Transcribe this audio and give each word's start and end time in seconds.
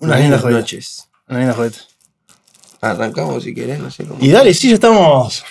Una 0.00 0.16
linda 0.16 0.38
jodita. 0.38 0.58
noches. 0.60 1.08
Una 1.28 1.38
linda 1.40 1.54
jodita. 1.54 1.78
Arrancamos 2.80 3.42
si 3.42 3.54
querés, 3.54 3.78
no 3.80 3.90
sé 3.90 4.04
cómo. 4.04 4.18
Y 4.22 4.30
dale, 4.30 4.52
sí, 4.54 4.68
ya 4.68 4.74
estamos. 4.74 5.44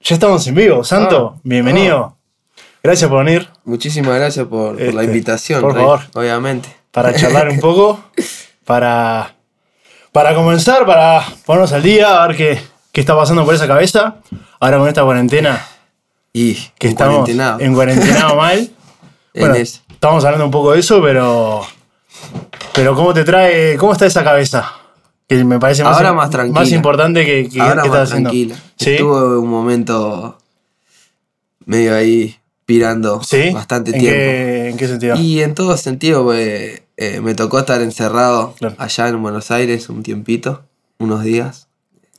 Ya 0.00 0.14
estamos 0.14 0.46
en 0.46 0.54
vivo. 0.54 0.84
Santo, 0.84 1.34
Ah, 1.36 1.40
bienvenido. 1.44 2.16
Gracias 2.82 3.08
por 3.08 3.24
venir 3.24 3.48
Muchísimas 3.64 4.14
gracias 4.16 4.46
por, 4.46 4.72
por 4.76 4.80
la 4.80 5.00
Este, 5.00 5.04
invitación, 5.04 5.62
por 5.62 5.72
Rey, 5.74 5.82
favor. 5.82 6.00
obviamente. 6.14 6.68
para 6.90 7.14
charlar 7.14 7.48
un 7.48 7.60
poco. 7.60 8.04
Para. 8.64 9.34
Para 10.12 10.34
comenzar, 10.34 10.86
para 10.86 11.22
ponernos 11.44 11.72
al 11.72 11.82
día, 11.82 12.22
a 12.22 12.26
ver 12.28 12.36
qué, 12.36 12.60
qué 12.92 13.00
está 13.00 13.14
pasando 13.16 13.44
por 13.44 13.54
esa 13.54 13.66
cabeza. 13.66 14.16
Ahora 14.60 14.78
con 14.78 14.88
esta 14.88 15.02
cuarentena, 15.02 15.66
Y 16.32 16.54
que 16.78 16.88
estamos 16.88 17.28
en 17.28 17.74
cuarentenado 17.74 18.36
mal. 18.36 18.58
En 19.34 19.40
Bueno, 19.40 19.54
estamos 19.56 20.24
hablando 20.24 20.44
un 20.46 20.50
poco 20.50 20.72
de 20.72 20.80
eso, 20.80 21.02
pero. 21.02 21.66
Pero 22.74 22.94
¿cómo 22.94 23.12
te 23.14 23.24
trae. 23.24 23.76
¿Cómo 23.76 23.92
está 23.92 24.06
esa 24.06 24.24
cabeza? 24.24 24.72
Que 25.28 25.42
me 25.44 25.58
parece 25.58 25.84
más, 25.84 25.96
Ahora 25.96 26.12
más 26.12 26.30
tranquila. 26.30 26.60
más 26.60 26.70
importante 26.72 27.24
que, 27.24 27.48
que, 27.48 27.60
Ahora 27.60 27.82
que 27.82 27.88
más 27.88 27.98
estás 27.98 28.10
haciendo. 28.10 28.30
tranquila. 28.30 28.56
¿Sí? 28.76 28.90
Estuve 28.92 29.38
un 29.38 29.48
momento 29.48 30.38
medio 31.64 31.94
ahí 31.94 32.36
pirando 32.66 33.22
¿Sí? 33.22 33.50
bastante 33.50 33.92
¿En 33.92 34.00
tiempo. 34.00 34.16
Qué, 34.18 34.68
¿En 34.70 34.76
qué 34.76 34.88
sentido? 34.88 35.16
Y 35.16 35.42
en 35.42 35.54
todo 35.54 35.76
sentido, 35.76 36.24
pues, 36.24 36.82
eh, 36.96 37.20
me 37.20 37.34
tocó 37.34 37.58
estar 37.58 37.80
encerrado 37.80 38.54
Claro. 38.58 38.76
allá 38.78 39.08
en 39.08 39.22
Buenos 39.22 39.50
Aires 39.50 39.88
un 39.88 40.02
tiempito, 40.02 40.64
unos 40.98 41.22
días, 41.22 41.68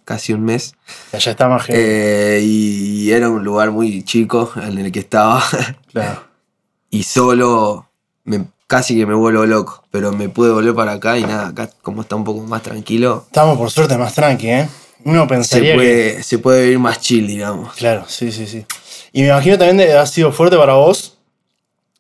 casi 0.04 0.34
un 0.34 0.44
mes. 0.44 0.76
Ya 1.12 1.32
está 1.32 1.48
más. 1.48 1.66
Eh, 1.70 2.42
y 2.44 3.12
era 3.12 3.30
un 3.30 3.44
lugar 3.44 3.72
muy 3.72 4.04
chico 4.04 4.52
en 4.56 4.78
el 4.80 4.92
que 4.92 5.00
estaba. 5.00 5.44
claro. 5.92 6.24
y 6.90 7.04
solo 7.04 7.88
me, 8.24 8.46
casi 8.68 8.96
que 8.98 9.06
me 9.06 9.14
vuelvo 9.14 9.46
loco. 9.46 9.84
Pero 9.92 10.12
me 10.12 10.30
pude 10.30 10.52
volver 10.52 10.74
para 10.74 10.94
acá 10.94 11.18
y 11.18 11.24
nada, 11.24 11.48
acá 11.48 11.70
como 11.82 12.02
está 12.02 12.16
un 12.16 12.24
poco 12.24 12.42
más 12.42 12.62
tranquilo, 12.64 13.24
Estamos 13.28 13.58
por 13.58 13.72
suerte 13.72 13.98
más 13.98 14.14
tranqui, 14.14 14.48
¿eh? 14.50 14.70
Uno 15.04 15.24
se 15.24 15.28
pensaría 15.28 15.72
que. 15.74 15.78
puede, 15.78 16.24
se 16.24 16.38
puede 16.40 16.64
vivir 16.64 16.80
más 16.80 17.00
chill, 17.00 17.28
digamos. 17.28 17.74
Claro, 17.76 18.06
sí, 18.08 18.32
sí, 18.32 18.48
sí. 18.48 18.66
Y 19.14 19.22
me 19.22 19.28
imagino 19.28 19.58
también 19.58 19.78
que 19.88 19.94
ha 19.94 20.06
sido 20.08 20.32
fuerte 20.32 20.58
para 20.58 20.74
vos, 20.74 21.18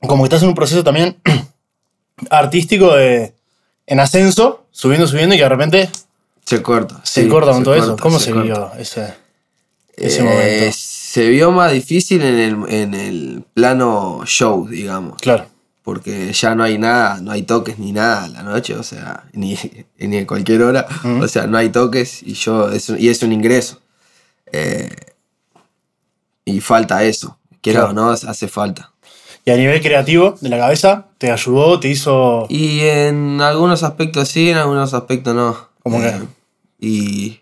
como 0.01 0.23
que 0.23 0.27
estás 0.27 0.41
en 0.41 0.49
un 0.49 0.55
proceso 0.55 0.83
también 0.83 1.17
artístico 2.29 2.95
de, 2.95 3.33
en 3.85 3.99
ascenso, 3.99 4.65
subiendo, 4.71 5.07
subiendo, 5.07 5.35
y 5.35 5.37
que 5.37 5.43
de 5.43 5.49
repente 5.49 5.89
Se 6.45 6.61
corta. 6.61 6.99
se 7.03 7.23
sí, 7.23 7.29
corta 7.29 7.51
con 7.51 7.63
todo 7.63 7.75
eso. 7.75 7.95
¿Cómo 7.97 8.19
se, 8.19 8.33
vivió 8.33 8.71
ese, 8.77 9.13
ese 9.95 10.19
Eh, 10.19 10.23
momento? 10.23 10.77
Se 10.77 11.29
vio 11.29 11.51
más 11.51 11.71
difícil 11.71 12.21
en 12.23 12.39
el, 12.39 12.73
en 12.73 12.93
el 12.93 13.43
plano 13.53 14.21
show, 14.25 14.67
digamos. 14.67 15.17
Claro, 15.21 15.45
Porque 15.85 16.33
ya 16.33 16.55
no 16.55 16.63
hay 16.63 16.77
nada, 16.79 17.21
no 17.21 17.31
hay 17.31 17.43
toques 17.43 17.77
ni 17.79 17.91
nada 17.93 18.23
a 18.25 18.27
la 18.27 18.41
noche, 18.43 18.75
o 18.75 18.83
sea, 18.83 19.23
ni, 19.33 19.57
ni 19.99 20.17
en 20.17 20.25
cualquier 20.25 20.63
hora. 20.63 20.85
O 21.21 21.27
sea, 21.29 21.45
no 21.47 21.57
hay 21.57 21.69
toques 21.69 22.21
y 22.23 22.33
yo 22.33 22.69
es 22.71 22.89
un- 22.89 22.99
y 22.99 23.07
es 23.07 23.21
un 23.23 23.31
ingreso. 23.31 23.79
Eh, 24.51 24.89
y 26.43 26.59
falta 26.59 27.03
eso. 27.03 27.37
Quiera 27.61 27.81
Claro. 27.81 27.91
o 27.91 27.93
no, 27.93 28.09
hace 28.11 28.47
falta. 28.47 28.91
y 29.47 29.51
a 29.51 29.57
nivel 29.57 29.79
creativo 29.81 30.35
de 30.41 30.49
la 30.49 30.57
cabeza, 30.57 31.05
¿te 31.19 31.31
ayudó? 31.31 31.79
¿Te 31.79 31.87
hizo...? 31.89 32.47
Y 32.49 32.79
en 32.81 33.39
algunos 33.41 33.83
aspectos 33.83 34.27
sí, 34.27 34.49
en 34.49 34.57
algunos 34.57 34.91
aspectos 34.95 35.35
no. 35.35 35.51
Eh, 35.51 35.79
¿Cómo 35.83 35.99
qué? 36.01 36.13
Y 36.79 37.41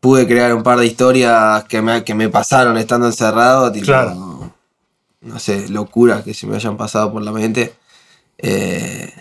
pude 0.00 0.26
crear 0.26 0.54
un 0.54 0.62
par 0.62 0.78
de 0.78 0.86
historias 0.86 1.64
que 1.64 1.82
me, 1.82 2.02
que 2.02 2.14
me 2.14 2.28
pasaron 2.30 2.78
estando 2.78 3.06
encerrado, 3.06 3.70
tipo, 3.72 3.84
Claro. 3.86 4.14
No, 5.20 5.38
sé, 5.38 5.68
locuras 5.68 6.22
que 6.22 6.34
se 6.34 6.46
me 6.46 6.56
hayan 6.56 6.76
pasado 6.76 7.12
por 7.12 7.22
la 7.22 7.32
mente. 7.32 7.72
Eh, 8.38 9.12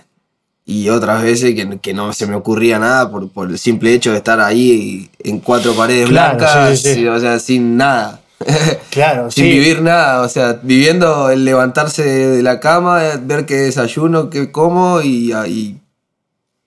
y 0.66 0.90
otras 0.90 1.23
veces 1.23 1.56
que, 1.56 1.80
que 1.80 1.94
no 1.94 2.12
se 2.14 2.28
me 2.28 2.36
ocurría 2.36 2.78
nada 2.78 3.09
por, 3.09 3.30
por 3.31 3.50
el 3.50 3.58
simple 3.58 3.94
hecho 3.94 4.12
de 4.12 4.18
estar 4.18 4.40
ahí 4.42 5.09
en 5.23 5.40
cuatro 5.40 5.73
paredes 5.73 6.09
Claro, 6.09 6.38
blancas, 6.38 6.80
sí, 6.80 6.90
sí, 6.90 6.95
sí. 6.95 7.08
o 7.08 7.20
sea, 7.20 7.40
sin 7.40 7.78
nada. 7.78 8.22
Claro, 8.92 9.30
Sin 9.31 9.46
sí. 9.46 9.52
vivir 9.52 9.81
nada, 9.81 10.22
o 10.22 10.30
sea, 10.30 10.59
viviendo 10.62 11.30
el 11.30 11.46
levantarse 11.46 12.03
de 12.03 12.44
la 12.44 12.59
cama, 12.59 13.00
ver 13.22 13.46
qué 13.46 13.56
desayuno, 13.56 14.29
qué 14.29 14.52
como 14.52 15.02
y, 15.02 15.31
y 15.47 15.78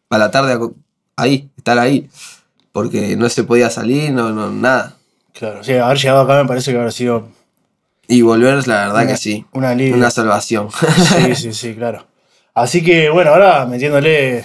a 0.09 0.19
la 0.19 0.31
tarde 0.31 0.59
ahí, 1.17 1.51
estar 1.57 1.79
ahí. 1.79 2.09
Porque 2.73 3.17
no 3.17 3.29
se 3.29 3.43
podía 3.45 3.69
salir, 3.71 4.13
no, 4.13 4.31
no, 4.31 4.51
nada. 4.51 4.97
Claro, 5.33 5.63
sí, 5.65 5.73
haber 5.75 5.99
llegado 5.99 6.21
acá 6.21 6.41
me 6.43 6.49
parece 6.49 6.71
que 6.71 6.79
habrá 6.79 6.91
sido 6.93 7.29
Y 8.11 8.23
volver, 8.23 8.67
la 8.67 8.77
verdad 8.87 9.03
Una- 9.03 9.07
que 9.07 9.17
sí. 9.17 9.45
un 9.53 9.65
alivio. 9.65 9.95
Una 9.97 10.11
salvación. 10.11 10.69
Sí, 10.73 11.35
sí, 11.37 11.53
sí, 11.53 11.75
claro. 11.75 12.07
Así 12.55 12.83
que, 12.83 13.09
bueno, 13.11 13.31
ahora 13.31 13.65
metiéndole 13.67 14.45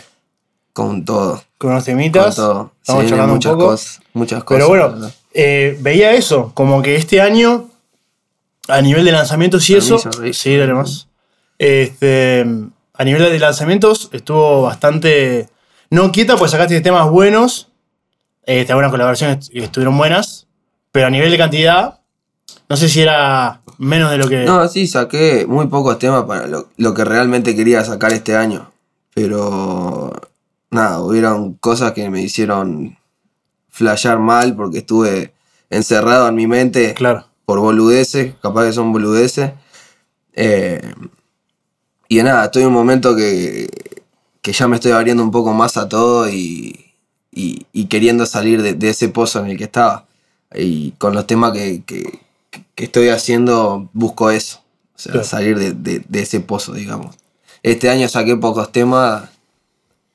con 0.72 1.04
todo. 1.04 1.42
con 1.58 1.72
unos 1.72 1.84
Con 1.84 1.94
temitas, 1.94 2.36
todo. 2.36 2.72
Se 2.76 2.92
estamos 2.92 3.04
charlando 3.10 3.34
un 3.34 3.38
muchas 3.38 3.52
poco. 3.54 3.66
cosas. 3.66 4.02
Muchas 4.14 4.44
cosas. 4.44 4.58
Pero 4.58 4.68
bueno, 4.88 5.12
eh, 5.34 5.78
veía 5.82 6.12
eso, 6.14 6.52
como 6.54 6.82
que 6.82 6.96
este 6.96 7.20
año, 7.22 7.70
a 8.68 8.82
nivel 8.82 9.04
de 9.06 9.12
lanzamientos 9.12 9.70
y 9.70 9.76
eso. 9.76 9.98
Rey. 10.20 10.34
Sí, 10.34 10.56
dale 10.56 10.74
más. 10.74 11.08
Este, 11.58 12.46
a 12.94 13.04
nivel 13.04 13.24
de 13.24 13.40
lanzamientos 13.40 14.10
estuvo 14.12 14.62
bastante. 14.64 15.50
No 15.90 16.12
quieta, 16.12 16.36
pues 16.36 16.52
sacaste 16.52 16.80
temas 16.82 17.10
buenos. 17.10 17.70
Este, 18.46 18.72
algunas 18.74 18.92
colaboraciones 18.92 19.50
est- 19.50 19.56
estuvieron 19.56 19.98
buenas. 19.98 20.46
Pero 20.92 21.08
a 21.08 21.10
nivel 21.10 21.32
de 21.32 21.38
cantidad, 21.38 22.00
no 22.70 22.76
sé 22.78 22.90
si 22.90 23.02
era 23.02 23.62
menos 23.78 24.12
de 24.12 24.18
lo 24.18 24.28
que. 24.28 24.44
No, 24.46 24.68
sí, 24.68 24.88
saqué 24.88 25.46
muy 25.48 25.68
pocos 25.68 26.00
temas 26.00 26.24
para 26.26 26.48
lo, 26.48 26.70
lo 26.78 26.94
que 26.94 27.04
realmente 27.06 27.56
quería 27.56 27.84
sacar 27.84 28.12
este 28.14 28.36
año. 28.36 28.72
Pero 29.14 30.12
nada, 30.72 31.00
hubieron 31.02 31.54
cosas 31.56 31.94
que 31.94 32.10
me 32.10 32.22
hicieron 32.22 32.98
flashear 33.70 34.20
mal 34.20 34.56
porque 34.56 34.80
estuve 34.80 35.34
encerrado 35.70 36.28
en 36.28 36.36
mi 36.36 36.48
mente 36.48 36.94
Claro. 36.94 37.26
por 37.46 37.60
boludeces, 37.60 38.34
capaz 38.42 38.66
que 38.66 38.74
son 38.74 38.92
boludeces. 38.92 39.52
Eh, 40.34 40.94
y 42.08 42.22
nada, 42.24 42.46
estoy 42.46 42.64
en 42.64 42.68
un 42.70 42.74
momento 42.74 43.16
que, 43.16 43.70
que 44.42 44.54
ya 44.54 44.68
me 44.68 44.76
estoy 44.76 44.92
abriendo 44.92 45.24
un 45.24 45.32
poco 45.32 45.54
más 45.54 45.78
a 45.78 45.88
todo 45.90 46.30
y, 46.30 46.94
y- 47.32 47.66
y 47.74 47.86
queriendo 47.86 48.26
salir 48.26 48.62
de, 48.62 48.74
de 48.74 48.90
ese 48.90 49.10
pozo 49.10 49.40
en 49.40 49.48
el 49.52 49.58
que 49.58 49.64
estaba. 49.66 50.06
Y 50.54 50.92
con 50.98 51.14
los 51.14 51.26
temas 51.26 51.52
que, 51.54 51.84
que- 51.86 52.20
que 52.76 52.86
estoy 52.86 53.10
haciendo, 53.10 53.90
busco 53.94 54.30
eso. 54.32 54.62
O 54.96 55.00
sea, 55.00 55.12
Claro. 55.14 55.28
salir 55.28 55.60
de, 55.60 55.74
de- 55.74 56.04
de 56.08 56.22
ese 56.22 56.40
pozo, 56.40 56.74
digamos. 56.74 57.16
Este 57.64 57.90
año 57.90 58.08
saqué 58.08 58.36
pocos 58.38 58.72
temas, 58.72 59.24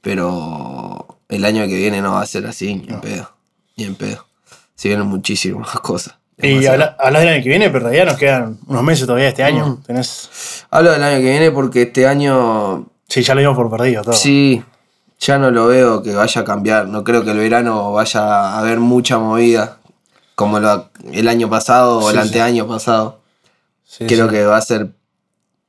pero 0.01 1.07
el 1.29 1.45
año 1.45 1.67
que 1.67 1.77
viene 1.77 2.01
no 2.01 2.13
va 2.13 2.23
a 2.23 2.27
ser 2.27 2.47
así, 2.47 2.75
ni 2.75 2.89
en 2.93 3.01
pedo. 3.01 3.31
Ni 3.77 3.85
en 3.85 3.95
pedo. 3.95 4.27
Se 4.75 4.89
vienen 4.89 5.07
muchísimas 5.07 5.69
cosas. 5.81 6.15
Y 6.39 6.65
habla- 6.67 6.97
hablas 6.99 7.23
del 7.23 7.35
año 7.35 7.43
que 7.43 7.49
viene, 7.51 7.69
pero 7.69 7.81
todavía 7.81 8.05
nos 8.07 8.17
quedan 8.17 8.59
unos 8.67 8.83
meses 8.83 9.07
todavía 9.07 9.29
este 9.29 9.43
año. 9.43 9.67
Mm. 9.67 9.83
Tenés. 9.83 10.65
Hablo 10.71 10.93
del 10.93 11.03
año 11.03 11.17
que 11.19 11.31
viene 11.31 11.51
porque 11.51 11.83
este 11.83 12.07
año 12.07 12.87
Sí, 13.09 13.23
ya 13.23 13.35
lo 13.35 13.41
dimos 13.41 13.57
por 13.57 13.69
perdido 13.71 14.03
todo. 14.03 14.15
sí, 14.15 14.63
ya 15.19 15.37
no 15.39 15.51
lo 15.51 15.67
veo 15.67 16.03
que 16.03 16.15
vaya 16.15 16.41
a 16.41 16.45
cambiar. 16.45 16.87
No 16.89 17.05
creo 17.05 17.25
que 17.25 17.33
el 17.33 17.39
verano 17.39 17.93
vaya 17.93 18.23
a 18.23 18.59
haber 18.61 18.81
mucha 18.81 19.19
movida 19.19 19.80
como 20.41 20.59
lo- 20.59 20.89
el 21.13 21.29
año 21.29 21.51
pasado 21.51 21.99
o 21.99 22.09
el 22.09 22.17
sí. 22.17 22.23
anteaño 22.23 22.67
pasado. 22.67 23.21
Sí, 23.87 24.07
creo 24.07 24.27
que 24.27 24.43
va 24.47 24.57
a 24.57 24.63
ser 24.63 24.89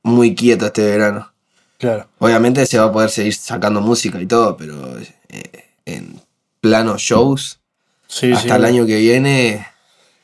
muy 0.02 0.34
quieto 0.34 0.64
este 0.64 0.82
verano. 0.82 1.30
Claro. 1.76 2.06
Obviamente 2.18 2.64
se 2.64 2.78
va 2.78 2.86
a 2.86 2.92
poder 2.92 3.10
seguir 3.10 3.34
sacando 3.34 3.82
música 3.82 4.18
y 4.18 4.24
todo, 4.26 4.56
pero 4.56 4.96
eh, 5.28 5.64
en 5.84 6.18
plano 6.62 6.96
shows, 6.96 7.58
Sí, 8.06 8.32
hasta 8.32 8.56
el 8.56 8.64
año 8.64 8.86
que 8.86 8.96
viene, 8.96 9.66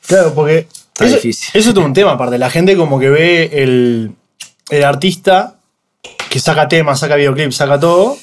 Claro, 0.07 0.33
porque 0.33 0.67
Está 0.93 1.05
eso, 1.05 1.15
difícil. 1.17 1.49
eso 1.53 1.69
es 1.69 1.75
todo 1.75 1.85
un 1.85 1.93
tema 1.93 2.13
aparte. 2.13 2.39
La 2.39 2.49
gente 2.49 2.75
como 2.75 2.99
que 2.99 3.09
ve 3.09 3.49
el, 3.63 4.15
el 4.71 4.83
artista 4.83 5.57
que 6.31 6.39
saca 6.39 6.67
temas, 6.67 6.99
saca 7.01 7.15
videoclips, 7.15 7.55
saca 7.57 7.79
todo. 7.79 8.17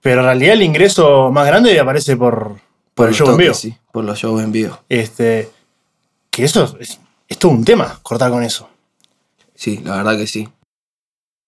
Pero 0.00 0.20
en 0.20 0.26
realidad 0.26 0.54
el 0.54 0.62
ingreso 0.62 1.30
más 1.32 1.46
grande 1.46 1.78
aparece 1.80 2.16
por, 2.16 2.56
por, 2.94 3.06
el 3.06 3.10
los 3.10 3.18
show 3.18 3.30
en 3.30 3.36
vivo. 3.36 3.54
sí, 3.54 3.76
por 3.92 4.04
los 4.04 4.18
shows 4.18 4.42
en 4.42 4.52
vivo. 4.52 4.78
Este, 4.88 5.50
que 6.30 6.44
eso 6.44 6.76
es, 6.80 6.98
es 7.28 7.38
todo 7.38 7.52
un 7.52 7.64
tema, 7.64 7.98
cortar 8.02 8.30
con 8.30 8.42
eso. 8.42 8.68
Sí, 9.54 9.80
la 9.84 9.96
verdad 9.96 10.16
que 10.16 10.26
sí. 10.26 10.48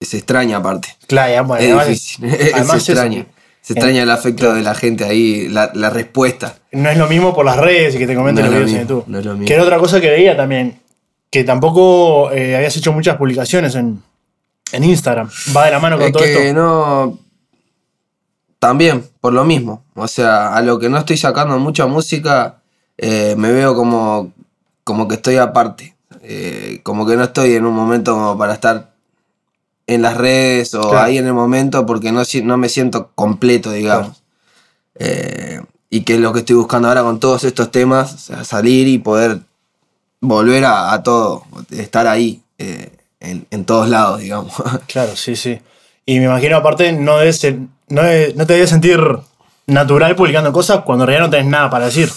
Se 0.00 0.18
extraña 0.18 0.58
aparte. 0.58 0.88
Claro, 1.06 1.32
además- 1.54 1.60
Es 1.60 1.66
además 1.66 1.86
difícil. 1.88 2.24
además 2.54 2.82
se 2.82 2.92
extraña. 2.92 3.26
Se 3.62 3.72
extraña 3.72 4.02
el 4.04 4.10
afecto 4.12 4.54
de 4.54 4.62
la 4.62 4.76
gente 4.76 5.04
ahí, 5.04 5.48
la, 5.48 5.72
la 5.74 5.90
respuesta. 5.90 6.58
no 6.70 6.88
es 6.88 6.96
lo 6.96 7.08
mismo 7.08 7.34
por 7.34 7.44
las 7.44 7.56
redes 7.56 7.96
y 7.96 7.98
que 7.98 8.06
te 8.06 8.14
comenten 8.14 8.44
No 8.44 8.50
los 8.52 8.60
videos 8.60 8.72
en 8.76 8.80
YouTube. 8.88 9.04
no 9.08 9.18
es 9.18 9.24
lo 9.24 9.32
mismo. 9.32 9.46
Que 9.46 9.54
era 9.54 9.64
otra 9.64 9.78
cosa 9.78 10.00
que 10.00 10.08
veía 10.08 10.36
también, 10.36 10.78
que 11.30 11.42
tampoco 11.42 12.30
eh, 12.30 12.54
habías 12.54 12.76
hecho 12.76 12.92
muchas 12.92 13.16
publicaciones 13.16 13.74
en, 13.74 14.00
en 14.70 14.84
Instagram. 14.84 15.28
Va 15.56 15.64
de 15.64 15.72
la 15.72 15.80
mano 15.80 15.96
con 15.96 16.06
Es 16.06 16.12
todo 16.12 16.22
que 16.22 16.48
esto. 16.50 16.54
no. 16.60 17.18
También, 18.66 19.08
por 19.20 19.32
lo 19.32 19.44
mismo. 19.44 19.84
O 19.94 20.08
sea, 20.08 20.54
a 20.54 20.60
lo 20.62 20.78
que 20.78 20.88
no 20.88 20.98
estoy 20.98 21.16
sacando 21.16 21.58
mucha 21.58 21.86
música, 21.86 22.56
eh, 22.98 23.34
me 23.38 23.52
veo 23.52 23.74
como, 23.74 24.32
como 24.84 25.06
que 25.06 25.14
estoy 25.14 25.36
aparte. 25.36 25.94
Eh, 26.22 26.80
como 26.82 27.06
que 27.06 27.16
no 27.16 27.22
estoy 27.24 27.54
en 27.54 27.64
un 27.64 27.74
momento 27.74 28.12
como 28.14 28.36
para 28.36 28.54
estar 28.54 28.90
en 29.86 30.02
las 30.02 30.16
redes 30.16 30.74
o 30.74 30.80
Claro. 30.80 30.98
ahí 31.04 31.18
en 31.18 31.26
el 31.26 31.34
momento 31.34 31.86
porque 31.86 32.10
no, 32.10 32.22
no 32.42 32.56
me 32.56 32.68
siento 32.68 33.10
completo, 33.14 33.70
digamos. 33.70 34.22
Eh, 34.96 35.60
y 35.90 36.00
que 36.02 36.14
es 36.14 36.20
lo 36.20 36.32
que 36.32 36.40
estoy 36.40 36.56
buscando 36.56 36.88
ahora 36.88 37.02
con 37.02 37.20
todos 37.20 37.44
estos 37.44 37.70
temas, 37.70 38.12
o 38.14 38.18
sea, 38.18 38.44
salir 38.44 38.88
y 38.88 38.98
poder 38.98 39.40
volver 40.20 40.64
a, 40.64 40.92
a 40.92 41.02
todo, 41.04 41.44
estar 41.70 42.08
ahí, 42.08 42.42
en, 42.58 43.46
en 43.50 43.64
todos 43.64 43.88
lados, 43.88 44.20
digamos. 44.20 44.52
Claro, 44.88 45.14
sí, 45.14 45.36
sí. 45.36 45.60
Y 46.04 46.18
me 46.18 46.24
imagino, 46.26 46.56
aparte, 46.56 46.92
no, 46.92 47.18
debes 47.18 47.38
ser- 47.38 47.60
no, 47.88 48.02
no 48.02 48.46
te 48.46 48.52
debes 48.54 48.70
sentir 48.70 49.00
natural 49.66 50.14
publicando 50.16 50.52
cosas 50.52 50.82
cuando 50.84 51.04
en 51.04 51.08
realidad 51.08 51.26
no 51.26 51.30
tenés 51.30 51.46
nada 51.46 51.70
para 51.70 51.86
decir. 51.86 52.10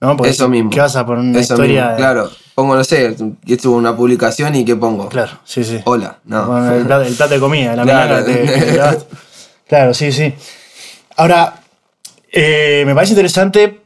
¿no? 0.00 0.16
Porque 0.16 0.30
Eso 0.30 0.48
mismo. 0.48 0.70
¿Qué 0.70 0.80
vas 0.80 0.96
a 0.96 1.06
poner 1.06 1.20
una 1.24 1.40
Eso 1.40 1.54
historia? 1.54 1.80
mismo, 1.82 1.90
de- 1.92 1.96
Claro, 1.96 2.30
pongo, 2.54 2.76
no 2.76 2.84
sé, 2.84 3.16
que 3.46 3.54
estuvo 3.54 3.76
una 3.76 3.96
publicación 3.96 4.54
y 4.54 4.64
¿qué 4.64 4.76
pongo? 4.76 5.08
Claro, 5.08 5.38
sí, 5.44 5.64
sí. 5.64 5.80
Hola, 5.84 6.18
no. 6.24 6.46
Bueno, 6.46 6.74
el, 6.74 6.84
plato, 6.84 7.02
el 7.04 7.14
plato 7.14 7.34
de 7.34 7.40
comida, 7.40 7.74
la 7.76 7.82
Claro. 7.84 8.24
que-. 8.24 8.98
Claro, 9.66 9.94
sí, 9.94 10.12
sí. 10.12 10.34
Ahora, 11.16 11.62
eh, 12.30 12.82
me 12.86 12.94
parece 12.94 13.12
interesante 13.12 13.80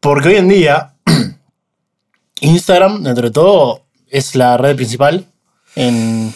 porque 0.00 0.28
hoy 0.28 0.36
en 0.36 0.48
día 0.48 0.94
Instagram, 2.40 3.02
dentro 3.02 3.24
de 3.24 3.30
todo, 3.30 3.82
es 4.08 4.34
la 4.34 4.56
red 4.56 4.76
principal 4.76 5.26
en, 5.76 6.32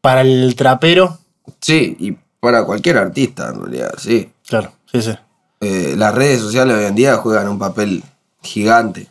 para 0.00 0.20
el 0.22 0.54
trapero. 0.56 1.18
Sí, 1.60 1.96
y 1.98 2.16
para 2.46 2.64
cualquier 2.64 2.96
artista, 2.98 3.48
en 3.48 3.60
realidad, 3.60 3.92
sí. 3.98 4.30
Claro, 4.46 4.70
sí, 4.92 5.02
sí. 5.02 5.10
Eh, 5.60 5.94
las 5.96 6.14
redes 6.14 6.40
sociales 6.40 6.76
hoy 6.76 6.84
en 6.84 6.94
día 6.94 7.16
juegan 7.16 7.48
un 7.48 7.58
papel 7.58 8.04
gigante. 8.40 9.08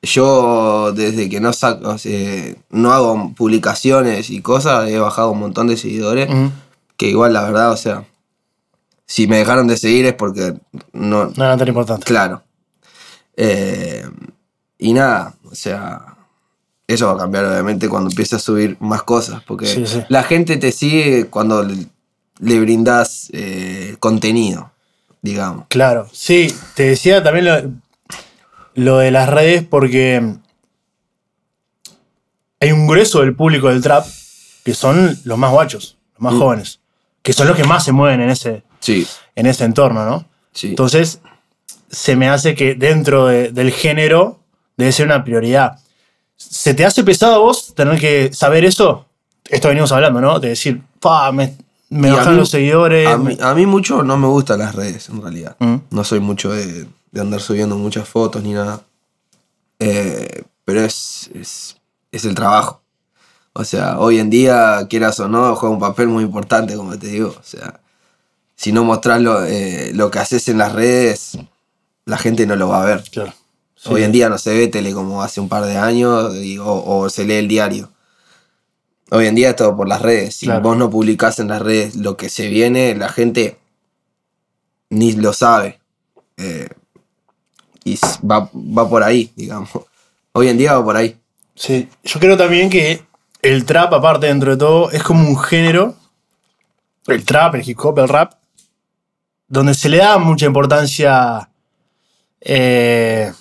Yo, 0.00 0.92
desde 0.94 1.28
que 1.28 1.40
no 1.40 1.52
saco, 1.52 1.90
o 1.90 1.98
sea, 1.98 2.54
no 2.70 2.92
hago 2.94 3.34
publicaciones 3.34 4.30
y 4.30 4.40
cosas, 4.40 4.88
he 4.88 4.98
bajado 4.98 5.30
un 5.32 5.40
montón 5.40 5.66
de 5.66 5.76
seguidores. 5.76 6.26
Que 6.96 7.10
igual, 7.10 7.34
la 7.34 7.42
verdad, 7.42 7.70
o 7.72 7.76
sea, 7.76 8.04
si 9.04 9.26
me 9.26 9.36
dejaron 9.36 9.66
de 9.66 9.76
seguir 9.76 10.06
es 10.06 10.14
porque 10.14 10.54
no. 10.94 11.26
No 11.36 11.44
era 11.44 11.58
tan 11.58 11.68
importante. 11.68 12.06
Claro. 12.06 12.42
Eh, 13.36 14.08
y 14.78 14.94
nada, 14.94 15.34
o 15.44 15.54
sea, 15.54 16.16
eso 16.86 17.08
va 17.08 17.12
a 17.12 17.18
cambiar 17.18 17.44
obviamente 17.44 17.90
cuando 17.90 18.08
empieces 18.08 18.34
a 18.34 18.38
subir 18.38 18.78
más 18.80 19.02
cosas, 19.02 19.42
porque 19.46 19.66
Sí, 19.66 19.86
sí. 19.86 20.02
la 20.08 20.22
gente 20.22 20.56
te 20.56 20.72
sigue 20.72 21.26
cuando 21.26 21.62
le, 22.40 22.60
brindas 22.60 23.28
eh, 23.32 23.96
contenido, 23.98 24.70
digamos. 25.22 25.66
Claro, 25.68 26.08
sí, 26.12 26.54
te 26.74 26.84
decía 26.84 27.22
también 27.22 27.44
lo, 27.46 27.70
lo 28.74 28.98
de 28.98 29.10
las 29.10 29.28
redes 29.28 29.64
porque 29.64 30.34
hay 32.60 32.72
un 32.72 32.86
grueso 32.86 33.20
del 33.20 33.34
público 33.34 33.68
del 33.68 33.82
trap 33.82 34.06
que 34.64 34.74
son 34.74 35.16
los 35.24 35.38
más 35.38 35.50
guachos, 35.52 35.96
los 36.14 36.20
más 36.22 36.34
Mm. 36.34 36.38
jóvenes, 36.38 36.80
que 37.22 37.32
son 37.32 37.46
los 37.48 37.56
que 37.56 37.64
más 37.64 37.84
se 37.84 37.92
mueven 37.92 38.20
en 38.20 38.30
ese, 38.30 38.62
Sí, 38.80 39.06
en 39.34 39.46
ese 39.46 39.64
entorno, 39.64 40.04
¿no? 40.04 40.24
sí. 40.52 40.68
Entonces, 40.68 41.20
se 41.90 42.16
me 42.16 42.28
hace 42.28 42.54
que 42.54 42.74
dentro 42.74 43.26
de- 43.26 43.50
del 43.52 43.70
género 43.72 44.40
debe 44.76 44.92
ser 44.92 45.06
una 45.06 45.24
prioridad. 45.24 45.78
¿Se 46.36 46.74
te 46.74 46.84
hace 46.84 47.02
pesado 47.02 47.34
a 47.36 47.38
vos 47.38 47.74
tener 47.74 47.98
que 47.98 48.30
saber 48.32 48.64
eso? 48.64 49.06
Esto 49.48 49.68
venimos 49.68 49.90
hablando, 49.92 50.20
¿no? 50.20 50.38
De 50.38 50.50
decir, 50.50 50.82
me, 51.32 51.56
me 51.90 52.08
Y 52.08 52.12
bajan 52.12 52.34
mí- 52.34 52.38
los 52.40 52.50
seguidores. 52.50 53.08
a, 53.08 53.16
mí, 53.18 53.36
a 53.40 53.54
mí 53.54 53.66
mucho 53.66 54.02
no 54.02 54.16
me 54.16 54.26
gustan 54.26 54.58
las 54.60 54.74
redes, 54.74 55.08
en 55.08 55.22
realidad. 55.22 55.56
Mm. 55.58 55.76
No 55.90 56.04
soy 56.04 56.20
mucho 56.20 56.50
de, 56.52 56.86
de 57.12 57.20
andar 57.20 57.40
subiendo 57.40 57.76
muchas 57.76 58.08
fotos 58.08 58.42
ni 58.42 58.52
nada. 58.52 58.82
Eh, 59.78 60.42
pero 60.64 60.80
es, 60.82 61.30
es, 61.34 61.76
es 62.12 62.24
el 62.24 62.34
trabajo. 62.34 62.80
O 63.52 63.64
sea, 63.64 63.98
hoy 63.98 64.18
en 64.18 64.30
día, 64.30 64.86
quieras 64.88 65.18
o 65.20 65.28
no, 65.28 65.54
juega 65.56 65.74
un 65.74 65.80
papel 65.80 66.08
muy 66.08 66.24
importante, 66.24 66.76
como 66.76 66.96
te 66.98 67.08
digo. 67.08 67.28
O 67.38 67.42
sea, 67.42 67.80
si 68.54 68.72
no 68.72 68.84
mostrás 68.84 69.20
lo, 69.20 69.44
eh, 69.44 69.92
lo 69.94 70.10
que 70.10 70.18
haces 70.18 70.48
en 70.48 70.58
las 70.58 70.72
redes, 70.72 71.38
la 72.04 72.18
gente 72.18 72.46
no 72.46 72.56
lo 72.56 72.68
va 72.68 72.82
a 72.82 72.86
ver. 72.86 73.02
Claro. 73.10 73.32
Sí. 73.76 73.88
Hoy 73.92 74.02
en 74.02 74.12
día 74.12 74.28
no 74.28 74.38
se 74.38 74.52
ve 74.56 74.68
tele 74.68 74.92
como 74.92 75.22
hace 75.22 75.40
un 75.40 75.48
par 75.48 75.64
de 75.64 75.76
años 75.76 76.34
y- 76.36 76.58
o, 76.58 76.66
o 76.84 77.08
se 77.10 77.24
lee 77.24 77.34
el 77.34 77.48
diario. 77.48 77.88
Hoy 79.10 79.26
en 79.26 79.34
día 79.34 79.50
es 79.50 79.56
todo 79.56 79.76
por 79.76 79.88
las 79.88 80.02
redes. 80.02 80.36
Si 80.36 80.46
Claro. 80.46 80.60
vos 80.62 80.76
no 80.76 80.90
publicás 80.90 81.38
en 81.38 81.48
las 81.48 81.62
redes 81.62 81.96
lo 81.96 82.16
que 82.16 82.28
se 82.28 82.48
viene, 82.48 82.94
la 82.94 83.08
gente 83.08 83.58
ni 84.90 85.12
lo 85.12 85.32
sabe. 85.32 85.80
Eh, 86.36 86.68
y 87.84 87.98
va, 88.30 88.50
va 88.54 88.88
por 88.88 89.02
ahí, 89.02 89.32
digamos. 89.34 89.70
Hoy 90.32 90.48
en 90.48 90.58
día 90.58 90.74
va 90.74 90.84
por 90.84 90.96
ahí. 90.96 91.16
Sí, 91.54 91.88
yo 92.04 92.20
creo 92.20 92.36
también 92.36 92.68
que 92.70 93.02
el 93.42 93.64
trap, 93.64 93.92
aparte 93.94 94.26
dentro 94.26 94.50
de 94.52 94.56
todo, 94.56 94.90
es 94.90 95.02
como 95.02 95.26
un 95.28 95.38
género, 95.38 95.96
el 97.06 97.24
trap, 97.24 97.54
el 97.56 97.68
hip 97.68 97.78
hop, 97.82 97.98
el 98.00 98.08
rap, 98.08 98.34
donde 99.48 99.72
se 99.74 99.88
le 99.88 99.96
da 99.98 100.18
mucha 100.18 100.44
importancia 100.46 101.48
eh, 102.40 103.32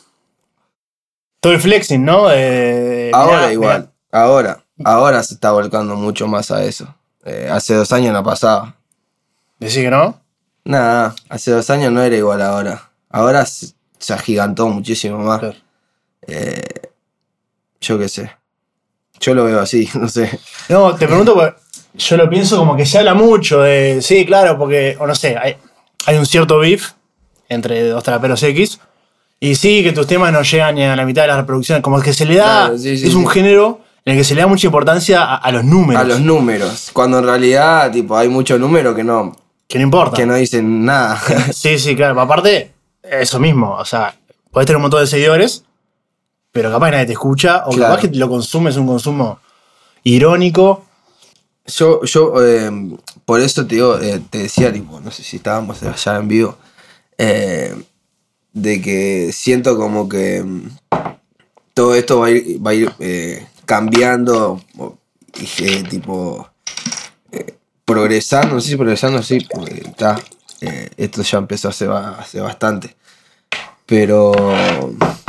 todo 1.42 1.54
el 1.54 1.60
flexing, 1.60 2.04
¿no? 2.04 2.30
De- 2.30 3.12
Ahora 3.14 3.38
mirá, 3.40 3.54
igual, 3.54 3.80
mirá. 3.82 3.92
ahora. 4.24 4.64
Ahora 4.84 5.24
se 5.24 5.36
está 5.36 5.52
volcando 5.52 5.96
mucho 5.96 6.28
más 6.28 6.52
a 6.52 6.64
eso. 6.64 6.94
Eh, 7.26 7.50
hace 7.52 7.74
dos 7.74 7.92
años 7.92 8.14
no 8.14 8.24
pasaba. 8.24 8.76
Decís 9.60 9.78
que 9.78 9.90
no. 9.90 10.20
Nada, 10.64 11.16
hace 11.30 11.52
dos 11.52 11.70
años 11.70 11.92
no 11.92 12.02
era 12.02 12.16
igual 12.16 12.42
ahora. 12.42 12.90
Ahora 13.10 13.46
se, 13.46 13.68
se 13.98 14.14
agigantó 14.14 14.68
muchísimo 14.68 15.18
más. 15.20 15.40
Claro. 15.40 15.56
Eh, 16.28 16.64
yo 17.82 17.98
qué 17.98 18.10
sé. 18.10 18.32
Yo 19.20 19.34
lo 19.34 19.46
veo 19.46 19.60
así, 19.60 19.90
no 19.96 20.08
sé. 20.08 20.40
No, 20.70 20.96
te 20.96 21.08
pregunto 21.08 21.34
porque 21.34 21.56
yo 21.96 22.18
lo 22.18 22.30
pienso 22.30 22.58
como 22.58 22.76
que 22.76 22.86
se 22.86 23.00
habla 23.00 23.14
mucho 23.14 23.62
de. 23.62 24.02
Sí, 24.02 24.26
claro, 24.26 24.58
porque, 24.58 24.96
o 25.00 25.08
no 25.08 25.16
sé, 25.16 25.36
hay, 25.38 25.58
hay 26.06 26.18
un 26.18 26.26
cierto 26.26 26.60
beef 26.60 26.92
entre 27.50 27.88
dos 27.88 28.04
traperos 28.04 28.44
X. 28.44 28.80
Y 29.40 29.56
sí, 29.56 29.84
que 29.84 29.92
tus 29.92 30.08
temas 30.08 30.32
no 30.32 30.42
llegan 30.42 30.76
ni 30.76 30.84
a 30.84 30.96
la 30.96 31.06
mitad 31.06 31.24
de 31.24 31.28
las 31.30 31.38
reproducciones. 31.38 31.84
Como 31.84 32.02
que 32.02 32.14
se 32.14 32.26
le 32.26 32.36
da. 32.36 32.44
Claro, 32.66 32.78
sí, 32.78 32.98
sí, 32.98 33.08
es 33.08 33.16
un 33.16 33.26
sí. 33.26 33.30
género 33.34 33.82
en 34.08 34.14
el 34.14 34.20
que 34.20 34.24
se 34.24 34.36
le 34.36 34.42
da 34.42 34.48
mucha 34.48 34.68
importancia 34.68 35.22
a, 35.22 35.36
a 35.36 35.52
los 35.52 35.66
números. 35.66 36.02
A 36.02 36.06
los 36.06 36.22
números. 36.22 36.92
Cuando 36.94 37.20
en 37.20 37.26
realidad, 37.26 37.92
tipo, 37.92 38.16
hay 38.18 38.30
muchos 38.30 38.58
números 38.58 38.96
que 38.96 39.04
no, 39.04 39.36
que 39.68 39.78
no 39.80 39.84
importa. 39.84 40.16
que 40.16 40.26
no 40.26 40.34
dicen 40.36 40.86
nada. 40.86 41.22
Sí, 41.54 41.78
sí, 41.78 41.94
claro. 41.94 42.20
Aparte, 42.22 42.72
eso 43.04 43.38
mismo. 43.38 43.74
O 43.74 43.84
sea, 43.84 44.16
podés 44.50 44.66
tener 44.66 44.78
un 44.78 44.84
montón 44.84 45.02
de 45.02 45.08
seguidores, 45.08 45.66
pero 46.54 46.72
capaz 46.72 46.86
que 46.86 46.92
nadie 46.94 47.06
te 47.08 47.12
escucha. 47.12 47.64
O 47.66 47.72
Claro. 47.72 47.96
capaz 47.96 48.08
que 48.10 48.16
lo 48.18 48.30
consumes 48.30 48.78
un 48.78 48.88
consumo 48.88 49.40
irónico. 50.04 50.86
Yo, 51.66 52.02
yo 52.06 52.34
eh, 52.46 52.72
por 53.26 53.42
eso 53.42 53.68
te 53.68 53.76
digo, 53.76 54.00
eh, 54.00 54.22
te 54.30 54.38
decía, 54.38 54.72
tipo, 54.72 55.02
no 55.02 55.12
sé 55.12 55.22
si 55.22 55.36
estábamos 55.36 55.84
allá 55.84 56.16
en 56.16 56.28
vivo, 56.30 56.58
eh, 57.18 57.76
de 58.54 58.82
que 58.82 59.32
siento 59.34 59.76
como 59.78 60.08
que 60.08 60.42
mm, 60.42 60.70
todo 61.74 61.94
esto 61.94 62.20
va 62.22 62.28
a 62.28 62.30
ir, 62.32 62.66
va 62.66 62.72
a 62.72 62.74
ir 62.74 62.90
eh, 63.00 63.46
cambiando, 63.68 64.60
eh, 65.60 65.84
tipo, 65.88 66.50
eh, 67.32 67.54
progresando, 67.86 68.56
no 68.56 68.62
sé 68.62 68.70
si 68.70 68.76
progresando, 68.78 69.22
sí, 69.22 69.46
porque 69.54 69.84
está, 69.86 70.20
eh, 70.62 70.90
esto 70.98 71.22
ya 71.22 71.38
empezó 71.38 71.70
hace, 71.70 71.86
hace 71.88 72.40
bastante, 72.40 72.96
pero 73.86 74.34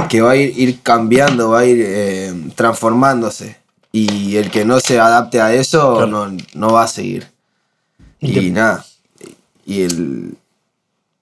que 0.08 0.20
va 0.22 0.30
a 0.30 0.36
ir, 0.36 0.58
ir 0.58 0.80
cambiando, 0.80 1.50
va 1.50 1.60
a 1.60 1.64
ir 1.66 1.82
eh, 1.84 2.34
transformándose. 2.54 3.58
Y 3.90 4.36
el 4.36 4.50
que 4.50 4.64
no 4.64 4.80
se 4.80 5.00
adapte 5.00 5.40
a 5.40 5.52
eso 5.52 5.96
Claro. 5.96 6.06
no, 6.06 6.36
no 6.54 6.72
va 6.72 6.84
a 6.84 6.88
seguir. 6.88 7.26
Y 8.20 8.50
nada. 8.50 8.84
Y 9.64 9.82
el, 9.82 10.36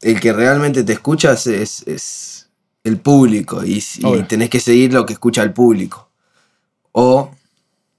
el 0.02 0.20
que 0.20 0.32
realmente 0.32 0.82
te 0.84 0.92
escucha 0.92 1.32
es, 1.32 1.46
es, 1.46 2.48
el 2.84 2.98
público. 2.98 3.64
Y, 3.64 3.82
y 3.98 4.22
tenés 4.24 4.50
que 4.50 4.60
seguir 4.60 4.92
lo 4.92 5.06
que 5.06 5.14
escucha 5.14 5.42
el 5.42 5.52
público. 5.52 6.05
O 6.98 7.30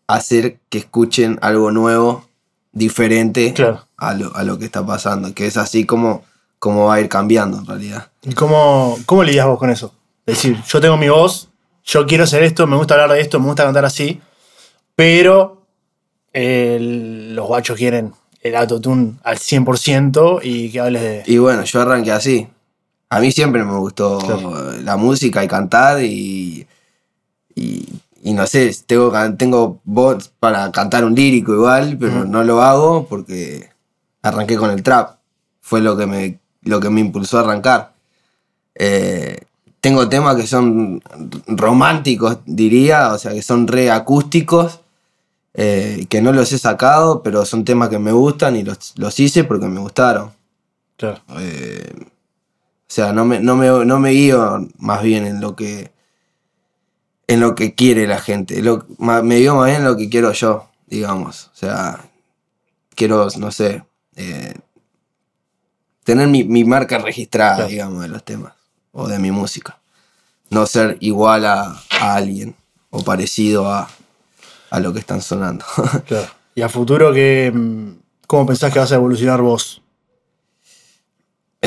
hacer 0.08 0.58
que 0.70 0.80
escuchen 0.80 1.38
algo 1.44 1.70
nuevo, 1.72 2.26
diferente 2.72 3.54
Claro. 3.54 3.86
a, 3.96 4.14
lo, 4.16 4.36
a 4.36 4.44
lo 4.44 4.58
que 4.58 4.66
está 4.66 4.84
pasando. 4.84 5.34
Que 5.36 5.46
es 5.46 5.56
así 5.58 5.86
como, 5.86 6.24
como 6.58 6.86
va 6.86 6.96
a 6.96 7.00
ir 7.02 7.08
cambiando 7.10 7.60
en 7.60 7.66
realidad. 7.68 8.10
¿Y 8.24 8.34
cómo, 8.34 8.98
cómo 9.06 9.24
lidias 9.24 9.46
vos 9.46 9.60
con 9.60 9.70
eso? 9.70 9.94
Es 10.26 10.38
decir, 10.38 10.58
yo 10.68 10.82
tengo 10.82 10.98
mi 10.98 11.10
voz, 11.10 11.50
yo 11.86 12.08
quiero 12.08 12.24
hacer 12.24 12.42
esto, 12.42 12.66
me 12.66 12.76
gusta 12.76 12.96
hablar 12.96 13.12
de 13.12 13.22
esto, 13.22 13.40
me 13.40 13.46
gusta 13.46 13.64
cantar 13.66 13.86
así, 13.86 14.20
pero 14.96 15.62
el- 16.34 17.36
los 17.36 17.46
guachos 17.48 17.78
quieren 17.78 18.14
el 18.42 18.56
autotune 18.56 19.14
al 19.24 19.38
100% 19.38 20.40
y 20.44 20.72
que 20.72 20.80
hables 20.80 21.02
de... 21.02 21.24
Y 21.28 21.38
bueno, 21.38 21.64
yo 21.66 21.82
arranqué 21.82 22.12
así. 22.12 22.48
A 23.10 23.20
mí 23.20 23.32
siempre 23.32 23.64
me 23.64 23.78
gustó 23.78 24.18
Claro. 24.20 24.72
la 24.84 24.98
música 24.98 25.44
y 25.44 25.48
cantar 25.48 26.02
y, 26.04 26.66
y, 27.56 27.86
y 28.24 28.34
no 28.34 28.46
sé, 28.48 28.76
tengo, 28.86 29.12
tengo 29.38 29.80
voz 29.84 30.30
para 30.40 30.72
cantar 30.72 31.06
un 31.06 31.16
lírico 31.16 31.54
igual, 31.54 31.98
pero 32.00 32.26
no 32.26 32.44
lo 32.44 32.62
hago 32.62 33.08
porque 33.08 33.70
arranqué 34.22 34.58
con 34.58 34.72
el 34.72 34.84
trap. 34.84 35.18
Fue 35.62 35.82
lo 35.82 35.98
que 35.98 36.06
me, 36.08 36.40
lo 36.64 36.80
que 36.80 36.90
me 36.90 37.02
impulsó 37.02 37.38
a 37.38 37.42
arrancar. 37.42 37.94
Eh, 38.76 39.38
tengo 39.82 40.08
temas 40.10 40.36
que 40.36 40.48
son 40.48 41.02
románticos, 41.48 42.40
diría, 42.46 43.14
o 43.14 43.18
sea, 43.18 43.34
que 43.34 43.42
son 43.42 43.68
re 43.68 43.92
acústicos. 43.92 44.82
eh, 45.54 46.06
que 46.10 46.22
no 46.22 46.32
los 46.34 46.52
he 46.54 46.58
sacado, 46.60 47.24
pero 47.24 47.44
son 47.46 47.66
temas 47.66 47.90
que 47.90 47.98
me 48.00 48.12
gustan 48.12 48.56
y 48.56 48.64
los, 48.64 48.94
los 48.98 49.20
hice 49.20 49.44
porque 49.44 49.68
me 49.68 49.80
gustaron. 49.80 50.32
Claro. 50.98 51.22
Eh, 51.40 51.94
o 52.00 52.90
sea, 52.90 53.12
no 53.12 53.26
me, 53.26 53.40
no, 53.40 53.56
me, 53.56 53.68
no 53.86 54.00
me 54.00 54.12
guío 54.12 54.68
más 54.78 55.02
bien 55.04 55.26
en 55.26 55.42
lo 55.42 55.56
que 55.56 55.92
en 57.28 57.40
lo 57.42 57.56
que 57.56 57.76
quiere 57.76 58.08
la 58.08 58.20
gente. 58.20 58.62
Lo- 58.62 58.86
me 58.98 59.36
guío 59.38 59.56
más 59.56 59.66
bien 59.68 59.78
en 59.80 59.86
lo 59.86 59.98
que 59.98 60.10
quiero 60.10 60.32
yo, 60.32 60.70
digamos. 60.88 61.48
O 61.54 61.56
sea, 61.58 62.00
quiero, 62.96 63.28
no 63.38 63.52
sé, 63.52 63.84
eh, 64.16 64.54
tener 66.04 66.28
mi, 66.28 66.44
mi 66.44 66.64
marca 66.64 66.98
registrada, 67.00 67.56
Claro. 67.58 67.70
digamos, 67.70 68.02
de 68.04 68.08
los 68.10 68.24
temas 68.24 68.54
o 68.92 69.08
de 69.08 69.20
mi 69.20 69.32
música. 69.32 69.78
No 70.50 70.66
ser 70.66 70.98
igual 71.02 71.46
a, 71.46 71.82
a 72.00 72.16
alguien 72.16 72.56
o 72.90 73.04
parecido 73.04 73.70
a, 73.72 73.90
a 74.70 74.80
lo 74.80 74.94
que 74.94 75.00
están 75.00 75.22
sonando. 75.22 75.66
Claro. 76.08 76.28
Y 76.56 76.62
a 76.64 76.70
futuro, 76.70 77.14
que, 77.14 77.54
¿cómo 78.26 78.48
pensás 78.48 78.74
que 78.74 78.80
vas 78.80 78.92
a 78.92 78.96
evolucionar 78.96 79.42
vos? 79.42 79.84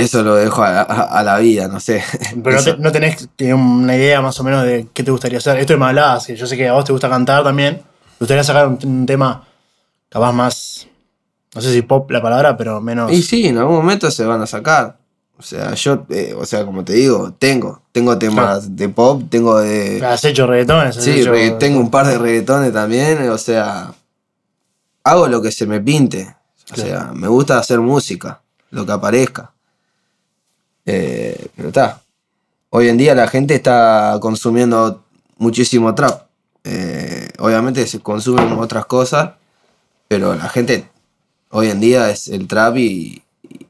Eso 0.00 0.23
lo 0.23 0.35
dejo 0.37 0.62
a, 0.62 0.80
a- 0.83 1.19
a 1.19 1.23
la 1.23 1.38
vida, 1.38 1.69
no 1.69 1.80
sé. 1.80 2.02
Pero 2.42 2.57
no, 2.57 2.59
Eso- 2.62 2.76
te- 2.76 2.83
no 2.83 2.92
tenés 2.92 3.28
una 3.54 3.97
idea 3.97 4.21
más 4.21 4.38
o 4.40 4.45
menos 4.45 4.64
de 4.64 4.88
qué 4.92 5.02
te 5.02 5.11
gustaría 5.11 5.38
hacer. 5.38 5.59
Esto 5.59 5.76
me 5.78 5.87
hablabas, 5.87 6.26
que 6.26 6.37
yo 6.37 6.47
sé 6.47 6.57
que 6.57 6.69
a 6.69 6.73
vos 6.73 6.85
te 6.85 6.92
gusta 6.92 7.09
cantar 7.09 7.42
también. 7.45 7.76
¿Te 7.78 7.85
gustaría 8.25 8.45
sacar 8.45 8.66
un, 8.69 8.78
un 8.85 9.07
tema 9.07 9.47
capaz 10.09 10.33
más, 10.33 10.87
no 11.54 11.61
sé 11.61 11.73
si 11.73 11.83
pop 11.83 12.11
la 12.11 12.21
palabra, 12.21 12.57
pero 12.57 12.80
menos... 12.80 13.11
Y 13.12 13.23
sí, 13.23 13.47
en 13.47 13.59
algún 13.59 13.76
momento 13.76 14.11
se 14.11 14.25
van 14.25 14.42
a 14.42 14.47
sacar. 14.47 14.99
O 15.38 15.42
sea, 15.42 15.73
yo, 15.73 16.04
eh, 16.11 16.35
o 16.38 16.45
sea, 16.45 16.66
como 16.66 16.85
te 16.85 16.92
digo, 16.92 17.33
tengo. 17.38 17.80
Tengo 17.92 18.19
temas 18.19 18.76
de 18.76 18.90
pop, 18.90 19.23
tengo 19.30 19.59
de. 19.59 20.04
Has 20.04 20.23
hecho 20.26 20.47
reggaetones. 20.47 20.99
has 20.99 21.02
Sí, 21.02 21.12
hecho- 21.21 21.33
regga- 21.33 21.57
tengo 21.59 21.80
un 21.80 21.90
par 21.90 22.07
de 22.07 22.19
reggaetones 22.19 22.75
también. 22.75 23.26
O 23.30 23.38
sea, 23.38 23.90
hago 25.02 25.28
lo 25.28 25.40
que 25.40 25.50
se 25.50 25.64
me 25.66 25.80
pinte. 25.80 26.37
O 26.71 26.75
Claro. 26.75 26.90
sea, 26.90 27.12
me 27.14 27.26
gusta 27.26 27.59
hacer 27.59 27.80
música, 27.80 28.42
lo 28.71 28.85
que 28.85 28.92
aparezca. 28.92 29.50
Eh, 30.87 31.49
pero 31.56 31.68
está. 31.68 32.02
Hoy 32.70 32.88
en 32.88 32.96
día 32.96 33.14
la 33.14 33.28
gente 33.28 33.54
está 33.54 34.18
consumiendo 34.20 35.04
muchísimo 35.38 35.94
trap. 35.94 36.22
Eh, 36.64 37.30
obviamente 37.38 37.87
se 37.87 38.00
consumen 38.00 38.52
otras 38.52 38.87
cosas, 38.87 39.32
pero 40.08 40.34
la 40.34 40.49
gente 40.49 40.88
hoy 41.50 41.70
en 41.70 41.80
día 41.80 42.10
es 42.10 42.28
el 42.28 42.46
trap 42.46 42.76
y, 42.76 43.22
y, 43.42 43.66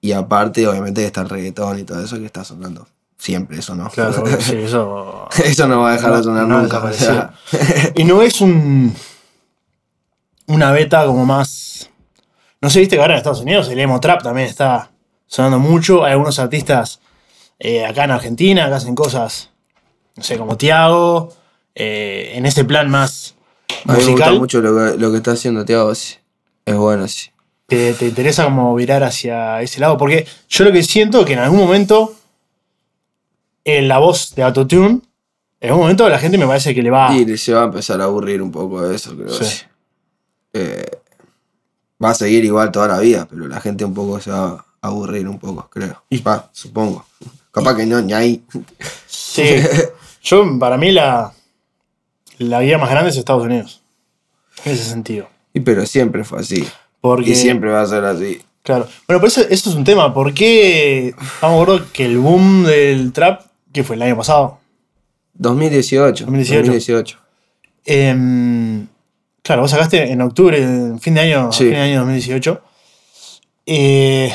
y 0.00 0.12
aparte 0.12 0.66
obviamente 0.66 1.04
está 1.04 1.22
el 1.22 1.28
reggaetón 1.28 1.78
y 1.78 1.84
todo 1.84 2.02
eso 2.02 2.16
que 2.18 2.26
está 2.26 2.44
sonando 2.44 2.86
siempre, 3.24 3.58
eso 3.58 3.74
no. 3.74 3.88
Claro, 3.90 4.20
bueno, 4.20 4.36
sí, 4.40 4.56
eso... 4.56 5.28
eso 5.42 5.66
no 5.66 5.80
va 5.80 5.90
a 5.90 5.92
dejar 5.92 6.16
de 6.16 6.22
sonar 6.22 6.46
no 6.46 6.60
nunca. 6.60 6.78
o 6.78 6.92
sea. 6.92 7.34
Y 7.94 8.04
no 8.04 8.22
es 8.22 8.40
un... 8.40 8.94
Una 10.46 10.72
beta 10.72 11.06
como 11.06 11.24
más... 11.24 11.88
No 12.60 12.68
sé, 12.68 12.80
viste 12.80 12.96
que 12.96 13.02
ahora 13.02 13.14
en 13.14 13.18
Estados 13.18 13.40
Unidos 13.40 13.68
el 13.68 13.80
emo 13.80 14.00
trap 14.00 14.22
también 14.22 14.48
está 14.48 14.90
sonando 15.34 15.58
mucho. 15.58 16.04
Hay 16.04 16.12
algunos 16.12 16.38
artistas 16.38 17.00
eh, 17.58 17.84
acá 17.84 18.04
en 18.04 18.12
Argentina 18.12 18.68
que 18.68 18.74
hacen 18.74 18.94
cosas, 18.94 19.50
no 20.16 20.22
sé, 20.22 20.38
como 20.38 20.56
Tiago, 20.56 21.34
eh, 21.74 22.32
en 22.34 22.46
ese 22.46 22.64
plan 22.64 22.88
más 22.88 23.34
A 23.84 23.94
mí 23.94 23.98
me 23.98 24.10
gusta 24.10 24.10
musical. 24.10 24.38
mucho 24.38 24.60
lo 24.60 24.76
que, 24.76 24.96
lo 24.96 25.10
que 25.10 25.16
está 25.16 25.32
haciendo 25.32 25.64
Tiago, 25.64 25.92
sí. 25.96 26.16
Es 26.64 26.76
bueno, 26.76 27.08
sí. 27.08 27.30
te, 27.66 27.94
te 27.94 28.06
interesa 28.06 28.44
como 28.44 28.74
virar 28.76 29.02
hacia 29.02 29.60
ese 29.60 29.80
lado. 29.80 29.98
Porque 29.98 30.24
yo 30.48 30.64
lo 30.64 30.70
que 30.70 30.84
siento 30.84 31.20
es 31.20 31.26
que 31.26 31.32
en 31.32 31.40
algún 31.40 31.58
momento 31.58 32.14
en 33.64 33.88
la 33.88 33.98
voz 33.98 34.36
de 34.36 34.44
Autotune, 34.44 35.00
en 35.60 35.68
algún 35.68 35.82
momento 35.82 36.08
la 36.08 36.20
gente 36.20 36.38
me 36.38 36.46
parece 36.46 36.74
que 36.76 36.82
le 36.82 36.90
va... 36.90 37.12
Y 37.12 37.36
se 37.38 37.52
va 37.52 37.62
a 37.62 37.64
empezar 37.64 38.00
a 38.00 38.04
aburrir 38.04 38.40
un 38.40 38.52
poco 38.52 38.86
de 38.86 38.94
eso, 38.94 39.16
creo. 39.16 39.30
Sí. 39.30 39.44
sí. 39.44 39.64
Eh, 40.52 40.86
va 42.02 42.10
a 42.10 42.14
seguir 42.14 42.44
igual 42.44 42.70
toda 42.70 42.86
la 42.86 43.00
vida, 43.00 43.26
pero 43.28 43.48
la 43.48 43.60
gente 43.60 43.84
un 43.84 43.94
poco 43.94 44.20
se 44.20 44.30
va 44.30 44.64
aburrir 44.86 45.28
un 45.28 45.38
poco, 45.38 45.68
creo. 45.70 46.02
Y- 46.10 46.20
Va, 46.20 46.48
supongo. 46.52 47.04
Capaz 47.50 47.76
que 47.76 47.86
no, 47.86 48.00
ni 48.02 48.12
ahí. 48.12 48.42
Sí. 49.06 49.42
Yo, 50.22 50.58
para 50.58 50.76
mí, 50.76 50.90
la, 50.92 51.32
la 52.38 52.62
guía 52.62 52.78
más 52.78 52.90
grande 52.90 53.10
es 53.10 53.16
Estados 53.16 53.44
Unidos. 53.44 53.80
En 54.64 54.72
ese 54.72 54.84
sentido. 54.84 55.28
Y 55.52 55.60
pero 55.60 55.84
siempre 55.86 56.24
fue 56.24 56.40
así. 56.40 56.66
Porque, 57.00 57.30
Y 57.30 57.34
siempre 57.34 57.70
va 57.70 57.82
a 57.82 57.86
ser 57.86 58.04
así. 58.04 58.40
Claro. 58.62 58.84
Bueno, 59.06 59.20
pero 59.20 59.26
eso, 59.26 59.42
eso 59.42 59.70
es 59.70 59.76
un 59.76 59.84
tema. 59.84 60.12
¿Por 60.14 60.32
qué 60.32 61.08
estamos 61.08 61.62
acuerdo 61.62 61.86
que 61.92 62.06
el 62.06 62.18
boom 62.18 62.64
del 62.64 63.12
trap, 63.12 63.42
que 63.72 63.84
fue 63.84 63.96
el 63.96 64.02
año 64.02 64.16
pasado? 64.16 64.58
2018. 65.34 66.24
2018. 66.24 66.62
2018. 66.72 67.18
Em, 67.84 68.86
claro, 69.42 69.62
vos 69.62 69.70
sacaste 69.70 70.10
en 70.10 70.22
octubre, 70.22 70.60
en 70.62 70.98
fin 70.98 71.14
de 71.14 71.20
año, 71.20 71.52
Sí. 71.52 71.64
fin 71.64 71.72
de 71.74 71.80
año 71.80 71.98
2018. 72.00 72.62
Eh, 73.66 74.32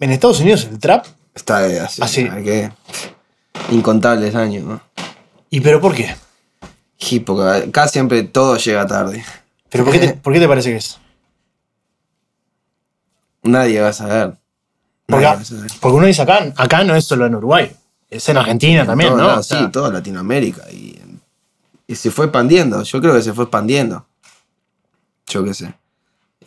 en 0.00 0.10
Estados 0.10 0.40
Unidos 0.40 0.64
el 0.70 0.78
trap. 0.78 1.06
Está 1.34 1.60
de 1.60 1.80
así. 1.80 2.24
Que- 2.28 2.70
Incontables 3.70 4.34
años, 4.34 4.64
¿no? 4.64 4.80
¿Y 5.50 5.60
pero 5.60 5.80
por 5.80 5.94
qué? 5.94 6.14
Y 7.10 7.20
porque 7.20 7.68
acá 7.68 7.88
siempre 7.88 8.22
todo 8.24 8.56
llega 8.56 8.86
tarde. 8.86 9.24
¿Pero 9.70 9.84
por 9.84 9.92
qué 9.92 9.98
te, 10.00 10.12
por 10.14 10.32
qué 10.32 10.40
te 10.40 10.48
parece 10.48 10.70
que 10.70 10.76
es? 10.76 10.98
Nadie 13.42 13.80
va 13.80 13.88
a 13.88 13.92
saber. 13.92 14.34
Porque, 15.06 15.26
a 15.26 15.44
saber. 15.44 15.70
porque 15.80 15.96
uno 15.96 16.06
dice 16.06 16.22
acá, 16.22 16.52
acá 16.56 16.82
no 16.84 16.94
es 16.96 17.04
solo 17.04 17.26
en 17.26 17.34
Uruguay, 17.34 17.70
es 18.08 18.26
en 18.28 18.38
Argentina 18.38 18.86
también, 18.86 19.10
Todo 19.10 19.20
¿no? 19.20 19.26
lado, 19.28 19.40
O 19.40 19.42
sea, 19.42 19.58
sí, 19.60 19.70
toda 19.70 19.90
Latinoamérica. 19.90 20.70
Y, 20.70 20.98
y 21.86 21.94
se 21.94 22.10
fue 22.10 22.26
expandiendo. 22.26 22.82
Yo 22.82 23.00
creo 23.00 23.14
que 23.14 23.22
se 23.22 23.32
fue 23.34 23.44
expandiendo. 23.44 24.06
Yo 25.26 25.44
qué 25.44 25.52
sé. 25.52 25.74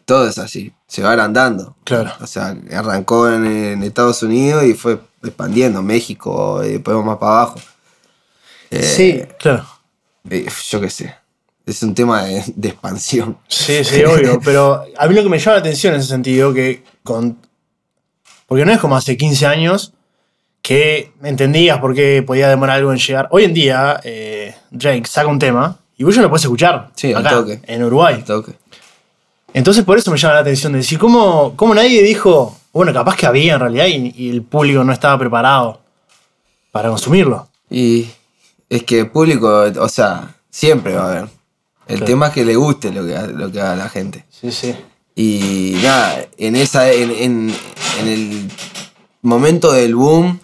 Todo 0.07 0.29
es 0.29 0.37
así. 0.37 0.71
Se 0.87 1.03
va 1.03 1.09
agrandando. 1.11 1.75
Claro. 1.83 2.13
O 2.21 2.25
sea, 2.27 2.55
arrancó 2.73 3.29
en, 3.29 3.45
en 3.45 3.83
Estados 3.83 4.23
Unidos 4.23 4.63
y 4.63 4.73
fue 4.73 4.99
expandiendo. 5.21 5.83
México, 5.83 6.63
y 6.63 6.69
después 6.73 6.95
más 7.03 7.17
para 7.17 7.31
abajo. 7.41 7.59
Eh, 8.71 8.81
sí, 8.83 9.21
claro. 9.37 9.65
eh, 10.29 10.47
yo 10.69 10.79
qué 10.79 10.89
sé. 10.89 11.13
Es 11.65 11.83
un 11.83 11.93
tema 11.93 12.23
de, 12.23 12.41
de 12.55 12.69
expansión. 12.69 13.37
Sí, 13.49 13.83
sí, 13.83 14.01
obvio. 14.05 14.39
Pero 14.45 14.85
a 14.97 15.07
mí 15.09 15.13
lo 15.13 15.23
que 15.23 15.29
me 15.29 15.39
llama 15.39 15.55
la 15.55 15.59
atención 15.59 15.93
en 15.93 15.99
ese 15.99 16.07
sentido, 16.09 16.53
que 16.53 16.85
con. 17.03 17.37
Porque 18.45 18.63
no 18.63 18.71
es 18.71 18.79
como 18.79 18.95
hace 18.95 19.17
15 19.17 19.45
años 19.45 19.91
que 20.61 21.11
entendías 21.21 21.79
por 21.79 21.93
qué 21.93 22.23
podía 22.25 22.47
demorar 22.47 22.77
algo 22.77 22.93
en 22.93 22.97
llegar. 22.97 23.27
Hoy 23.31 23.43
en 23.43 23.53
día, 23.53 23.99
eh, 24.05 24.55
Drake 24.71 25.05
saca 25.05 25.27
un 25.27 25.37
tema 25.39 25.79
y 25.97 26.05
vos 26.05 26.15
ya 26.15 26.21
lo 26.21 26.29
puedes 26.29 26.45
escuchar. 26.45 26.91
Sí, 26.95 27.11
al 27.11 27.27
toque. 27.27 27.59
en 27.63 27.83
Uruguay. 27.83 28.23
Toque. 28.25 28.53
Entonces, 29.53 29.83
por 29.83 29.97
eso 29.97 30.11
me 30.11 30.17
llama 30.17 30.35
la 30.35 30.39
atención 30.41 30.73
de 30.73 30.79
decir, 30.79 30.99
¿cómo, 30.99 31.53
cómo 31.55 31.73
nadie 31.73 32.03
dijo, 32.03 32.57
bueno, 32.73 32.93
capaz 32.93 33.15
que 33.15 33.25
había 33.25 33.53
en 33.55 33.59
realidad 33.59 33.87
y, 33.87 34.13
y 34.15 34.29
el 34.29 34.43
público 34.43 34.83
no 34.83 34.93
estaba 34.93 35.17
preparado 35.17 35.81
para 36.71 36.89
consumirlo? 36.89 37.47
Y 37.69 38.07
es 38.69 38.83
que 38.83 38.99
el 38.99 39.09
público, 39.09 39.63
o 39.79 39.89
sea, 39.89 40.35
siempre 40.49 40.95
va 40.95 41.03
a 41.03 41.11
haber. 41.11 41.29
El 41.87 41.95
Claro. 41.97 42.05
tema 42.05 42.27
es 42.27 42.33
que 42.33 42.45
le 42.45 42.55
guste 42.55 42.91
lo 42.91 43.05
que, 43.05 43.17
lo 43.33 43.51
que 43.51 43.61
haga 43.61 43.75
la 43.77 43.89
gente. 43.89 44.25
Sí, 44.29 44.51
sí. 44.51 44.75
Y 45.15 45.77
nada, 45.81 46.25
en 46.37 46.55
esa, 46.55 46.91
en, 46.91 47.11
en- 47.11 47.55
en 48.01 48.07
el 48.07 48.51
momento 49.21 49.71
del 49.71 49.95
boom 49.95 50.39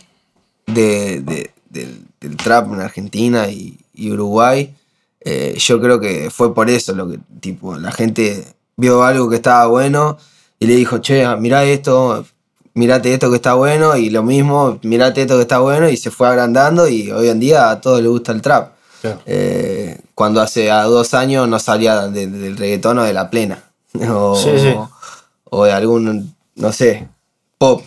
de, 0.65 1.19
de- 1.21 1.51
del, 1.69 2.01
del 2.19 2.37
trap 2.37 2.71
en 2.73 2.79
Argentina 2.79 3.49
y, 3.49 3.77
y 3.93 4.09
Uruguay, 4.11 4.73
eh, 5.21 5.55
yo 5.59 5.79
creo 5.81 5.99
que 5.99 6.29
fue 6.31 6.55
por 6.55 6.69
eso 6.69 6.93
lo 6.95 7.09
que, 7.09 7.19
tipo, 7.41 7.75
la 7.77 7.91
gente 7.91 8.45
vio 8.77 9.03
algo 9.03 9.29
que 9.29 9.35
estaba 9.37 9.67
bueno 9.67 10.17
y 10.59 10.67
le 10.67 10.75
dijo, 10.75 10.99
che, 10.99 11.25
mirá 11.37 11.63
esto, 11.65 12.25
mirate 12.73 13.13
esto 13.13 13.29
que 13.29 13.35
está 13.37 13.53
bueno, 13.55 13.95
y 13.97 14.09
lo 14.09 14.23
mismo, 14.23 14.79
mirate 14.83 15.21
esto 15.21 15.35
que 15.35 15.41
está 15.43 15.59
bueno, 15.59 15.89
y 15.89 15.97
se 15.97 16.09
fue 16.11 16.27
agrandando, 16.27 16.87
y 16.87 17.11
hoy 17.11 17.29
en 17.29 17.39
día 17.39 17.69
a 17.69 17.81
todos 17.81 18.01
les 18.01 18.09
gusta 18.09 18.31
el 18.31 18.41
trap. 18.41 18.71
Claro. 19.01 19.19
Eh, 19.25 19.99
cuando 20.15 20.39
hace 20.41 20.71
a 20.71 20.83
dos 20.83 21.13
años 21.13 21.47
no 21.49 21.59
salía 21.59 22.07
de- 22.07 22.27
del 22.27 22.55
reggaetón 22.57 22.99
o 22.99 23.03
de 23.03 23.13
la 23.13 23.29
plena. 23.29 23.63
O, 24.09 24.35
Sí, 24.35 24.49
sí. 24.57 24.73
o 25.49 25.65
de 25.65 25.71
algún, 25.71 26.33
no 26.55 26.71
sé, 26.71 27.07
pop. 27.57 27.83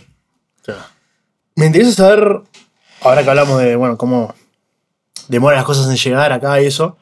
Claro. 0.63 0.83
Me 1.57 1.67
interesa 1.67 1.93
saber, 1.93 2.43
ahora 3.01 3.25
que 3.25 3.31
hablamos 3.31 3.59
de, 3.63 3.75
bueno, 3.77 3.97
cómo 3.97 4.35
demoran 5.29 5.57
las 5.57 5.65
cosas 5.67 5.89
en 5.89 5.97
llegar 5.97 6.33
acá 6.33 6.61
y 6.61 6.67
eso, 6.67 6.97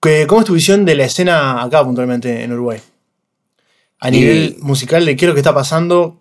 que, 0.00 0.26
¿cómo 0.26 0.40
es 0.40 0.46
tu 0.46 0.54
visión 0.54 0.84
de 0.84 0.96
la 0.96 1.04
escena 1.04 1.62
acá 1.62 1.84
puntualmente 1.84 2.42
en 2.42 2.52
Uruguay? 2.52 2.80
A 4.04 4.08
Y- 4.08 4.12
nivel 4.12 4.56
musical, 4.60 5.04
de 5.06 5.14
qué 5.14 5.24
es 5.24 5.28
lo 5.28 5.34
que 5.34 5.40
está 5.40 5.54
pasando. 5.54 6.18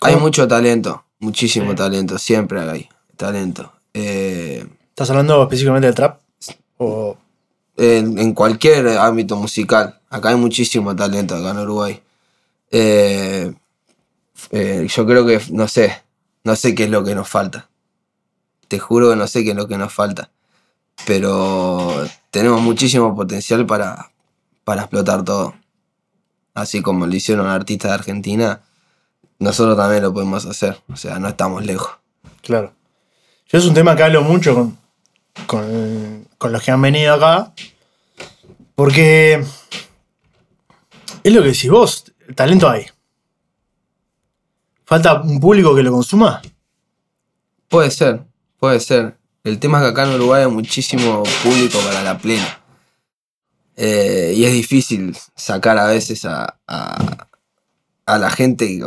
Hay 0.00 0.14
¿Cómo- 0.14 0.26
mucho 0.26 0.48
talento, 0.48 1.04
muchísimo 1.20 1.70
Sí. 1.72 1.76
talento, 1.76 2.16
siempre 2.18 2.58
hay 2.60 2.88
talento. 3.18 3.70
Eh, 3.92 4.66
¿Estás 4.88 5.10
hablando 5.10 5.42
específicamente 5.42 5.86
del 5.88 5.94
trap? 5.94 6.20
O, 6.78 7.16
en, 7.76 8.18
en 8.18 8.32
cualquier 8.32 8.88
ámbito 8.98 9.36
musical. 9.36 10.00
Acá 10.08 10.30
hay 10.30 10.36
muchísimo 10.36 10.96
talento, 10.96 11.36
acá 11.36 11.50
en 11.50 11.58
Uruguay. 11.58 12.00
Eh, 12.70 13.52
eh, 14.52 14.86
yo 14.88 15.06
creo 15.06 15.26
que, 15.26 15.38
no 15.50 15.68
sé, 15.68 16.02
no 16.44 16.56
sé 16.56 16.74
qué 16.74 16.84
es 16.84 16.90
lo 16.90 17.04
que 17.04 17.14
nos 17.14 17.28
falta. 17.28 17.68
Te 18.68 18.78
juro 18.78 19.10
que 19.10 19.16
no 19.16 19.26
sé 19.28 19.44
qué 19.44 19.50
es 19.50 19.56
lo 19.56 19.68
que 19.68 19.76
nos 19.76 19.92
falta. 19.92 20.30
Pero 21.06 22.06
tenemos 22.30 22.60
muchísimo 22.62 23.14
potencial 23.14 23.66
para, 23.66 24.10
para 24.64 24.82
explotar 24.82 25.24
todo. 25.24 25.54
Así 26.54 26.82
como 26.82 27.06
lo 27.06 27.14
hicieron 27.14 27.46
artistas 27.46 27.90
de 27.90 27.94
Argentina, 27.94 28.60
nosotros 29.38 29.76
también 29.76 30.02
lo 30.02 30.12
podemos 30.12 30.44
hacer. 30.46 30.80
O 30.92 30.96
sea, 30.96 31.18
no 31.18 31.28
estamos 31.28 31.64
lejos. 31.64 31.92
Claro. 32.42 32.72
Yo 33.48 33.58
es 33.58 33.64
un 33.64 33.74
tema 33.74 33.96
que 33.96 34.02
hablo 34.02 34.22
mucho 34.22 34.54
con, 34.54 34.78
con, 35.46 36.28
con 36.38 36.52
los 36.52 36.62
que 36.62 36.70
han 36.70 36.82
venido 36.82 37.14
acá. 37.14 37.52
Porque 38.74 39.44
es 41.22 41.32
lo 41.32 41.42
que 41.42 41.48
decís 41.48 41.70
vos, 41.70 42.04
talento 42.34 42.68
hay. 42.68 42.86
¿Falta 44.84 45.22
un 45.22 45.40
público 45.40 45.74
que 45.74 45.82
lo 45.82 45.92
consuma? 45.92 46.42
Puede 47.68 47.90
ser, 47.90 48.22
puede 48.58 48.80
ser. 48.80 49.16
El 49.44 49.58
tema 49.58 49.78
es 49.78 49.84
que 49.84 49.90
acá 49.90 50.04
en 50.04 50.14
Uruguay 50.14 50.42
hay 50.42 50.50
muchísimo 50.50 51.22
público 51.42 51.78
para 51.80 52.02
la 52.02 52.18
plena. 52.18 52.61
Eh, 53.76 54.34
y 54.36 54.44
es 54.44 54.52
difícil 54.52 55.16
sacar 55.34 55.78
a 55.78 55.86
veces 55.86 56.24
a, 56.24 56.58
a, 56.66 57.28
a 58.06 58.18
la 58.18 58.30
gente 58.30 58.80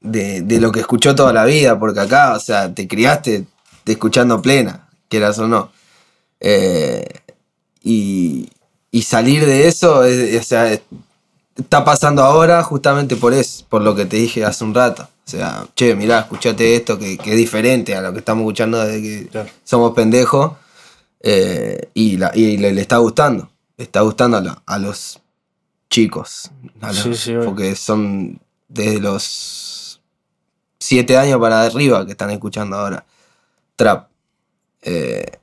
de, 0.00 0.42
de, 0.42 0.60
lo 0.60 0.72
que 0.72 0.80
escuchó 0.80 1.14
toda 1.14 1.32
la 1.32 1.44
vida, 1.44 1.78
porque 1.78 2.00
acá, 2.00 2.34
o 2.34 2.40
sea, 2.40 2.74
te 2.74 2.88
criaste 2.88 3.46
escuchando 3.86 4.42
plena, 4.42 4.88
quieras 5.08 5.38
o 5.38 5.46
no. 5.46 5.70
Eh, 6.40 7.06
y, 7.82 8.48
y, 8.90 9.02
salir 9.02 9.46
de 9.46 9.68
eso, 9.68 10.04
es, 10.04 10.40
o 10.40 10.44
sea, 10.44 10.78
está 11.56 11.84
pasando 11.84 12.22
ahora 12.22 12.62
justamente 12.62 13.16
por 13.16 13.32
eso, 13.32 13.64
por 13.68 13.82
lo 13.82 13.94
que 13.94 14.06
te 14.06 14.16
dije 14.16 14.44
hace 14.44 14.64
un 14.64 14.74
rato. 14.74 15.08
O 15.26 15.30
sea, 15.30 15.66
che, 15.74 15.94
mirá, 15.94 16.20
escuchate 16.20 16.76
esto 16.76 16.98
que, 16.98 17.16
que 17.16 17.30
es 17.30 17.36
diferente 17.36 17.94
a 17.94 18.02
lo 18.02 18.12
que 18.12 18.18
estamos 18.18 18.42
escuchando 18.42 18.84
desde 18.84 19.02
que 19.02 19.28
claro. 19.28 19.48
somos 19.64 19.94
pendejos. 19.94 20.52
Eh, 21.26 21.88
y, 21.94 22.18
la, 22.18 22.30
y 22.34 22.58
le, 22.58 22.72
le, 22.72 22.82
está 22.82 22.98
gustando. 22.98 23.48
Está 23.76 24.00
gustando 24.02 24.60
a, 24.64 24.78
los 24.78 25.20
chicos. 25.90 26.50
A 26.80 26.88
los, 26.88 26.98
sí, 26.98 27.14
sí, 27.14 27.34
porque 27.44 27.74
son 27.74 28.40
desde 28.68 29.00
los 29.00 30.00
siete 30.78 31.16
años 31.16 31.40
para 31.40 31.62
arriba 31.62 32.04
que 32.04 32.12
están 32.12 32.30
escuchando 32.30 32.76
ahora 32.76 33.04
trap. 33.76 34.08
Eh, 34.82 35.38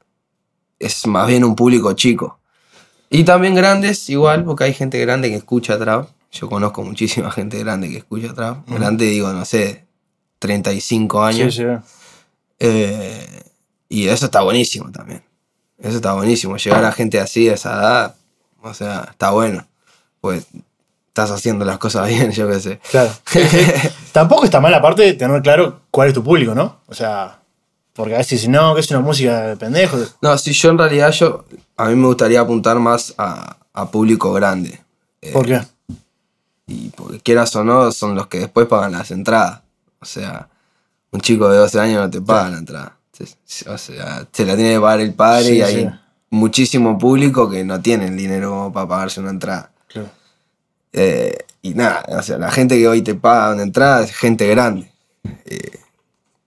es 0.79 1.05
más 1.07 1.27
bien 1.27 1.43
un 1.43 1.55
público 1.55 1.93
chico. 1.93 2.39
Y 3.09 3.23
también 3.23 3.55
grandes, 3.55 4.09
igual, 4.09 4.45
porque 4.45 4.63
hay 4.63 4.73
gente 4.73 4.99
grande 4.99 5.29
que 5.29 5.35
escucha 5.35 5.77
trap. 5.77 6.09
Yo 6.31 6.47
conozco 6.49 6.83
muchísima 6.83 7.31
gente 7.31 7.59
grande 7.59 7.89
que 7.89 7.97
escucha 7.97 8.33
trap. 8.33 8.67
Uh 8.67 8.71
-huh. 8.71 8.79
Grande, 8.79 9.05
digo, 9.05 9.31
no 9.33 9.45
sé, 9.45 9.85
35 10.39 11.23
años. 11.23 11.53
Sí, 11.53 11.63
sí. 11.63 11.67
Eh, 12.59 13.43
y 13.89 14.07
eso 14.07 14.25
está 14.25 14.41
buenísimo 14.41 14.91
también. 14.91 15.23
Eso 15.77 15.97
está 15.97 16.13
buenísimo. 16.13 16.55
Llegar 16.57 16.85
a 16.85 16.91
gente 16.91 17.19
así 17.19 17.49
a 17.49 17.55
esa 17.55 17.73
edad, 17.73 18.15
o 18.61 18.73
sea, 18.73 19.07
está 19.11 19.31
bueno. 19.31 19.65
Pues 20.19 20.47
estás 21.07 21.31
haciendo 21.31 21.65
las 21.65 21.77
cosas 21.77 22.07
bien, 22.09 22.31
yo 22.31 22.47
qué 22.49 22.59
sé. 22.59 22.79
Claro. 22.89 23.11
Tampoco 24.11 24.45
está 24.45 24.59
mal, 24.59 24.73
aparte 24.73 25.03
de 25.03 25.13
tener 25.13 25.41
claro 25.41 25.81
cuál 25.91 26.09
es 26.09 26.13
tu 26.13 26.23
público, 26.23 26.55
¿no? 26.55 26.79
O 26.87 26.93
sea, 26.93 27.39
porque 27.93 28.15
a 28.15 28.19
veces 28.19 28.41
si 28.41 28.47
no, 28.47 28.73
que 28.73 28.81
es 28.81 28.89
una 28.91 29.01
música 29.01 29.41
de 29.41 29.57
pendejos. 29.57 30.15
No, 30.21 30.37
si 30.37 30.53
yo 30.53 30.69
en 30.69 30.77
realidad 30.77 31.11
yo, 31.11 31.45
a 31.77 31.89
mí 31.89 31.95
me 31.95 32.07
gustaría 32.07 32.39
apuntar 32.39 32.79
más 32.79 33.13
a, 33.17 33.57
a 33.73 33.91
público 33.91 34.31
grande. 34.33 34.81
¿Por 35.33 35.45
qué? 35.45 35.61
Y 36.67 36.89
porque 36.89 37.19
quieras 37.19 37.55
o 37.55 37.63
no, 37.63 37.91
son 37.91 38.15
los 38.15 38.27
que 38.27 38.39
después 38.39 38.67
pagan 38.67 38.93
las 38.93 39.11
entradas. 39.11 39.61
O 39.99 40.05
sea, 40.05 40.47
un 41.11 41.21
chico 41.21 41.49
de 41.49 41.57
12 41.57 41.79
años 41.79 42.01
no 42.01 42.09
te 42.09 42.21
paga 42.21 42.45
sí. 42.45 42.51
la 42.51 42.57
entrada. 42.57 42.97
O 43.67 43.77
sea, 43.77 44.25
se 44.31 44.45
la 44.45 44.55
tiene 44.55 44.73
que 44.73 44.79
pagar 44.79 45.01
el 45.01 45.13
padre 45.13 45.43
sí, 45.45 45.61
y 45.61 45.65
sí. 45.65 45.89
Muchísimo 46.31 46.97
público 46.97 47.49
que 47.49 47.63
no 47.63 47.81
tienen 47.81 48.17
dinero 48.17 48.71
para 48.73 48.87
pagarse 48.87 49.19
una 49.19 49.29
entrada. 49.29 49.71
Claro. 49.87 50.09
Eh, 50.93 51.37
y 51.61 51.75
nada, 51.75 52.03
o 52.07 52.21
sea, 52.23 52.39
la 52.39 52.49
gente 52.49 52.77
que 52.79 52.87
hoy 52.87 53.03
te 53.03 53.13
paga 53.13 53.53
una 53.53 53.63
entrada 53.63 54.03
es 54.03 54.15
gente 54.15 54.47
grande. 54.47 54.91
Eh, 55.45 55.79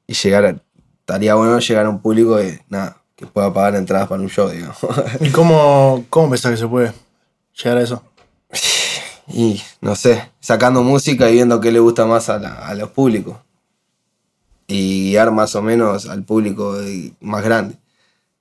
y 0.07 0.15
llegar 0.15 0.45
a, 0.47 0.57
estaría 1.01 1.35
bueno 1.37 1.59
llegar 1.61 1.87
a 1.87 1.91
un 1.91 2.01
público 2.01 2.37
que, 2.39 2.61
nada, 2.69 2.97
que 3.15 3.27
pueda 3.27 3.53
pagar 3.53 3.77
entradas 3.77 4.09
para 4.09 4.23
un 4.23 4.29
show, 4.29 4.49
digamos. 4.49 4.79
¿Y 5.21 5.31
cómo, 5.31 6.05
cómo 6.11 6.31
pensás 6.31 6.51
que 6.51 6.57
se 6.57 6.67
puede 6.67 6.93
llegar 7.63 7.79
a 7.79 7.83
eso? 7.83 8.03
Y 9.27 9.63
no 9.81 9.97
sé, 9.97 10.31
sacando 10.39 10.83
música 10.83 11.31
y 11.31 11.33
viendo 11.33 11.59
qué 11.59 11.73
le 11.73 11.79
gusta 11.79 12.05
más 12.05 12.29
a, 12.29 12.39
la, 12.39 12.57
a 12.67 12.75
los 12.75 12.91
públicos. 12.91 13.39
Y 14.67 15.09
guiar 15.09 15.31
más 15.31 15.55
o 15.55 15.63
menos 15.63 16.07
al 16.07 16.25
público 16.25 16.77
más 17.21 17.43
grande. 17.43 17.75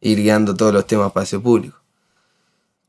Ir 0.03 0.17
guiando 0.19 0.53
todos 0.55 0.73
los 0.73 0.85
temas 0.87 1.11
para 1.11 1.23
ese 1.23 1.39
público. 1.39 1.77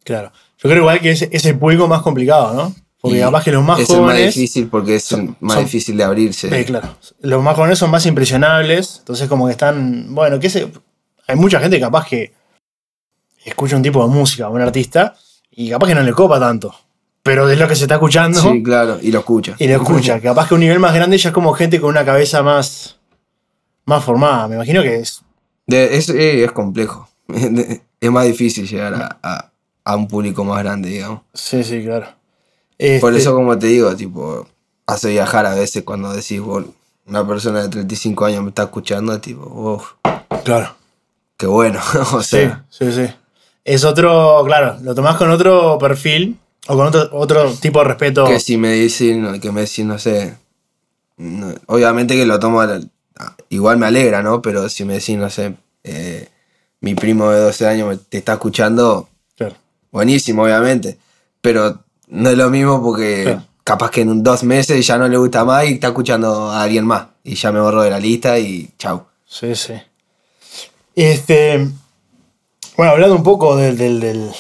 Claro. 0.05 0.33
Yo 0.59 0.69
creo 0.69 0.79
igual 0.83 1.01
que 1.01 1.11
es, 1.13 1.23
es 1.23 1.45
el 1.47 1.59
público 1.59 1.87
más 1.89 2.03
complicado, 2.03 2.55
¿no? 2.55 2.75
Porque 3.01 3.19
Y 3.19 3.21
capaz 3.21 3.45
que 3.45 3.53
los 3.53 3.63
más 3.65 3.81
es 3.81 3.87
jóvenes. 3.89 4.19
el 4.21 4.25
más 4.27 4.35
difícil 4.35 4.69
porque 4.69 4.97
es 4.97 5.13
el 5.13 5.35
más 5.41 5.55
son- 5.57 5.65
difícil 5.65 5.97
de 5.97 6.05
abrirse. 6.05 6.61
Eh, 6.61 6.65
claro. 6.65 6.97
Los 7.21 7.43
más 7.43 7.55
jóvenes 7.57 7.79
son 7.79 7.91
más 7.91 8.07
impresionables. 8.07 8.97
Entonces, 9.01 9.29
como 9.29 9.47
que 9.47 9.53
están. 9.53 10.15
Bueno, 10.15 10.41
que 10.41 10.49
sé. 10.51 10.71
Hay 11.27 11.37
mucha 11.37 11.61
gente 11.61 11.79
capaz 11.81 12.07
que 12.07 12.33
escucha 13.45 13.77
un 13.77 13.83
tipo 13.83 14.03
de 14.07 14.13
música, 14.15 14.49
un 14.49 14.61
artista, 14.61 15.15
y 15.51 15.71
capaz 15.71 15.89
que 15.89 15.95
no 15.95 16.03
le 16.03 16.13
copa 16.13 16.41
tanto. 16.41 16.75
Pero 17.23 17.49
es 17.49 17.59
lo 17.59 17.67
que 17.69 17.77
se 17.77 17.85
está 17.85 17.95
escuchando. 17.95 18.41
Sí, 18.41 18.63
claro, 18.63 18.99
y 19.01 19.11
lo 19.11 19.21
escucha. 19.21 19.55
Y 19.59 19.67
lo 19.69 19.77
escucha. 19.77 20.21
Capaz 20.23 20.49
que 20.49 20.55
un 20.55 20.61
nivel 20.61 20.79
más 20.79 20.95
grande 20.95 21.17
ya 21.17 21.31
es 21.31 21.35
como 21.35 21.53
gente 21.55 21.81
con 21.81 21.89
una 21.91 22.05
cabeza 22.05 22.43
más. 22.43 22.99
más 23.87 24.05
formada. 24.05 24.47
Me 24.49 24.57
imagino 24.57 24.83
que 24.83 24.97
es. 24.97 25.23
De- 25.67 25.97
es, 25.97 26.09
eh, 26.11 26.45
es 26.45 26.53
complejo. 26.53 27.09
es 28.01 28.11
más 28.11 28.25
difícil 28.27 28.69
llegar 28.69 28.95
a, 28.95 29.19
a- 29.23 29.51
a 29.85 29.97
un 29.97 30.09
público 30.09 30.45
más 30.45 30.63
grande, 30.63 30.89
digamos. 30.91 31.21
Sí, 31.35 31.63
sí, 31.65 31.83
claro. 31.85 32.07
Por 32.07 32.15
Este, 32.79 33.17
eso, 33.19 33.35
como 33.35 33.59
te 33.59 33.67
digo, 33.69 33.95
tipo, 33.95 34.47
hace 34.87 35.11
viajar 35.11 35.47
a 35.47 35.55
veces 35.55 35.83
cuando 35.85 36.13
decís, 36.13 36.41
bueno, 36.41 36.69
una 37.07 37.27
persona 37.27 37.63
de 37.63 37.69
35 37.69 38.25
años 38.25 38.43
me 38.43 38.49
está 38.49 38.65
escuchando, 38.65 39.21
tipo, 39.21 39.47
uff, 39.47 39.93
Claro. 40.45 40.75
qué 41.37 41.47
bueno. 41.47 41.81
o 42.13 42.23
Sí, 42.23 42.29
sea, 42.37 42.65
sí, 42.71 42.93
sí. 42.93 43.07
Es 43.65 43.85
otro. 43.85 44.43
Claro, 44.45 44.77
lo 44.83 44.95
tomás 44.95 45.17
con 45.17 45.31
otro 45.31 45.79
perfil. 45.79 46.39
O 46.67 46.77
con 46.77 46.87
otro, 46.87 47.09
otro 47.13 47.53
tipo 47.53 47.79
de 47.81 47.85
respeto. 47.87 48.25
que 48.27 48.41
si 48.41 48.57
me 48.57 48.73
dicen, 48.73 49.39
que 49.41 49.53
me 49.53 49.63
decís, 49.63 49.85
no 49.85 49.99
sé, 49.99 50.35
no- 51.19 51.55
obviamente 51.67 52.15
que 52.15 52.25
lo 52.27 52.39
tomo, 52.39 52.61
al- 52.63 52.91
igual 53.49 53.79
me 53.79 53.87
alegra, 53.87 54.23
¿no? 54.23 54.41
Pero 54.43 54.69
si 54.69 54.85
me 54.85 54.95
decís, 54.95 55.17
no 55.17 55.31
sé, 55.31 55.55
eh, 55.85 56.29
mi 56.81 56.95
primo 56.95 57.31
de 57.31 57.41
12 57.41 57.67
años 57.67 57.99
te 58.09 58.19
está 58.19 58.35
escuchando, 58.35 59.09
Claro. 59.37 59.57
buenísimo, 59.91 60.43
obviamente. 60.45 60.99
Pero 61.41 61.81
no 62.09 62.31
es 62.31 62.37
lo 62.37 62.51
mismo 62.51 62.83
porque 62.83 63.23
Claro. 63.25 63.43
capaz 63.65 63.91
que 63.91 64.01
en 64.03 64.23
dos 64.23 64.43
meses 64.45 64.87
ya 64.87 64.99
no 64.99 65.09
le 65.09 65.17
gusta 65.17 65.45
más 65.45 65.65
y 65.67 65.75
está 65.75 65.89
escuchando 65.89 66.51
a 66.51 66.63
alguien 66.63 66.87
más. 66.87 67.07
Y 67.23 67.35
ya 67.37 67.53
me 67.53 67.61
borro 67.61 67.83
de 67.83 67.91
la 67.91 67.99
lista 68.01 68.39
y 68.39 68.71
chau. 68.79 69.05
Sí, 69.27 69.55
sí. 69.55 69.75
Este. 70.95 71.67
Bueno, 72.77 72.93
hablando 72.93 73.17
un 73.17 73.23
poco 73.23 73.57
del, 73.57 73.77
del, 73.77 74.01
del, 74.01 74.31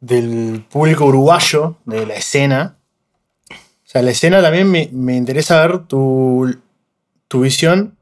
del 0.00 0.64
público 0.70 1.04
uruguayo, 1.06 1.76
de 1.84 2.06
la 2.06 2.14
escena. 2.14 2.76
O 3.50 3.54
sea, 3.92 4.02
la 4.02 4.10
escena 4.10 4.40
también 4.40 4.70
me, 4.70 4.88
me 4.92 5.16
interesa 5.16 5.60
ver 5.66 5.80
tu, 5.86 6.54
tu 7.32 7.40
visión 7.40 7.96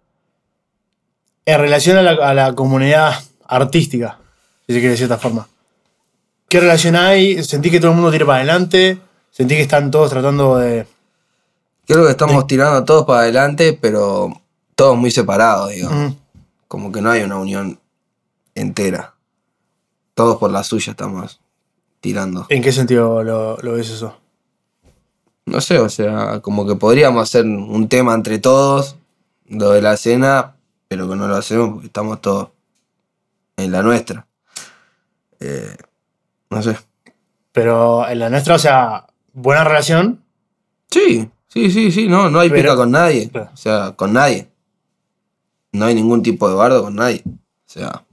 en 1.47 1.61
relación 1.61 1.97
a 1.97 2.03
la, 2.03 2.11
a 2.11 2.35
la 2.35 2.53
comunidad 2.57 3.14
artística, 3.47 4.19
si 4.66 4.73
se 4.73 4.81
quiere 4.81 4.90
de 4.90 4.97
cierta 4.97 5.19
forma. 5.19 5.47
¿Qué 6.49 6.59
relación 6.59 6.97
hay? 6.97 7.45
¿Sentí 7.45 7.71
que 7.71 7.79
todo 7.79 7.93
el 7.93 7.97
mundo 7.97 8.11
tira 8.11 8.27
para 8.27 8.38
adelante? 8.38 8.99
¿Sentí 9.31 9.55
que 9.55 9.62
están 9.62 9.93
todos 9.93 10.11
tratando 10.11 10.57
de. 10.59 10.85
Creo 11.87 12.07
que 12.07 12.11
estamos 12.11 12.45
tirando 12.49 12.85
todos 12.85 13.07
para 13.07 13.21
adelante, 13.21 13.79
pero 13.81 14.33
todos 14.75 14.97
muy 14.97 15.12
separados, 15.12 15.71
digamos. 15.71 16.16
Como 16.66 16.90
que 16.90 17.01
no 17.01 17.12
hay 17.12 17.23
una 17.23 17.38
unión 17.38 17.79
entera. 18.57 19.14
Todos 20.14 20.38
por 20.38 20.51
la 20.51 20.64
suya 20.64 20.90
estamos 20.90 21.40
tirando. 22.01 22.47
¿En 22.49 22.62
qué 22.62 22.73
sentido 22.73 23.23
lo, 23.23 23.59
lo 23.59 23.75
ves 23.75 23.90
eso? 23.90 24.16
No 25.47 25.61
sé, 25.61 25.79
o 25.79 25.88
sea, 25.88 26.40
como 26.40 26.66
que 26.66 26.75
podríamos 26.75 27.23
hacer 27.23 27.45
un 27.45 27.88
tema 27.88 28.12
entre 28.14 28.40
todos, 28.40 28.97
lo 29.51 29.71
de 29.71 29.83
la 29.83 29.93
escena, 29.95 30.57
pero 30.89 31.09
que 31.09 31.17
no 31.17 31.29
lo 31.29 31.37
hacemos 31.37 31.71
porque 31.71 31.87
estamos 31.87 32.21
todos 32.21 32.49
en 33.57 33.71
la 33.73 33.83
nuestra. 33.83 34.27
Eh, 35.41 35.77
no 36.51 36.63
sé. 36.63 36.77
Pero 37.53 38.09
en 38.09 38.19
la 38.19 38.31
nuestra, 38.31 38.55
o 38.55 38.59
sea, 38.59 39.07
buena 39.33 39.65
relación. 39.65 40.23
Sí, 40.91 41.29
sí, 41.49 41.71
sí, 41.71 41.91
sí, 41.93 42.09
no, 42.09 42.31
no 42.31 42.41
hay 42.41 42.49
Pero- 42.49 42.63
pica 42.63 42.77
con 42.77 42.91
nadie. 42.91 43.29
Claro. 43.29 43.51
O 43.53 43.57
sea, 43.57 43.93
con 43.93 44.13
nadie. 44.13 44.49
No 45.73 45.85
hay 45.87 45.95
ningún 45.95 46.23
tipo 46.23 46.49
de 46.49 46.55
bardo 46.55 46.83
con 46.83 46.97
nadie. 46.97 47.23
O 47.27 47.73
sea, 47.73 48.05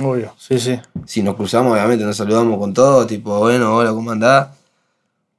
Obvio, 0.00 0.34
sí, 0.38 0.58
sí. 0.58 0.80
si 1.04 1.22
nos 1.22 1.34
cruzamos, 1.36 1.72
obviamente 1.74 2.04
nos 2.04 2.16
saludamos 2.16 2.58
con 2.58 2.72
todos, 2.72 3.06
tipo, 3.06 3.38
bueno, 3.38 3.76
hola, 3.76 3.90
¿cómo 3.90 4.10
andás? 4.10 4.48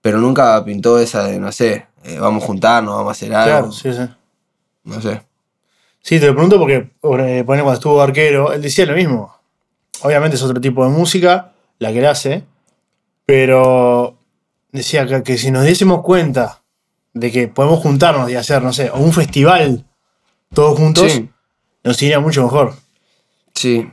Pero 0.02 0.20
nunca 0.20 0.64
pintó 0.64 1.00
esa 1.00 1.24
de, 1.24 1.40
no 1.40 1.52
sé, 1.52 1.88
eh, 2.04 2.20
vamos 2.20 2.44
a 2.44 2.46
juntarnos, 2.48 2.94
vamos 2.96 3.10
a 3.10 3.12
hacer 3.12 3.34
algo. 3.34 3.50
Claro, 3.50 3.72
sí, 3.72 3.92
sí. 3.94 4.08
No 4.84 5.02
sé. 5.02 5.22
Sí, 6.04 6.20
te 6.20 6.28
lo 6.28 6.34
pregunto 6.34 6.60
porque, 6.60 6.92
eh, 7.02 7.44
cuando 7.46 7.74
estuvo 7.74 8.02
arquero, 8.02 8.52
él 8.52 8.62
decía 8.62 8.86
lo 8.86 8.94
mismo. 8.96 9.34
Obviamente 10.02 10.36
es 10.36 10.44
otro 10.44 10.60
tipo 10.60 10.84
de 10.84 10.92
música, 10.92 11.54
la 11.80 11.92
que 11.94 12.00
él 12.00 12.06
hace, 12.06 12.44
pero 13.26 14.18
decía 14.72 15.08
que, 15.08 15.24
que 15.24 15.38
si 15.38 15.50
nos 15.50 15.64
diésemos 15.64 16.02
cuenta 16.02 16.62
de 17.14 17.32
que 17.32 17.48
podemos 17.48 17.80
juntarnos 17.80 18.30
y 18.30 18.36
hacer, 18.36 18.62
no 18.62 18.74
sé, 18.74 18.90
o 18.90 18.98
un 18.98 19.14
festival 19.14 19.86
todos 20.54 20.78
juntos, 20.78 21.12
Sí. 21.12 21.30
nos 21.84 22.02
iría 22.04 22.20
mucho 22.20 22.44
mejor. 22.44 22.74
Sí. 23.54 23.88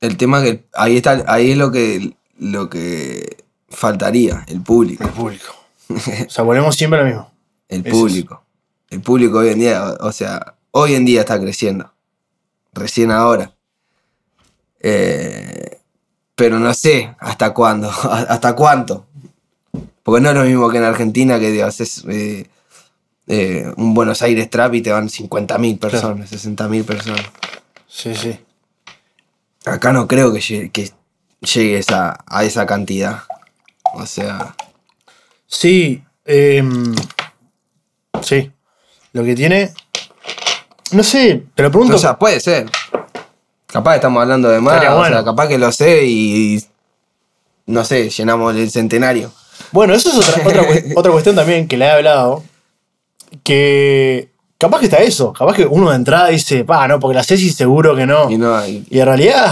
El 0.00 0.16
tema 0.16 0.42
que 0.42 0.64
ahí 0.72 0.96
está, 0.96 1.24
ahí 1.26 1.52
es 1.52 1.58
lo 1.58 1.70
que 1.70 2.14
lo 2.38 2.68
que 2.70 3.44
faltaría, 3.68 4.44
el 4.48 4.60
público. 4.62 5.04
El 5.04 5.10
público. 5.10 5.54
o 5.88 6.30
sea, 6.30 6.42
volvemos 6.42 6.74
siempre 6.74 7.00
a 7.00 7.02
lo 7.02 7.08
mismo. 7.08 7.30
El 7.68 7.82
público. 7.84 8.42
El 8.90 9.00
público 9.02 9.38
hoy 9.38 9.48
en 9.50 9.58
día, 9.58 9.84
o 10.00 10.12
sea, 10.12 10.53
hoy 10.76 10.94
en 10.94 11.04
día 11.04 11.20
está 11.20 11.40
creciendo. 11.40 11.92
Recién 12.72 13.10
ahora. 13.12 13.52
Eh, 14.80 15.78
pero 16.34 16.58
no 16.58 16.74
sé 16.74 17.14
hasta 17.20 17.54
cuándo, 17.54 17.88
hasta 18.10 18.54
cuánto. 18.54 19.06
Porque 20.02 20.20
no 20.20 20.30
es 20.30 20.34
lo 20.36 20.44
mismo 20.44 20.68
que 20.68 20.78
en 20.78 20.84
Argentina 20.84 21.38
que 21.38 21.62
haces 21.62 22.04
eh, 22.08 22.48
eh, 23.28 23.72
un 23.76 23.94
Buenos 23.94 24.20
Aires 24.22 24.50
Trap 24.50 24.74
y 24.74 24.82
te 24.82 24.90
van 24.90 25.08
50.000 25.08 25.78
personas, 25.78 26.30
60.000 26.32 26.84
personas. 26.84 27.22
Sí, 27.86 28.14
sí. 28.14 28.38
Acá 29.64 29.92
no 29.92 30.08
creo 30.08 30.32
que 30.32 30.40
llegue, 30.40 30.70
que 30.70 30.92
a 32.28 32.44
esa 32.44 32.66
cantidad. 32.66 33.22
O 33.94 34.04
sea, 34.06 34.54
Sí. 35.46 36.02
em, 36.24 36.94
sí. 38.22 38.50
Lo 39.12 39.22
que 39.22 39.36
tiene. 39.36 39.72
No 40.92 41.02
sé, 41.02 41.44
te 41.54 41.62
lo 41.62 41.70
pregunto. 41.70 41.96
o 41.96 41.98
sea, 41.98 42.18
puede 42.18 42.40
ser. 42.40 42.70
Capaz 43.66 43.96
estamos 43.96 44.20
hablando 44.22 44.48
de 44.48 44.60
más, 44.60 44.84
o 44.86 44.96
bueno. 44.96 45.16
sea, 45.16 45.24
capaz 45.24 45.48
que 45.48 45.58
lo 45.58 45.72
sé 45.72 46.04
y, 46.06 46.56
y, 46.56 46.64
no 47.66 47.84
sé, 47.84 48.08
llenamos 48.10 48.54
el 48.54 48.70
centenario. 48.70 49.32
Bueno, 49.72 49.94
eso 49.94 50.10
es 50.10 50.28
otra, 50.28 50.42
otra, 50.48 50.62
otra 50.96 51.12
cuestión 51.12 51.34
también 51.34 51.66
que 51.66 51.76
le 51.76 51.86
he 51.86 51.90
hablado. 51.90 52.42
Que 53.42 54.28
capaz 54.58 54.78
que 54.80 54.84
está 54.86 54.98
eso. 54.98 55.32
Capaz 55.32 55.54
que 55.56 55.66
uno 55.66 55.90
de 55.90 55.96
entrada 55.96 56.28
dice, 56.28 56.64
pa, 56.64 56.86
no, 56.86 57.00
porque 57.00 57.16
la 57.16 57.24
Ceci 57.24 57.50
seguro 57.50 57.96
que 57.96 58.06
no. 58.06 58.30
Y 58.30 58.38
no, 58.38 58.64
y, 58.66 58.86
Y 58.90 59.00
en 59.00 59.06
realidad, 59.06 59.50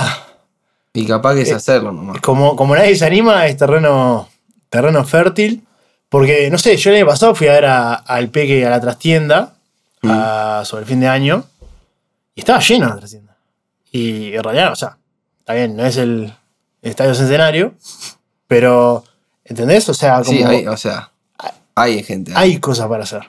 y 0.92 1.06
capaz 1.06 1.32
Eh, 1.32 1.36
que 1.36 1.42
es 1.42 1.52
hacerlo 1.52 1.90
nomás. 1.92 2.20
como, 2.20 2.54
como 2.54 2.76
nadie 2.76 2.94
se 2.94 3.04
anima, 3.06 3.46
es 3.46 3.56
terreno, 3.56 4.28
terreno 4.70 5.04
fértil. 5.04 5.64
Porque, 6.08 6.50
no 6.50 6.58
sé, 6.58 6.76
yo 6.76 6.90
el 6.90 6.96
año 6.96 7.06
pasado 7.06 7.34
fui 7.34 7.48
a 7.48 7.52
ver 7.52 7.64
al 7.64 8.28
Peque 8.28 8.66
a 8.66 8.70
la 8.70 8.80
trastienda 8.80 9.54
sobre 10.02 10.82
el 10.82 10.88
fin 10.88 11.00
de 11.00 11.08
año. 11.08 11.44
Y 12.34 12.40
estaba 12.40 12.60
lleno 12.60 12.88
la 12.88 12.96
trastienda. 12.96 13.36
Y 13.90 14.34
en 14.34 14.42
realidad, 14.42 14.72
o 14.72 14.76
sea, 14.76 14.98
está 15.40 15.54
bien, 15.54 15.76
no 15.76 15.84
es 15.84 15.96
el 15.96 16.32
estadio 16.80 17.14
centenario. 17.14 17.74
Pero, 18.46 19.04
¿entendés? 19.44 19.88
O 19.88 19.94
sea, 19.94 20.22
como 20.22 20.36
Sí, 20.38 20.42
hay, 20.42 20.66
o 20.66 20.76
sea, 20.76 21.10
hay 21.74 22.02
gente. 22.02 22.32
hay 22.34 22.58
cosas 22.58 22.88
para 22.88 23.04
hacer. 23.04 23.22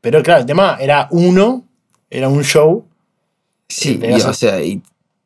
Pero 0.00 0.22
claro, 0.22 0.40
el 0.40 0.46
tema 0.46 0.76
era 0.80 1.08
uno, 1.10 1.64
era 2.10 2.28
un 2.28 2.42
show. 2.44 2.86
Sí, 3.68 4.00
y, 4.02 4.12
o 4.20 4.32
sea, 4.32 4.62
y, 4.62 4.82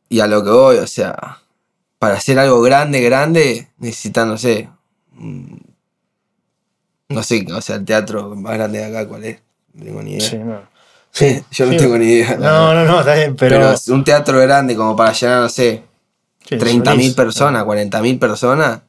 y 0.08 0.20
a 0.20 0.26
lo 0.26 0.42
que 0.42 0.50
voy, 0.50 0.76
o 0.78 0.86
sea, 0.86 1.38
para 1.98 2.14
hacer 2.14 2.38
algo 2.38 2.62
grande, 2.62 3.00
grande, 3.02 3.68
necesitan, 3.78 4.28
no 4.28 4.38
sé, 4.38 4.70
no 7.08 7.22
sé, 7.22 7.46
o 7.52 7.60
sea, 7.60 7.76
el 7.76 7.84
teatro 7.84 8.34
más 8.36 8.54
grande 8.54 8.78
de 8.78 8.84
acá, 8.86 9.06
¿cuál 9.08 9.24
es? 9.24 9.42
No 9.74 9.84
tengo 9.84 10.02
ni 10.02 10.12
idea. 10.12 10.28
Sí, 10.28 10.38
no. 10.38 10.62
Yo 11.12 11.66
no 11.66 11.72
Sí. 11.72 11.76
tengo 11.78 11.98
ni 11.98 12.06
idea. 12.06 12.36
No, 12.36 12.72
no, 12.74 12.84
no, 12.84 13.00
está 13.00 13.14
bien, 13.14 13.36
pero. 13.36 13.56
Pero, 13.56 13.72
es 13.72 13.88
un 13.88 14.04
teatro 14.04 14.38
grande 14.40 14.76
como 14.76 14.94
para 14.96 15.12
llenar, 15.12 15.42
no 15.42 15.48
sé, 15.48 15.82
Sí, 16.48 16.56
30.000 16.56 16.84
Solís. 16.84 17.14
personas, 17.14 17.64
40.000 17.64 18.18
personas. 18.18 18.80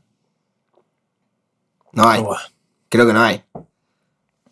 No 1.94 2.08
hay, 2.10 2.24
creo 2.90 3.06
que 3.08 3.14
no 3.14 3.22
hay. 3.22 3.44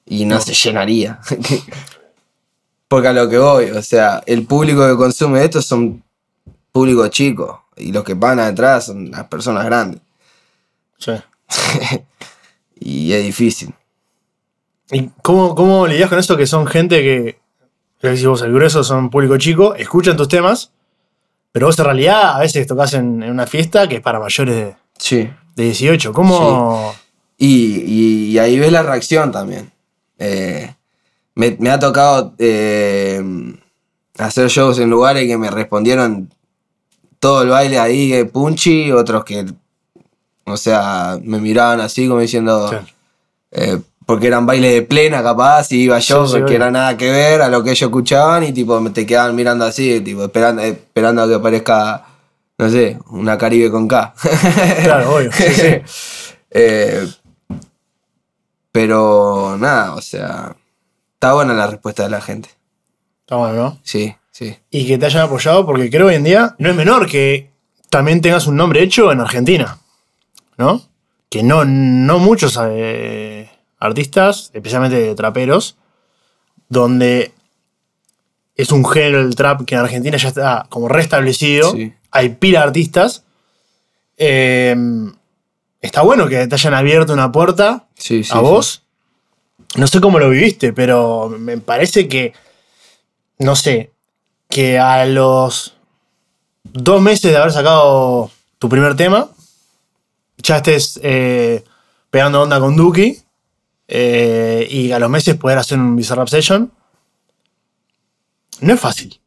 Y 0.05 0.25
no, 0.25 0.35
No. 0.35 0.41
se 0.41 0.53
llenaría. 0.53 1.19
Porque 2.87 3.07
a 3.07 3.13
lo 3.13 3.29
que 3.29 3.37
voy, 3.37 3.69
o 3.69 3.81
sea, 3.83 4.21
el 4.25 4.45
público 4.45 4.87
que 4.87 4.95
consume 4.97 5.43
esto 5.43 5.61
son 5.61 6.03
públicos 6.71 7.09
chicos. 7.11 7.59
Y 7.77 7.91
los 7.91 8.03
que 8.03 8.15
van 8.15 8.39
atrás 8.39 8.87
son 8.87 9.11
las 9.11 9.25
personas 9.27 9.65
grandes. 9.65 10.01
Sí. 10.97 11.11
Y 12.81 13.11
es 13.11 13.23
difícil. 13.25 13.73
¿Y 14.91 15.09
cómo, 15.21 15.53
cómo 15.53 15.85
lidias 15.85 16.07
con 16.09 16.17
eso 16.17 16.37
que 16.37 16.47
son 16.47 16.65
gente 16.65 17.01
que, 17.01 17.37
que 17.99 18.07
decís 18.09 18.25
vos, 18.25 18.41
el 18.41 18.53
grueso 18.53 18.83
son 18.83 19.09
público 19.09 19.37
chico, 19.37 19.75
escuchan 19.75 20.15
tus 20.17 20.27
temas, 20.27 20.71
pero 21.51 21.65
vos 21.67 21.77
en 21.79 21.85
realidad 21.85 22.35
a 22.35 22.39
veces 22.39 22.65
tocas 22.67 22.93
en, 22.93 23.21
en 23.23 23.31
una 23.31 23.45
fiesta 23.47 23.87
que 23.87 23.95
es 23.97 24.01
para 24.01 24.19
mayores 24.19 24.55
de, 24.55 24.75
Sí. 24.97 25.29
de 25.55 25.63
18. 25.63 26.13
¿Cómo.? 26.13 26.93
Y, 27.37 27.81
y- 27.85 28.25
y 28.31 28.37
ahí 28.39 28.59
ves 28.59 28.71
la 28.71 28.83
reacción 28.83 29.31
también. 29.31 29.71
Eh, 30.17 30.73
me, 31.35 31.55
me 31.59 31.69
ha 31.69 31.79
tocado 31.79 32.33
eh, 32.37 33.21
hacer 34.17 34.49
shows 34.49 34.79
en 34.79 34.89
lugares 34.89 35.25
que 35.27 35.37
me 35.37 35.49
respondieron 35.49 36.33
todo 37.19 37.41
el 37.43 37.49
baile 37.49 37.79
ahí, 37.79 38.13
eh, 38.13 38.25
punchy, 38.25 38.91
otros 38.91 39.23
que, 39.25 39.45
o 40.45 40.57
sea, 40.57 41.17
me 41.23 41.39
miraban 41.39 41.79
así 41.81 42.07
como 42.07 42.19
diciendo, 42.21 42.69
Sí. 42.69 42.77
Porque 44.09 44.25
eran 44.25 44.47
bailes 44.47 44.73
de 44.73 44.81
plena 44.81 45.21
capaz, 45.21 45.71
y 45.71 45.83
iba 45.83 45.99
yo, 45.99 46.25
Sí, 46.25 46.39
porque 46.39 46.55
era 46.55 46.71
nada 46.71 46.97
que 46.97 47.11
ver 47.11 47.43
a 47.43 47.47
lo 47.47 47.63
que 47.63 47.69
ellos 47.69 47.83
escuchaban, 47.83 48.43
y 48.43 48.51
tipo, 48.51 48.81
me 48.81 48.89
te 48.89 49.05
quedaban 49.05 49.35
mirando 49.35 49.65
así, 49.65 50.01
tipo, 50.01 50.23
esperando, 50.23 50.63
eh, 50.63 50.69
esperando 50.69 51.21
a 51.21 51.27
que 51.27 51.35
aparezca, 51.35 52.05
no 52.57 52.69
sé, 52.71 52.97
una 53.11 53.37
Caribe 53.37 53.69
con 53.69 53.87
K. 53.87 54.15
Claro, 54.83 55.15
obvio. 55.15 55.31
Sí. 55.31 55.45
Eh, 56.51 57.07
pero 58.71 59.55
nada, 59.59 59.93
o 59.93 60.01
sea, 60.01 60.55
está 61.13 61.33
buena 61.33 61.53
la 61.53 61.67
respuesta 61.67 62.01
de 62.01 62.09
la 62.09 62.21
gente. 62.21 62.49
Está 63.19 63.35
bueno, 63.35 63.53
¿no? 63.53 63.79
Sí, 63.83 64.15
sí. 64.31 64.57
Y 64.71 64.87
que 64.87 64.97
te 64.97 65.05
hayan 65.05 65.25
apoyado, 65.25 65.67
porque 65.67 65.91
creo 65.91 66.07
hoy 66.07 66.15
en 66.15 66.23
día 66.23 66.55
no 66.57 66.71
es 66.71 66.75
menor 66.75 67.05
que 67.05 67.51
también 67.91 68.21
tengas 68.21 68.47
un 68.47 68.55
nombre 68.55 68.81
hecho 68.81 69.11
en 69.11 69.19
Argentina. 69.19 69.77
¿No? 70.57 70.81
Que 71.29 71.43
no, 71.43 71.63
no 71.63 72.17
muchos 72.17 72.59
eh, 72.63 73.51
artistas, 73.79 74.51
especialmente 74.53 75.15
traperos, 75.15 75.77
donde 76.67 77.33
es 78.55 78.71
un 78.71 78.85
género 78.85 79.21
el 79.21 79.35
trap 79.35 79.63
que 79.65 79.75
en 79.75 79.81
Argentina 79.81 80.17
ya 80.17 80.27
está 80.27 80.65
como 80.69 80.87
restablecido. 80.87 81.71
Sí. 81.71 81.93
Hay 82.11 82.29
pila 82.29 82.59
de 82.59 82.65
artistas. 82.65 83.23
Eh, 84.17 84.75
está 85.81 86.01
bueno 86.01 86.27
que 86.27 86.45
te 86.47 86.55
hayan 86.55 86.73
abierto 86.73 87.13
una 87.13 87.31
puerta 87.31 87.87
Sí, 87.97 88.23
sí. 88.23 88.31
a 88.33 88.39
vos. 88.39 88.83
No 89.75 89.87
sé 89.87 90.01
cómo 90.01 90.19
lo 90.19 90.29
viviste, 90.29 90.73
pero 90.73 91.29
me 91.29 91.57
parece 91.59 92.07
que, 92.07 92.33
no 93.37 93.55
sé, 93.55 93.91
que 94.49 94.79
a 94.79 95.05
los 95.05 95.75
dos 96.63 97.01
meses 97.01 97.31
de 97.31 97.37
haber 97.37 97.51
sacado 97.53 98.31
tu 98.57 98.67
primer 98.67 98.95
tema, 98.95 99.29
ya 100.37 100.57
estés 100.57 100.99
eh, 101.03 101.63
pegando 102.09 102.41
onda 102.41 102.59
con 102.59 102.75
Duki 102.75 103.19
eh, 103.91 104.67
y 104.69 104.91
a 104.91 104.99
los 104.99 105.09
meses 105.09 105.35
poder 105.35 105.57
hacer 105.57 105.77
un 105.79 105.95
Bizarrap 105.95 106.27
Session. 106.27 106.71
No 108.61 108.73
es 108.73 108.79
fácil 108.79 109.19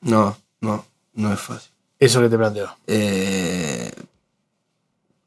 No, 0.00 0.36
no, 0.60 0.84
no 1.14 1.32
es 1.32 1.40
fácil. 1.40 1.70
eso 1.98 2.20
que 2.20 2.28
te 2.28 2.36
planteo. 2.38 2.76
Eh, 2.86 3.90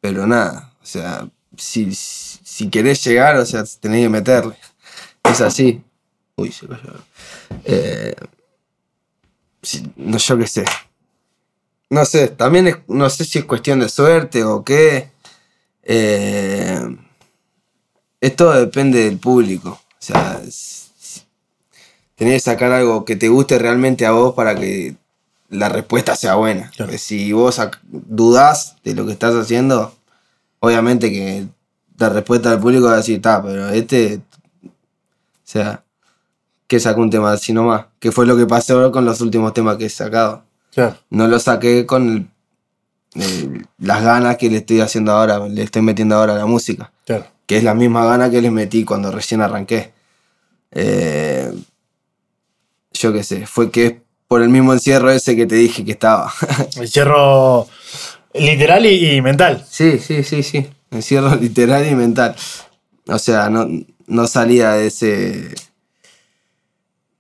pero 0.02 0.28
nada, 0.28 0.74
o 0.82 0.86
sea, 0.86 1.28
si, 1.58 1.94
si 1.96 2.70
querés 2.70 3.04
llegar, 3.04 3.38
o 3.38 3.46
sea, 3.46 3.64
tenés 3.80 4.02
que 4.04 4.10
meterle. 4.10 4.58
Es 5.24 5.40
así. 5.42 5.82
Uy, 6.36 6.52
se 6.52 6.68
cayó. 6.68 6.94
Eh, 7.64 8.16
no, 9.96 10.18
yo 10.18 10.38
qué 10.38 10.48
sé. 10.48 10.66
No 11.90 12.04
sé, 12.06 12.28
también 12.30 12.68
es- 12.68 12.78
no 12.88 13.10
sé 13.10 13.24
si 13.24 13.40
es 13.40 13.46
cuestión 13.46 13.80
de 13.80 13.88
suerte 13.88 14.44
o 14.44 14.64
qué. 14.66 15.10
Eh, 15.84 16.80
esto 18.24 18.54
depende 18.54 19.04
del 19.04 19.18
público. 19.20 19.70
O 19.72 19.96
sea, 20.00 20.40
tenés 22.16 22.36
que 22.36 22.40
sacar 22.40 22.72
algo 22.72 23.04
que 23.04 23.18
te 23.18 23.28
guste 23.28 23.60
realmente 23.60 24.06
a 24.06 24.12
vos 24.12 24.34
para 24.34 24.56
que 24.56 24.96
la 25.50 25.68
respuesta 25.68 26.16
sea 26.16 26.36
buena. 26.36 26.72
Claro. 26.76 26.94
Si 26.98 27.34
vos 27.34 27.60
dudás 27.92 28.78
de 28.86 28.96
lo 28.96 29.06
que 29.06 29.12
estás 29.12 29.36
haciendo, 29.36 29.94
obviamente 30.62 31.12
que 31.12 31.48
la 31.98 32.10
respuesta 32.10 32.52
del 32.52 32.60
público 32.60 32.86
va 32.86 32.94
a 32.94 32.98
decir, 32.98 33.16
está, 33.18 33.44
pero 33.44 33.70
este. 33.70 34.22
O 34.66 34.70
sea, 35.44 35.84
que 36.68 36.80
sacó 36.80 37.02
un 37.02 37.10
tema 37.10 37.34
así 37.34 37.52
nomás. 37.52 37.88
Que 38.00 38.14
fue 38.14 38.26
lo 38.26 38.38
que 38.38 38.48
pasó 38.48 38.90
con 38.94 39.04
los 39.04 39.20
últimos 39.20 39.54
temas 39.54 39.76
que 39.76 39.88
he 39.88 39.90
sacado. 39.90 40.44
Claro. 40.74 40.98
No 41.10 41.28
lo 41.28 41.40
saqué 41.40 41.86
con 41.86 42.30
el- 43.16 43.22
el- 43.22 43.68
las 43.80 44.02
ganas 44.02 44.38
que 44.38 44.50
le 44.50 44.58
estoy 44.60 44.80
haciendo 44.80 45.12
ahora, 45.12 45.46
le 45.48 45.62
estoy 45.62 45.82
metiendo 45.82 46.16
ahora 46.16 46.34
a 46.36 46.38
la 46.38 46.46
música 46.46 46.93
Claro. 47.06 47.26
que 47.46 47.58
es 47.58 47.64
la 47.64 47.74
misma 47.74 48.06
gana 48.06 48.30
que 48.30 48.42
les 48.42 48.52
metí 48.52 48.86
cuando 48.86 49.12
recién 49.12 49.42
arranqué. 49.42 49.92
Eh, 50.72 51.52
yo 52.94 53.12
qué 53.14 53.24
sé, 53.24 53.46
fue 53.46 53.70
que 53.72 53.86
es 53.86 53.94
por 54.28 54.42
el 54.42 54.50
mismo 54.50 54.74
encierro 54.74 55.12
ese 55.12 55.36
que 55.36 55.46
te 55.46 55.56
dije 55.56 55.84
que 55.86 55.92
estaba. 55.92 56.34
El 56.78 56.88
cierro 56.88 57.68
literal 58.34 58.86
y, 58.86 59.16
y 59.16 59.22
mental. 59.22 59.66
sí, 59.70 60.00
sí, 60.00 60.24
sí, 60.24 60.44
sí. 60.44 60.70
Encierro 60.92 61.36
literal 61.42 61.88
y 61.88 61.96
mental. 61.96 62.36
O 63.08 63.20
sea, 63.20 63.50
no, 63.50 63.68
no 64.08 64.28
salía 64.28 64.72
de 64.72 64.88
ese. 64.88 65.54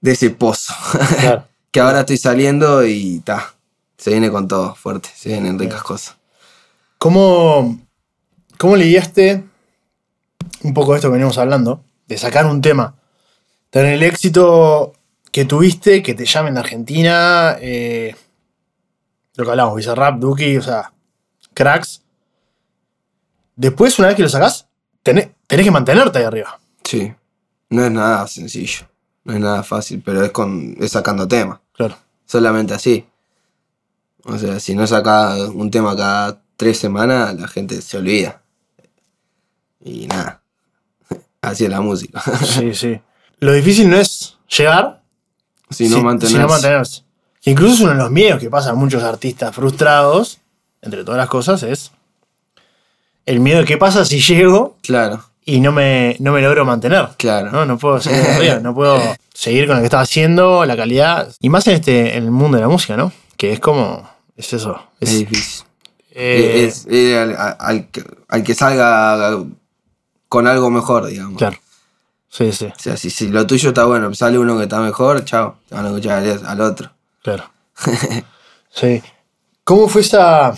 de 0.01 0.11
ese 0.11 0.29
pozo. 0.29 0.73
Claro. 1.19 1.47
que 1.71 1.79
ahora 1.79 2.01
estoy 2.01 2.17
saliendo 2.17 2.85
y 2.85 3.19
ta. 3.21 3.53
Se 3.97 4.11
viene 4.11 4.29
con 4.31 4.47
todo 4.47 4.75
fuerte, 4.75 5.09
se 5.15 5.29
vienen 5.29 5.57
ricas 5.57 5.81
cosas. 5.83 6.17
¿Cómo, 6.97 7.79
¿Cómo 8.57 8.75
lidiaste 8.75 9.43
un 10.61 10.73
poco 10.73 10.91
de 10.91 10.97
esto 10.97 11.09
que 11.09 11.13
venimos 11.13 11.37
hablando? 11.37 11.83
De 12.07 12.17
sacar 12.17 12.45
un 12.45 12.61
tema, 12.61 12.95
tener 13.69 13.93
el 13.93 14.03
éxito 14.03 14.93
que 15.31 15.45
tuviste, 15.45 16.03
que 16.03 16.13
te 16.13 16.25
llamen 16.25 16.53
de 16.53 16.59
Argentina, 16.59 17.57
eh, 17.59 18.15
lo 19.35 19.45
que 19.45 19.51
hablamos, 19.51 19.75
Bizarrap, 19.75 20.19
Duki, 20.19 20.57
o 20.57 20.61
sea, 20.61 20.93
cracks. 21.53 22.03
Después, 23.55 23.97
una 23.97 24.09
vez 24.09 24.17
que 24.17 24.23
lo 24.23 24.29
sacás, 24.29 24.67
tenés, 25.01 25.29
tenés 25.47 25.65
que 25.65 25.71
mantenerte 25.71 26.19
ahí 26.19 26.25
arriba. 26.25 26.59
Sí. 26.83 27.13
No 27.69 27.83
es 27.83 27.91
nada 27.91 28.27
sencillo. 28.27 28.87
No 29.23 29.33
es 29.33 29.39
nada 29.39 29.63
fácil, 29.63 30.03
pero 30.05 30.23
es 30.23 30.31
con. 30.31 30.75
es 30.79 30.91
sacando 30.91 31.27
temas. 31.27 31.59
Claro. 31.73 31.97
Solamente 32.25 32.73
así. 32.75 33.05
O 34.25 34.37
sea, 34.37 34.59
si 34.59 34.75
no 34.75 34.85
saca 34.85 35.35
un 35.47 35.71
tema 35.71 35.95
cada 35.95 36.41
tres 36.55 36.77
semanas, 36.77 37.33
la 37.35 37.47
gente 37.47 37.81
se 37.81 37.97
olvida. 37.97 38.43
Y 39.81 40.05
nada. 40.07 40.42
Así 41.43 41.63
es 41.65 41.69
la 41.69 41.81
música. 41.81 42.21
Sí, 42.43 42.73
sí. 42.73 42.99
Lo 43.39 43.53
difícil 43.53 43.89
no 43.89 43.97
es 43.97 44.37
llegar, 44.49 45.01
si 45.69 45.87
no 45.89 45.97
si- 45.97 46.01
mantenerse. 46.03 46.35
sino 46.37 46.47
mantenerse. 46.47 47.01
Que 47.41 47.51
incluso 47.51 47.73
es 47.75 47.79
uno 47.81 47.91
de 47.91 47.97
los 47.97 48.09
miedos 48.11 48.39
que 48.39 48.49
pasa 48.49 48.71
a 48.71 48.73
muchos 48.73 49.03
artistas 49.03 49.53
frustrados, 49.53 50.39
entre 50.81 51.03
todas 51.03 51.17
las 51.17 51.27
cosas, 51.29 51.61
es 51.63 51.91
el 53.25 53.39
miedo 53.39 53.59
de 53.59 53.65
qué 53.65 53.77
pasa 53.77 54.03
si 54.05 54.19
llego 54.21 54.77
Claro, 54.81 55.23
y 55.45 55.59
no 55.59 55.71
me, 55.71 56.15
no 56.19 56.31
me 56.31 56.41
logro 56.41 56.65
mantener. 56.65 57.09
claro. 57.17 57.51
No, 57.51 57.65
no 57.65 57.77
puedo 57.77 57.99
seguir 57.99 58.59
no 58.61 58.73
puedo 58.73 58.99
seguir 59.33 59.67
con 59.67 59.75
lo 59.75 59.81
que 59.81 59.85
estaba 59.87 60.03
haciendo, 60.03 60.65
la 60.65 60.75
calidad. 60.77 61.33
Y 61.39 61.49
más 61.49 61.67
en 61.67 61.75
este, 61.75 62.15
en 62.17 62.23
el 62.25 62.31
mundo 62.31 62.57
de 62.57 62.61
la 62.63 62.69
música, 62.69 62.95
¿no? 62.95 63.11
Que 63.37 63.51
es 63.53 63.59
como. 63.59 64.09
Es 64.37 64.53
eso. 64.53 64.81
Es 65.01 65.09
Es, 65.11 65.19
difícil. 65.19 65.65
eh, 66.11 66.65
es, 66.67 66.85
es 66.89 67.15
al, 67.17 67.35
al 67.59 67.87
que, 67.89 68.03
al 68.29 68.43
que 68.43 68.55
salga 68.55 69.37
con 70.33 70.47
algo 70.47 70.71
mejor, 70.71 71.05
digamos. 71.05 71.37
Claro. 71.37 71.59
Sí, 72.27 72.51
sí, 72.51 72.65
O 72.65 72.79
sea, 72.79 72.97
si, 72.97 73.11
si 73.11 73.27
lo 73.27 73.45
tuyo 73.45 73.69
está 73.69 73.85
bueno, 73.85 74.11
sale 74.15 74.39
uno 74.39 74.57
que 74.57 74.63
está 74.63 74.79
mejor, 74.79 75.23
chao, 75.25 75.57
te 75.69 75.75
van 75.75 75.85
a 75.85 75.89
escuchar 75.89 76.23
al, 76.43 76.61
otro. 76.61 76.89
claro. 77.21 77.51
sí. 78.71 79.03
¿Cómo 79.63 79.87
fue 79.87 80.01
esa. 80.01 80.55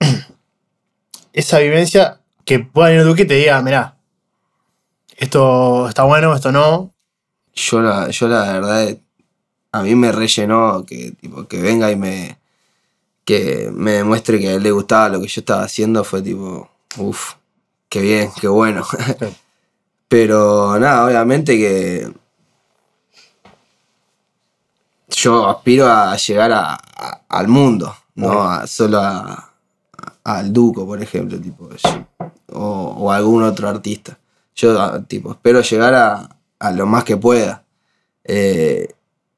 esa 1.34 1.58
vivencia 1.58 2.20
que 2.46 2.60
pueda 2.60 2.88
venir 2.88 3.04
Duque 3.04 3.24
y 3.24 3.26
te 3.26 3.34
diga, 3.34 3.60
mirá, 3.60 3.98
esto 5.14 5.86
está 5.86 6.04
bueno, 6.04 6.34
esto 6.34 6.50
no? 6.50 6.94
Yo 7.54 7.82
la, 7.82 8.08
yo 8.08 8.28
la 8.28 8.50
verdad, 8.50 8.96
a 9.72 9.82
mí 9.82 9.94
me 9.94 10.10
rellenó 10.10 10.86
que, 10.86 11.12
tipo, 11.20 11.46
que 11.46 11.60
venga 11.60 11.90
y 11.90 11.96
me, 11.96 12.38
que 13.26 13.70
me 13.74 13.92
demuestre 13.92 14.40
que 14.40 14.48
a 14.48 14.54
él 14.54 14.62
le 14.62 14.70
gustaba 14.70 15.10
lo 15.10 15.20
que 15.20 15.28
yo 15.28 15.40
estaba 15.40 15.64
haciendo, 15.64 16.02
fue 16.02 16.22
tipo, 16.22 16.70
uff, 16.96 17.34
qué 17.90 18.00
bien, 18.00 18.30
qué 18.40 18.48
bueno. 18.48 18.84
Pero 20.08 20.78
nada, 20.78 21.04
obviamente 21.06 21.56
que 21.58 22.10
yo 25.08 25.48
aspiro 25.48 25.86
a 25.88 26.16
llegar 26.16 26.52
a- 26.52 26.74
a- 26.74 27.20
al 27.28 27.48
mundo, 27.48 27.94
no 28.14 28.42
a- 28.42 28.66
solo 28.66 29.00
al 30.24 30.52
Duco, 30.52 30.86
por 30.86 31.02
ejemplo, 31.02 31.40
tipo, 31.40 31.68
o, 32.52 32.60
o 32.98 33.12
algún 33.12 33.42
otro 33.42 33.68
artista. 33.68 34.18
Yo 34.54 35.02
tipo, 35.04 35.32
espero 35.32 35.62
llegar 35.62 35.94
a, 35.94 36.36
a 36.58 36.70
lo 36.72 36.86
más 36.86 37.04
que 37.04 37.16
pueda. 37.16 37.64
Eh, 38.24 38.88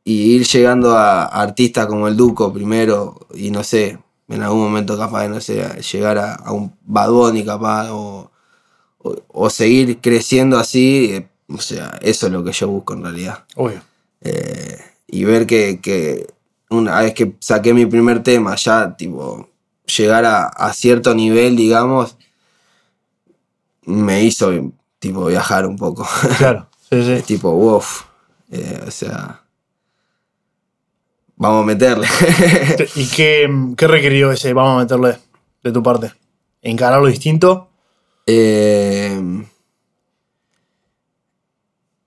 y 0.05 0.35
ir 0.37 0.47
llegando 0.47 0.97
a, 0.99 1.25
artistas 1.27 1.87
como 1.87 2.09
el 2.09 2.17
Duco 2.17 2.53
primero, 2.53 3.21
y 3.35 3.51
no 3.51 3.63
sé, 3.63 3.99
en 4.29 4.43
algún 4.43 4.61
momento 4.61 4.99
capaz 4.99 5.23
de, 5.23 5.29
no 5.29 5.41
sé, 5.41 5.63
llegar 5.93 6.19
a, 6.19 6.35
a 6.35 6.53
un 6.53 6.75
Bad 6.83 7.11
Bunny 7.11 7.45
capaz, 7.45 7.91
o, 7.93 8.32
o, 9.03 9.17
o 9.29 9.51
seguir 9.51 10.01
creciendo 10.01 10.59
así, 10.59 11.13
eh, 11.13 11.29
o 11.49 11.61
sea, 11.61 11.99
eso 12.03 12.27
es 12.27 12.33
lo 12.33 12.45
que 12.45 12.53
yo 12.53 12.69
busco 12.69 12.95
en 12.95 13.03
realidad. 13.03 13.45
Obvio. 13.57 13.83
Eh, 14.21 14.79
y 15.07 15.25
ver 15.25 15.47
que, 15.47 15.81
que 15.81 16.27
una 16.71 17.01
vez 17.01 17.15
que 17.15 17.35
saqué 17.41 17.75
mi 17.75 17.87
primer 17.87 18.23
tema, 18.23 18.55
ya 18.57 18.97
tipo, 18.97 19.49
llegar 19.97 20.25
a, 20.25 20.45
a 20.47 20.73
cierto 20.73 21.15
nivel, 21.15 21.57
digamos, 21.57 22.17
me 23.85 24.23
hizo 24.23 24.73
tipo 24.99 25.27
viajar 25.27 25.67
un 25.67 25.77
poco. 25.77 26.07
Claro. 26.39 26.69
Sí, 26.89 27.03
sí. 27.05 27.13
Es 27.13 27.25
tipo, 27.25 27.51
wow. 27.51 27.83
o 28.87 28.91
sea, 28.91 29.43
vamos 31.37 31.63
a 31.63 31.67
meterle. 31.67 32.07
¿Y 32.95 33.07
qué, 33.09 33.51
qué 33.77 33.87
requirió 33.87 34.31
ese, 34.31 34.53
vamos 34.53 34.77
a 34.77 34.83
meterle, 34.83 35.19
de 35.63 35.73
tu 35.73 35.83
parte? 35.83 36.13
¿Encararlo 36.61 37.07
distinto? 37.07 37.72
Eh, 38.27 39.21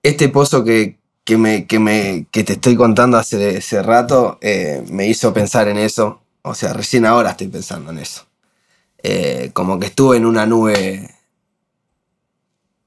este 0.04 0.30
pozo 0.30 0.64
que, 0.64 0.98
que 1.24 1.38
me, 1.38 1.66
que, 1.66 1.80
me, 1.80 2.28
que 2.32 2.44
te 2.44 2.54
estoy 2.54 2.76
contando 2.76 3.18
hace, 3.18 3.58
hace 3.58 3.82
rato 3.82 4.38
eh, 4.42 4.84
me 4.90 5.08
hizo 5.08 5.34
pensar 5.34 5.68
en 5.68 5.78
eso. 5.78 6.22
O 6.44 6.54
sea, 6.54 6.74
recién 6.74 7.06
ahora 7.06 7.32
estoy 7.32 7.48
pensando 7.48 7.92
en 7.92 7.98
eso. 7.98 8.26
Eh, 9.02 9.50
como 9.54 9.80
que 9.80 9.88
estuve 9.88 10.18
en 10.18 10.26
una 10.26 10.46
nube 10.46 11.10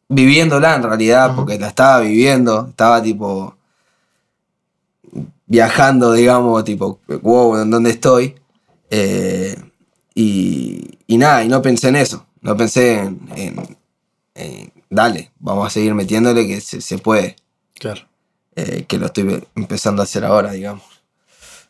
viviéndola 0.09 0.77
en 0.77 0.83
realidad, 0.85 1.35
porque 1.35 1.59
la 1.59 1.69
estaba 1.69 2.01
viviendo. 2.01 2.69
Estaba 2.71 3.03
tipo 3.03 3.57
viajando, 5.47 6.12
digamos, 6.12 6.62
tipo, 6.64 7.01
wow, 7.23 7.59
¿en 7.59 7.71
dónde 7.71 7.91
estoy? 7.91 8.37
Eh, 8.91 9.57
y, 10.14 10.99
y 11.07 11.19
nada, 11.19 11.43
y 11.43 11.49
no 11.49 11.61
pensé 11.62 11.88
en 11.88 11.97
eso. 11.97 12.28
No 12.49 12.57
pensé 12.57 12.99
en, 13.01 13.21
en- 13.37 13.77
en, 14.35 14.73
dale, 14.89 15.31
vamos 15.39 15.67
a 15.67 15.71
seguir 15.71 15.95
metiéndole 15.95 16.47
que 16.47 16.61
se, 16.61 16.81
se 16.81 16.99
puede. 16.99 17.37
Claro. 17.79 18.01
eh, 18.57 18.85
que 18.89 18.99
lo 18.99 19.07
estoy 19.07 19.47
empezando 19.55 20.03
a 20.03 20.05
hacer 20.05 20.25
ahora, 20.25 20.53
digamos. 20.53 20.83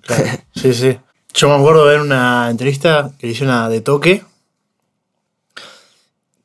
Claro, 0.02 0.24
sí, 0.54 0.72
sí. 0.72 0.98
Yo 1.34 1.48
me 1.48 1.54
acuerdo 1.56 1.84
de 1.86 1.92
ver 1.92 2.00
una 2.00 2.48
entrevista 2.50 3.10
que 3.18 3.26
le 3.26 3.32
hicieron 3.32 3.70
De 3.70 3.80
Toque. 3.80 4.24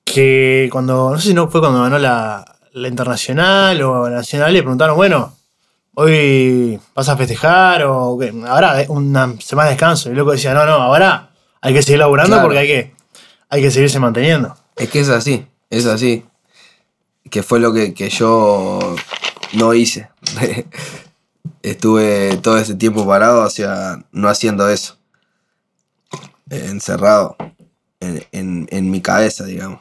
Que 0.04 0.70
cuando, 0.72 1.12
no 1.12 1.18
sé 1.20 1.30
si 1.30 1.34
no 1.34 1.48
fue 1.50 1.62
cuando 1.62 1.82
ganó 1.82 1.98
la, 1.98 2.44
la 2.74 2.88
internacional 2.88 3.82
o 3.82 4.10
la 4.10 4.18
nacional, 4.18 4.52
le 4.54 4.62
preguntaron, 4.62 4.96
bueno, 4.98 5.34
hoy 5.96 6.80
vas 6.94 7.08
a 7.10 7.18
festejar 7.18 7.84
o 7.86 8.18
qué? 8.20 8.34
ahora 8.48 8.82
es 8.82 8.90
una 8.90 9.34
semana 9.40 9.70
de 9.70 9.76
descanso. 9.76 10.10
Y 10.10 10.12
el 10.12 10.18
loco 10.18 10.32
decía, 10.34 10.54
no, 10.54 10.66
no, 10.66 10.74
ahora 10.74 11.32
hay 11.62 11.74
que 11.74 11.82
seguir 11.82 12.00
laburando 12.00 12.32
Claro. 12.36 12.44
porque 12.48 12.60
hay 12.60 12.68
que, 12.68 12.94
hay 13.54 13.62
que 13.62 13.72
seguirse 13.72 14.00
manteniendo. 14.00 14.56
Es 14.76 14.90
que 14.90 15.00
es 15.00 15.10
así, 15.10 15.46
es 15.70 15.86
así. 15.86 16.26
Que 17.30 17.44
fue 17.44 17.60
lo 17.60 17.72
que, 17.74 17.94
que 17.94 18.10
yo 18.10 18.96
no 19.54 19.74
hice. 19.74 20.10
Estuve 21.62 22.38
todo 22.38 22.58
ese 22.58 22.76
tiempo 22.76 23.06
parado, 23.08 23.44
o 23.46 23.50
sea, 23.50 24.04
no 24.12 24.28
haciendo 24.28 24.70
eso. 24.70 24.98
Encerrado 26.50 27.36
en, 28.00 28.26
en- 28.32 28.68
en 28.72 28.92
mi 28.92 29.02
cabeza, 29.02 29.46
digamos. 29.46 29.80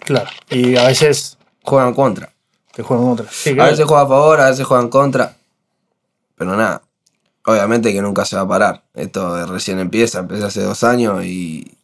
Claro. 0.00 0.28
Y 0.50 0.76
a 0.76 0.86
veces 0.86 1.38
Juegan 1.62 1.94
contra. 1.94 2.32
te 2.74 2.82
juegan 2.82 3.06
contra. 3.06 3.26
Sí, 3.30 3.50
A 3.58 3.64
veces 3.66 3.84
juega 3.86 4.02
a 4.02 4.08
favor, 4.08 4.40
a 4.40 4.50
veces 4.50 4.66
juegan 4.66 4.88
contra. 4.88 5.36
Pero 6.36 6.56
nada. 6.56 6.82
Obviamente 7.46 7.92
que 7.92 8.02
nunca 8.02 8.24
se 8.24 8.36
va 8.36 8.42
a 8.42 8.48
parar. 8.48 8.84
Esto 8.94 9.46
recién 9.46 9.78
empieza, 9.78 10.20
empecé 10.20 10.44
hace 10.44 10.62
dos 10.62 10.84
años 10.84 11.24
y. 11.24 11.74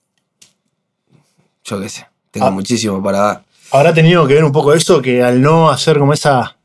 Yo 1.65 1.81
qué 1.81 1.89
sé. 1.89 2.07
Tengo 2.31 2.47
Ah. 2.47 2.51
muchísimo 2.51 3.03
para 3.03 3.19
dar. 3.19 3.45
habrá 3.73 3.93
tenido 3.95 4.27
que 4.27 4.35
ver 4.35 4.45
un 4.45 4.53
poco 4.53 4.73
eso, 4.75 5.01
que 5.03 5.23
al 5.23 5.41
no 5.43 5.71
hacer 5.71 5.99
como 5.99 6.13
esa. 6.13 6.57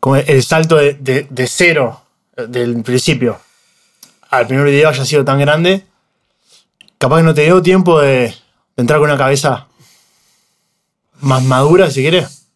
como 0.00 0.16
el 0.16 0.42
salto 0.42 0.76
de, 0.76 0.94
de- 0.94 1.26
de 1.30 1.46
cero 1.46 2.00
eh, 2.36 2.46
del 2.48 2.82
principio 2.82 3.38
al 4.30 4.46
primer 4.48 4.64
video 4.64 4.88
haya 4.88 5.04
sido 5.04 5.24
tan 5.24 5.38
grande, 5.38 5.84
capaz 6.98 7.18
que 7.18 7.22
no 7.24 7.34
te 7.34 7.42
dio 7.42 7.60
tiempo 7.62 8.00
de, 8.00 8.08
de 8.28 8.34
entrar 8.76 8.98
con 8.98 9.08
una 9.10 9.18
cabeza 9.18 9.66
más 11.20 11.42
madura, 11.44 11.90
si 11.90 12.00
quieres. 12.00 12.46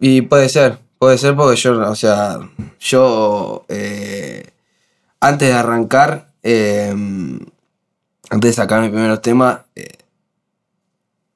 Y 0.00 0.22
puede 0.22 0.48
ser, 0.48 0.78
puede 0.98 1.16
ser 1.18 1.36
porque 1.36 1.56
yo, 1.56 1.78
o 1.80 1.94
sea, 1.94 2.38
yo 2.80 3.64
eh, 3.68 4.50
antes 5.20 5.48
de 5.48 5.54
arrancar, 5.54 6.32
eh, 6.42 6.90
antes 8.30 8.50
de 8.50 8.52
sacar 8.52 8.80
mis 8.82 8.90
primeros 8.90 9.22
temas, 9.22 9.60
eh, 9.76 9.96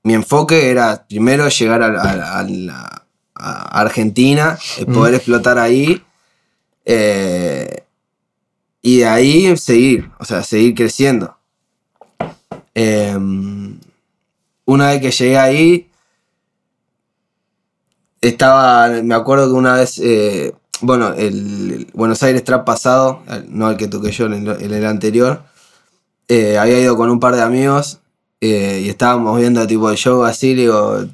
mi 0.07 0.15
enfoque 0.15 0.71
era 0.71 1.05
primero 1.09 1.49
llegar 1.49 1.83
a, 1.83 1.87
a- 2.01 2.39
a 2.39 2.43
la- 2.45 3.03
a 3.35 3.81
Argentina, 3.81 4.57
eh, 4.79 4.87
poder 4.87 5.15
explotar 5.15 5.59
ahí, 5.59 6.01
eh, 6.85 7.83
y 8.83 8.99
de 8.99 9.07
ahí 9.07 9.57
seguir, 9.57 10.11
o 10.19 10.25
sea, 10.25 10.43
seguir 10.45 10.75
creciendo. 10.75 11.37
Eh, 12.75 13.17
una 14.65 14.87
vez 14.91 15.01
que 15.01 15.11
llegué 15.11 15.39
ahí, 15.39 15.91
estaba, 18.21 18.89
me 19.03 19.15
acuerdo 19.15 19.47
que 19.49 19.53
una 19.55 19.75
vez, 19.75 19.99
eh, 19.99 20.55
bueno, 20.81 21.13
el, 21.15 21.73
el 21.73 21.89
Buenos 21.95 22.23
Aires 22.23 22.45
Trap 22.45 22.65
pasado, 22.65 23.23
no 23.49 23.71
el 23.71 23.77
que 23.77 23.89
toqué 23.89 24.13
yo, 24.13 24.27
en 24.27 24.47
el, 24.47 24.85
anterior, 24.87 25.43
eh, 26.29 26.59
había 26.59 26.79
ido 26.81 26.97
con 26.97 27.11
un 27.11 27.21
par 27.21 27.35
de 27.37 27.43
amigos 27.43 28.01
eh, 28.41 28.83
y 28.85 28.89
estábamos 28.89 29.39
viendo 29.39 29.67
tipo 29.67 29.91
el 29.91 29.97
show 29.97 30.25
así, 30.25 30.55
digo, 30.55 31.05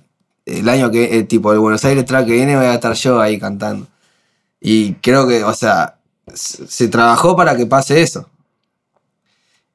el 0.47 0.69
año 0.69 0.91
que, 0.91 1.19
eh, 1.19 1.25
tipo 1.25 1.53
el 1.53 1.59
Buenos 1.59 1.85
Aires 1.85 2.05
Trap 2.05 2.27
que 2.27 2.33
viene 2.33 2.57
voy 2.57 2.67
a 2.67 2.75
estar 2.75 2.95
yo 2.95 3.21
ahí 3.21 3.39
cantando. 3.39 3.87
Y 4.61 4.95
creo 4.95 5.27
que, 5.29 5.45
o 5.45 5.55
sea, 5.55 5.99
se, 6.35 6.89
trabajó 6.89 7.37
para 7.37 7.57
que 7.57 7.67
pase 7.67 8.03
eso. 8.03 8.29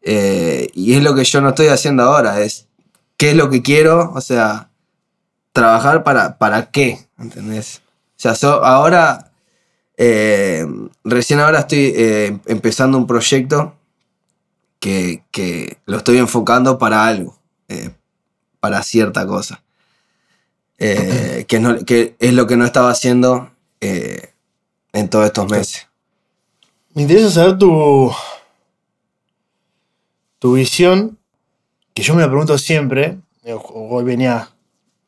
Eh, 0.02 0.70
y 0.74 0.94
es 0.94 1.04
lo 1.04 1.16
que 1.16 1.24
yo 1.24 1.42
no 1.42 1.50
estoy 1.50 1.68
haciendo 1.68 2.04
ahora, 2.04 2.42
es 2.42 2.68
qué 3.18 3.32
es 3.32 3.36
lo 3.36 3.50
que 3.50 3.62
quiero, 3.62 4.12
o 4.14 4.22
sea, 4.22 4.70
trabajar 5.52 6.04
para, 6.04 6.38
para 6.38 6.72
qué, 6.72 7.08
¿entendés? 7.18 7.82
O 8.18 8.20
sea, 8.20 8.36
so- 8.36 8.64
ahora, 8.64 9.32
eh, 9.98 10.66
recién 11.04 11.40
ahora 11.40 11.62
estoy 11.62 11.94
empezando 12.46 12.98
un 12.98 13.08
proyecto 13.08 13.77
que, 14.80 15.24
que 15.32 15.78
lo 15.86 15.98
estoy 15.98 16.18
enfocando 16.18 16.78
para 16.78 17.06
algo, 17.06 17.38
eh, 17.68 17.92
para 18.60 18.84
cierta 18.84 19.26
cosa. 19.28 19.64
Eh, 20.80 21.46
que, 21.48 21.60
no- 21.60 21.84
que 21.86 22.16
es 22.20 22.34
lo 22.34 22.46
que 22.48 22.56
no 22.58 22.66
estaba 22.66 22.92
haciendo 22.92 23.52
eh, 23.82 24.34
en 24.94 25.10
todos 25.10 25.26
estos 25.26 25.50
meses. 25.50 25.88
Me 26.94 27.04
interesa 27.04 27.32
saber 27.32 27.58
tu. 27.58 28.12
tu 30.40 30.54
visión, 30.54 31.18
que 31.94 32.04
yo 32.04 32.14
me 32.16 32.22
la 32.22 32.28
pregunto 32.28 32.58
siempre, 32.58 33.18
hoy 33.74 34.04
venía, 34.04 34.50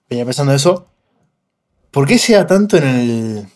venía 0.10 0.26
pensando 0.26 0.54
eso. 0.54 0.88
¿Por 1.92 2.08
qué 2.08 2.18
se 2.20 2.34
da 2.34 2.46
tanto 2.48 2.78
en 2.78 2.84
el. 2.84 3.48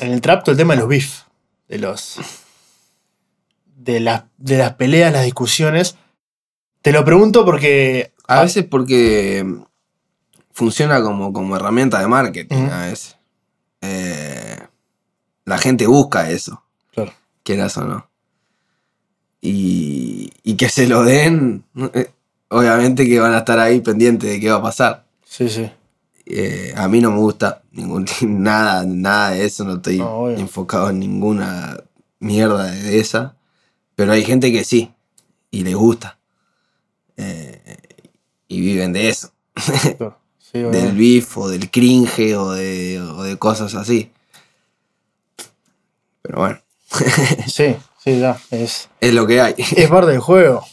en 0.00 0.12
el 0.12 0.20
trap 0.20 0.44
todo 0.44 0.52
el 0.52 0.58
tema 0.58 0.74
de 0.74 0.80
los 0.80 0.88
beef? 0.88 1.22
De 1.68 1.78
los. 1.78 2.16
De 3.82 4.00
las, 4.00 4.24
de 4.38 4.58
las 4.58 4.74
peleas, 4.74 5.12
las 5.12 5.24
discusiones. 5.24 5.96
Te 6.82 6.92
lo 6.92 7.04
pregunto 7.04 7.44
porque. 7.44 8.12
A 8.26 8.42
veces 8.42 8.64
porque 8.64 9.44
funciona 10.52 11.02
como, 11.02 11.32
como 11.32 11.56
herramienta 11.56 11.98
de 12.00 12.06
marketing, 12.06 12.56
Ujú. 12.64 12.72
a 12.72 12.86
veces. 12.86 13.16
Eh, 13.80 14.56
la 15.46 15.58
gente 15.58 15.86
busca 15.86 16.30
eso, 16.30 16.62
Claro. 16.92 17.12
quieras 17.42 17.76
o 17.78 17.84
no. 17.84 18.08
Y, 19.40 20.30
y 20.42 20.54
que 20.56 20.68
se 20.68 20.86
lo 20.86 21.02
den, 21.02 21.64
eh, 21.94 22.10
obviamente 22.48 23.08
que 23.08 23.18
van 23.18 23.32
a 23.34 23.38
estar 23.38 23.58
ahí 23.58 23.80
pendientes 23.80 24.28
de 24.30 24.38
qué 24.38 24.50
va 24.50 24.58
a 24.58 24.62
pasar. 24.62 25.06
Sí, 25.24 25.48
sí. 25.48 25.70
Eh, 26.26 26.72
a 26.76 26.86
mí 26.88 27.00
no 27.00 27.10
me 27.10 27.18
gusta 27.18 27.62
ningún, 27.72 28.06
nada, 28.22 28.84
nada 28.86 29.30
de 29.30 29.44
eso, 29.46 29.64
no 29.64 29.76
estoy 29.76 29.98
No, 29.98 30.28
enfocado 30.30 30.90
en 30.90 31.00
ninguna 31.00 31.78
mierda 32.18 32.70
de 32.70 33.00
esa. 33.00 33.34
Pero 34.00 34.12
hay 34.14 34.24
gente 34.24 34.50
que 34.50 34.64
sí, 34.64 34.90
y 35.50 35.62
les 35.62 35.74
gusta. 35.74 36.18
Eh, 37.18 37.76
y 38.48 38.58
viven 38.58 38.94
de 38.94 39.10
eso. 39.10 39.30
Sí, 40.38 40.58
del 40.60 40.92
beef 40.92 41.36
o 41.36 41.50
del 41.50 41.70
cringe 41.70 42.34
o 42.34 42.52
de, 42.52 42.98
o 42.98 43.22
de 43.24 43.36
cosas 43.36 43.74
así. 43.74 44.10
Pero 46.22 46.38
bueno, 46.38 46.58
sí, 47.46 47.76
sí, 48.02 48.18
ya. 48.20 48.40
Es, 48.50 48.88
es 49.02 49.12
lo 49.12 49.26
que 49.26 49.42
hay. 49.42 49.54
es 49.58 49.88
parte 49.90 50.12
del 50.12 50.20
juego. 50.20 50.64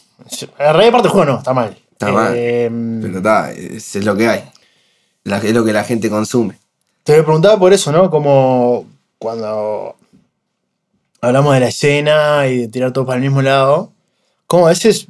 En 0.42 0.48
realidad, 0.58 0.92
parte 0.94 1.08
del 1.10 1.12
juego 1.12 1.26
no, 1.26 1.38
está 1.40 1.54
mal. 1.54 1.78
Está 1.92 2.10
mal. 2.14 2.34
Em, 2.34 3.02
Pero 3.02 3.18
está, 3.18 3.52
es, 3.52 3.94
es 3.94 4.06
lo 4.06 4.16
que 4.16 4.30
hay. 4.30 4.50
La- 5.26 5.40
es 5.40 5.54
lo 5.54 5.66
que 5.66 5.74
la 5.74 5.84
gente 5.84 6.10
consume. 6.10 6.58
Te 7.04 7.18
lo 7.18 7.26
preguntaba 7.26 7.60
por 7.60 7.74
eso, 7.74 7.92
¿no? 7.92 8.10
Como 8.10 8.86
cuando 9.18 9.98
hablamos 11.22 11.54
de 11.54 11.60
la 11.62 11.68
escena 11.68 12.48
y 12.48 12.58
de 12.60 12.68
tirar 12.68 12.92
todo 12.94 13.06
para 13.06 13.18
el 13.18 13.24
mismo 13.24 13.42
lado, 13.42 13.92
como 14.46 14.66
a 14.68 14.70
veces, 14.70 15.08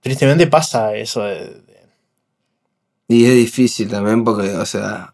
tristemente, 0.00 0.46
pasa 0.46 0.94
eso 0.94 1.22
de. 1.22 1.34
de- 1.46 1.62
Y 3.08 3.26
es 3.26 3.34
difícil 3.34 3.88
también 3.88 4.24
porque, 4.24 4.50
o 4.54 4.66
sea, 4.66 5.12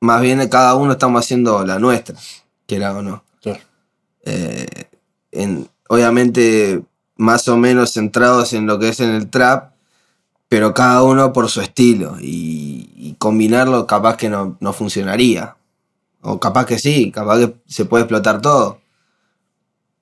más 0.00 0.20
bien 0.20 0.46
cada 0.48 0.74
uno 0.74 0.92
estamos 0.92 1.24
haciendo 1.24 1.64
la 1.64 1.78
nuestra, 1.78 2.16
quiera 2.66 2.92
o 2.96 3.02
no. 3.02 3.22
claro, 3.40 3.60
Eh, 4.24 4.66
en, 5.32 5.68
obviamente, 5.88 6.82
más 7.16 7.46
o 7.48 7.56
menos 7.56 7.92
centrados 7.92 8.52
en 8.52 8.66
lo 8.66 8.78
que 8.78 8.88
es 8.88 9.00
en 9.00 9.10
el 9.10 9.28
trap, 9.30 9.72
pero 10.48 10.74
cada 10.74 11.02
uno 11.02 11.32
por 11.32 11.48
su 11.48 11.60
estilo. 11.60 12.16
Y, 12.20 12.90
y 12.96 13.14
combinarlo 13.18 13.86
capaz 13.86 14.16
que 14.16 14.28
no, 14.28 14.56
no 14.60 14.72
funcionaría. 14.72 15.56
O 16.20 16.38
capaz 16.40 16.66
que 16.66 16.78
sí, 16.78 17.10
capaz 17.10 17.38
que 17.38 17.54
se 17.66 17.84
puede 17.84 18.04
explotar 18.04 18.40
todo. 18.42 18.80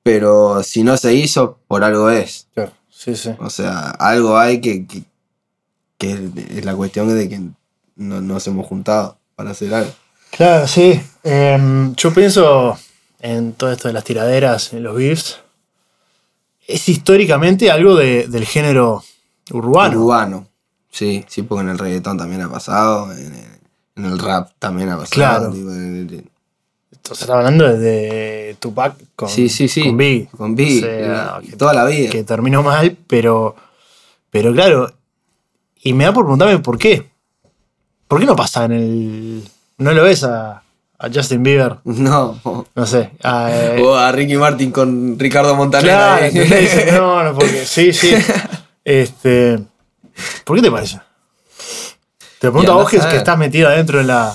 Pero 0.02 0.62
si 0.62 0.82
no 0.82 0.96
se 0.96 1.14
hizo, 1.14 1.58
por 1.68 1.84
algo 1.84 2.10
es. 2.10 2.46
claro, 2.54 2.72
sí, 2.90 3.14
sí. 3.16 3.30
O 3.38 3.50
sea, 3.50 3.90
algo 3.90 4.38
hay 4.38 4.60
que, 4.60 4.86
que, 4.86 5.02
que 5.98 6.30
es 6.58 6.64
la 6.64 6.74
cuestión 6.74 7.08
de 7.14 7.28
que 7.28 7.40
no 7.96 8.20
nos 8.20 8.46
hemos 8.46 8.66
juntado 8.66 9.18
para 9.36 9.50
hacer 9.50 9.74
algo. 9.74 9.92
Claro, 10.30 10.66
sí. 10.66 11.00
Em, 11.22 11.94
yo 11.96 12.14
pienso 12.14 12.78
en 13.20 13.52
todo 13.52 13.72
esto 13.72 13.88
de 13.88 13.94
las 13.94 14.04
tiraderas, 14.04 14.72
en 14.72 14.84
los 14.84 14.94
beefs. 14.96 15.38
Es 16.66 16.88
históricamente 16.88 17.70
algo 17.70 17.96
de- 17.96 18.26
del 18.28 18.46
género 18.46 19.02
urbano. 19.52 20.00
Urbano. 20.00 20.46
Sí, 20.90 21.24
sí, 21.28 21.42
porque 21.42 21.62
en 21.62 21.68
el 21.70 21.78
reggaetón 21.78 22.16
también 22.16 22.42
ha 22.42 22.50
pasado, 22.50 23.12
en 23.12 23.34
el, 23.34 23.44
en 23.96 24.04
el 24.04 24.18
rap 24.18 24.50
también 24.58 24.88
ha 24.88 24.96
pasado. 24.96 25.10
Claro. 25.14 25.52
tipo, 25.52 25.70
en 25.72 25.96
el- 26.08 26.30
Entonces, 27.10 27.22
está 27.22 27.38
hablando 27.38 27.76
de 27.76 28.56
Tupac 28.60 28.94
con, 29.16 29.28
sí, 29.28 29.48
sí, 29.48 29.66
sí. 29.66 29.82
con 29.82 29.96
Biggie. 29.96 30.28
Con 30.36 30.52
O 30.52 30.56
sea, 30.56 31.40
eh, 31.42 31.46
que- 31.50 31.56
toda 31.56 31.74
la 31.74 31.84
vida. 31.86 32.08
que 32.08 32.22
terminó 32.22 32.62
mal, 32.62 32.96
pero, 33.08 33.56
pero 34.30 34.52
claro, 34.52 34.92
y 35.82 35.92
me 35.92 36.04
da 36.04 36.12
por 36.12 36.22
preguntarme 36.24 36.58
por 36.60 36.78
qué. 36.78 37.10
¿Por 38.06 38.20
qué 38.20 38.26
no 38.26 38.36
pasa 38.36 38.64
en 38.66 38.72
el... 38.72 39.48
No 39.78 39.92
lo 39.92 40.04
ves 40.04 40.22
a, 40.22 40.62
a 41.00 41.08
Justin 41.12 41.42
Bieber? 41.42 41.78
No. 41.84 42.38
O 42.44 42.64
No 42.76 42.86
sé. 42.86 43.10
A, 43.24 43.48
eh, 43.52 43.82
a 43.96 44.12
Ricky 44.12 44.36
Martin 44.36 44.70
con 44.70 45.18
Ricardo 45.18 45.56
Montaner. 45.56 46.32
no, 46.92 47.24
no, 47.24 47.34
porque 47.34 47.64
sí, 47.66 47.92
sí. 47.92 48.12
Este, 48.84 49.58
¿Por 50.44 50.56
qué 50.56 50.62
te 50.62 50.70
parece? 50.70 51.00
Te 52.38 52.46
lo 52.46 52.52
pregunto 52.52 52.72
a 52.72 52.76
vos 52.76 52.88
que, 52.90 52.98
que 52.98 53.16
estás 53.16 53.36
metido 53.36 53.68
adentro 53.68 54.00
en 54.00 54.06
la, 54.06 54.34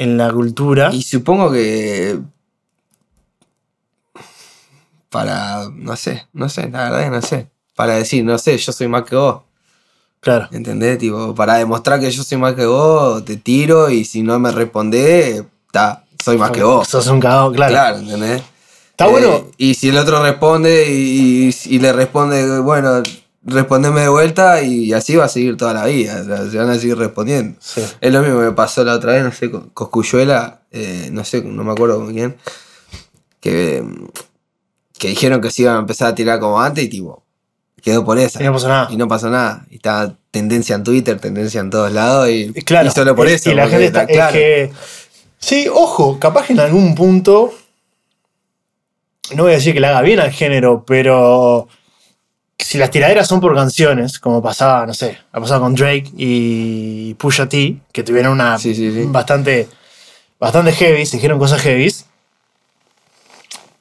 en 0.00 0.16
la 0.16 0.32
cultura. 0.32 0.90
Y 0.92 1.02
supongo 1.02 1.52
que. 1.52 2.18
Para. 5.10 5.68
No 5.74 5.96
sé, 5.96 6.26
no 6.32 6.48
sé, 6.48 6.68
la 6.70 6.84
verdad 6.90 7.04
que 7.04 7.10
no 7.10 7.22
sé. 7.22 7.50
Para 7.74 7.94
decir, 7.94 8.24
no 8.24 8.38
sé, 8.38 8.56
yo 8.58 8.72
soy 8.72 8.88
más 8.88 9.02
que 9.04 9.16
vos. 9.16 9.42
Claro. 10.20 10.48
¿Entendés? 10.52 10.98
Tipo, 10.98 11.34
para 11.34 11.54
demostrar 11.54 11.98
que 11.98 12.10
yo 12.10 12.22
soy 12.22 12.38
más 12.38 12.54
que 12.54 12.66
vos, 12.66 13.24
te 13.24 13.36
tiro 13.36 13.88
y 13.90 14.04
si 14.04 14.22
no 14.22 14.38
me 14.38 14.52
respondés, 14.52 15.42
ta, 15.72 16.04
soy 16.22 16.36
más 16.36 16.50
que 16.50 16.62
vos. 16.62 16.86
Sos 16.86 17.06
un 17.08 17.20
cagado, 17.20 17.52
claro. 17.52 17.72
Claro, 17.72 17.98
¿entendés? 17.98 18.42
Está 18.90 19.06
Eh, 19.06 19.10
bueno. 19.10 19.46
Y 19.56 19.74
si 19.74 19.88
el 19.88 19.96
otro 19.96 20.22
responde 20.22 20.90
y, 20.92 21.48
y- 21.48 21.74
y 21.74 21.78
le 21.78 21.92
responde, 21.92 22.58
bueno, 22.60 23.02
respondeme 23.42 24.00
de 24.02 24.08
vuelta 24.08 24.62
y 24.62 24.92
así 24.92 25.16
va 25.16 25.24
a 25.24 25.28
seguir 25.28 25.56
toda 25.56 25.72
la 25.74 25.86
vida. 25.86 26.20
o 26.22 26.24
sea, 26.24 26.50
se 26.50 26.56
van 26.58 26.70
a 26.70 26.74
seguir 26.78 26.96
respondiendo. 26.98 27.56
Sí. 27.60 27.82
Es 28.00 28.12
lo 28.12 28.20
mismo 28.22 28.38
que 28.40 28.46
me 28.46 28.52
pasó 28.52 28.84
la 28.84 28.94
otra 28.94 29.12
vez, 29.14 29.22
no 29.24 29.32
sé, 29.32 29.50
con 29.50 29.70
Coscuyuela, 29.70 30.60
eh, 30.70 31.08
no 31.12 31.24
sé, 31.24 31.42
no 31.42 31.64
me 31.64 31.72
acuerdo 31.72 31.98
con 32.04 32.12
quién, 32.12 32.36
que, 33.40 33.82
que 34.98 35.08
dijeron 35.08 35.40
que 35.40 35.50
se 35.50 35.62
iban 35.62 35.76
a 35.76 35.80
empezar 35.80 36.08
a 36.08 36.14
tirar 36.14 36.38
como 36.40 36.60
antes 36.60 36.84
y 36.84 36.88
tipo, 36.88 37.22
quedó 37.82 38.04
por 38.04 38.18
esa. 38.18 38.42
Y 38.42 38.46
no 38.46 38.52
pasó 38.52 38.68
nada. 38.68 38.88
Y 38.90 38.96
no 38.96 39.08
pasó 39.08 39.30
nada. 39.30 39.66
Y 39.70 39.76
estaba 39.76 40.14
tendencia 40.30 40.76
en 40.76 40.84
Twitter, 40.84 41.18
tendencia 41.18 41.60
en 41.60 41.70
todos 41.70 41.90
lados 41.92 42.28
y, 42.28 42.52
Claro. 42.64 42.88
y 42.88 42.90
solo 42.90 43.16
por 43.16 43.28
y- 43.28 43.32
eso. 43.32 43.50
Y 43.50 43.54
la 43.54 43.68
gente 43.68 43.86
está. 43.86 44.02
está 44.02 44.12
claro. 44.12 44.28
Es 44.28 44.34
que. 44.34 44.72
Sí, 45.38 45.66
ojo, 45.72 46.18
capaz 46.20 46.46
que 46.46 46.52
en 46.52 46.60
algún 46.60 46.94
punto. 46.94 47.54
No 49.34 49.44
voy 49.44 49.52
a 49.52 49.54
decir 49.56 49.72
que 49.72 49.80
le 49.80 49.86
haga 49.86 50.02
bien 50.02 50.20
al 50.20 50.30
género, 50.32 50.84
pero. 50.86 51.68
Si 52.64 52.78
las 52.78 52.90
tiraderas 52.90 53.26
son 53.26 53.40
por 53.40 53.54
canciones, 53.54 54.18
como 54.18 54.42
pasaba, 54.42 54.86
no 54.86 54.94
sé, 54.94 55.18
ha 55.32 55.40
pasado 55.40 55.60
con 55.62 55.74
Drake 55.74 56.10
y 56.16 57.14
Pusha 57.14 57.48
T, 57.48 57.76
que 57.92 58.02
tuvieron 58.02 58.32
una 58.32 58.58
Sí, 58.58 58.74
sí, 58.74 58.92
sí. 58.92 59.04
bastante. 59.08 59.68
Bastante 60.38 60.72
heavy, 60.72 61.04
se 61.04 61.16
dijeron 61.18 61.38
cosas 61.38 61.60
heavy. 61.60 61.92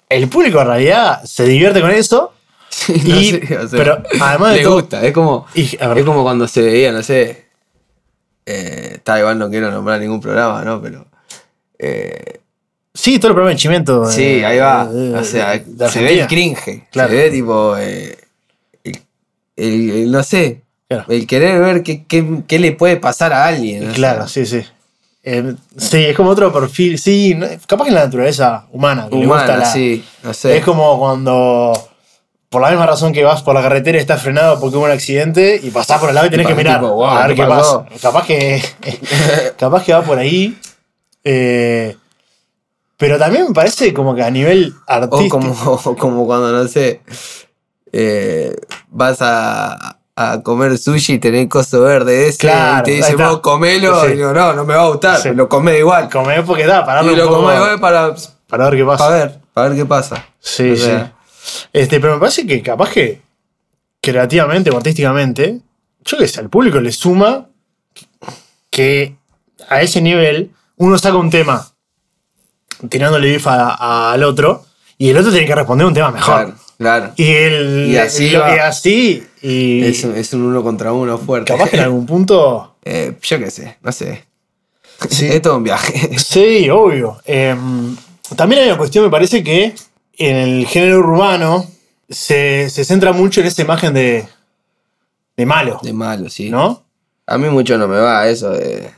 El 0.09 0.27
público 0.27 0.59
en 0.61 0.67
realidad 0.67 1.23
se 1.23 1.45
divierte 1.45 1.82
con 1.82 1.91
eso. 1.91 2.34
Sí, 2.69 2.93
Y- 2.93 3.32
no 3.34 3.47
sé, 3.47 3.57
o 3.57 3.67
sea, 3.67 3.80
pero 3.80 4.03
además 4.21 4.51
de 4.51 4.57
le 4.57 4.63
todo- 4.63 4.75
gusta, 4.75 5.03
es 5.05 5.11
como, 5.11 5.47
Y, 5.55 5.61
es 5.75 6.05
como 6.05 6.21
cuando 6.23 6.47
se 6.47 6.61
veía, 6.61 6.91
no 6.91 7.01
sé, 7.01 7.47
eh, 8.45 8.91
está 8.95 9.17
igual 9.19 9.39
no 9.39 9.49
quiero 9.49 9.71
nombrar 9.71 9.99
ningún 9.99 10.21
programa, 10.21 10.63
¿no? 10.63 10.80
Pero 10.80 11.07
eh, 11.80 12.39
sí, 12.93 13.17
todo 13.17 13.30
el 13.30 13.34
programa 13.34 13.49
de 13.51 13.55
Chimento. 13.57 14.05
sí, 14.05 14.23
eh, 14.23 14.45
ahí 14.45 14.59
va, 14.59 14.86
de- 14.86 15.15
o 15.15 15.23
sea, 15.23 15.61
se 15.89 16.01
ve 16.03 16.21
el 16.21 16.27
cringe, 16.27 16.88
Claro. 16.91 17.09
se 17.09 17.15
ve 17.15 17.32
tipo, 17.32 17.75
eh, 17.77 18.18
el, 19.60 20.12
no 20.12 20.24
sé, 20.24 20.64
Claro. 20.88 21.05
El 21.10 21.28
querer 21.28 21.60
ver 21.60 21.84
qué, 21.84 22.03
qué- 22.05 22.41
qué 22.47 22.57
le 22.57 22.72
puede 22.72 22.97
pasar 22.97 23.32
a 23.32 23.45
alguien. 23.45 23.91
o 23.91 23.93
Claro, 23.93 24.28
sea, 24.28 24.43
sí, 24.45 24.60
sí. 24.62 24.68
Eh, 25.24 25.53
sí, 25.78 25.97
es 26.05 26.16
como 26.16 26.32
otro 26.32 26.51
perfil. 26.51 26.97
Sí, 26.97 27.38
capaz 27.68 27.84
que 27.84 27.89
en 27.89 27.95
la 27.95 28.05
naturaleza 28.05 28.66
humana. 28.72 29.07
Que 29.07 29.18
le 29.18 29.28
gusta 29.28 29.43
Humana, 29.43 29.57
la- 29.60 29.66
sí, 29.72 30.03
no 30.24 30.34
sé. 30.34 30.57
Es 30.57 30.66
como 30.66 30.97
cuando, 30.97 31.74
por 32.49 32.64
la 32.64 32.70
misma 32.70 32.88
razón 32.88 33.14
que 33.14 33.24
vas 33.24 33.43
por 33.43 33.53
la 33.53 33.62
carretera 33.62 33.99
y 33.99 34.01
estás 34.01 34.20
frenado 34.24 34.60
porque 34.60 34.78
hubo 34.78 34.86
un 34.86 34.91
accidente 34.91 35.60
y 35.62 35.70
pasás 35.70 35.99
por 35.99 36.10
el 36.10 36.16
lado 36.16 36.26
y 36.26 36.32
tenés 36.32 36.45
Y 36.47 36.49
que 36.49 36.55
mirar 36.55 36.80
tipo, 36.80 36.91
wow, 36.93 37.05
a 37.05 37.28
ver 37.28 37.36
¿qué 37.36 37.45
pasa. 37.45 37.86
Capaz 38.01 38.26
que, 38.26 38.60
capaz 39.60 39.84
que 39.84 39.93
va 39.93 40.01
por 40.01 40.18
ahí. 40.18 40.57
eh, 41.24 41.95
pero 42.97 43.20
también 43.20 43.45
me 43.47 43.53
parece 43.53 43.93
como 43.93 44.16
que 44.16 44.24
a 44.24 44.32
nivel 44.32 44.74
O 44.88 44.91
artístico. 44.91 45.39
como, 45.84 45.95
como 45.97 46.26
cuando, 46.26 46.51
no 46.51 46.68
sé, 46.68 47.01
eh, 47.91 48.55
vas 48.89 49.17
a, 49.21 49.97
a 50.15 50.41
comer 50.43 50.77
sushi 50.77 51.13
y 51.13 51.19
tenés 51.19 51.47
coso 51.47 51.81
verde 51.81 52.27
ese 52.27 52.37
Claro, 52.39 52.81
y 52.81 52.83
te 52.83 52.91
dicen, 52.97 53.17
vos 53.17 53.39
comelo. 53.39 54.01
Sí. 54.05 54.11
Y 54.13 54.15
digo, 54.17 54.33
no, 54.33 54.53
no 54.53 54.65
me 54.65 54.75
va 54.75 54.83
a 54.83 54.87
gustar, 54.89 55.21
Sí. 55.21 55.29
lo 55.33 55.47
comés 55.49 55.79
igual. 55.79 56.09
Comer 56.09 56.43
porque 56.45 56.65
da, 56.65 56.85
para 56.85 57.01
y 57.01 57.05
darle 57.07 57.13
un 57.13 57.19
lo 57.19 57.25
poco- 57.27 57.41
comés 57.43 57.57
igual 57.57 57.79
para, 57.79 58.15
para 58.47 58.69
ver 58.69 58.79
qué 58.79 58.85
pasa. 58.85 59.03
para 59.07 59.17
ver, 59.17 59.39
para 59.53 59.69
ver 59.69 59.77
qué 59.77 59.85
pasa. 59.85 60.25
Sí, 60.39 60.71
O 60.71 60.75
sea, 60.77 61.13
sí. 61.41 61.61
Este, 61.73 61.99
pero 61.99 62.13
me 62.15 62.19
parece 62.19 62.45
que 62.45 62.61
capaz 62.61 62.89
que 62.91 63.21
creativamente 64.01 64.69
o 64.71 64.77
artísticamente, 64.77 65.59
yo 66.05 66.17
qué 66.17 66.27
sé, 66.27 66.39
al 66.41 66.49
público 66.49 66.79
le 66.79 66.91
suma 66.91 67.47
que 68.69 69.15
a 69.67 69.81
ese 69.81 70.01
nivel 70.01 70.51
uno 70.77 70.97
saca 70.97 71.17
un 71.17 71.29
tema 71.29 71.67
tirándole 72.89 73.29
bif 73.31 73.47
a- 73.47 73.75
a- 73.75 74.13
al 74.13 74.23
otro 74.23 74.65
y 74.97 75.09
el 75.09 75.17
otro 75.17 75.31
tiene 75.31 75.45
que 75.47 75.55
responder 75.55 75.85
un 75.87 75.93
tema 75.93 76.11
mejor. 76.11 76.43
Claro, 76.45 76.55
claro. 76.80 77.13
Y, 77.15 77.27
el, 77.32 77.88
Y 77.91 77.97
así 77.97 78.32
lo- 78.32 78.55
y 78.55 78.57
así, 78.59 79.23
y 79.43 79.84
Es, 79.86 80.03
un- 80.03 80.15
es 80.15 80.34
un 80.34 80.41
uno 80.41 80.63
contra 80.63 80.91
uno 80.93 81.17
fuerte. 81.19 81.53
capaz 81.53 81.69
que 81.69 81.75
en 81.77 81.84
algún 81.84 82.05
punto. 82.07 82.65
Eh, 82.91 83.13
yo 83.21 83.38
qué 83.38 83.51
sé, 83.51 83.77
no 83.84 83.91
sé. 83.91 84.25
Sí. 85.09 85.27
Es 85.27 85.41
todo 85.43 85.57
un 85.57 85.63
viaje. 85.63 86.17
Sí, 86.17 86.67
obvio. 86.71 87.19
Em, 87.25 87.95
también 88.36 88.61
hay 88.63 88.67
una 88.69 88.77
cuestión, 88.77 89.03
me 89.05 89.11
parece 89.11 89.43
que 89.43 89.75
en 90.17 90.36
el 90.36 90.65
género 90.65 90.99
urbano 90.99 91.65
se, 92.09 92.69
se 92.69 92.84
centra 92.86 93.11
mucho 93.13 93.41
en 93.41 93.47
esa 93.47 93.61
imagen 93.61 93.93
de, 93.93 94.25
de 95.38 95.45
malo, 95.45 95.80
De 95.84 95.93
malo, 95.93 96.30
sí. 96.30 96.49
¿no? 96.49 96.84
A 97.27 97.38
mí 97.38 97.47
mucho 97.49 97.77
no 97.77 97.88
me 97.88 97.97
va 97.99 98.27
eso 98.27 98.49
de. 98.51 98.89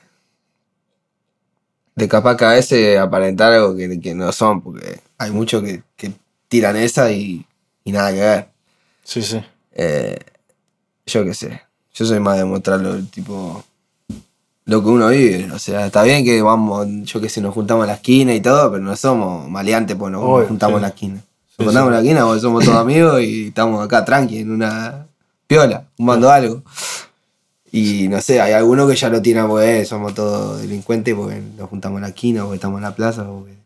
De 1.95 2.07
capaz 2.07 2.37
que 2.37 2.45
a 2.45 2.49
veces 2.51 2.97
aparentar 2.97 3.51
algo 3.51 3.75
que, 3.75 3.99
que 3.99 4.15
no 4.15 4.31
son, 4.31 4.61
porque 4.61 4.99
hay 5.17 5.31
muchos 5.31 5.61
que, 5.63 5.83
que 5.97 6.11
tiran 6.47 6.77
esa 6.77 7.11
y, 7.11 7.45
y 7.83 7.91
nada 7.91 8.11
que 8.11 8.19
ver. 8.19 8.47
Sí, 9.03 9.21
sí. 9.21 9.41
Eh, 9.73 10.17
yo 11.05 11.23
qué 11.25 11.33
sé. 11.33 11.61
Yo 11.93 12.05
soy 12.05 12.19
más 12.19 12.37
de 12.37 12.45
mostrarlo, 12.45 13.01
tipo. 13.05 13.63
Lo 14.65 14.81
que 14.83 14.89
uno 14.89 15.09
vive. 15.09 15.51
O 15.51 15.59
sea, 15.59 15.87
está 15.87 16.03
bien 16.03 16.23
que 16.23 16.41
vamos, 16.41 16.87
yo 17.03 17.19
qué 17.19 17.27
sé, 17.29 17.41
nos 17.41 17.53
juntamos 17.53 17.83
a 17.83 17.87
la 17.87 17.93
esquina 17.95 18.33
y 18.33 18.41
todo, 18.41 18.71
pero 18.71 18.83
no 18.83 18.95
somos 18.95 19.49
maleantes 19.49 19.95
porque 19.97 20.13
nos 20.13 20.23
Obvio, 20.23 20.47
juntamos 20.47 20.73
sí. 20.73 20.77
en 20.77 20.81
la 20.83 20.87
esquina. 20.89 21.13
Nos 21.15 21.23
Sí, 21.57 21.65
juntamos 21.65 21.81
sí. 21.81 21.87
en 21.87 21.91
la 21.93 21.99
esquina 21.99 22.25
porque 22.25 22.41
somos 22.41 22.65
todos 22.65 22.77
amigos 22.77 23.21
y 23.21 23.47
estamos 23.47 23.83
acá 23.83 24.05
tranqui, 24.05 24.37
en 24.39 24.51
una 24.51 25.07
piola, 25.47 25.85
fumando 25.97 26.29
algo. 26.31 26.63
Y 27.73 28.07
no 28.09 28.19
sé, 28.21 28.39
hay 28.41 28.53
algunos 28.53 28.89
que 28.89 28.95
ya 28.95 29.09
lo 29.09 29.21
tiran 29.21 29.47
porque 29.47 29.85
somos 29.85 30.13
todos 30.13 30.61
delincuentes 30.61 31.15
porque 31.15 31.41
nos 31.57 31.69
juntamos 31.69 31.97
en 31.97 32.01
la 32.03 32.09
esquina, 32.09 32.43
porque 32.43 32.55
estamos 32.55 32.77
en 32.77 32.83
la 32.83 32.95
plaza, 32.95 33.25
porque. 33.25 33.60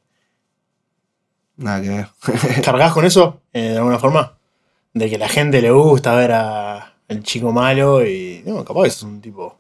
Nada 1.58 1.82
que 1.82 1.90
ver. 1.90 2.08
¿Cargás 2.64 2.94
con 2.94 3.06
eso 3.06 3.42
eh, 3.54 3.70
de 3.70 3.78
alguna 3.78 4.00
forma? 4.00 4.38
De 4.94 5.10
que 5.10 5.18
la 5.18 5.30
gente 5.30 5.62
le 5.62 5.72
gusta 5.72 6.16
ver 6.16 6.32
a 6.34 6.94
el 7.08 7.24
chico 7.24 7.52
malo 7.52 8.06
y. 8.06 8.42
No, 8.46 8.64
capaz 8.66 8.88
es 8.88 9.04
un 9.04 9.22
tipo 9.22 9.58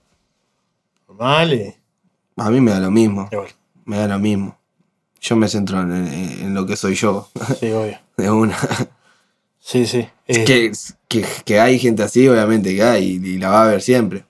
normal 1.08 1.54
y. 1.54 1.74
A 2.38 2.50
mí 2.50 2.60
me 2.62 2.72
da 2.72 2.80
lo 2.80 2.91
mismo. 2.91 3.30
Igual. 3.32 3.50
Me 3.86 3.98
da 3.98 4.08
lo 4.08 4.20
mismo. 4.20 4.58
Yo 5.22 5.36
me 5.36 5.48
centro 5.48 5.82
en, 5.82 5.91
en- 5.91 6.39
en 6.46 6.54
lo 6.54 6.66
que 6.66 6.76
soy 6.76 6.96
yo, 6.96 7.30
Sí, 7.60 7.72
obvio. 7.72 7.98
de 8.18 8.30
una. 8.32 8.58
Sí, 9.60 9.88
sí. 9.88 10.08
Eh, 10.28 10.43
que, 10.46 10.72
que, 11.08 11.26
que 11.46 11.60
hay 11.60 11.80
gente 11.80 12.04
así, 12.04 12.28
obviamente 12.28 12.76
que 12.76 12.84
hay, 12.84 13.06
y 13.24 13.38
la 13.38 13.50
va 13.50 13.64
a 13.64 13.68
ver 13.68 13.82
siempre. 13.82 14.26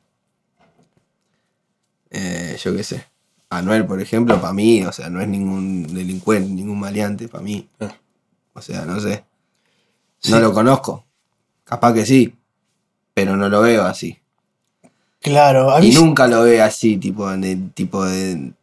Eh, 2.12 2.58
yo 2.64 2.76
qué 2.76 2.84
sé. 2.84 3.06
Anuel, 3.50 3.86
por 3.86 4.02
ejemplo, 4.02 4.40
para 4.42 4.54
mí, 4.54 4.84
o 4.84 4.92
sea, 4.92 5.10
no 5.10 5.22
es 5.22 5.28
ningún 5.28 5.94
delincuente, 5.94 6.50
ningún 6.52 6.80
maleante, 6.80 7.28
para 7.28 7.44
mí. 7.44 7.68
Ah. 7.80 7.96
O 8.54 8.62
sea, 8.62 8.86
no 8.86 9.00
sé. 9.00 9.24
Sí. 10.20 10.32
No 10.32 10.40
lo 10.40 10.54
conozco. 10.54 11.06
Capaz 11.64 11.94
que 11.94 12.06
sí, 12.06 12.34
pero 13.14 13.36
no 13.36 13.50
lo 13.50 13.62
veo 13.62 13.84
así. 13.84 14.20
Claro, 15.22 15.72
a 15.72 15.80
mí. 15.80 15.88
Y 15.88 15.96
nunca 15.96 16.28
lo 16.28 16.44
veo 16.44 16.64
así, 16.64 16.98
tipo, 16.98 17.30
de, 17.30 17.56
tipo 17.74 18.06
de, 18.06 18.54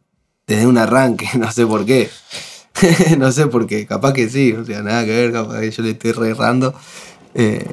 desde 0.47 0.67
un 0.67 0.77
arranque, 0.77 1.27
no 1.37 1.51
sé 1.51 1.65
por 1.65 1.85
qué. 1.85 2.09
no 3.17 3.31
sé 3.31 3.47
por 3.47 3.67
qué, 3.67 3.85
capaz 3.85 4.13
que 4.13 4.29
sí, 4.29 4.53
o 4.53 4.65
sea, 4.65 4.81
nada 4.81 5.05
que 5.05 5.11
ver, 5.11 5.31
capaz 5.31 5.59
que 5.59 5.71
yo 5.71 5.83
le 5.83 5.91
estoy 5.91 6.11
re 6.11 6.29
errando. 6.29 6.73
Eh, 7.33 7.65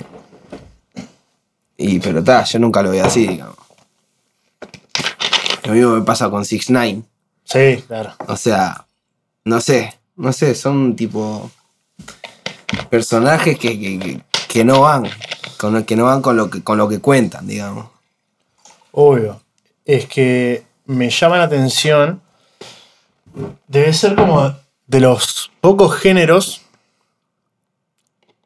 y 1.76 1.98
pero 2.00 2.18
está, 2.18 2.44
yo 2.44 2.58
nunca 2.58 2.82
lo 2.82 2.90
veo 2.90 3.04
así, 3.04 3.26
digamos. 3.26 3.56
Lo 5.71 5.77
mismo 5.77 5.95
me 5.95 6.03
pasa 6.03 6.29
con 6.31 6.45
6 6.45 6.68
9 6.71 7.03
Sí, 7.45 7.85
claro. 7.87 8.12
O 8.27 8.37
sea, 8.37 8.87
no 9.45 9.61
sé, 9.61 9.97
no 10.16 10.33
sé, 10.33 10.55
son 10.57 10.97
tipo 10.97 11.51
personajes 12.89 13.57
que, 13.59 13.79
que, 13.79 13.99
que- 13.99 14.21
que 14.49 14.64
no 14.64 14.81
van, 14.81 15.09
con, 15.59 15.85
que 15.85 15.95
no 15.95 16.07
van 16.07 16.23
con 16.23 16.37
lo 16.37 16.51
que, 16.51 16.62
con 16.64 16.77
lo 16.77 16.89
que 16.89 16.99
cuentan, 17.01 17.47
digamos. 17.47 17.87
Obvio. 18.91 19.41
Es 19.85 20.07
que 20.07 20.64
me 20.87 21.09
llama 21.09 21.39
la 21.39 21.45
atención. 21.45 22.21
Debe 23.68 23.93
ser 23.93 24.16
como 24.16 24.53
de 24.89 25.01
los 25.01 25.53
pocos 25.61 25.95
géneros 25.97 26.62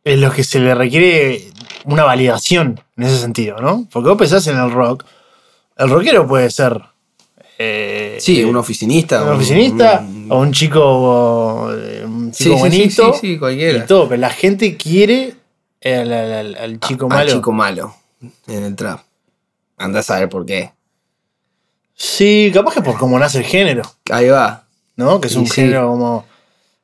en 0.04 0.20
los 0.20 0.34
que 0.34 0.44
se 0.44 0.58
le 0.60 0.74
requiere 0.74 1.50
una 1.84 2.04
validación 2.04 2.80
en 2.98 3.02
ese 3.04 3.18
sentido, 3.18 3.56
¿no? 3.60 3.86
Porque 3.90 4.10
vos 4.10 4.18
pensás 4.18 4.46
en 4.46 4.58
el 4.58 4.70
rock. 4.70 5.04
El 5.76 5.88
rockero 5.88 6.26
puede 6.28 6.50
ser. 6.50 6.82
Eh, 7.66 8.16
Sí, 8.20 8.40
eh, 8.40 8.44
un 8.44 8.56
oficinista. 8.56 9.22
un 9.22 9.30
oficinista 9.30 10.00
un- 10.06 10.26
o 10.30 10.40
un 10.40 10.52
chico, 10.52 11.72
eh, 11.72 12.02
un 12.04 12.32
Sí, 12.34 12.44
chico 12.44 12.56
sí, 12.56 12.62
sí, 12.62 12.78
bonito. 12.78 13.12
sí, 13.14 13.18
sí, 13.20 13.38
cualquiera. 13.38 13.78
Y 13.84 13.86
todo, 13.86 14.08
pero 14.08 14.20
la 14.20 14.30
gente 14.30 14.76
quiere 14.76 15.34
al, 15.84 16.12
al- 16.12 16.32
al- 16.32 16.54
al 16.56 16.80
chico 16.80 17.04
al 17.06 17.08
malo. 17.10 17.32
chico 17.32 17.52
malo 17.52 17.94
en 18.46 18.64
el 18.64 18.76
trap. 18.76 19.00
Anda 19.76 20.00
a 20.00 20.02
saber 20.02 20.28
por 20.28 20.44
qué. 20.46 20.72
Sí, 21.94 22.50
capaz 22.52 22.74
que 22.74 22.82
por 22.82 22.96
cómo 22.98 23.18
nace 23.18 23.38
el 23.38 23.44
género. 23.44 23.82
Ahí 24.10 24.28
va. 24.28 24.66
¿no? 24.96 25.20
Que 25.20 25.26
es 25.28 25.34
un 25.36 25.46
género 25.48 25.88
como 25.88 26.24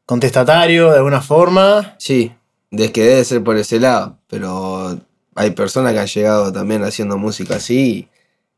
contestatario 0.07 0.91
de 0.91 0.97
alguna 0.97 1.21
forma. 1.21 1.95
Sí, 1.99 2.33
de 2.71 2.91
que 2.91 3.05
debe 3.05 3.25
ser 3.25 3.43
por 3.45 3.57
ese 3.57 3.79
lado. 3.79 4.19
Pero 4.29 4.99
hay 5.37 5.51
personas 5.53 5.93
que 5.93 6.01
han 6.01 6.07
llegado 6.09 6.53
también 6.53 6.83
haciendo 6.83 7.17
música 7.19 7.57
así 7.57 8.09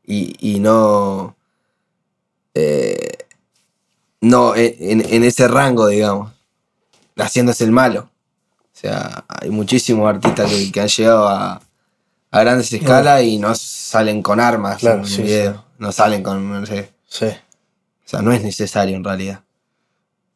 y, 0.05 0.35
y 0.39 0.59
no. 0.59 1.35
Eh, 2.53 3.17
no 4.21 4.55
en, 4.55 5.01
en 5.05 5.23
ese 5.23 5.47
rango, 5.47 5.87
digamos. 5.87 6.31
Haciéndose 7.17 7.63
el 7.63 7.71
malo. 7.71 8.09
O 8.73 8.75
sea, 8.75 9.25
hay 9.27 9.49
muchísimos 9.49 10.09
artistas 10.09 10.49
que, 10.51 10.71
que 10.71 10.81
han 10.81 10.87
llegado 10.87 11.27
a, 11.27 11.61
a 12.31 12.39
grandes 12.41 12.73
escalas 12.73 13.21
y 13.23 13.37
no 13.37 13.53
salen 13.55 14.21
con 14.23 14.39
armas 14.39 14.77
Claro, 14.79 14.99
en 14.99 15.07
sí, 15.07 15.21
video. 15.21 15.53
sí. 15.53 15.59
No 15.77 15.91
salen 15.91 16.23
con. 16.23 16.49
No 16.61 16.65
sé. 16.65 16.91
Sí. 17.07 17.25
O 17.27 18.07
sea, 18.09 18.21
no 18.21 18.31
es 18.31 18.41
necesario 18.41 18.95
en 18.95 19.03
realidad. 19.03 19.41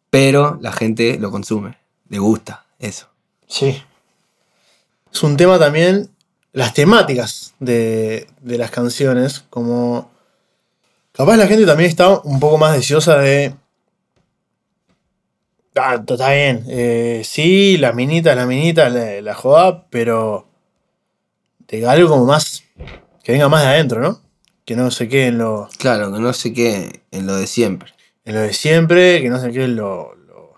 Pero 0.10 0.58
la 0.62 0.72
gente 0.72 1.18
lo 1.20 1.32
consume. 1.32 1.78
Le 2.10 2.20
gusta 2.20 2.66
eso. 2.80 3.08
Sí. 3.48 3.82
Es 5.12 5.24
un 5.24 5.36
tema 5.36 5.58
también, 5.58 6.10
las 6.54 6.74
temáticas 6.74 7.54
de, 7.60 8.28
de 8.42 8.58
las 8.58 8.72
canciones, 8.72 9.44
como... 9.50 10.12
Capaz 11.18 11.36
la 11.38 11.48
gente 11.48 11.66
también 11.66 11.90
está 11.90 12.10
un 12.20 12.40
poco 12.40 12.58
más 12.60 12.76
deseosa 12.76 13.18
de... 13.18 13.56
Ah, 15.76 16.04
está 16.08 16.32
bien. 16.34 16.64
eh, 16.70 17.22
sí, 17.26 17.78
la 17.78 17.92
minita, 17.92 18.34
la 18.36 18.46
minita, 18.46 18.90
la, 18.90 19.22
la 19.22 19.34
joda, 19.34 19.88
pero... 19.90 20.48
De 21.68 21.86
algo 21.88 22.10
como 22.10 22.26
más... 22.26 22.64
Que 23.24 23.32
venga 23.34 23.50
más 23.50 23.64
de 23.64 23.70
adentro, 23.70 24.00
¿no? 24.00 24.22
Que 24.64 24.76
no 24.76 24.90
se 24.92 25.10
quede 25.10 25.28
en 25.28 25.38
lo... 25.40 25.68
Claro, 25.80 26.14
que 26.14 26.20
no 26.20 26.34
sé 26.34 26.54
qué 26.54 27.02
en 27.12 27.26
lo 27.26 27.36
de 27.36 27.48
siempre. 27.48 27.92
en 28.26 28.36
lo 28.36 28.42
de 28.42 28.54
siempre, 28.54 29.22
que 29.22 29.30
no 29.30 29.40
se 29.42 29.52
quede 29.52 29.66
en 29.66 29.76
lo, 29.76 30.16
lo, 30.16 30.54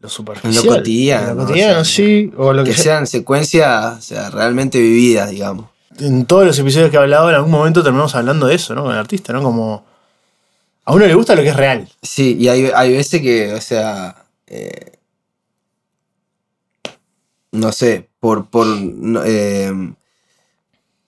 lo 0.00 0.08
superficial. 0.08 0.66
cotidiano, 0.66 1.30
En 1.32 1.36
lo 1.36 1.46
cotidiano, 1.46 1.80
o 1.80 1.84
sea, 1.84 1.94
sí. 1.94 2.32
O 2.36 2.52
lo 2.52 2.64
que, 2.64 2.70
Que 2.70 2.76
sea. 2.76 2.84
sean 2.84 3.06
secuencias 3.06 3.98
o 3.98 4.00
sea, 4.00 4.30
realmente 4.30 4.78
vividas, 4.80 5.30
digamos. 5.30 5.66
En 6.00 6.24
todos 6.26 6.46
los 6.46 6.58
episodios 6.58 6.90
que 6.90 6.96
he 6.96 7.00
hablado, 7.00 7.28
en 7.28 7.36
algún 7.36 7.50
momento 7.50 7.82
terminamos 7.82 8.14
hablando 8.14 8.46
de 8.46 8.54
eso, 8.54 8.74
¿no? 8.74 8.82
Con 8.82 8.92
el 8.92 8.98
artista, 8.98 9.32
¿no? 9.32 9.42
Como. 9.42 9.84
A 10.84 10.92
uno 10.94 11.06
le 11.06 11.14
gusta 11.14 11.34
lo 11.34 11.42
que 11.42 11.48
es 11.50 11.56
real. 11.56 11.88
Sí, 12.02 12.36
y 12.38 12.48
hay, 12.48 12.70
hay 12.74 12.92
veces 12.92 13.20
que, 13.20 13.52
o 13.52 13.60
sea, 13.60 14.24
eh, 14.46 14.92
no 17.52 17.72
sé, 17.72 18.08
por, 18.20 18.46
por 18.48 18.66
eh, 19.24 19.72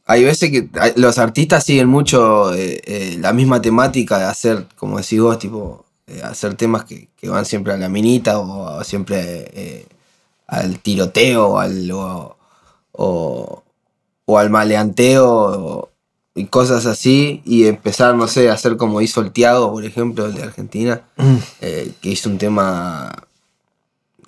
hay 0.07 0.25
veces 0.25 0.51
que 0.51 0.69
los 0.97 1.19
artistas 1.19 1.65
siguen 1.65 1.89
mucho 1.89 2.53
eh, 2.55 3.17
la 3.21 3.33
misma 3.33 3.63
temática 3.63 4.19
de 4.19 4.25
hacer, 4.25 4.67
como 4.77 4.99
decís 4.99 5.21
vos, 5.21 5.39
tipo, 5.39 5.87
hacer 6.25 6.55
temas 6.55 6.85
que, 6.85 7.09
que 7.17 7.29
van 7.29 7.45
siempre 7.47 7.73
a 7.73 7.77
la 7.77 7.89
minita 7.89 8.39
o, 8.39 8.83
siempre 8.85 9.87
al 10.49 10.79
tiroteo 10.81 11.55
o, 11.57 12.37
o- 12.93 13.65
o 14.25 14.39
al 14.39 14.51
maleanteo 14.51 15.91
y 16.35 16.47
cosas 16.47 16.87
así 16.87 17.43
y 17.45 17.67
empezar, 17.67 18.15
no 18.15 18.27
sé, 18.29 18.49
a 18.51 18.55
hacer 18.55 18.77
como 18.77 19.01
hizo 19.01 19.21
el 19.21 19.33
Tiago, 19.33 19.71
por 19.73 19.85
ejemplo, 19.85 20.27
el 20.27 20.35
de 20.35 20.43
Argentina, 20.45 21.03
eh, 21.61 21.93
que 22.01 22.09
hizo 22.11 22.29
un 22.31 22.39
tema, 22.39 23.13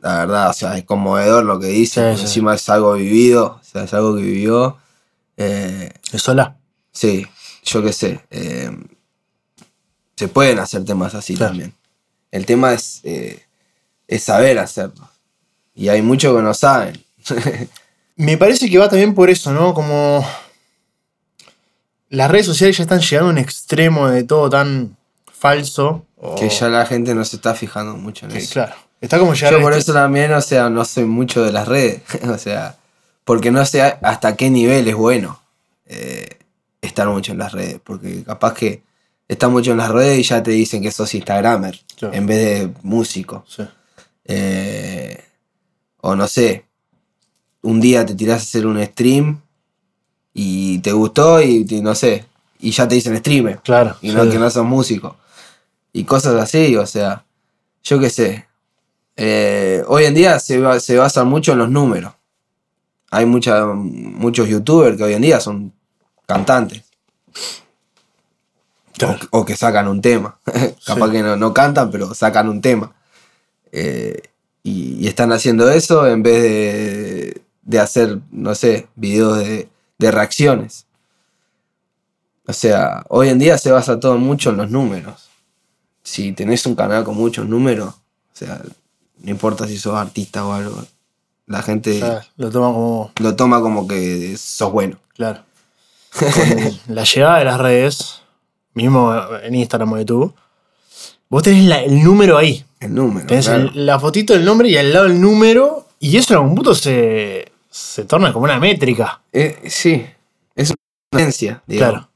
la 0.03 0.19
verdad, 0.19 0.51
o 0.51 0.53
sea, 0.53 0.77
es 0.77 0.85
conmovedor 0.85 1.45
lo 1.45 1.59
que 1.59 1.69
dice, 1.69 2.11
Sí, 2.13 2.17
sí. 2.19 2.23
encima 2.25 2.55
es 2.55 2.69
algo 2.69 2.93
vivido, 2.95 3.59
o 3.61 3.65
sea, 3.65 3.85
es 3.85 3.95
algo 3.95 4.17
que 4.17 4.23
vivió. 4.23 4.77
eh, 5.37 5.93
¿Es 6.13 6.23
sola? 6.23 6.57
Sí, 6.93 7.27
yo 7.65 7.83
qué 7.83 7.93
sé. 7.93 8.21
eh, 8.31 8.71
se 10.17 10.29
pueden 10.29 10.59
hacer 10.61 10.85
temas 10.85 11.15
así 11.15 11.35
Claro. 11.35 11.51
también. 11.53 11.75
El 12.31 12.47
tema 12.47 12.73
es, 12.73 13.01
eh, 13.05 13.43
es 14.07 14.23
saber 14.23 14.59
hacerlo. 14.59 15.09
Y 15.75 15.89
hay 15.89 16.03
muchos 16.03 16.37
que 16.37 16.43
no 16.43 16.55
saben. 16.55 17.03
Me 18.17 18.37
parece 18.39 18.71
que 18.71 18.79
va 18.79 18.89
también 18.89 19.15
por 19.15 19.29
eso, 19.31 19.53
¿no? 19.53 19.75
Como 19.75 20.25
las 22.11 22.31
redes 22.31 22.47
sociales 22.47 22.77
ya 22.77 22.83
están 22.85 23.01
llegando 23.01 23.29
a 23.31 23.33
un 23.33 23.39
extremo 23.39 24.09
de 24.09 24.23
todo 24.25 24.49
tan 24.51 24.97
falso. 25.33 26.07
o- 26.17 26.37
que 26.37 26.49
ya 26.49 26.69
la 26.69 26.87
gente 26.87 27.15
no 27.15 27.23
se 27.25 27.37
está 27.37 27.55
fijando 27.55 27.97
mucho 27.97 28.25
en 28.27 28.33
que, 28.33 28.39
eso. 28.39 28.55
claro. 28.55 28.75
Está 29.01 29.19
como 29.19 29.35
Yo 29.35 29.61
por 29.61 29.73
este- 29.73 29.83
eso 29.83 29.93
también, 29.93 30.33
o 30.33 30.41
sea, 30.41 30.71
no 30.71 30.83
soy 30.87 31.05
mucho 31.05 31.43
de 31.45 31.53
las 31.53 31.69
redes. 31.69 32.01
o 32.33 32.39
sea, 32.39 32.77
porque 33.25 33.51
no 33.51 33.65
sé 33.67 33.83
hasta 33.83 34.35
qué 34.37 34.49
nivel 34.49 34.89
es 34.89 34.95
bueno 34.95 35.41
eh, 35.87 36.39
estar 36.81 37.07
mucho 37.09 37.33
en 37.33 37.39
las 37.39 37.53
redes. 37.53 37.79
Porque 37.85 38.23
capaz 38.25 38.55
que 38.55 38.83
estás 39.29 39.51
mucho 39.51 39.73
en 39.73 39.77
las 39.79 39.91
redes 39.91 40.19
y 40.19 40.23
ya 40.23 40.43
te 40.43 40.53
dicen 40.53 40.81
que 40.83 40.91
sos 40.91 41.13
Instagramer 41.15 41.79
Claro. 41.99 42.15
en 42.15 42.27
vez 42.27 42.39
de 42.39 42.71
músico. 42.83 43.45
Sí. 43.47 43.65
Eh, 44.25 45.23
o 46.01 46.15
no 46.17 46.27
sé, 46.27 46.65
un 47.65 47.81
día 47.81 48.07
te 48.07 48.15
tirás 48.15 48.41
a 48.41 48.45
hacer 48.45 48.67
un 48.67 48.83
stream 48.85 49.41
y 50.33 50.79
te 50.79 50.93
gustó 50.93 51.41
y 51.43 51.65
te- 51.65 51.83
no 51.83 51.95
sé, 51.95 52.25
y 52.61 52.71
ya 52.71 52.87
te 52.89 52.95
dicen 52.95 53.17
streamer. 53.19 53.59
Claro. 53.61 53.97
Y 54.03 54.13
no 54.13 54.25
sí. 54.25 54.31
que 54.31 54.39
no 54.39 54.49
sos 54.51 54.65
músico. 54.65 55.17
Y 55.93 56.05
cosas 56.05 56.35
así, 56.37 56.77
o 56.77 56.87
sea, 56.87 57.25
yo 57.83 57.99
qué 58.01 58.11
sé. 58.11 58.47
Eh, 59.17 59.83
hoy 59.87 60.05
en 60.07 60.15
día 60.15 60.41
se, 60.41 60.81
se 60.81 60.97
basa 60.97 61.25
mucho 61.25 61.53
en 61.53 61.59
los 61.59 61.71
números. 61.71 62.13
Hay 63.11 63.27
mucha, 63.27 63.65
muchos 63.67 64.49
youtubers 64.49 64.97
que 64.97 65.05
hoy 65.05 65.13
en 65.15 65.23
día 65.23 65.39
son 65.41 65.73
cantantes. 66.27 66.83
Claro. 68.97 69.19
O, 69.31 69.41
o 69.41 69.45
que 69.45 69.57
sacan 69.57 69.89
un 69.89 70.01
tema. 70.01 70.39
Capaz 70.87 71.07
Sí. 71.07 71.13
que 71.13 71.23
no, 71.23 71.37
no 71.37 71.53
cantan, 71.55 71.91
pero 71.91 72.13
sacan 72.15 72.49
un 72.49 72.61
tema. 72.61 72.93
Eh, 73.73 74.21
y, 74.63 74.97
y 75.05 75.09
están 75.09 75.31
haciendo 75.33 75.71
eso 75.71 76.07
en 76.07 76.23
vez 76.23 76.43
de, 76.43 77.43
de 77.65 77.79
hacer, 77.81 78.19
no 78.31 78.55
sé, 78.55 78.89
videos 78.97 79.39
de, 79.39 79.69
de 79.99 80.11
reacciones. 80.11 80.87
O 82.47 82.53
sea, 82.53 83.05
hoy 83.09 83.29
en 83.31 83.39
día 83.39 83.57
se 83.59 83.71
basa 83.73 83.99
todo 83.99 84.19
mucho 84.19 84.51
en 84.51 84.59
los 84.59 84.71
números. 84.71 85.29
Si 86.03 86.33
tenés 86.33 86.67
un 86.67 86.75
canal 86.75 87.05
con 87.05 87.17
muchos 87.17 87.49
números, 87.49 87.89
o 87.95 88.37
sea, 88.37 88.61
no 89.23 89.31
importa 89.31 89.67
si 89.67 89.79
sos 89.79 89.95
artista 89.95 90.45
o 90.47 90.53
algo, 90.53 90.85
la 91.47 91.63
gente 91.63 92.03
lo 92.37 92.51
toma 92.51 92.67
como. 92.67 93.13
lo 93.19 93.37
toma 93.37 93.61
como 93.61 93.89
que 93.89 94.37
sos 94.37 94.71
bueno. 94.73 94.99
Claro. 95.15 95.41
Con 96.19 96.79
la 96.95 97.05
llegada 97.05 97.39
de 97.39 97.45
las 97.47 97.59
redes, 97.59 98.21
mismo 98.75 99.15
en 99.43 99.55
Instagram 99.55 99.93
o 99.95 99.99
YouTube, 99.99 100.35
vos 101.31 101.43
tenés 101.43 101.65
la- 101.65 101.83
el 101.83 102.03
número 102.03 102.37
ahí. 102.37 102.63
El 102.81 102.95
número. 102.95 103.27
Tenés 103.27 103.47
claro. 103.47 103.71
el- 103.75 103.87
la 103.87 103.99
fotito 103.99 104.35
del 104.35 104.45
nombre 104.45 104.69
y 104.69 104.77
al 104.77 104.93
lado 104.93 105.07
el 105.07 105.19
número, 105.19 105.87
y 105.99 106.19
eso 106.19 106.35
en 106.35 106.41
algún 106.41 106.57
punto 106.57 106.75
se, 106.75 107.51
se 107.77 108.05
torna 108.05 108.33
como 108.33 108.45
una 108.45 108.61
métrica. 108.61 109.21
Eh, 109.33 109.59
sí, 109.67 110.07
es 110.55 110.69
una 110.71 110.77
tendencia, 111.11 111.63
digamos. 111.67 111.93
Claro. 111.95 112.09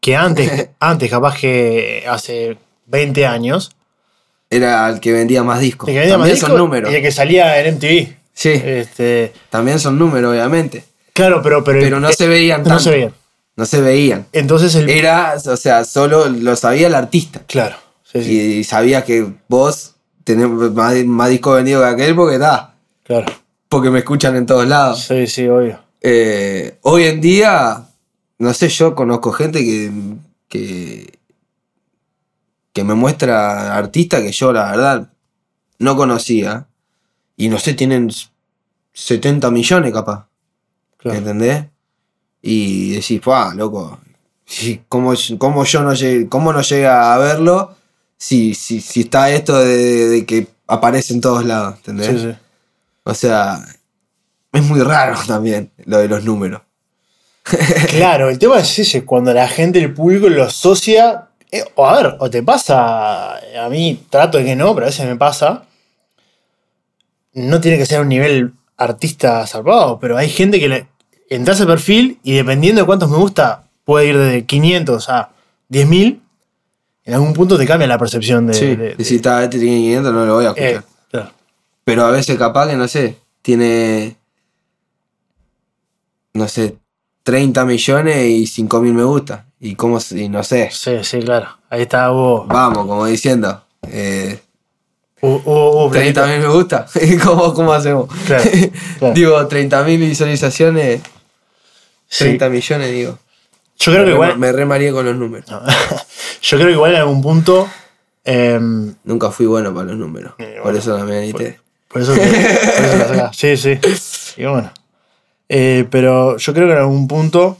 Que 0.00 0.16
antes, 0.16 0.70
antes, 0.80 1.10
capaz 1.10 1.36
que 1.38 2.04
hace 2.08 2.56
20 2.86 3.26
años, 3.26 3.72
Era 4.48 4.88
el 4.88 4.98
que 5.00 5.12
vendía 5.12 5.42
más 5.42 5.60
discos. 5.60 5.88
el 5.90 5.94
que 5.94 5.98
vendía 6.00 6.16
más 6.16 6.22
También 6.24 6.34
discos 6.36 6.48
son 6.50 6.58
números. 6.58 6.90
y 6.90 6.94
el 6.96 7.02
que 7.02 7.12
salía 7.12 7.60
en 7.60 7.74
MTV. 7.74 8.16
Sí, 8.32 8.48
Este, 8.64 9.34
también 9.50 9.78
son 9.78 9.98
números, 9.98 10.30
obviamente. 10.32 10.84
claro, 11.12 11.42
pero, 11.42 11.62
pero, 11.62 11.80
Pero 11.80 12.00
no 12.00 12.08
eh, 12.08 12.14
se 12.14 12.26
veían 12.26 12.62
no 12.62 12.68
tanto. 12.68 12.84
se 12.84 12.90
veían. 12.90 13.14
No 13.56 13.66
se 13.66 13.80
veían. 13.82 14.26
Entonces 14.32 14.74
el. 14.74 14.88
Era, 14.88 15.34
o 15.36 15.56
sea, 15.58 15.84
solo 15.84 16.30
lo 16.30 16.56
sabía 16.56 16.86
el 16.86 16.94
artista. 16.94 17.42
claro. 17.46 17.76
sí, 18.10 18.24
sí, 18.24 18.40
Y 18.60 18.64
sabía 18.64 19.04
que 19.04 19.26
vos 19.48 19.96
tenés 20.24 20.48
más, 20.48 20.94
más 21.04 21.28
discos 21.28 21.56
vendidos 21.56 21.84
que 21.84 21.90
aquel 21.90 22.14
porque 22.16 22.38
da. 22.38 22.74
claro. 23.04 23.26
Porque 23.72 23.88
me 23.88 24.00
escuchan 24.00 24.36
en 24.36 24.44
todos 24.44 24.68
lados. 24.68 25.04
Sí, 25.04 25.26
sí, 25.26 25.48
obvio. 25.48 25.80
Eh, 26.02 26.76
hoy 26.82 27.04
en 27.04 27.22
día, 27.22 27.82
no 28.36 28.52
sé, 28.52 28.68
yo 28.68 28.94
conozco 28.94 29.32
gente 29.32 29.64
que, 29.64 29.90
que, 30.46 31.18
que 32.74 32.84
me 32.84 32.92
muestra 32.92 33.74
artistas 33.74 34.20
que 34.20 34.30
yo, 34.30 34.52
la 34.52 34.72
verdad, 34.72 35.10
no 35.78 35.96
conocía. 35.96 36.66
Y 37.34 37.48
no 37.48 37.58
sé, 37.58 37.72
tienen 37.72 38.10
70 38.92 39.50
millones 39.50 39.90
capaz. 39.90 40.28
Claro. 40.98 41.16
¿Entendés? 41.16 41.64
Y 42.42 42.90
decís, 42.90 43.22
¡pah, 43.24 43.54
loco! 43.54 43.98
¿Cómo, 44.90 45.14
cómo 45.38 45.64
yo 45.64 45.82
no 45.82 45.94
llegué, 45.94 46.28
cómo 46.28 46.52
no 46.52 46.60
llega 46.60 47.14
a 47.14 47.16
verlo 47.16 47.74
si, 48.18 48.52
si, 48.52 48.82
si 48.82 49.00
está 49.00 49.30
esto 49.30 49.58
de, 49.58 50.08
de 50.08 50.26
que 50.26 50.48
aparece 50.66 51.14
en 51.14 51.22
todos 51.22 51.46
lados? 51.46 51.76
¿Entendés? 51.76 52.08
Sí, 52.08 52.18
sí. 52.18 52.36
O 53.04 53.14
sea, 53.14 53.58
es 54.52 54.62
muy 54.62 54.80
raro 54.80 55.16
también 55.26 55.70
lo 55.84 55.98
de 55.98 56.08
los 56.08 56.24
números. 56.24 56.62
Claro, 57.88 58.30
el 58.30 58.38
tema 58.38 58.58
es 58.60 58.78
ese, 58.78 59.04
cuando 59.04 59.34
la 59.34 59.48
gente, 59.48 59.80
el 59.80 59.92
público 59.92 60.28
lo 60.28 60.44
asocia. 60.44 61.28
eh, 61.50 61.64
o 61.74 61.86
a 61.86 61.96
ver, 62.00 62.16
o 62.20 62.30
te 62.30 62.42
pasa. 62.42 63.34
A 63.36 63.68
mí 63.68 64.00
trato 64.08 64.38
de 64.38 64.44
que 64.44 64.54
no, 64.56 64.72
pero 64.74 64.86
a 64.86 64.90
veces 64.90 65.06
me 65.06 65.16
pasa. 65.16 65.64
No 67.34 67.60
tiene 67.60 67.78
que 67.78 67.86
ser 67.86 68.00
un 68.00 68.08
nivel 68.08 68.52
artista 68.76 69.46
zarpado, 69.46 69.98
pero 69.98 70.16
hay 70.16 70.28
gente 70.28 70.60
que 70.60 70.68
le, 70.68 70.86
entras 71.30 71.60
al 71.60 71.66
perfil 71.66 72.18
y 72.22 72.34
dependiendo 72.34 72.82
de 72.82 72.86
cuántos 72.86 73.10
me 73.10 73.16
gusta, 73.16 73.64
puede 73.84 74.06
ir 74.08 74.18
desde 74.18 74.44
500 74.44 75.08
a 75.08 75.30
10.000. 75.70 76.20
En 77.04 77.14
algún 77.14 77.32
punto 77.32 77.58
te 77.58 77.66
cambia 77.66 77.88
la 77.88 77.98
percepción 77.98 78.46
de. 78.46 78.54
Sí, 78.54 78.76
de- 78.76 78.94
y 78.98 79.04
si 79.04 79.16
está 79.16 79.42
este 79.42 79.58
tiene 79.58 79.76
500 79.78 80.12
no 80.12 80.24
lo 80.26 80.34
voy 80.34 80.44
a 80.44 80.48
escuchar. 80.50 80.68
eh. 80.74 80.80
Pero 81.84 82.04
a 82.04 82.10
veces 82.10 82.38
capaz 82.38 82.68
que, 82.68 82.76
no 82.76 82.86
sé, 82.88 83.18
tiene, 83.42 84.16
no 86.34 86.48
sé, 86.48 86.76
30 87.24 87.64
millones 87.64 88.24
y 88.26 88.46
5 88.46 88.80
mil 88.80 88.94
me 88.94 89.04
gusta. 89.04 89.46
Y 89.60 89.74
cómo, 89.76 90.00
se- 90.00 90.20
y 90.22 90.28
no 90.28 90.42
sé, 90.42 90.70
Sí, 90.72 90.92
sí, 91.02 91.20
claro. 91.20 91.48
Ahí 91.70 91.82
está, 91.82 92.10
hubo. 92.10 92.46
vamos, 92.46 92.86
como 92.86 93.06
diciendo, 93.06 93.62
eh, 93.88 94.40
hubo- 95.20 95.40
hubo- 95.44 95.84
hubo 95.86 95.90
30 95.90 96.26
mil 96.26 96.40
me 96.40 96.48
gusta. 96.48 96.86
¿Cómo, 97.24 97.54
¿Cómo 97.54 97.72
hacemos? 97.72 98.08
Claro, 98.26 98.44
claro. 98.98 99.14
digo, 99.14 99.46
30 99.46 99.82
mil 99.84 100.00
visualizaciones, 100.00 101.00
Sí. 102.08 102.24
30 102.24 102.48
millones, 102.50 102.90
digo. 102.92 103.18
Yo 103.78 103.92
creo 103.92 104.04
que 104.04 104.10
igual. 104.12 104.38
me 104.38 104.52
remaría 104.52 104.92
con 104.92 105.06
los 105.06 105.16
números. 105.16 105.50
No. 105.50 105.62
Yo 106.42 106.56
creo 106.58 106.66
que 106.68 106.72
igual 106.74 106.92
en 106.94 107.00
algún 107.00 107.22
punto. 107.22 107.68
em, 108.24 108.94
Nunca 109.04 109.30
fui 109.30 109.46
bueno 109.46 109.72
para 109.74 109.86
los 109.88 109.96
números. 109.96 110.34
Eh, 110.38 110.58
por 110.62 110.76
eso 110.76 110.98
me 111.06 111.18
anité. 111.18 111.58
Por 111.92 112.02
eso, 112.02 112.14
por 112.14 112.24
eso 112.24 113.14
la. 113.14 113.32
Sí, 113.34 113.56
sí. 113.56 113.78
Y 114.36 114.44
bueno. 114.46 114.72
Eh, 115.48 115.86
pero 115.90 116.38
yo 116.38 116.54
creo 116.54 116.66
que 116.66 116.72
en 116.72 116.78
algún 116.78 117.06
punto 117.06 117.58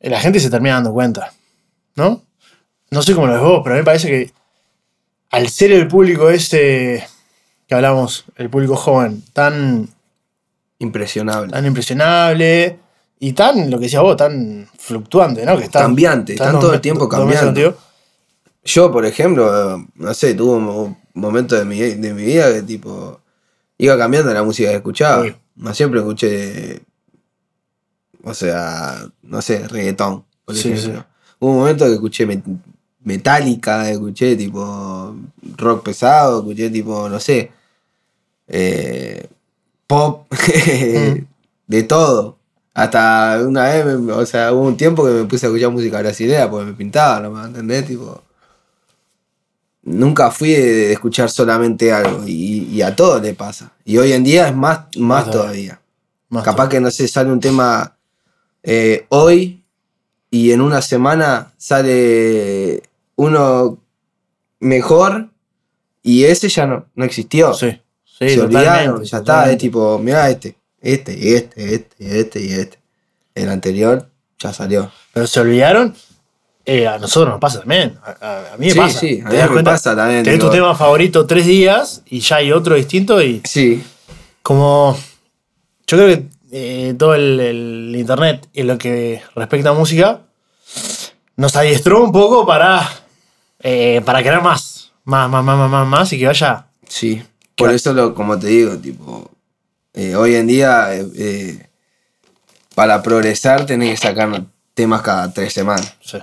eh, 0.00 0.08
la 0.10 0.20
gente 0.20 0.38
se 0.40 0.50
termina 0.50 0.76
dando 0.76 0.92
cuenta. 0.92 1.32
¿No? 1.96 2.22
No 2.90 3.02
sé 3.02 3.14
cómo 3.14 3.26
lo 3.26 3.32
ves 3.34 3.42
vos, 3.42 3.60
pero 3.64 3.74
a 3.74 3.76
mí 3.76 3.80
me 3.80 3.84
parece 3.84 4.08
que 4.08 4.32
al 5.30 5.48
ser 5.48 5.72
el 5.72 5.88
público 5.88 6.30
ese 6.30 7.04
que 7.66 7.74
hablamos, 7.74 8.24
el 8.36 8.50
público 8.50 8.76
joven, 8.76 9.22
tan, 9.32 9.88
Impresionable. 10.78 11.50
tan 11.52 11.64
impresionable 11.66 12.78
y 13.18 13.32
tan, 13.32 13.70
lo 13.70 13.78
que 13.78 13.84
decías 13.84 14.02
vos, 14.02 14.16
tan 14.16 14.68
fluctuante, 14.78 15.44
¿no? 15.46 15.56
Que 15.56 15.68
Cambiante, 15.68 16.34
están 16.34 16.52
dos 16.52 16.60
todo 16.60 16.74
el 16.74 16.80
tiempo 16.80 17.08
cambiando. 17.08 17.76
Yo, 18.64 18.92
por 18.92 19.06
ejemplo, 19.06 19.84
no 19.94 20.14
sé, 20.14 20.34
tuve 20.34 20.56
un 20.56 20.64
mo- 20.64 20.98
momento 21.14 21.54
de 21.56 21.64
mi, 21.64 21.78
de 21.80 22.12
mi 22.14 22.24
vida 22.24 22.52
que 22.52 22.62
tipo 22.62 23.20
iba 23.78 23.96
cambiando 23.98 24.32
la 24.32 24.42
música 24.42 24.70
que 24.70 24.76
escuchaba. 24.76 25.24
No 25.56 25.72
siempre 25.74 26.00
escuché, 26.00 26.82
o 28.22 28.34
sea, 28.34 29.06
no 29.22 29.40
sé, 29.42 29.66
reggaetón, 29.68 30.24
por 30.44 30.54
Sí, 30.56 30.76
sí. 30.76 30.92
Hubo 31.38 31.50
un 31.52 31.58
momento 31.58 31.84
que 31.86 31.92
escuché 31.94 32.26
met- 32.26 32.42
Metallica, 33.02 33.90
escuché 33.90 34.34
tipo 34.34 35.14
rock 35.58 35.84
pesado, 35.84 36.38
escuché 36.40 36.70
tipo, 36.70 37.08
no 37.08 37.20
sé, 37.20 37.50
eh, 38.48 39.28
pop, 39.86 40.26
Mm. 40.32 40.34
de 41.66 41.82
todo. 41.84 42.38
Hasta 42.72 43.40
una 43.46 43.64
vez, 43.64 43.84
me- 44.00 44.12
o 44.12 44.26
sea, 44.26 44.52
hubo 44.52 44.62
un 44.62 44.76
tiempo 44.76 45.04
que 45.04 45.12
me 45.12 45.24
puse 45.24 45.46
a 45.46 45.48
escuchar 45.50 45.70
música 45.70 45.98
brasileña 46.00 46.50
porque 46.50 46.66
me 46.66 46.72
pintaba, 46.74 47.20
¿no 47.20 47.30
me 47.30 47.46
entendés? 47.46 47.86
Tipo. 47.86 48.22
Nunca 49.84 50.30
fui 50.30 50.50
de, 50.50 50.62
de 50.62 50.92
escuchar 50.92 51.30
solamente 51.30 51.92
algo 51.92 52.24
y, 52.26 52.68
y 52.70 52.82
a 52.82 52.96
todo 52.96 53.20
le 53.20 53.34
pasa. 53.34 53.72
Y 53.84 53.98
hoy 53.98 54.12
en 54.12 54.24
día 54.24 54.48
es 54.48 54.56
más, 54.56 54.80
más 54.96 55.26
Más 55.26 55.30
todavía. 55.30 55.80
Más 56.30 56.42
Capaz 56.42 56.68
que 56.68 56.80
no 56.80 56.90
sé, 56.90 57.06
sale 57.06 57.30
un 57.30 57.40
tema 57.40 57.96
eh, 58.62 59.04
hoy 59.10 59.62
y 60.30 60.52
en 60.52 60.62
una 60.62 60.80
semana 60.80 61.52
sale 61.58 62.82
uno 63.16 63.78
mejor 64.58 65.28
y 66.02 66.24
ese 66.24 66.48
ya 66.48 66.66
no, 66.66 66.86
no 66.94 67.04
existió. 67.04 67.52
Sí, 67.54 67.80
sí, 68.04 68.30
Se 68.30 68.40
olvidaron, 68.40 69.04
ya 69.04 69.18
está, 69.18 69.50
es 69.52 69.58
tipo, 69.58 69.98
mira 69.98 70.28
este, 70.30 70.56
este, 70.80 71.16
y 71.16 71.34
este, 71.34 71.74
este, 71.74 71.96
y 71.98 72.06
este 72.06 72.40
y 72.40 72.52
este. 72.52 72.78
El 73.34 73.48
anterior 73.48 74.08
ya 74.38 74.52
salió. 74.52 74.90
Pero 75.12 75.26
se 75.26 75.40
olvidaron. 75.40 75.94
Eh, 76.66 76.86
a 76.88 76.98
nosotros 76.98 77.32
nos 77.32 77.40
pasa 77.40 77.60
también. 77.60 77.98
A, 78.02 78.52
a- 78.54 78.56
mí 78.56 78.66
me 78.66 78.72
Sí, 78.72 78.78
pasa. 78.78 78.98
sí, 79.00 79.20
a 79.24 79.28
mí 79.28 79.36
me 79.36 79.48
cuenta, 79.48 79.70
pasa 79.72 79.94
también, 79.96 80.24
Tenés 80.24 80.40
tu 80.40 80.50
tema 80.50 80.74
favorito 80.74 81.26
tres 81.26 81.46
días 81.46 82.02
y 82.06 82.20
ya 82.20 82.36
hay 82.36 82.52
otro 82.52 82.74
distinto 82.74 83.20
y 83.22 83.42
Sí, 83.44 83.82
como 84.42 84.98
yo 85.86 85.96
creo 85.98 86.08
que 86.08 86.26
eh, 86.52 86.94
todo 86.98 87.14
el, 87.14 87.40
el 87.40 87.96
internet 87.96 88.48
en 88.54 88.66
lo 88.68 88.78
que 88.78 89.22
respecta 89.34 89.70
a 89.70 89.72
música 89.74 90.20
nos 91.36 91.56
adiestró 91.56 92.02
un 92.04 92.12
poco 92.12 92.46
para 92.46 92.88
eh, 93.60 94.00
para 94.04 94.20
crear 94.20 94.42
más 94.42 94.92
más 95.04 95.28
más 95.28 95.44
más 95.44 95.58
más 95.58 95.70
más, 95.70 95.86
más 95.86 96.12
y 96.12 96.18
que 96.18 96.26
vaya 96.26 96.66
sí. 96.88 97.22
Por 97.56 97.70
eso, 97.72 97.92
lo, 97.92 98.14
como 98.16 98.36
te 98.36 98.48
digo, 98.48 98.76
tipo, 98.78 99.30
eh, 99.92 100.16
hoy 100.16 100.34
en 100.34 100.48
día, 100.48 100.88
eh, 100.92 101.68
para 102.74 103.00
progresar 103.00 103.64
tenés 103.64 103.90
que 104.00 104.08
sacar 104.08 104.42
temas 104.74 105.02
cada 105.02 105.32
tres 105.32 105.52
semanas. 105.52 105.94
sí, 106.00 106.18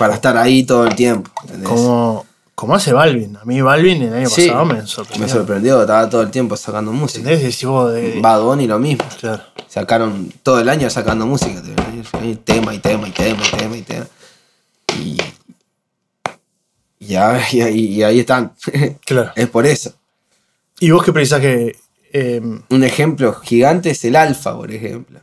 Para 0.00 0.14
estar 0.14 0.36
ahí 0.36 0.64
todo 0.64 0.86
el 0.86 0.94
tiempo. 0.96 1.30
¿entendés? 1.44 1.68
como 1.68 2.26
como 2.56 2.74
hace 2.74 2.92
Balvin 2.92 3.36
a 3.38 3.44
mí 3.46 3.62
Balvin 3.62 4.02
el 4.02 4.12
año 4.12 4.28
Sí, 4.28 4.48
pasado 4.48 4.66
me 4.66 4.86
sorprendió 4.86 5.26
Me 5.26 5.32
sorprendió, 5.32 5.80
estaba 5.80 6.10
todo 6.10 6.20
el 6.22 6.30
tiempo 6.30 6.56
sacando 6.56 6.92
música. 6.92 7.20
¿entendés? 7.20 7.42
Decís 7.44 7.64
vos 7.64 7.92
de- 7.92 8.20
Bad 8.20 8.42
Bunny 8.42 8.66
lo 8.66 8.78
mismo. 8.78 9.04
claro. 9.20 9.42
Sacaron 9.68 10.32
todo 10.42 10.58
el 10.60 10.68
año 10.68 10.90
sacando 10.90 11.24
música. 11.26 11.62
y 12.24 12.34
Tema 12.36 12.74
y 12.74 12.78
tema 12.80 13.06
y 13.08 13.12
tema 13.12 13.38
y 13.46 13.56
tema 13.56 13.76
y 13.76 13.82
tema. 13.82 14.06
Y. 14.98 15.16
Y, 16.98 17.14
ahí- 17.14 17.78
y 17.96 18.02
ahí 18.02 18.20
están. 18.20 18.52
claro 19.06 19.32
es 19.36 19.48
por 19.48 19.64
eso. 19.66 19.94
y 20.80 20.90
vos 20.90 21.02
qué 21.04 21.12
pensás 21.12 21.40
que 21.40 21.76
eh, 22.12 22.40
Un 22.68 22.84
ejemplo 22.84 23.32
gigante 23.34 23.90
es 23.90 24.04
el 24.04 24.16
Alfa, 24.16 24.54
por 24.56 24.70
ejemplo. 24.70 25.20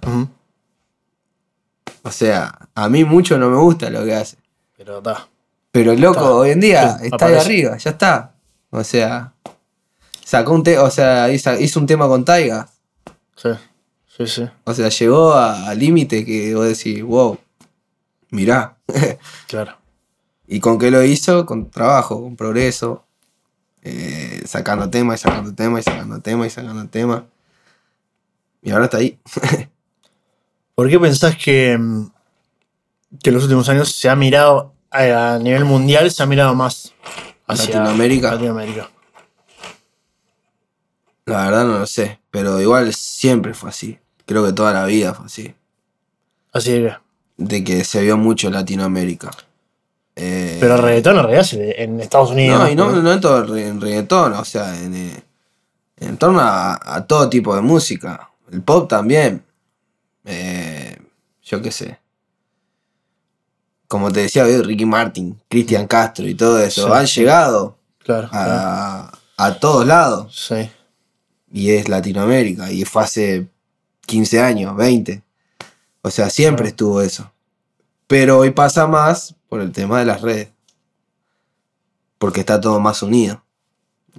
O 2.03 2.11
sea, 2.11 2.57
a 2.73 2.89
mí 2.89 3.03
mucho 3.03 3.37
no 3.37 3.49
me 3.49 3.57
gusta 3.57 3.89
lo 3.89 4.03
que 4.05 4.15
hace. 4.15 4.37
Pero 4.77 4.99
está 4.99 5.27
Pero 5.71 5.91
el 5.91 5.99
loco 5.99 6.19
Está. 6.19 6.33
hoy 6.33 6.49
en 6.51 6.59
día 6.59 6.97
Sí, 6.99 7.07
está 7.07 7.25
ahí 7.25 7.35
arriba, 7.35 7.77
ya 7.77 7.91
está. 7.91 8.35
O 8.69 8.83
sea, 8.83 9.33
sacó 10.23 10.53
un 10.53 10.63
tema, 10.63 10.83
o 10.83 10.91
sea, 10.91 11.31
hizo, 11.31 11.59
hizo 11.59 11.79
un 11.79 11.87
tema 11.87 12.07
con 12.07 12.23
Taiga. 12.23 12.69
sí 13.35 13.49
sí 14.07 14.27
sí 14.27 14.49
O 14.63 14.73
sea, 14.73 14.89
llegó 14.89 15.33
al 15.33 15.77
límite 15.77 16.23
que 16.23 16.53
vos 16.55 16.67
decís, 16.67 17.03
wow, 17.03 17.37
mirá. 18.31 18.77
claro 19.47 19.77
¿Y 20.47 20.61
con 20.61 20.79
qué 20.79 20.89
lo 20.89 21.03
hizo? 21.03 21.45
Con 21.45 21.69
trabajo, 21.69 22.21
con 22.21 22.37
progreso, 22.37 23.05
eh, 23.81 24.41
sacando 24.45 24.89
tema 24.89 25.15
y 25.15 25.17
sacando 25.17 25.53
tema 25.53 25.79
y 25.79 25.83
sacando 25.83 26.21
tema 26.21 26.47
y 26.47 26.49
sacando 26.49 26.87
tema. 26.87 27.25
Y 28.61 28.71
ahora 28.71 28.85
está 28.85 28.97
ahí. 28.97 29.19
¿Por 30.75 30.89
qué 30.89 30.99
pensás 30.99 31.35
que, 31.35 31.77
mm, 31.77 32.09
que 33.21 33.29
en 33.29 33.35
los 33.35 33.43
últimos 33.43 33.67
años 33.69 33.91
se 33.91 34.09
ha 34.09 34.15
mirado 34.15 34.73
a, 34.91 35.37
nivel 35.41 35.65
mundial, 35.65 36.11
se 36.11 36.23
ha 36.23 36.25
mirado 36.25 36.55
más 36.55 36.93
hacia 37.47 37.79
Latinoamérica. 37.79 38.31
Latinoamérica? 38.31 38.89
La 41.25 41.45
verdad 41.45 41.65
no 41.65 41.79
lo 41.79 41.87
sé, 41.87 42.19
pero 42.31 42.61
igual 42.61 42.93
siempre 42.93 43.53
fue 43.53 43.69
así. 43.69 43.99
Creo 44.25 44.45
que 44.45 44.53
toda 44.53 44.73
la 44.73 44.85
vida 44.85 45.13
fue 45.13 45.25
así. 45.25 45.53
Así 46.53 46.71
que, 46.71 46.93
De 47.37 47.63
que 47.63 47.83
se 47.83 48.01
vio 48.01 48.17
mucho 48.17 48.49
Latinoamérica. 48.49 49.31
Eh, 50.15 50.57
pero 50.59 50.75
el 50.75 50.81
reggaetón 50.81 51.17
en 51.17 51.23
realidad 51.23 51.43
se- 51.43 51.83
en 51.83 51.99
Estados 52.01 52.31
Unidos. 52.31 52.59
No, 52.59 52.69
y 52.69 52.75
no, 52.75 52.91
no 52.91 53.13
en 53.13 53.21
todo 53.21 53.43
el 53.55 53.79
reggaetón, 53.81 54.33
o 54.33 54.45
sea, 54.45 54.75
en, 54.81 54.95
eh, 54.95 55.23
en 55.97 56.17
torno 56.17 56.39
a, 56.39 56.79
a 56.95 57.05
todo 57.05 57.29
tipo 57.29 57.55
de 57.55 57.61
música. 57.61 58.31
El 58.51 58.61
pop 58.61 58.89
también. 58.89 59.43
Eh, 60.25 60.97
yo 61.43 61.61
qué 61.61 61.71
sé. 61.71 61.99
Como 63.87 64.11
te 64.11 64.21
decía, 64.21 64.45
Ricky 64.45 64.85
Martin, 64.85 65.39
Cristian 65.47 65.87
Castro 65.87 66.27
y 66.27 66.35
todo 66.35 66.59
eso. 66.61 66.87
Sí, 66.87 66.93
han 66.93 67.05
llegado 67.05 67.77
Claro, 67.99 68.29
claro. 68.29 68.51
a, 68.53 69.11
a 69.37 69.59
todos 69.59 69.85
lados. 69.87 70.35
Sí. 70.47 70.69
Y 71.51 71.71
es 71.71 71.87
Latinoamérica. 71.87 72.71
Y 72.71 72.83
fue 72.83 73.03
hace 73.03 73.47
15 74.05 74.41
años, 74.41 74.75
20. 74.75 75.21
O 76.01 76.09
sea, 76.11 76.29
siempre 76.29 76.63
Claro. 76.63 76.69
estuvo 76.69 77.01
eso. 77.01 77.31
Pero 78.07 78.39
hoy 78.39 78.51
pasa 78.51 78.87
más 78.87 79.35
por 79.49 79.61
el 79.61 79.71
tema 79.71 79.99
de 79.99 80.05
las 80.05 80.21
redes. 80.21 80.49
Porque 82.17 82.39
está 82.41 82.59
todo 82.59 82.79
más 82.79 83.01
unido. 83.03 83.43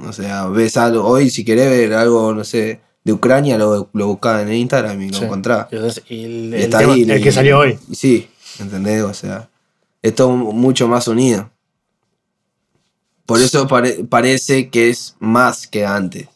O 0.07 0.13
sea, 0.13 0.47
ves 0.47 0.77
algo, 0.77 1.05
hoy 1.07 1.29
si 1.31 1.45
querés 1.45 1.69
ver 1.71 1.93
algo, 1.95 2.33
no 2.33 2.45
sé, 2.45 2.81
de 3.05 3.13
Ucrania, 3.13 3.59
lo, 3.59 3.89
lo 3.93 4.07
buscás 4.07 4.43
en 4.43 4.53
Instagram 4.53 5.01
y 5.03 5.11
lo 5.11 5.19
sí. 5.19 5.25
encontrás. 5.25 5.67
Y 5.73 5.77
el, 5.77 5.83
Y 6.09 6.25
el 6.25 6.55
está 6.55 6.79
tema- 6.79 6.93
ahí, 6.95 7.03
el 7.03 7.19
y- 7.19 7.23
que 7.23 7.33
salió 7.33 7.59
hoy. 7.59 7.79
y 7.91 7.95
Sí, 7.97 8.31
¿entendés? 8.61 9.03
O 9.03 9.13
sea, 9.13 9.49
es 10.09 10.15
todo 10.15 10.31
mucho 10.31 10.89
más 10.89 11.09
unido. 11.09 11.51
Por 13.27 13.41
eso 13.41 13.67
pare- 13.69 14.05
parece 14.09 14.71
que 14.71 14.89
es 14.91 15.17
más 15.19 15.67
que 15.67 15.85
antes. 15.85 16.29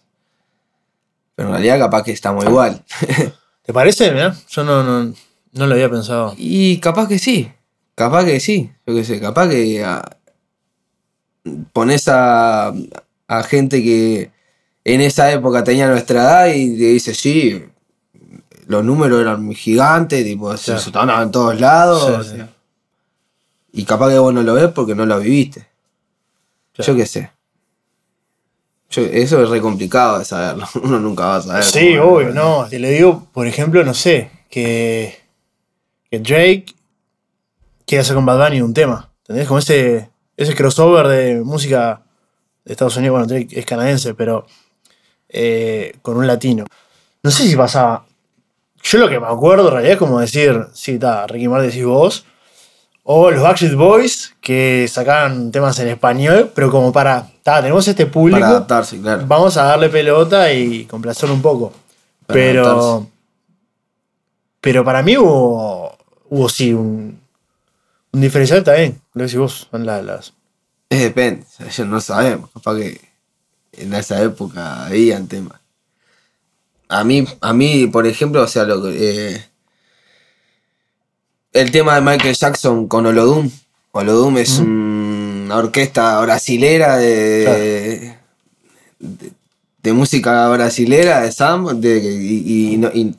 Pero 1.34 1.48
en 1.48 1.54
realidad 1.54 1.78
capaz 1.78 2.02
que 2.02 2.12
estamos 2.12 2.44
igual. 2.44 2.84
¿Te 3.64 3.72
parece? 3.72 4.12
Yo 4.50 4.64
no, 4.64 4.82
no, 4.82 5.14
no 5.52 5.66
lo 5.66 5.74
había 5.74 5.90
pensado. 5.90 6.34
Y 6.36 6.78
capaz 6.78 7.08
que 7.08 7.18
sí. 7.18 7.50
Capaz 7.94 8.24
que 8.24 8.40
sí. 8.40 8.70
Yo 8.86 8.94
qué 8.94 9.04
sé, 9.04 9.20
capaz 9.20 9.48
que 9.48 9.82
ah, 9.84 10.02
pones 11.72 12.08
a, 12.08 12.72
a 13.28 13.42
gente 13.44 13.82
que 13.82 14.30
en 14.84 15.00
esa 15.00 15.30
época 15.32 15.64
tenía 15.64 15.88
nuestra 15.88 16.22
edad 16.22 16.54
y 16.54 16.76
te 16.76 16.84
dice, 16.84 17.14
sí, 17.14 17.64
los 18.66 18.84
números 18.84 19.20
eran 19.20 19.44
muy 19.44 19.54
gigantes, 19.54 20.24
tipo, 20.24 20.54
se 20.56 20.78
sonaban 20.78 21.24
en 21.24 21.30
todos 21.30 21.58
lados. 21.60 22.26
Sí, 22.26 22.36
sí. 22.36 22.42
Y 23.72 23.84
capaz 23.84 24.10
que 24.10 24.18
vos 24.18 24.32
no 24.34 24.42
lo 24.42 24.54
ves 24.54 24.68
porque 24.68 24.94
no 24.94 25.06
lo 25.06 25.18
viviste. 25.18 25.66
Claro. 26.74 26.92
Yo 26.92 26.96
qué 26.98 27.06
sé. 27.06 27.30
Yo- 28.90 29.02
eso 29.02 29.42
es 29.42 29.48
re 29.48 29.60
complicado 29.60 30.18
de 30.18 30.24
saberlo. 30.24 30.66
Uno 30.82 31.00
nunca 31.00 31.24
va 31.24 31.36
a 31.36 31.42
saber. 31.42 31.64
Sí, 31.64 31.96
obvio, 31.96 32.30
no. 32.30 32.66
Te 32.68 32.78
le 32.78 32.90
digo, 32.90 33.26
por 33.32 33.46
ejemplo, 33.46 33.82
no 33.84 33.94
sé, 33.94 34.30
que, 34.50 35.18
que 36.10 36.18
Drake 36.18 36.66
quiere 37.86 38.02
hacer 38.02 38.14
con 38.14 38.26
Bad 38.26 38.38
Bunny 38.48 38.60
un 38.60 38.74
tema. 38.74 39.10
¿Entendés? 39.22 39.48
Como 39.48 39.58
ese, 39.60 40.10
ese 40.36 40.54
crossover 40.54 41.06
de 41.08 41.40
música 41.42 42.02
de 42.64 42.72
Estados 42.72 42.96
Unidos. 42.96 43.12
Bueno, 43.12 43.26
Drake 43.26 43.58
es 43.58 43.64
canadiense, 43.64 44.14
pero 44.14 44.46
eh, 45.28 45.96
con 46.02 46.16
un 46.18 46.26
latino. 46.26 46.66
No 47.22 47.30
sé 47.30 47.44
si 47.48 47.56
pasaba. 47.56 48.04
Yo 48.82 48.98
lo 48.98 49.08
que 49.08 49.18
me 49.20 49.28
acuerdo 49.28 49.68
en 49.68 49.72
realidad 49.74 49.92
es 49.92 49.98
como 49.98 50.20
decir, 50.20 50.66
sí, 50.74 50.92
está, 50.94 51.26
Ricky 51.26 51.48
Martin 51.48 51.70
decís 51.70 51.84
vos. 51.86 52.26
O 53.04 53.30
los 53.30 53.42
Backstreet 53.42 53.74
Boys 53.74 54.34
que 54.40 54.86
sacaban 54.88 55.50
temas 55.50 55.78
en 55.80 55.88
español, 55.88 56.52
pero 56.54 56.70
como 56.70 56.92
para. 56.92 57.28
Ta, 57.42 57.60
tenemos 57.60 57.86
este 57.88 58.06
público 58.06 58.38
Para 58.38 58.50
adaptarse, 58.52 59.00
claro. 59.00 59.24
vamos 59.26 59.56
a 59.56 59.64
darle 59.64 59.88
pelota 59.88 60.52
y 60.52 60.84
complacerlo 60.84 61.34
un 61.34 61.42
poco. 61.42 61.72
Para 62.26 62.34
pero. 62.34 62.64
adaptarse. 62.66 63.08
Pero 64.60 64.84
para 64.84 65.02
mí 65.02 65.16
hubo. 65.16 65.96
Hubo 66.28 66.48
sí 66.48 66.72
un. 66.72 67.20
Un 68.12 68.20
diferencial 68.20 68.62
también. 68.62 69.00
Lo 69.14 69.22
decís 69.24 69.38
vos. 69.38 69.68
Son 69.70 69.84
la- 69.86 70.02
las. 70.02 70.32
Es 70.88 71.00
depende, 71.00 71.46
yo 71.74 71.86
no 71.86 72.00
sabemos, 72.02 72.50
capaz 72.52 72.76
que 72.76 73.00
en 73.72 73.94
esa 73.94 74.22
época 74.22 74.84
habían 74.84 75.26
temas. 75.26 75.58
A 76.90 77.02
mí, 77.02 77.26
a 77.40 77.54
mí, 77.54 77.86
por 77.86 78.06
ejemplo, 78.06 78.42
o 78.42 78.46
sea, 78.46 78.64
lo 78.64 78.82
que, 78.82 78.90
eh, 79.34 79.44
el 81.52 81.70
tema 81.70 81.94
de 81.96 82.00
Michael 82.00 82.34
Jackson 82.34 82.88
con 82.88 83.06
Olodum. 83.06 83.50
Olodum 83.92 84.38
es 84.38 84.58
una 84.58 85.56
orquesta 85.56 86.20
brasilera 86.20 86.96
de, 86.96 88.16
de, 88.98 89.32
de 89.82 89.92
música 89.92 90.48
brasilera, 90.48 91.20
de 91.20 91.32
Sam, 91.32 91.80
de, 91.80 91.98
y, 91.98 92.72
y 92.74 92.76
no- 92.78 92.90
y 92.92 93.14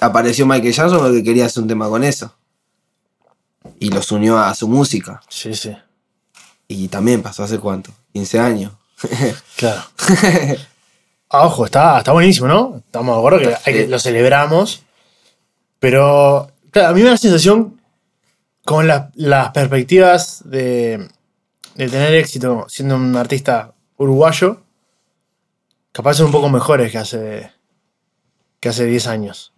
apareció 0.00 0.46
Michael 0.46 0.72
Jackson 0.72 0.98
porque 0.98 1.22
quería 1.22 1.46
hacer 1.46 1.62
un 1.62 1.68
tema 1.68 1.88
con 1.88 2.02
eso. 2.04 2.32
Y 3.78 3.90
los 3.90 4.10
unió 4.10 4.38
a 4.38 4.54
su 4.54 4.66
música. 4.66 5.20
Sí, 5.28 5.54
sí. 5.54 5.76
Y 6.66 6.88
también 6.88 7.22
pasó 7.22 7.44
hace 7.44 7.58
cuánto, 7.58 7.92
15 8.12 8.38
años. 8.40 8.72
Claro. 9.56 9.82
Ah, 11.30 11.42
ojo, 11.46 11.66
está, 11.66 11.98
está 11.98 12.12
buenísimo, 12.12 12.46
¿no? 12.48 12.76
Estamos 12.86 13.14
de 13.14 13.18
acuerdo 13.18 13.38
que, 13.40 13.54
hay 13.66 13.74
que 13.74 13.82
Sí. 13.84 13.88
lo 13.88 13.98
celebramos. 13.98 14.82
Pero, 15.80 16.50
claro, 16.70 16.88
a 16.88 16.92
mí 16.92 17.00
me 17.00 17.06
da 17.06 17.12
la 17.12 17.16
sensación 17.18 17.80
con 18.64 18.86
las, 18.86 19.08
las 19.14 19.50
perspectivas 19.52 20.42
de, 20.44 21.08
de 21.74 21.88
tener 21.88 22.14
éxito 22.14 22.66
siendo 22.68 22.96
un 22.96 23.16
artista 23.16 23.72
uruguayo, 23.96 24.62
capaz 25.92 26.14
son 26.14 26.26
un 26.26 26.32
poco 26.32 26.48
mejores 26.48 26.92
que 26.92 26.98
hace, 26.98 27.50
que 28.60 28.68
hace 28.68 28.84
10 28.84 29.06
años. 29.06 29.52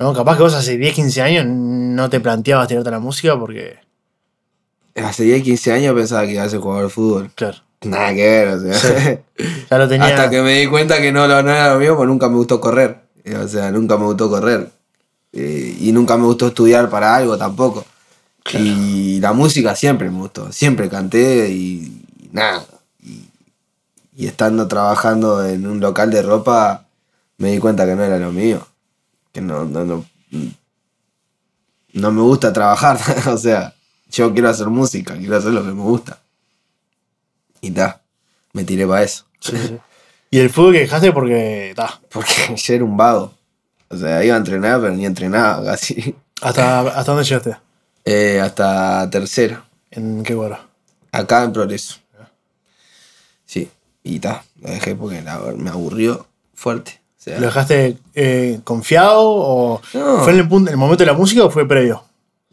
¿No? 0.00 0.12
Capaz 0.12 0.36
que 0.36 0.42
vos 0.42 0.54
hace 0.54 0.76
10, 0.76 0.94
15 0.94 1.22
años 1.22 1.46
no 1.46 2.10
te 2.10 2.20
planteabas 2.20 2.66
tirarte 2.68 2.88
a 2.88 2.92
la 2.92 2.98
música 2.98 3.38
porque, 3.38 3.78
Hace 4.96 5.22
10, 5.22 5.44
15 5.44 5.72
años 5.72 5.94
pensaba 5.94 6.26
que 6.26 6.32
iba 6.32 6.42
a 6.42 6.48
ser 6.48 6.58
jugador 6.58 6.84
de 6.84 6.90
fútbol. 6.90 7.30
claro, 7.36 7.58
Nada 7.82 8.12
que 8.12 8.22
ver, 8.28 8.48
o 8.48 8.58
sea. 8.60 9.20
ya 9.70 9.78
lo 9.78 9.88
tenía. 9.88 10.06
Hasta 10.08 10.28
que 10.28 10.42
me 10.42 10.58
di 10.58 10.66
cuenta 10.66 11.00
que 11.00 11.12
no, 11.12 11.28
no 11.28 11.38
era 11.38 11.74
lo 11.74 11.78
mío, 11.78 11.96
pues 11.96 12.08
nunca 12.08 12.28
me 12.28 12.34
gustó 12.34 12.60
correr. 12.60 13.02
O 13.40 13.46
sea, 13.46 13.70
nunca 13.70 13.96
me 13.96 14.06
gustó 14.06 14.28
correr. 14.28 14.68
Eh, 15.32 15.76
y 15.80 15.92
nunca 15.92 16.16
me 16.16 16.24
gustó 16.24 16.48
estudiar 16.48 16.88
para 16.90 17.14
algo 17.14 17.36
tampoco. 17.36 17.84
Y 18.54 19.20
la 19.20 19.34
música 19.34 19.76
siempre 19.76 20.10
me 20.10 20.18
gustó. 20.18 20.50
Siempre 20.52 20.88
canté 20.88 21.50
y, 21.50 22.02
y 22.18 22.28
nada. 22.32 22.64
Y, 23.02 23.28
y 24.16 24.26
estando 24.26 24.66
trabajando 24.66 25.44
en 25.46 25.66
un 25.66 25.80
local 25.80 26.10
de 26.10 26.22
ropa, 26.22 26.86
me 27.36 27.52
di 27.52 27.58
cuenta 27.58 27.84
que 27.84 27.94
no 27.94 28.02
era 28.04 28.18
lo 28.18 28.32
mío. 28.32 28.66
Que 29.32 29.42
no, 29.42 29.64
no, 29.66 29.84
no, 29.84 30.04
no 31.92 32.12
me 32.12 32.22
gusta 32.22 32.52
trabajar. 32.52 32.98
o 33.26 33.36
sea, 33.36 33.74
yo 34.10 34.32
quiero 34.32 34.48
hacer 34.48 34.68
música, 34.68 35.16
quiero 35.16 35.36
hacer 35.36 35.52
lo 35.52 35.62
que 35.62 35.72
me 35.72 35.82
gusta. 35.82 36.18
Y 37.60 37.70
ta, 37.70 38.00
me 38.52 38.64
tiré 38.64 38.86
para 38.86 39.02
eso. 39.02 39.24
Sí, 39.40 39.56
sí. 39.56 39.78
Y 40.30 40.40
el 40.40 40.50
fútbol 40.50 40.74
que 40.74 40.80
dejaste 40.80 41.10
porque. 41.10 41.72
ta, 41.74 42.00
Porque 42.10 42.32
yo 42.54 42.74
era 42.74 42.84
un 42.84 42.98
vago. 42.98 43.32
O 43.90 43.96
sea, 43.96 44.24
iba 44.24 44.34
a 44.34 44.38
entrenar, 44.38 44.80
pero 44.80 44.92
ni 44.94 45.06
entrenaba 45.06 45.64
casi. 45.72 46.14
¿hasta, 46.42 46.80
¿Hasta 46.80 47.12
dónde 47.12 47.24
llegaste? 47.24 47.56
Eh, 48.04 48.40
hasta 48.40 49.08
tercero. 49.10 49.62
¿En 49.90 50.22
qué 50.22 50.34
cuadro? 50.34 50.58
Acá 51.12 51.42
en 51.44 51.52
Progreso. 51.52 51.96
Sí. 53.44 53.70
Y 54.02 54.20
ta, 54.20 54.44
lo 54.60 54.70
dejé 54.70 54.94
porque 54.94 55.22
la 55.22 55.38
me 55.56 55.70
aburrió 55.70 56.26
fuerte. 56.54 57.00
O 57.18 57.20
sea, 57.22 57.38
¿Lo 57.40 57.46
dejaste 57.46 57.96
eh, 58.14 58.60
confiado 58.64 59.20
o 59.22 59.80
No. 59.94 60.18
fue 60.22 60.32
en 60.32 60.38
el, 60.40 60.48
punto, 60.48 60.68
en 60.70 60.74
el 60.74 60.78
momento 60.78 61.02
de 61.02 61.10
la 61.10 61.16
música 61.16 61.44
o 61.44 61.50
fue 61.50 61.66
previo? 61.66 62.04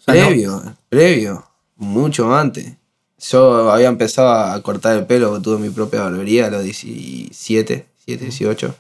No- 0.08 0.14
previo, 0.14 0.76
previo. 0.90 1.46
Mucho 1.78 2.34
antes. 2.36 2.74
Yo 3.20 3.72
había 3.72 3.88
empezado 3.88 4.30
a 4.30 4.62
cortar 4.62 4.96
el 4.98 5.06
pelo, 5.06 5.42
tuve 5.42 5.58
mi 5.60 5.70
propia 5.70 6.02
barbería 6.02 6.48
a 6.48 6.50
los 6.50 6.64
17, 6.64 7.86
7, 8.06 8.24
18. 8.24 8.76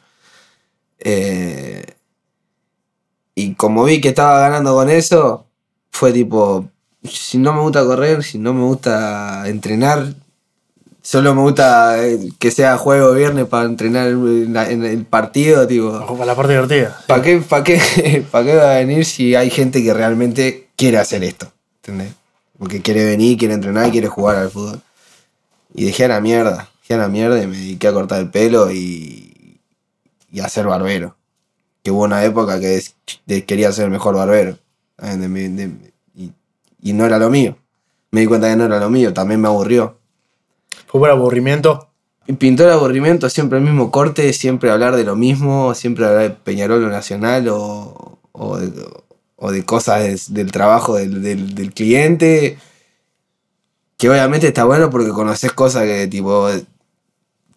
Eh, 1.00 1.84
y 3.36 3.54
como 3.56 3.84
vi 3.84 4.00
que 4.00 4.10
estaba 4.10 4.40
ganando 4.40 4.74
con 4.74 4.90
eso, 4.90 5.46
fue 5.92 6.14
tipo, 6.14 6.70
si 7.04 7.38
no 7.38 7.54
me 7.54 7.60
gusta 7.60 7.84
correr, 7.84 8.24
si 8.24 8.38
no 8.38 8.54
me 8.54 8.64
gusta 8.64 9.48
entrenar, 9.48 10.14
solo 11.02 11.36
me 11.36 11.42
gusta 11.42 12.08
eh, 12.08 12.32
que 12.40 12.50
sea 12.50 12.78
juego 12.78 13.14
viernes 13.14 13.46
para 13.46 13.66
entrenar 13.66 14.08
en, 14.08 14.86
el 14.86 15.06
partido, 15.06 15.68
tipo. 15.68 15.88
Ojo, 15.88 16.14
Para 16.14 16.28
la 16.28 16.36
parte 16.36 16.54
divertida. 16.54 16.98
¿Para 17.08 17.22
qué, 17.22 17.38
pa 17.38 17.64
qué, 17.64 18.26
pa 18.32 18.44
qué 18.44 18.56
va 18.56 18.72
a 18.72 18.76
venir 18.78 19.06
si 19.06 19.36
hay 19.36 19.50
gente 19.50 19.84
que 19.84 19.94
realmente 19.94 20.70
quiere 20.78 20.98
hacer 20.98 21.24
esto? 21.26 21.52
¿Entendés? 21.84 22.14
Porque 22.58 22.82
quiere 22.82 23.04
venir, 23.04 23.38
quiere 23.38 23.54
entrenar, 23.54 23.92
quiere 23.92 24.08
jugar 24.08 24.38
al 24.38 24.50
fútbol. 24.50 24.82
Y 25.74 25.86
dejé 25.86 26.06
a 26.06 26.08
la 26.08 26.22
mierda. 26.22 26.70
Dejé 26.82 26.94
a 26.94 26.98
la 26.98 27.10
mierda 27.10 27.44
y 27.44 27.48
me 27.48 27.58
dediqué 27.58 27.90
a 27.90 27.94
cortar 27.94 28.22
el 28.22 28.30
pelo 28.30 28.72
y, 28.72 29.60
y 30.32 30.40
a 30.40 30.48
ser 30.48 30.68
barbero. 30.68 31.18
Que 31.86 31.92
hubo 31.92 32.04
una 32.04 32.24
época 32.24 32.60
que 32.60 32.82
de- 33.28 33.46
quería 33.46 33.72
ser 33.72 33.86
el 33.86 33.92
mejor 33.92 34.16
barbero. 34.16 34.58
de- 34.98 35.94
y, 36.16 36.32
y 36.82 36.94
no 36.94 37.06
era 37.06 37.20
lo 37.20 37.30
mío. 37.30 37.58
Me 38.10 38.22
di 38.22 38.26
cuenta 38.26 38.50
que 38.50 38.56
no 38.56 38.66
era 38.66 38.80
lo 38.80 38.90
mío, 38.90 39.14
también 39.14 39.40
me 39.40 39.48
aburrió. 39.50 40.00
Fue 40.88 41.00
por 41.00 41.12
aburrimiento. 41.12 41.90
Y 42.26 42.34
pintó 42.34 42.64
el 42.64 42.72
aburrimiento, 42.72 43.30
siempre 43.30 43.60
el 43.60 43.64
mismo 43.64 43.92
corte, 43.92 44.34
siempre 44.34 44.72
hablar 44.72 44.96
de 44.96 45.04
lo 45.04 45.16
mismo, 45.16 45.76
siempre 45.76 46.08
hablar 46.08 46.24
de 46.24 46.30
Peñarol 46.32 46.84
o 46.84 46.90
Nacional 46.90 47.48
o, 47.50 48.18
o 48.32 48.58
de, 48.58 48.72
o 49.36 49.52
de 49.52 49.64
cosas 49.64 50.34
del 50.34 50.52
trabajo 50.52 50.96
del, 50.96 51.22
del- 51.22 51.54
del 51.54 51.72
cliente. 51.72 52.58
Que 53.98 54.10
obviamente 54.10 54.48
está 54.48 54.64
bueno 54.66 54.90
porque 54.90 55.10
conoces 55.10 55.52
cosas 55.52 55.84
que 55.84 56.08
tipo 56.08 56.50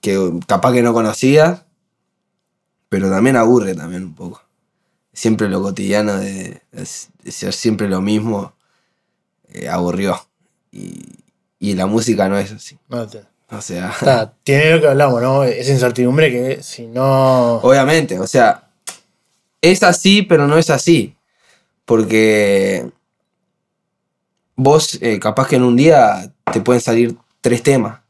que 0.02 0.30
capaz 0.46 0.72
que 0.74 0.82
no 0.82 0.92
conocías, 0.92 1.62
pero 2.88 3.10
también 3.10 3.36
aburre 3.36 3.74
también 3.74 4.04
un 4.04 4.14
poco. 4.14 4.42
Siempre 5.12 5.48
lo 5.48 5.60
cotidiano 5.62 6.16
de, 6.16 6.62
de 6.70 7.32
ser 7.32 7.52
siempre 7.52 7.88
lo 7.88 8.00
mismo 8.00 8.52
eh, 9.48 9.68
aburrió. 9.68 10.20
Y, 10.70 11.02
y 11.58 11.74
la 11.74 11.86
música 11.86 12.28
no 12.28 12.38
es 12.38 12.52
así. 12.52 12.78
No, 12.88 13.06
te- 13.06 13.24
O 13.50 13.60
sea. 13.60 14.32
tiene 14.44 14.70
lo 14.72 14.80
que 14.80 14.88
hablamos, 14.88 15.20
¿no? 15.22 15.44
Esa 15.44 15.72
incertidumbre 15.72 16.30
que 16.30 16.62
si 16.62 16.86
no. 16.86 17.56
Obviamente, 17.56 18.18
o 18.20 18.26
sea, 18.26 18.68
es 19.60 19.82
así, 19.82 20.22
pero 20.22 20.46
no 20.46 20.56
es 20.58 20.70
así. 20.70 21.16
Porque 21.84 22.90
vos, 24.56 24.98
eh, 25.00 25.18
capaz 25.18 25.48
que 25.48 25.56
en 25.56 25.62
un 25.64 25.76
día 25.76 26.32
te 26.52 26.60
pueden 26.60 26.80
salir 26.82 27.16
tres 27.40 27.62
temas. 27.62 28.00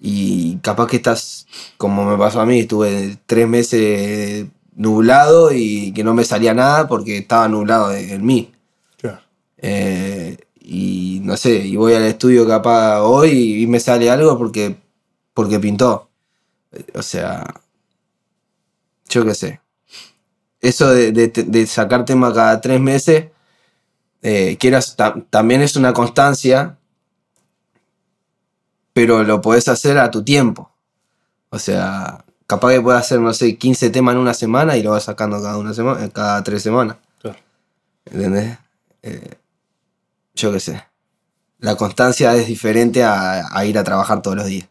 Y 0.00 0.56
capaz 0.58 0.86
que 0.86 0.96
estás, 0.96 1.46
como 1.76 2.04
me 2.04 2.16
pasó 2.16 2.40
a 2.40 2.46
mí, 2.46 2.60
estuve 2.60 3.18
tres 3.26 3.46
meses 3.46 4.46
nublado 4.74 5.52
y 5.52 5.92
que 5.92 6.02
no 6.04 6.14
me 6.14 6.24
salía 6.24 6.54
nada 6.54 6.88
porque 6.88 7.18
estaba 7.18 7.48
nublado 7.48 7.92
en 7.94 8.24
mí. 8.24 8.50
Claro. 8.96 9.20
Eh, 9.58 10.38
y 10.60 11.20
no 11.24 11.36
sé, 11.36 11.56
y 11.66 11.76
voy 11.76 11.92
al 11.94 12.04
estudio 12.04 12.46
capaz 12.46 13.00
hoy 13.02 13.62
y 13.62 13.66
me 13.66 13.80
sale 13.80 14.08
algo 14.10 14.38
porque, 14.38 14.76
porque 15.34 15.58
pintó. 15.60 16.08
Eh, 16.72 16.84
O 16.94 17.02
sea, 17.02 17.44
yo 19.08 19.24
qué 19.24 19.34
sé. 19.34 19.60
Eso 20.60 20.90
de, 20.90 21.12
de- 21.12 21.28
de 21.28 21.66
sacar 21.66 22.04
tema 22.04 22.32
cada 22.32 22.60
tres 22.60 22.80
meses, 22.80 23.26
eh, 24.22 24.56
también 25.30 25.62
es 25.62 25.76
una 25.76 25.92
constancia, 25.92 26.78
pero 28.92 29.22
lo 29.24 29.40
podés 29.40 29.68
hacer 29.68 29.98
a 29.98 30.10
tu 30.10 30.22
tiempo. 30.24 30.70
O 31.50 31.58
sea, 31.58 32.24
capaz 32.46 32.72
que 32.72 32.80
puedas 32.80 33.04
hacer, 33.04 33.20
no 33.20 33.32
sé, 33.34 33.56
15 33.56 33.90
temas 33.90 34.14
en 34.14 34.20
una 34.20 34.34
semana 34.34 34.76
y 34.76 34.82
lo 34.82 34.90
vas 34.92 35.04
sacando 35.04 35.42
cada, 35.42 35.56
una 35.56 35.74
semana, 35.74 36.08
cada 36.10 36.42
tres 36.44 36.62
semanas. 36.62 36.96
Claro. 37.20 37.38
¿Entendés? 38.06 38.58
Eh, 39.02 39.34
yo 40.34 40.52
qué 40.52 40.60
sé. 40.60 40.84
La 41.58 41.76
constancia 41.76 42.34
es 42.34 42.46
diferente 42.46 43.02
a, 43.04 43.42
a 43.56 43.64
ir 43.64 43.76
a 43.78 43.84
trabajar 43.84 44.22
todos 44.22 44.36
los 44.36 44.46
días. 44.46 44.66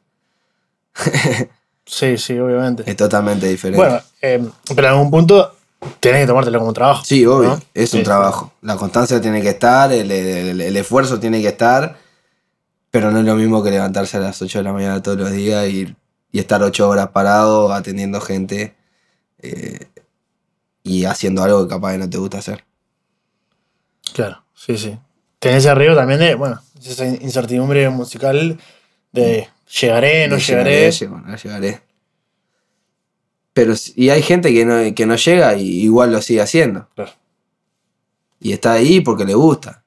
Sí, 1.91 2.19
sí, 2.19 2.37
obviamente. 2.37 2.83
Es 2.85 2.95
totalmente 2.95 3.47
diferente. 3.47 3.77
Bueno, 3.83 3.99
eh, 4.21 4.47
pero 4.75 4.87
en 4.89 4.93
algún 4.93 5.09
punto 5.09 5.55
tenés 5.99 6.21
que 6.21 6.27
tomártelo 6.27 6.59
como 6.59 6.67
un 6.69 6.75
trabajo. 6.75 7.03
sí, 7.03 7.25
obvio. 7.25 7.49
¿no? 7.49 7.61
Es 7.73 7.91
un 7.95 8.01
sí. 8.01 8.03
trabajo. 8.03 8.53
La 8.61 8.75
constancia 8.75 9.19
tiene 9.19 9.41
que 9.41 9.49
estar, 9.49 9.91
el, 9.91 10.11
el- 10.11 10.61
el 10.61 10.77
esfuerzo 10.77 11.19
tiene 11.19 11.41
que 11.41 11.47
estar, 11.47 11.97
pero 12.91 13.11
no 13.11 13.19
es 13.19 13.25
lo 13.25 13.35
mismo 13.35 13.63
que 13.63 13.71
levantarse 13.71 14.17
a 14.17 14.21
las 14.21 14.41
8 14.41 14.59
de 14.59 14.63
la 14.63 14.73
mañana 14.73 15.01
todos 15.01 15.17
los 15.17 15.31
días 15.31 15.67
y, 15.69 15.95
y 16.31 16.39
estar 16.39 16.61
8 16.63 16.89
horas 16.89 17.09
parado 17.09 17.71
atendiendo 17.73 18.19
gente 18.21 18.75
eh, 19.39 19.87
y 20.83 21.05
haciendo 21.05 21.43
algo 21.43 21.63
que 21.63 21.69
capaz 21.69 21.93
que 21.93 21.97
no 21.99 22.09
te 22.09 22.17
gusta 22.17 22.39
hacer. 22.39 22.63
Claro, 24.13 24.43
sí, 24.55 24.77
sí. 24.77 24.97
Tenés 25.39 25.59
ese 25.65 25.75
riesgo 25.75 25.95
también 25.95 26.19
de, 26.19 26.35
bueno, 26.35 26.61
esa 26.83 27.05
incertidumbre 27.05 27.89
musical 27.89 28.59
de 29.11 29.47
llegaré, 29.79 30.27
no 30.27 30.35
De 30.35 30.41
llegaré. 30.41 30.91
llego, 30.91 31.21
no 31.21 31.35
llegaré. 31.35 31.81
Pero 33.53 33.73
y 33.95 34.09
hay 34.09 34.21
gente 34.21 34.53
que 34.53 34.65
no, 34.65 34.95
que 34.95 35.05
no 35.05 35.15
llega 35.15 35.55
y 35.55 35.81
igual 35.81 36.11
lo 36.11 36.21
sigue 36.21 36.41
haciendo. 36.41 36.87
Claro. 36.95 37.11
Y 38.39 38.53
está 38.53 38.73
ahí 38.73 39.01
porque 39.01 39.25
le 39.25 39.33
gusta. 39.33 39.78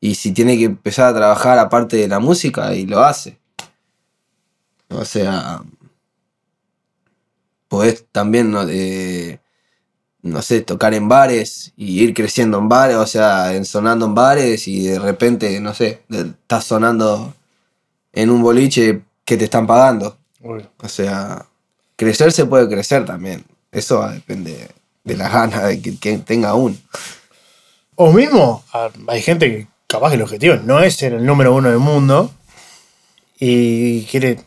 Y 0.00 0.14
si 0.14 0.32
tiene 0.32 0.56
que 0.56 0.64
empezar 0.64 1.08
a 1.08 1.16
trabajar 1.16 1.58
aparte 1.58 1.96
de 1.96 2.08
la 2.08 2.18
música, 2.20 2.74
y 2.74 2.86
lo 2.86 3.00
hace. 3.00 3.38
O 4.88 5.04
sea, 5.04 5.62
podés 7.68 8.06
también, 8.12 8.50
no, 8.50 8.62
Eh, 8.68 9.40
no 10.22 10.42
sé, 10.42 10.60
tocar 10.60 10.94
en 10.94 11.08
bares 11.08 11.72
y 11.76 12.02
ir 12.02 12.14
creciendo 12.14 12.58
en 12.58 12.68
bares, 12.68 12.96
o 12.96 13.06
sea, 13.06 13.54
en 13.54 13.64
sonando 13.64 14.06
en 14.06 14.14
bares 14.14 14.68
y 14.68 14.86
de 14.86 14.98
repente, 14.98 15.60
no 15.60 15.74
sé, 15.74 16.02
estás 16.10 16.64
sonando 16.64 17.34
en 18.12 18.30
un 18.30 18.42
boliche 18.42 19.02
que 19.24 19.36
te 19.36 19.44
están 19.44 19.66
pagando. 19.66 20.18
O 20.82 20.88
sea, 20.88 21.46
crecer 21.96 22.32
se 22.32 22.46
puede 22.46 22.68
crecer 22.68 23.04
también. 23.04 23.44
Eso 23.72 24.06
depende 24.08 24.68
de 25.04 25.16
las 25.16 25.32
ganas 25.32 25.68
de 25.68 25.80
que, 25.80 25.96
que 25.96 26.18
tenga 26.18 26.54
uno. 26.54 26.76
O 27.94 28.12
mismo, 28.12 28.64
hay 29.06 29.22
gente 29.22 29.46
que 29.46 29.69
capaz 29.90 30.10
que 30.10 30.16
el 30.16 30.22
objetivo 30.22 30.54
no 30.64 30.80
es 30.80 30.94
ser 30.94 31.14
el 31.14 31.26
número 31.26 31.54
uno 31.54 31.68
del 31.68 31.78
mundo 31.80 32.30
y 33.38 34.04
quiere 34.04 34.40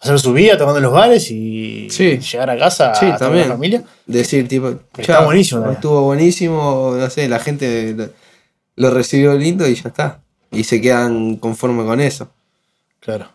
hacer 0.00 0.18
su 0.20 0.32
vida 0.32 0.56
tocando 0.56 0.78
en 0.78 0.84
los 0.84 0.92
bares 0.92 1.30
y 1.30 1.88
Sí. 1.90 2.18
llegar 2.18 2.50
a 2.50 2.58
casa 2.58 2.94
Sí, 2.94 3.06
a 3.06 3.16
también. 3.16 3.48
la 3.48 3.54
familia. 3.54 3.84
Decir, 4.06 4.46
tipo, 4.46 4.68
Está 4.68 5.02
"Chao, 5.02 5.24
buenísimo 5.24 5.60
también". 5.60 5.76
Estuvo 5.76 6.02
buenísimo, 6.02 6.94
no 6.98 7.10
sé, 7.10 7.28
la 7.28 7.40
gente 7.40 7.94
lo, 7.96 8.08
lo 8.76 8.90
recibió 8.94 9.34
lindo 9.36 9.66
y 9.68 9.74
ya 9.74 9.88
está. 9.88 10.20
Y 10.50 10.64
se 10.64 10.80
quedan 10.80 11.36
conforme 11.36 11.84
con 11.84 12.00
eso. 12.00 12.30
Claro. 13.00 13.28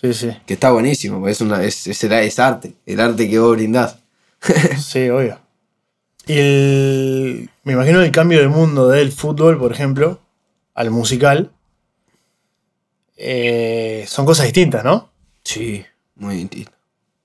Sí, 0.00 0.14
sí. 0.14 0.30
Que 0.46 0.54
está 0.54 0.70
buenísimo, 0.70 1.18
porque 1.18 1.32
es, 1.32 1.40
una, 1.40 1.62
es, 1.64 1.86
es, 1.88 2.04
es 2.04 2.38
arte, 2.38 2.72
el 2.86 3.00
arte 3.00 3.28
que 3.28 3.38
vos 3.38 3.56
brindás. 3.56 3.96
Sí, 4.78 5.08
obvio. 5.10 5.38
Y 6.26 6.38
el, 6.38 7.50
me 7.64 7.72
imagino 7.72 8.00
el 8.02 8.12
cambio 8.12 8.38
de 8.38 8.48
mundo 8.48 8.88
del 8.88 9.10
fútbol, 9.10 9.58
por 9.58 9.72
ejemplo, 9.72 10.20
al 10.78 10.90
musical. 10.90 11.50
eh, 13.16 14.04
son 14.06 14.24
cosas 14.24 14.44
distintas, 14.46 14.84
¿no? 14.84 15.10
Sí, 15.42 15.84
muy 16.14 16.36
distinto. 16.36 16.70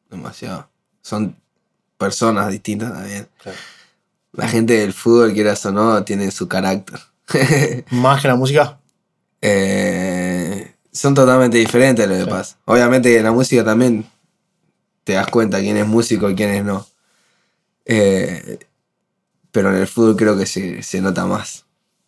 Demasiado. 0.09 0.67
Son 1.01 1.35
personas 1.97 2.49
distintas 2.49 2.91
también. 2.93 3.27
Claro. 3.41 3.57
La 4.31 4.47
gente 4.47 4.73
del 4.79 4.93
fútbol, 4.93 5.33
quieras 5.33 5.63
o 5.67 5.71
no, 5.71 6.03
tiene 6.03 6.31
su 6.31 6.47
carácter. 6.47 6.99
Más 7.91 8.21
que 8.21 8.27
la 8.27 8.35
música. 8.35 8.79
Eh, 9.41 10.73
son 10.91 11.13
totalmente 11.13 11.57
diferentes 11.57 12.07
lo 12.07 12.15
que 12.15 12.23
Sí. 12.23 12.29
pasa. 12.29 12.57
Obviamente 12.65 13.15
en 13.17 13.23
la 13.23 13.31
música 13.31 13.63
también 13.63 14.05
te 15.03 15.13
das 15.13 15.27
cuenta 15.27 15.59
quién 15.59 15.77
es 15.77 15.85
músico 15.85 16.29
y 16.29 16.35
quién 16.35 16.49
es 16.51 16.63
no. 16.63 16.87
Eh, 17.85 18.59
pero 19.51 19.69
en 19.69 19.75
el 19.75 19.87
fútbol 19.87 20.15
creo 20.15 20.35
que 20.37 20.47
se, 20.47 20.81
se 20.81 21.01
nota 21.01 21.25
más. 21.27 21.65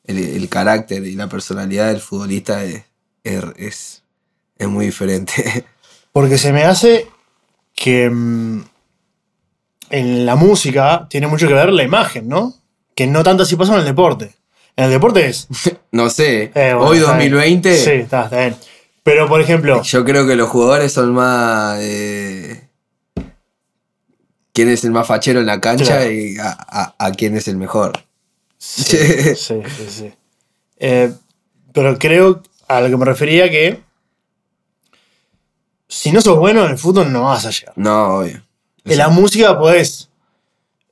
El, 0.08 0.18
el 0.20 0.50
carácter 0.50 1.04
y 1.06 1.16
la 1.16 1.28
personalidad 1.28 1.88
del 1.88 2.00
futbolista 2.02 2.64
es, 2.64 2.84
es, 3.24 4.04
es- 4.58 4.68
muy 4.68 4.86
diferente. 4.88 5.66
Porque 6.12 6.38
se 6.38 6.54
me 6.54 6.64
hace 6.64 7.08
que 7.76 8.10
mm, 8.10 8.64
en 9.90 10.26
la 10.26 10.36
música 10.36 11.08
tiene 11.10 11.28
mucho 11.28 11.48
que 11.48 11.54
ver 11.54 11.72
la 11.74 11.84
imagen, 11.84 12.28
¿no? 12.28 12.54
Que 12.96 13.06
no 13.08 13.24
tanto 13.24 13.44
así 13.44 13.56
pasa 13.56 13.74
en 13.74 13.80
el 13.80 13.86
deporte. 13.86 14.34
En 14.78 14.86
el 14.86 14.92
deporte 14.92 15.26
es. 15.28 15.48
no 15.92 16.10
sé, 16.10 16.52
eh, 16.56 16.74
bueno, 16.74 16.82
hoy 16.88 16.98
está 17.00 17.18
bien. 17.18 17.32
2020 17.32 17.78
Sí, 17.78 17.90
está, 17.92 18.24
está 18.26 18.38
bien. 18.40 18.56
Pero, 19.04 19.28
por 19.28 19.40
ejemplo, 19.42 19.82
yo 19.84 20.04
creo 20.06 20.26
que 20.26 20.36
los 20.36 20.50
jugadores 20.50 20.92
son 20.92 21.14
más... 21.14 21.78
eh, 21.82 22.68
quién 24.54 24.70
es 24.70 24.84
el 24.84 24.92
más 24.92 25.06
fachero 25.08 25.40
en 25.42 25.46
la 25.46 25.60
cancha 25.62 25.86
Claro. 25.98 26.12
y 26.12 26.38
a, 26.38 26.50
a- 26.58 26.96
a 26.98 27.12
quién 27.12 27.36
es 27.36 27.48
el 27.48 27.58
mejor. 27.58 28.06
Sí, 28.68 28.98
sí, 29.36 29.36
sí, 29.78 29.88
sí. 29.90 30.14
Eh, 30.78 31.14
pero 31.74 31.98
creo 32.00 32.42
a 32.68 32.82
lo 32.82 32.90
que 32.90 32.98
me 32.98 33.06
refería 33.06 33.50
que 33.50 33.82
si 35.88 36.12
no 36.12 36.20
sos 36.22 36.38
bueno 36.38 36.66
en 36.66 36.72
el 36.72 36.78
fútbol 36.78 37.12
no 37.12 37.24
vas 37.24 37.46
a 37.46 37.52
llegar. 37.52 37.74
No, 37.78 38.18
obvio. 38.20 38.44
En 38.84 38.98
la 38.98 39.10
música 39.10 39.58
podés 39.58 40.10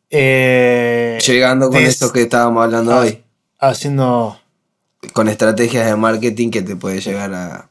eh, 0.09 1.17
Llegando 1.25 1.69
con 1.69 1.77
esto 1.83 2.11
que 2.13 2.21
estábamos 2.23 2.63
hablando 2.63 2.97
hoy, 2.97 3.23
haciendo 3.59 4.39
con 5.13 5.27
estrategias 5.27 5.85
de 5.87 5.95
marketing 5.95 6.49
que 6.51 6.61
te 6.61 6.75
puede 6.75 7.01
llegar 7.01 7.33
a, 7.33 7.69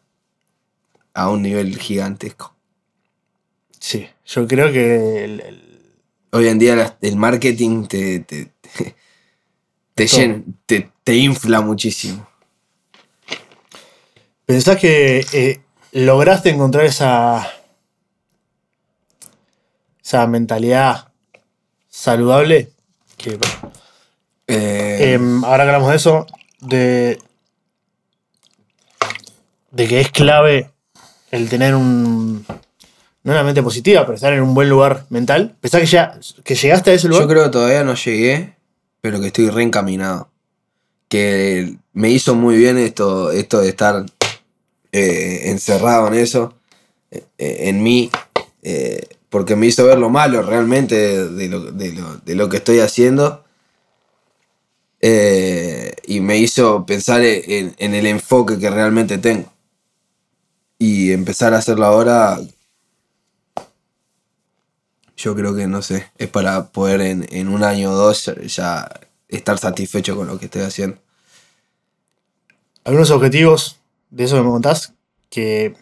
a 1.14 1.30
un 1.30 1.42
nivel 1.42 1.78
gigantesco. 1.78 2.54
sí, 3.78 4.08
yo 4.26 4.46
creo 4.46 4.72
que 4.72 5.24
el- 5.24 5.40
el- 5.40 5.68
Hoy 6.34 6.48
en 6.48 6.58
día 6.58 6.96
el 7.02 7.16
marketing 7.16 7.84
te, 7.86 8.20
te, 8.20 8.50
te, 9.94 10.06
llena- 10.06 10.42
te- 10.66 10.90
te 11.04 11.14
infla 11.16 11.60
muchísimo. 11.60 12.26
pensás 14.46 14.76
que 14.78 15.24
eh, 15.32 15.60
lograste 15.92 16.50
encontrar 16.50 16.84
esa 16.84 17.46
esa 20.04 20.26
mentalidad 20.26 21.08
saludable 21.88 22.70
que 23.16 23.38
Eh, 24.48 25.12
Em, 25.14 25.44
ahora 25.44 25.64
que 25.64 25.68
hablamos 25.70 25.90
de 25.90 25.96
eso, 25.96 26.26
de, 26.60 27.18
de 29.70 29.88
que 29.88 30.00
es 30.00 30.10
clave 30.10 30.70
el 31.30 31.48
tener 31.48 31.74
un. 31.74 32.44
No 33.24 33.32
una 33.32 33.44
mente 33.44 33.62
positiva, 33.62 34.02
pero 34.02 34.14
estar 34.16 34.32
en 34.32 34.42
un 34.42 34.52
buen 34.52 34.68
lugar 34.68 35.06
mental. 35.08 35.54
¿Pensás 35.60 35.80
que, 35.80 35.86
ya, 35.86 36.18
que 36.42 36.56
llegaste 36.56 36.90
a 36.90 36.94
ese 36.94 37.06
lugar? 37.08 37.22
yo 37.22 37.28
creo 37.28 37.44
que 37.44 37.50
todavía 37.50 37.84
no 37.84 37.94
llegué, 37.94 38.56
pero 39.02 39.20
que 39.20 39.26
estoy 39.26 39.50
reencaminado. 39.50 40.30
Que 41.08 41.76
me 41.92 42.10
hizo 42.10 42.34
muy 42.34 42.56
bien 42.56 42.78
esto, 42.78 43.30
esto 43.32 43.60
de 43.60 43.68
estar 43.68 44.06
eh, 44.92 45.42
encerrado 45.50 46.08
en 46.08 46.14
eso, 46.14 46.54
eh, 47.10 47.26
en 47.38 47.82
mí, 47.82 48.10
eh, 48.62 49.06
porque 49.28 49.56
me 49.56 49.66
hizo 49.66 49.84
ver 49.84 49.98
lo 49.98 50.08
malo 50.08 50.40
realmente 50.42 51.28
de, 51.28 51.48
lo, 51.48 51.72
de 51.72 51.92
lo- 51.92 52.16
de 52.18 52.34
lo 52.34 52.48
que 52.48 52.58
estoy 52.58 52.78
haciendo. 52.80 53.44
y 56.06 56.20
me 56.20 56.38
hizo 56.38 56.86
pensar 56.86 57.22
en, 57.24 57.74
en 57.78 57.94
el 57.94 58.06
enfoque 58.06 58.58
que 58.58 58.70
realmente 58.70 59.18
tengo. 59.18 59.52
Y 60.78 61.12
empezar 61.12 61.54
a 61.54 61.58
hacerlo 61.58 61.86
ahora, 61.86 62.38
yo 65.22 65.34
creo 65.36 65.54
que 65.54 65.66
no 65.66 65.82
sé, 65.82 66.10
es 66.18 66.28
para 66.28 66.68
poder 66.68 67.00
en, 67.00 67.26
en 67.30 67.48
un 67.48 67.62
año 67.64 67.92
o 67.92 67.94
dos 67.94 68.24
ya, 68.26 68.34
ya 68.46 69.00
estar 69.28 69.58
satisfecho 69.58 70.16
con 70.16 70.26
lo 70.26 70.38
que 70.38 70.46
estoy 70.46 70.62
haciendo. 70.62 70.98
¿Algunos 72.84 73.10
objetivos 73.10 73.78
de 74.10 74.24
eso 74.24 74.36
que 74.36 74.42
me 74.42 74.50
contás 74.50 74.92
que, 75.30 75.74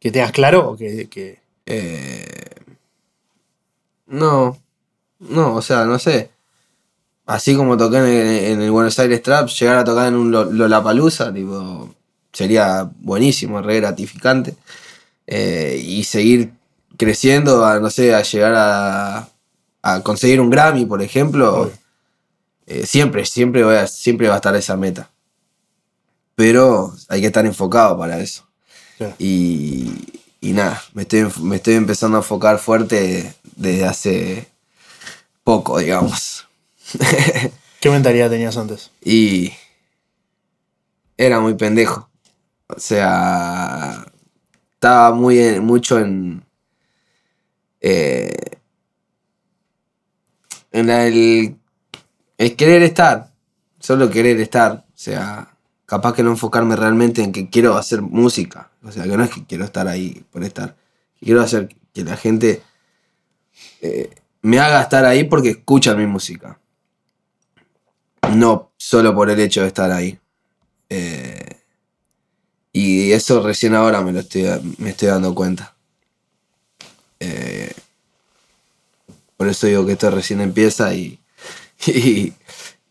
que 0.00 0.10
tengas 0.10 0.32
claro? 0.32 0.70
O 0.70 0.76
que, 0.76 1.08
que- 1.08 1.40
Eh, 1.66 2.24
no, 4.06 4.58
no, 5.20 5.54
o 5.54 5.62
sea, 5.62 5.84
no 5.84 5.98
sé. 5.98 6.30
Así 7.26 7.54
como 7.56 7.76
toqué 7.76 7.98
en 7.98 8.04
el, 8.06 8.44
en 8.52 8.60
el 8.62 8.70
Buenos 8.70 8.98
Aires 8.98 9.22
Traps, 9.22 9.58
llegar 9.58 9.76
a 9.78 9.84
tocar 9.84 10.08
en 10.08 10.16
un 10.16 10.30
Lo- 10.32 10.50
Lollapalooza, 10.50 11.32
tipo, 11.32 11.94
sería 12.32 12.90
buenísimo, 13.00 13.62
re 13.62 13.76
gratificante. 13.76 14.56
Eh, 15.26 15.80
y 15.84 16.02
seguir 16.04 16.52
creciendo, 17.04 17.64
a, 17.64 17.78
no 17.80 17.90
sé, 17.90 18.14
a 18.14 18.22
llegar 18.22 18.54
a, 18.56 19.28
a 19.82 20.02
conseguir 20.02 20.40
un 20.40 20.50
Grammy, 20.50 20.86
por 20.86 21.02
ejemplo. 21.02 21.70
Eh, 22.66 22.86
siempre, 22.86 23.26
siempre, 23.26 23.64
voy 23.64 23.74
a, 23.76 23.86
siempre 23.86 24.28
va 24.28 24.34
a 24.34 24.36
estar 24.36 24.54
esa 24.56 24.76
meta. 24.76 25.10
Pero 26.34 26.94
hay 27.08 27.20
que 27.20 27.26
estar 27.26 27.44
enfocado 27.44 27.98
para 27.98 28.18
eso. 28.20 28.46
Y, 29.18 29.92
y 30.40 30.52
nada, 30.52 30.82
me 30.94 31.02
estoy, 31.02 31.26
me 31.42 31.56
estoy 31.56 31.74
empezando 31.74 32.16
a 32.16 32.20
enfocar 32.20 32.58
fuerte 32.58 33.34
desde 33.56 33.84
hace 33.84 34.48
poco, 35.44 35.78
digamos. 35.78 36.46
¿Qué 37.80 37.90
mentalidad 37.90 38.30
tenías 38.30 38.56
antes? 38.56 38.90
y 39.04 39.52
era 41.16 41.40
muy 41.40 41.54
pendejo. 41.54 42.08
O 42.68 42.78
sea, 42.80 44.06
estaba 44.74 45.12
muy 45.14 45.38
en- 45.38 45.64
mucho 45.64 45.98
en. 45.98 46.44
Eh, 47.82 48.32
en 50.70 50.88
el, 50.88 51.56
el 52.38 52.56
querer 52.56 52.82
estar. 52.82 53.32
Solo 53.78 54.08
querer 54.08 54.40
estar. 54.40 54.86
O 54.88 54.98
sea, 54.98 55.54
capaz 55.84 56.14
que 56.14 56.22
no 56.22 56.30
enfocarme 56.30 56.76
realmente 56.76 57.22
en 57.22 57.32
que 57.32 57.50
quiero 57.50 57.76
hacer 57.76 58.00
música. 58.00 58.70
O 58.82 58.90
sea, 58.92 59.02
que 59.04 59.16
no 59.16 59.24
es 59.24 59.30
que 59.30 59.44
quiero 59.44 59.64
estar 59.64 59.88
ahí 59.88 60.24
por 60.30 60.44
estar. 60.44 60.76
Quiero 61.20 61.42
hacer 61.42 61.68
que 61.92 62.04
la 62.04 62.16
gente 62.16 62.62
eh, 63.80 64.10
me 64.40 64.58
haga 64.58 64.80
estar 64.80 65.04
ahí 65.04 65.24
porque 65.24 65.50
escucha 65.50 65.94
mi 65.94 66.06
música. 66.06 66.58
No 68.34 68.72
solo 68.76 69.14
por 69.14 69.28
el 69.28 69.40
hecho 69.40 69.62
de 69.62 69.66
estar 69.66 69.90
ahí. 69.90 70.18
Eh, 70.88 71.58
y 72.72 73.12
eso 73.12 73.42
recién 73.42 73.74
ahora 73.74 74.00
me 74.00 74.12
lo 74.12 74.20
estoy, 74.20 74.44
me 74.78 74.90
estoy 74.90 75.08
dando 75.08 75.34
cuenta. 75.34 75.76
Eh, 77.24 77.72
por 79.36 79.48
eso 79.48 79.66
digo 79.66 79.86
que 79.86 79.92
esto 79.92 80.10
recién 80.10 80.40
empieza 80.40 80.92
y, 80.94 81.18
y, 81.86 82.32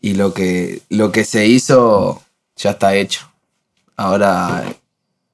y 0.00 0.14
lo, 0.14 0.32
que, 0.34 0.82
lo 0.88 1.12
que 1.12 1.24
se 1.24 1.46
hizo 1.46 2.22
ya 2.56 2.70
está 2.70 2.94
hecho. 2.96 3.30
Ahora 3.96 4.64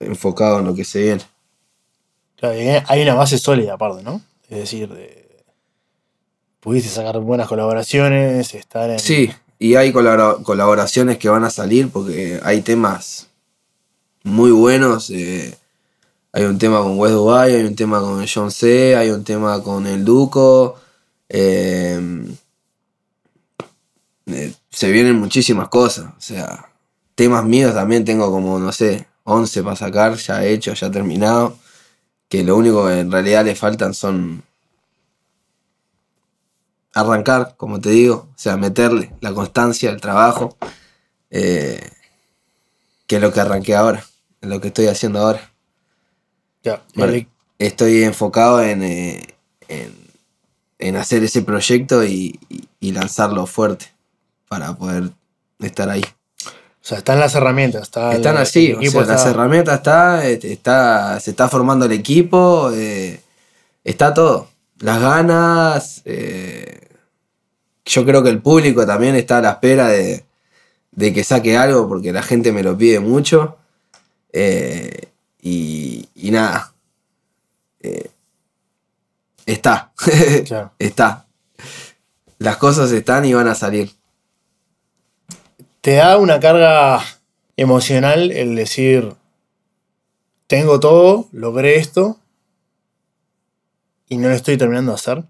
enfocado 0.00 0.58
en 0.60 0.66
lo 0.66 0.74
que 0.74 0.84
se 0.84 1.02
viene. 1.02 1.22
Claro, 2.36 2.56
hay 2.86 3.02
una 3.02 3.14
base 3.14 3.38
sólida 3.38 3.74
aparte, 3.74 4.02
¿no? 4.02 4.20
Es 4.48 4.58
decir, 4.58 4.88
de- 4.92 5.28
pudiste 6.60 6.88
sacar 6.88 7.18
buenas 7.20 7.48
colaboraciones, 7.48 8.54
estar 8.54 8.90
en... 8.90 8.98
Sí, 8.98 9.30
y 9.58 9.74
hay 9.74 9.92
colabora- 9.92 10.42
colaboraciones 10.42 11.18
que 11.18 11.28
van 11.28 11.44
a 11.44 11.50
salir 11.50 11.88
porque 11.90 12.40
hay 12.42 12.60
temas 12.60 13.28
muy 14.22 14.50
buenos. 14.50 15.10
eh, 15.10 15.56
hay 16.32 16.44
un 16.44 16.58
tema 16.58 16.80
con 16.80 16.98
West 16.98 17.14
Dubai, 17.14 17.54
hay 17.54 17.64
un 17.64 17.76
tema 17.76 18.00
con 18.00 18.24
John 18.26 18.50
C, 18.50 18.96
hay 18.96 19.10
un 19.10 19.24
tema 19.24 19.62
con 19.62 19.86
El 19.86 20.04
Duco. 20.04 20.76
eh, 21.28 22.00
eh, 24.26 24.54
se 24.70 24.90
vienen 24.92 25.18
muchísimas 25.18 25.68
cosas. 25.68 26.06
O 26.16 26.20
sea, 26.20 26.70
temas 27.14 27.44
míos 27.44 27.74
también 27.74 28.04
tengo 28.04 28.30
como, 28.30 28.58
no 28.58 28.72
sé, 28.72 29.06
11 29.24 29.62
para 29.62 29.76
sacar, 29.76 30.16
ya 30.16 30.44
hecho, 30.44 30.74
ya 30.74 30.90
terminado. 30.90 31.56
que 32.28 32.44
lo 32.44 32.56
único 32.56 32.86
que 32.86 33.00
en 33.00 33.10
realidad 33.12 33.44
le 33.44 33.54
faltan 33.56 33.94
son 33.94 34.44
arrancar, 36.94 37.54
como 37.56 37.80
te 37.80 37.90
digo, 37.90 38.28
o 38.34 38.38
sea, 38.38 38.56
meterle 38.56 39.12
la 39.20 39.32
constancia, 39.34 39.90
el 39.90 40.00
trabajo, 40.00 40.56
eh, 41.30 41.80
que 43.06 43.16
es 43.16 43.22
lo 43.22 43.32
que 43.32 43.40
arranqué 43.40 43.74
ahora, 43.76 44.04
es 44.40 44.48
lo 44.48 44.60
que 44.60 44.68
estoy 44.68 44.86
haciendo 44.88 45.20
ahora. 45.20 45.47
Ya, 46.62 46.82
Vale. 46.94 47.28
Estoy 47.58 48.04
enfocado 48.04 48.62
en, 48.62 48.82
eh, 48.82 49.34
en, 49.68 49.92
en 50.78 50.96
hacer 50.96 51.24
ese 51.24 51.42
proyecto 51.42 52.04
y, 52.04 52.38
y- 52.48 52.68
y 52.80 52.92
lanzarlo 52.92 53.46
fuerte 53.46 53.86
para 54.48 54.74
poder 54.74 55.10
estar 55.60 55.88
ahí. 55.90 56.04
o 56.44 56.84
sea, 56.88 56.98
están 56.98 57.18
las 57.20 57.34
herramientas. 57.34 57.82
Está 57.82 58.12
Están 58.12 58.36
el- 58.36 58.42
así, 58.42 58.66
el 58.70 58.96
o 58.96 59.02
las 59.04 59.26
herramientas 59.26 59.76
está, 59.76 60.26
este, 60.26 60.52
está, 60.52 61.18
se 61.20 61.30
está 61.32 61.48
formando 61.48 61.84
el 61.86 61.92
equipo, 61.92 62.70
eh, 62.72 63.20
está 63.84 64.14
todo. 64.14 64.48
Las 64.78 65.00
ganas, 65.00 66.02
eh, 66.04 66.88
yo 67.84 68.04
creo 68.06 68.22
que 68.22 68.30
el 68.30 68.40
público 68.40 68.86
también 68.86 69.16
está 69.16 69.38
a 69.38 69.42
la 69.42 69.50
espera 69.50 69.88
de, 69.88 70.24
de 70.92 71.12
que 71.12 71.24
saque 71.24 71.56
algo 71.56 71.88
porque 71.88 72.12
la 72.12 72.22
gente 72.22 72.52
me 72.52 72.62
lo 72.62 72.78
pide 72.78 73.00
mucho. 73.00 73.56
eh, 74.32 75.07
y, 75.40 76.08
y 76.14 76.30
nada, 76.30 76.72
eh, 77.80 78.10
está, 79.46 79.92
Claro. 80.46 80.72
está. 80.78 81.26
Las 82.38 82.56
cosas 82.56 82.90
están 82.92 83.24
y 83.24 83.34
van 83.34 83.48
a 83.48 83.54
salir. 83.54 83.90
Te 85.80 85.94
da 85.94 86.18
una 86.18 86.38
carga 86.40 87.00
emocional 87.56 88.30
el 88.30 88.54
decir, 88.54 89.14
tengo 90.46 90.78
todo, 90.80 91.28
logré 91.32 91.76
esto 91.76 92.18
y 94.08 94.16
no 94.18 94.28
lo 94.28 94.34
estoy 94.34 94.56
terminando 94.56 94.92
de 94.92 94.96
hacer. 94.96 95.24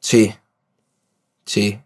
Sí, 0.00 0.34
sí. 1.46 1.78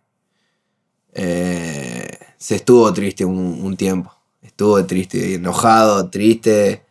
Eh, 1.12 2.18
se 2.36 2.56
estuvo 2.56 2.92
triste 2.92 3.24
un, 3.24 3.36
un 3.62 3.76
tiempo. 3.76 4.12
Estuvo 4.58 4.84
triste, 4.86 5.34
enojado, 5.34 6.10
triste, 6.10 6.82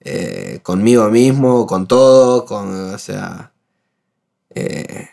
eh, 0.00 0.60
conmigo 0.62 1.10
mismo, 1.10 1.66
con 1.66 1.86
todo, 1.86 2.46
con, 2.46 2.94
o 2.94 2.98
sea... 2.98 3.52
eh, 4.54 5.08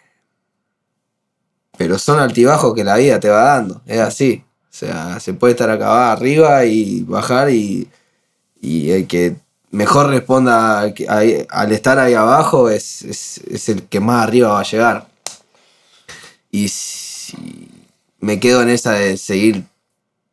pero 1.77 1.99
son 1.99 2.19
altibajos 2.19 2.73
que 2.73 2.83
la 2.83 2.97
vida 2.97 3.19
te 3.19 3.29
va 3.29 3.43
dando, 3.43 3.81
es 3.85 3.99
así. 3.99 4.43
O 4.63 4.73
sea, 4.73 5.19
se 5.19 5.33
puede 5.33 5.51
estar 5.53 5.69
acá 5.69 6.11
arriba 6.11 6.65
y 6.65 7.01
bajar 7.01 7.49
y, 7.51 7.87
y 8.61 8.91
el 8.91 9.07
que 9.07 9.37
mejor 9.71 10.07
responda 10.09 10.79
al, 10.81 10.95
al 11.49 11.71
estar 11.71 11.99
ahí 11.99 12.13
abajo 12.15 12.69
es, 12.69 13.03
es- 13.03 13.39
es 13.49 13.69
el 13.69 13.83
que 13.87 13.99
más 13.99 14.23
arriba 14.27 14.49
va 14.53 14.61
a 14.61 14.63
llegar. 14.63 15.07
Y 16.51 16.69
si 16.69 17.69
me 18.19 18.39
quedo 18.39 18.61
en 18.61 18.69
esa 18.69 18.93
de 18.93 19.17
seguir 19.17 19.65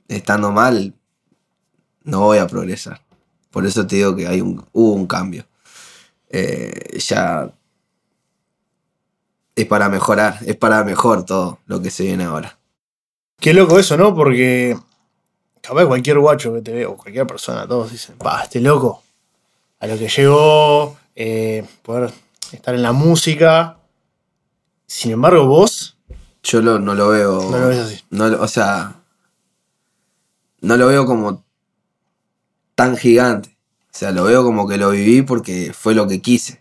estando 0.09 0.53
mal, 0.53 0.95
no 2.05 2.21
voy 2.21 2.39
a 2.39 2.47
progresar. 2.47 3.01
Por 3.51 3.67
eso 3.67 3.87
te 3.87 3.97
digo 3.97 4.15
que 4.17 4.27
hay 4.27 4.41
un, 4.41 4.65
hubo 4.73 4.93
un 4.95 5.07
cambio. 5.07 5.45
Eh, 6.31 6.99
ya 6.99 7.51
es 9.55 9.67
para 9.67 9.89
mejorar, 9.89 10.39
es 10.47 10.57
para 10.57 10.83
mejor 10.85 11.25
todo 11.25 11.59
lo 11.67 11.81
que 11.81 11.91
se 11.91 12.05
viene 12.05 12.25
ahora. 12.25 12.59
Qué 13.39 13.55
loco 13.55 13.79
eso, 13.79 13.97
¿no? 13.97 14.15
Porque 14.15 14.77
capaz 15.61 15.87
cualquier 15.87 16.19
guacho 16.19 16.53
que 16.55 16.63
te 16.63 16.73
ve, 16.73 16.87
o 16.87 16.97
cualquier 16.97 17.27
persona, 17.27 17.67
todos 17.67 17.93
dicen, 17.93 18.17
pa, 18.19 18.43
este 18.43 18.61
loco, 18.61 19.03
a 19.81 19.87
lo 19.87 19.97
que 19.99 20.09
llegó, 20.09 20.97
eh, 21.15 21.65
poder 21.83 22.13
estar 22.53 22.75
en 22.75 22.83
la 22.83 22.93
música. 22.93 23.79
Sin 24.87 25.13
embargo, 25.13 25.47
vos 25.47 25.97
Yo 26.43 26.61
lo- 26.61 26.79
no 26.81 26.95
lo 26.95 27.09
veo. 27.09 27.51
no 27.51 27.59
lo 27.59 27.69
ves 27.69 27.79
así. 27.79 28.01
no 28.11 28.25
o 28.43 28.49
sea, 28.49 28.97
no 30.61 30.77
lo 30.77 30.87
veo 30.89 31.07
como 31.07 31.44
tan 32.75 32.97
gigante. 32.97 33.57
O 33.93 33.97
sea, 33.97 34.11
lo 34.11 34.25
veo 34.25 34.45
como 34.45 34.67
que 34.67 34.77
lo 34.77 34.91
viví 34.91 35.23
porque 35.23 35.73
fue 35.73 35.95
lo 35.95 36.07
que 36.09 36.21
quise. 36.21 36.61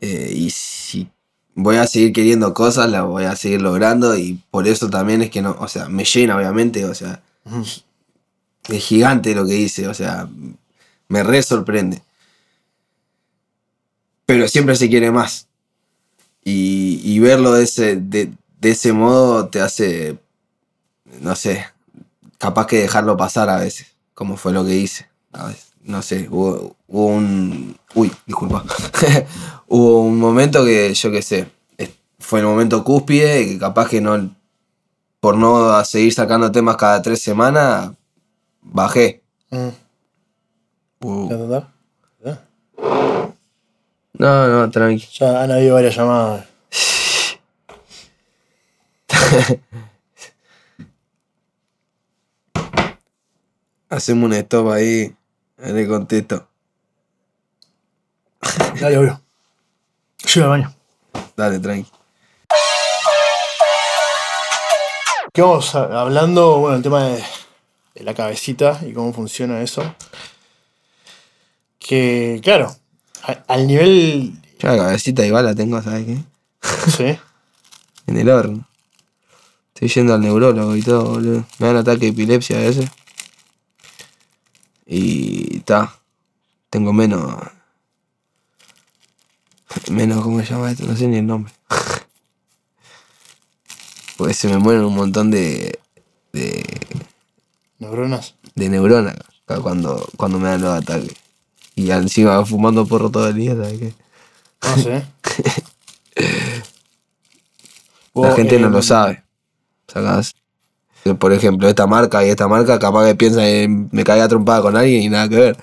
Eh, 0.00 0.32
y 0.34 0.50
si 0.50 1.10
voy 1.54 1.76
a 1.76 1.86
seguir 1.86 2.12
queriendo 2.12 2.54
cosas, 2.54 2.90
las 2.90 3.04
voy 3.04 3.24
a 3.24 3.36
seguir 3.36 3.60
logrando. 3.62 4.16
Y 4.16 4.40
por 4.50 4.68
eso 4.68 4.88
también 4.88 5.22
es 5.22 5.30
que 5.30 5.42
no, 5.42 5.56
o 5.58 5.68
sea, 5.68 5.88
me 5.88 6.04
llena, 6.04 6.36
obviamente. 6.36 6.84
O 6.84 6.94
sea, 6.94 7.22
es 8.68 8.84
gigante 8.84 9.34
lo 9.34 9.46
que 9.46 9.56
hice. 9.56 9.88
O 9.88 9.94
sea, 9.94 10.28
me 11.08 11.22
re 11.22 11.42
sorprende. 11.42 12.02
Pero 14.26 14.46
siempre 14.46 14.76
se 14.76 14.88
quiere 14.88 15.10
más. 15.10 15.48
Y, 16.44 17.00
y 17.02 17.18
verlo 17.18 17.52
de 17.52 17.64
ese, 17.64 17.96
de, 17.96 18.30
de 18.60 18.70
ese 18.70 18.92
modo 18.92 19.48
te 19.48 19.60
hace, 19.60 20.18
no 21.20 21.36
sé, 21.36 21.66
capaz 22.38 22.66
que 22.66 22.78
dejarlo 22.78 23.16
pasar 23.16 23.48
a 23.50 23.58
veces, 23.58 23.88
como 24.18 24.36
fue 24.36 24.52
lo 24.52 24.64
que 24.64 24.74
hice. 24.74 25.06
No 25.84 26.02
sé, 26.02 26.26
hubo, 26.28 26.74
hubo 26.88 27.06
un... 27.06 27.78
Uy, 27.94 28.10
disculpa. 28.26 28.64
hubo 29.68 30.00
un 30.02 30.18
momento 30.18 30.64
que, 30.64 30.92
yo 30.92 31.12
qué 31.12 31.22
sé, 31.22 31.48
fue 32.18 32.40
el 32.40 32.46
momento 32.46 32.82
cúspide, 32.82 33.46
que 33.46 33.60
capaz 33.60 33.88
que 33.88 34.00
no, 34.00 34.34
por 35.20 35.36
no 35.36 35.84
seguir 35.84 36.12
sacando 36.12 36.50
temas 36.50 36.76
cada 36.76 37.00
tres 37.00 37.22
semanas, 37.22 37.92
bajé. 38.60 39.22
Mm. 39.50 39.68
Uh. 41.00 41.62
No, 44.14 44.48
no, 44.48 44.68
tranqui. 44.68 45.06
Ya 45.16 45.44
han 45.44 45.52
habido 45.52 45.76
varias 45.76 45.94
llamadas. 45.94 46.44
Hacemos 53.90 54.26
un 54.26 54.34
stop 54.34 54.70
ahí, 54.70 55.14
en 55.58 55.78
el 55.78 55.88
contesto. 55.88 56.46
Dale, 58.80 58.98
obvio. 58.98 59.20
Yo 60.26 60.42
al 60.44 60.48
baño. 60.50 60.74
Dale, 61.36 61.58
tranqui. 61.58 61.90
¿Qué 65.32 65.42
vamos 65.42 65.74
a- 65.74 66.00
hablando? 66.00 66.58
Bueno, 66.58 66.76
el 66.76 66.82
tema 66.82 67.04
de, 67.04 67.22
de 67.94 68.04
la 68.04 68.14
cabecita 68.14 68.80
y 68.86 68.92
cómo 68.92 69.12
funciona 69.12 69.60
eso. 69.62 69.94
Que, 71.78 72.40
claro, 72.42 72.74
a- 73.22 73.44
al 73.52 73.66
nivel. 73.66 74.32
Yo 74.58 74.68
la 74.68 74.76
cabecita 74.76 75.24
igual 75.24 75.44
la 75.44 75.54
tengo, 75.54 75.80
¿sabes 75.82 76.06
qué? 76.06 76.18
Sí. 76.90 77.18
En 78.06 78.16
el 78.16 78.30
horno. 78.30 78.66
Estoy 79.74 79.88
yendo 79.88 80.14
al 80.14 80.22
neurólogo 80.22 80.74
y 80.74 80.80
todo, 80.82 81.04
boludo. 81.10 81.44
Me 81.58 81.66
dan 81.66 81.76
ataque 81.76 82.06
de 82.06 82.08
epilepsia 82.08 82.56
a 82.56 82.60
veces. 82.62 82.90
Y 84.88 85.60
ta. 85.60 85.94
Tengo 86.70 86.92
menos. 86.92 87.36
Menos, 89.90 90.22
¿cómo 90.24 90.40
se 90.40 90.46
llama 90.46 90.70
esto? 90.70 90.86
No 90.86 90.96
sé 90.96 91.06
ni 91.06 91.18
el 91.18 91.26
nombre. 91.26 91.52
Pues 94.16 94.36
se 94.36 94.48
me 94.48 94.58
mueren 94.58 94.84
un 94.84 94.96
montón 94.96 95.30
de. 95.30 95.78
de. 96.32 96.64
Neuronas. 97.78 98.34
de 98.56 98.68
neuronas 98.68 99.14
cuando, 99.56 100.06
cuando 100.16 100.38
me 100.38 100.48
dan 100.48 100.60
los 100.62 100.72
ataques. 100.72 101.14
Y 101.74 101.90
encima 101.90 102.44
fumando 102.44 102.86
porro 102.86 103.10
todo 103.10 103.28
el 103.28 103.34
día, 103.34 103.54
¿sabes 103.54 103.78
qué? 103.78 103.94
No 104.62 104.76
sé. 104.76 105.06
La 108.14 108.34
gente 108.34 108.58
no 108.58 108.68
lo 108.68 108.82
sabe. 108.82 109.22
¿Sacás? 109.86 110.34
Por 111.18 111.32
ejemplo, 111.32 111.68
esta 111.68 111.86
marca 111.86 112.24
y 112.24 112.28
esta 112.28 112.48
marca, 112.48 112.78
capaz 112.78 113.06
que 113.06 113.14
piensa 113.14 113.40
que 113.40 113.68
me 113.90 114.04
caía 114.04 114.28
trompada 114.28 114.62
con 114.62 114.76
alguien 114.76 115.02
y 115.02 115.08
nada 115.08 115.28
que 115.28 115.36
ver. 115.36 115.56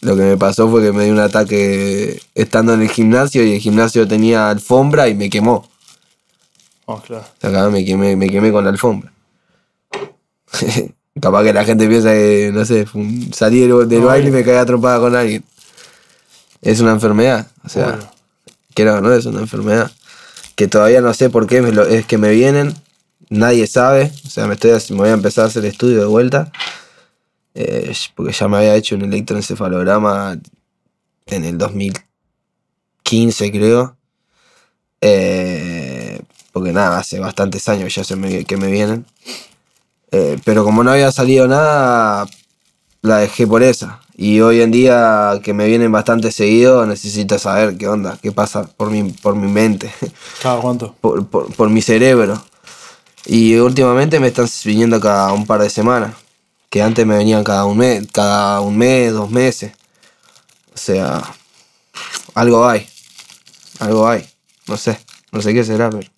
Lo 0.00 0.16
que 0.16 0.22
me 0.22 0.36
pasó 0.36 0.68
fue 0.68 0.82
que 0.82 0.92
me 0.92 1.04
dio 1.04 1.12
un 1.12 1.20
ataque 1.20 2.20
estando 2.34 2.74
en 2.74 2.82
el 2.82 2.88
gimnasio 2.90 3.44
y 3.44 3.54
el 3.54 3.60
gimnasio 3.60 4.06
tenía 4.06 4.50
alfombra 4.50 5.08
y 5.08 5.14
me 5.14 5.30
quemó. 5.30 5.68
Oh, 6.86 7.00
claro. 7.00 7.24
Sacás, 7.40 7.70
me 7.70 7.84
quemé, 7.84 8.16
me 8.16 8.28
quemé 8.28 8.50
con 8.50 8.64
la 8.64 8.70
alfombra. 8.70 9.12
capaz 11.20 11.44
que 11.44 11.52
la 11.52 11.64
gente 11.64 11.88
piensa 11.88 12.10
que, 12.12 12.50
no 12.52 12.64
sé, 12.64 12.86
salí 13.32 13.60
del, 13.60 13.88
del 13.88 14.00
No, 14.00 14.06
baile 14.06 14.26
y 14.26 14.32
eh. 14.32 14.32
me 14.32 14.44
caía 14.44 14.64
trompada 14.64 14.98
con 15.00 15.14
alguien. 15.14 15.44
Es 16.60 16.80
una 16.80 16.92
enfermedad. 16.92 17.46
O 17.64 17.68
sea, 17.68 17.86
Bueno. 17.86 18.10
que 18.74 18.84
no, 18.84 19.00
no 19.00 19.12
es 19.12 19.26
una 19.26 19.40
enfermedad. 19.40 19.90
Que 20.56 20.68
todavía 20.68 21.00
no 21.00 21.12
sé 21.14 21.30
por 21.30 21.46
qué 21.46 21.58
es 21.90 22.06
que 22.06 22.18
me 22.18 22.30
vienen. 22.30 22.74
Nadie 23.32 23.66
sabe. 23.66 24.12
O 24.26 24.28
sea, 24.28 24.46
me, 24.46 24.54
estoy, 24.54 24.72
me 24.90 24.96
voy 24.96 25.08
a 25.08 25.12
empezar 25.14 25.44
a 25.44 25.48
hacer 25.48 25.64
estudio 25.64 26.00
de 26.00 26.04
vuelta. 26.06 26.52
Eh, 27.54 27.92
porque 28.14 28.32
ya 28.32 28.48
me 28.48 28.58
había 28.58 28.74
hecho 28.76 28.94
un 28.94 29.02
electroencefalograma 29.02 30.38
en 31.26 31.44
el 31.44 31.56
2015, 31.58 33.50
creo. 33.52 33.96
Eh, 35.00 36.20
porque 36.52 36.72
nada, 36.72 36.98
hace 36.98 37.18
bastantes 37.18 37.68
años 37.68 37.94
ya 37.94 38.04
se 38.04 38.16
me, 38.16 38.44
que 38.44 38.56
me 38.56 38.70
vienen. 38.70 39.06
Eh, 40.10 40.38
pero 40.44 40.64
como 40.64 40.84
no 40.84 40.90
había 40.92 41.10
salido 41.10 41.48
nada, 41.48 42.26
la 43.00 43.16
dejé 43.18 43.46
por 43.46 43.62
esa. 43.62 44.00
Y 44.14 44.40
hoy 44.40 44.60
en 44.60 44.70
día 44.70 45.40
que 45.42 45.54
me 45.54 45.66
vienen 45.66 45.90
bastante 45.90 46.30
seguido, 46.32 46.84
necesito 46.86 47.38
saber 47.38 47.78
qué 47.78 47.88
onda, 47.88 48.18
qué 48.22 48.30
pasa 48.30 48.64
por 48.64 48.90
mi, 48.90 49.04
por 49.10 49.34
mi 49.34 49.48
mente, 49.50 49.90
¿Cada 50.42 50.60
cuánto? 50.60 50.94
por, 51.00 51.26
por- 51.26 51.50
por 51.54 51.70
mi 51.70 51.80
cerebro. 51.80 52.42
Y 53.26 53.56
últimamente 53.56 54.18
me 54.18 54.28
están 54.28 54.48
viniendo 54.64 55.00
cada 55.00 55.32
un 55.32 55.46
par 55.46 55.60
de 55.60 55.70
semanas. 55.70 56.14
Que 56.70 56.82
antes 56.82 57.06
me 57.06 57.16
venían 57.16 57.44
cada 57.44 57.64
un 57.66 57.76
mes, 57.78 58.06
cada 58.12 58.60
un 58.60 58.76
mes, 58.76 59.12
dos 59.12 59.30
meses. 59.30 59.72
O 60.74 60.78
sea, 60.78 61.22
algo 62.34 62.66
hay. 62.66 62.86
Algo 63.78 64.08
hay. 64.08 64.26
No 64.66 64.76
sé. 64.76 64.98
No 65.30 65.40
sé 65.42 65.54
qué 65.54 65.64
será, 65.64 65.90
pero. 65.90 66.08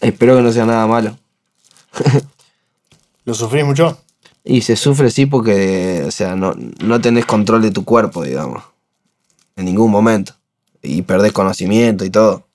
Espero 0.00 0.36
que 0.36 0.42
no 0.42 0.52
sea 0.52 0.66
nada 0.66 0.86
malo. 0.86 1.16
¿Lo 3.24 3.34
sufrís 3.34 3.64
mucho? 3.64 3.98
Y 4.44 4.62
se 4.62 4.74
sufre 4.74 5.10
sí 5.10 5.26
porque, 5.26 6.04
o 6.06 6.10
sea, 6.10 6.34
no, 6.34 6.54
no 6.82 7.00
tenés 7.00 7.26
control 7.26 7.62
de 7.62 7.70
tu 7.70 7.84
cuerpo, 7.84 8.24
digamos. 8.24 8.64
En 9.56 9.66
ningún 9.66 9.90
momento. 9.90 10.34
Y 10.82 11.02
perdés 11.02 11.32
conocimiento 11.32 12.04
y 12.04 12.10
todo. 12.10 12.46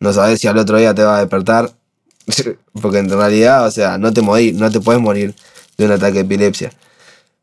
No 0.00 0.12
sabes 0.12 0.40
si 0.40 0.48
al 0.48 0.58
otro 0.58 0.78
día 0.78 0.94
te 0.94 1.04
va 1.04 1.16
a 1.16 1.20
despertar. 1.20 1.72
Porque 2.80 2.98
en 2.98 3.10
realidad, 3.10 3.66
o 3.66 3.70
sea, 3.70 3.98
no 3.98 4.12
te 4.12 4.22
morís, 4.22 4.54
no 4.54 4.70
te 4.70 4.80
puedes 4.80 5.00
morir 5.00 5.34
de 5.76 5.84
un 5.86 5.92
ataque 5.92 6.14
de 6.14 6.20
epilepsia. 6.20 6.72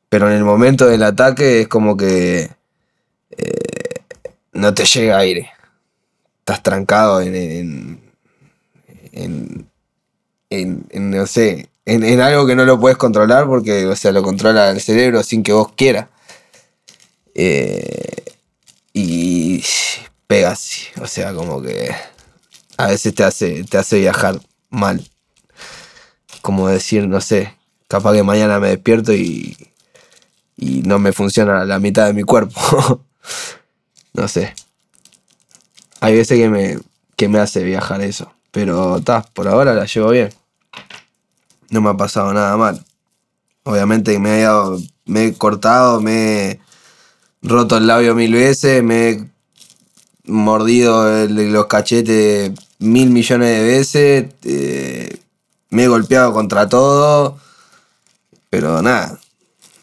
Pero 0.09 0.29
en 0.29 0.35
el 0.35 0.43
momento 0.43 0.85
del 0.85 1.03
ataque 1.03 1.61
es 1.61 1.67
como 1.67 1.97
que 1.97 2.49
eh, 3.31 4.03
no 4.53 4.73
te 4.73 4.85
llega 4.85 5.17
aire. 5.17 5.49
Estás 6.39 6.61
trancado 6.61 7.21
en, 7.21 7.99
en, 9.11 9.67
en, 10.49 10.85
no 10.91 11.25
sé, 11.25 11.69
en, 11.85 12.21
algo 12.21 12.45
que 12.45 12.55
no 12.55 12.65
lo 12.65 12.79
puedes 12.79 12.97
controlar 12.97 13.47
porque, 13.47 13.87
o 13.87 13.95
sea, 13.95 14.11
lo 14.11 14.21
controla 14.21 14.69
el 14.69 14.79
cerebro 14.79 15.23
sin 15.23 15.41
que 15.43 15.53
vos 15.53 15.71
quieras. 15.75 16.07
Eh, 17.33 18.23
y 18.93 19.63
pega 20.27 20.51
así, 20.51 20.85
o 21.01 21.07
sea, 21.07 21.33
como 21.33 21.61
que 21.61 21.93
a 22.77 22.87
veces 22.87 23.13
te 23.13 23.23
hace, 23.23 23.63
te 23.63 23.77
hace 23.77 23.99
viajar 23.99 24.39
mal. 24.75 25.03
Como 26.41 26.67
decir, 26.67 27.07
no 27.07 27.21
sé, 27.21 27.55
capaz 27.87 28.13
que 28.13 28.23
mañana 28.23 28.59
me 28.59 28.69
despierto 28.69 29.13
y, 29.13 29.57
y 30.57 30.81
no 30.83 30.99
me 30.99 31.13
funciona 31.13 31.65
la 31.65 31.79
mitad 31.79 32.07
de 32.07 32.13
mi 32.13 32.23
cuerpo. 32.23 33.03
no 34.13 34.27
sé. 34.27 34.53
Hay 36.01 36.15
veces 36.15 36.37
que 36.37 36.49
me, 36.49 36.77
que 37.15 37.27
me 37.29 37.39
hace 37.39 37.63
viajar 37.63 38.01
eso. 38.01 38.31
Pero 38.51 39.01
por 39.33 39.47
ahora 39.47 39.73
la 39.73 39.85
llevo 39.85 40.11
bien. 40.11 40.29
No 41.69 41.81
me 41.81 41.89
ha 41.89 41.97
pasado 41.97 42.33
nada 42.33 42.55
mal. 42.57 42.85
Obviamente 43.63 44.17
me 44.19 44.39
he, 44.39 44.43
dado- 44.43 44.79
me 45.05 45.25
he 45.25 45.33
cortado, 45.33 46.01
me 46.01 46.51
he 46.51 46.59
roto 47.41 47.77
el 47.77 47.87
labio 47.87 48.15
mil 48.15 48.33
veces, 48.33 48.83
me 48.83 49.09
he 49.11 49.29
mordido 50.25 51.27
los 51.27 51.67
cachetes 51.67 52.51
mil 52.85 53.09
millones 53.09 53.49
de 53.49 53.63
veces, 53.63 54.25
eh, 54.43 55.17
me 55.69 55.83
he 55.83 55.87
golpeado 55.87 56.33
contra 56.33 56.69
todo, 56.69 57.37
pero 58.49 58.81
nada, 58.81 59.19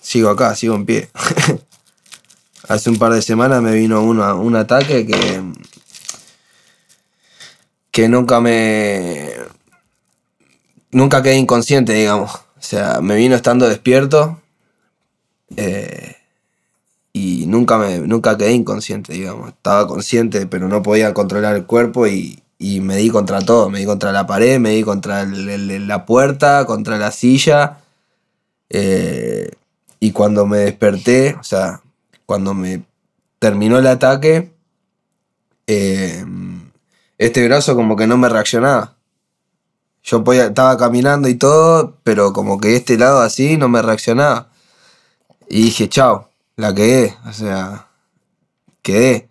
sigo 0.00 0.30
acá, 0.30 0.55
sigo 0.55 0.74
en 0.74 0.86
pie. 0.86 1.11
Hace 2.68 2.90
un 2.90 2.98
par 2.98 3.12
de 3.12 3.22
semanas 3.22 3.61
me 3.62 3.72
vino 3.74 4.03
una- 4.03 4.34
un 4.34 4.57
ataque 4.57 5.07
que, 5.07 5.42
que 7.90 8.09
nunca 8.09 8.40
me... 8.40 9.30
Nunca 10.90 11.22
quedé 11.22 11.36
inconsciente, 11.36 11.92
digamos. 11.94 12.30
O 12.34 12.61
sea, 12.61 13.00
me 13.00 13.16
vino 13.16 13.34
estando 13.34 13.68
despierto. 13.68 14.40
eh, 15.57 16.16
y 17.14 17.44
nunca 17.46 17.76
me 17.76 17.98
nunca 17.98 18.38
quedé 18.38 18.53
inconsciente, 18.53 19.12
digamos. 19.12 19.48
Estaba 19.50 19.86
consciente, 19.86 20.46
pero 20.46 20.68
no 20.68 20.82
podía 20.82 21.12
controlar 21.14 21.55
el 21.57 21.66
cuerpo 21.66 22.07
y, 22.07 22.42
y 22.62 22.80
me 22.80 22.96
di 22.96 23.10
contra 23.10 23.40
todo. 23.42 23.68
Me 23.70 23.80
di 23.80 23.84
contra 23.86 24.12
la 24.12 24.24
pared, 24.26 24.60
me 24.60 24.70
di 24.70 24.82
contra 24.84 25.24
la 25.26 26.06
puerta, 26.06 26.64
contra 26.64 26.96
la 26.96 27.10
silla. 27.10 27.78
eh, 28.70 29.50
y 30.00 30.12
cuando 30.12 30.46
me 30.46 30.58
desperté, 30.58 31.36
o 31.38 31.44
sea, 31.44 31.82
cuando 32.26 32.54
me 32.54 32.82
terminó 33.38 33.78
el 33.78 33.86
ataque, 33.86 34.52
eh, 35.66 36.24
este 37.18 37.44
brazo 37.46 37.74
como 37.76 37.96
que 37.96 38.06
no 38.06 38.16
me 38.16 38.28
reaccionaba. 38.28 38.96
Yo 40.02 40.24
podía- 40.24 40.46
estaba 40.46 40.76
caminando 40.78 41.28
y 41.28 41.34
todo, 41.34 41.98
pero 42.04 42.32
como 42.32 42.58
que 42.60 42.76
este 42.76 42.96
lado 42.98 43.20
así 43.20 43.56
no 43.56 43.68
me 43.68 43.82
reaccionaba. 43.82 44.48
Y 45.48 45.64
dije, 45.64 45.88
chao, 45.88 46.30
la 46.56 46.74
quedé, 46.74 47.16
o 47.28 47.32
sea, 47.32 47.88
quedé. 48.82 49.28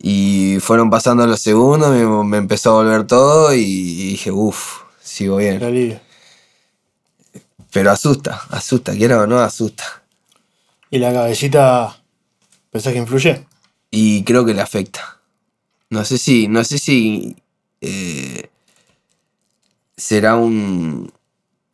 Y 0.00 0.58
fueron 0.60 0.90
pasando 0.90 1.26
los 1.26 1.40
segundos, 1.40 1.90
me, 1.90 2.06
me 2.24 2.36
empezó 2.36 2.70
a 2.70 2.82
volver 2.82 3.06
todo 3.06 3.52
y, 3.52 4.10
dije, 4.10 4.30
uff, 4.30 4.82
sigo 5.00 5.36
bien. 5.36 6.00
Pero 7.72 7.90
asusta, 7.90 8.42
asusta, 8.50 8.92
quiero 8.92 9.22
o 9.22 9.26
no, 9.26 9.38
asusta. 9.40 10.02
¿Y 10.90 10.98
la 10.98 11.12
cabecita 11.12 12.00
pensás 12.70 12.92
que 12.92 12.98
influye? 12.98 13.46
Y 13.90 14.22
creo 14.22 14.44
que 14.44 14.54
le 14.54 14.62
afecta. 14.62 15.18
No 15.90 16.04
sé 16.04 16.18
si, 16.18 16.48
no 16.48 16.64
sé 16.64 16.78
si 16.78 17.36
eh, 17.80 18.50
será 19.96 20.36
un, 20.36 21.12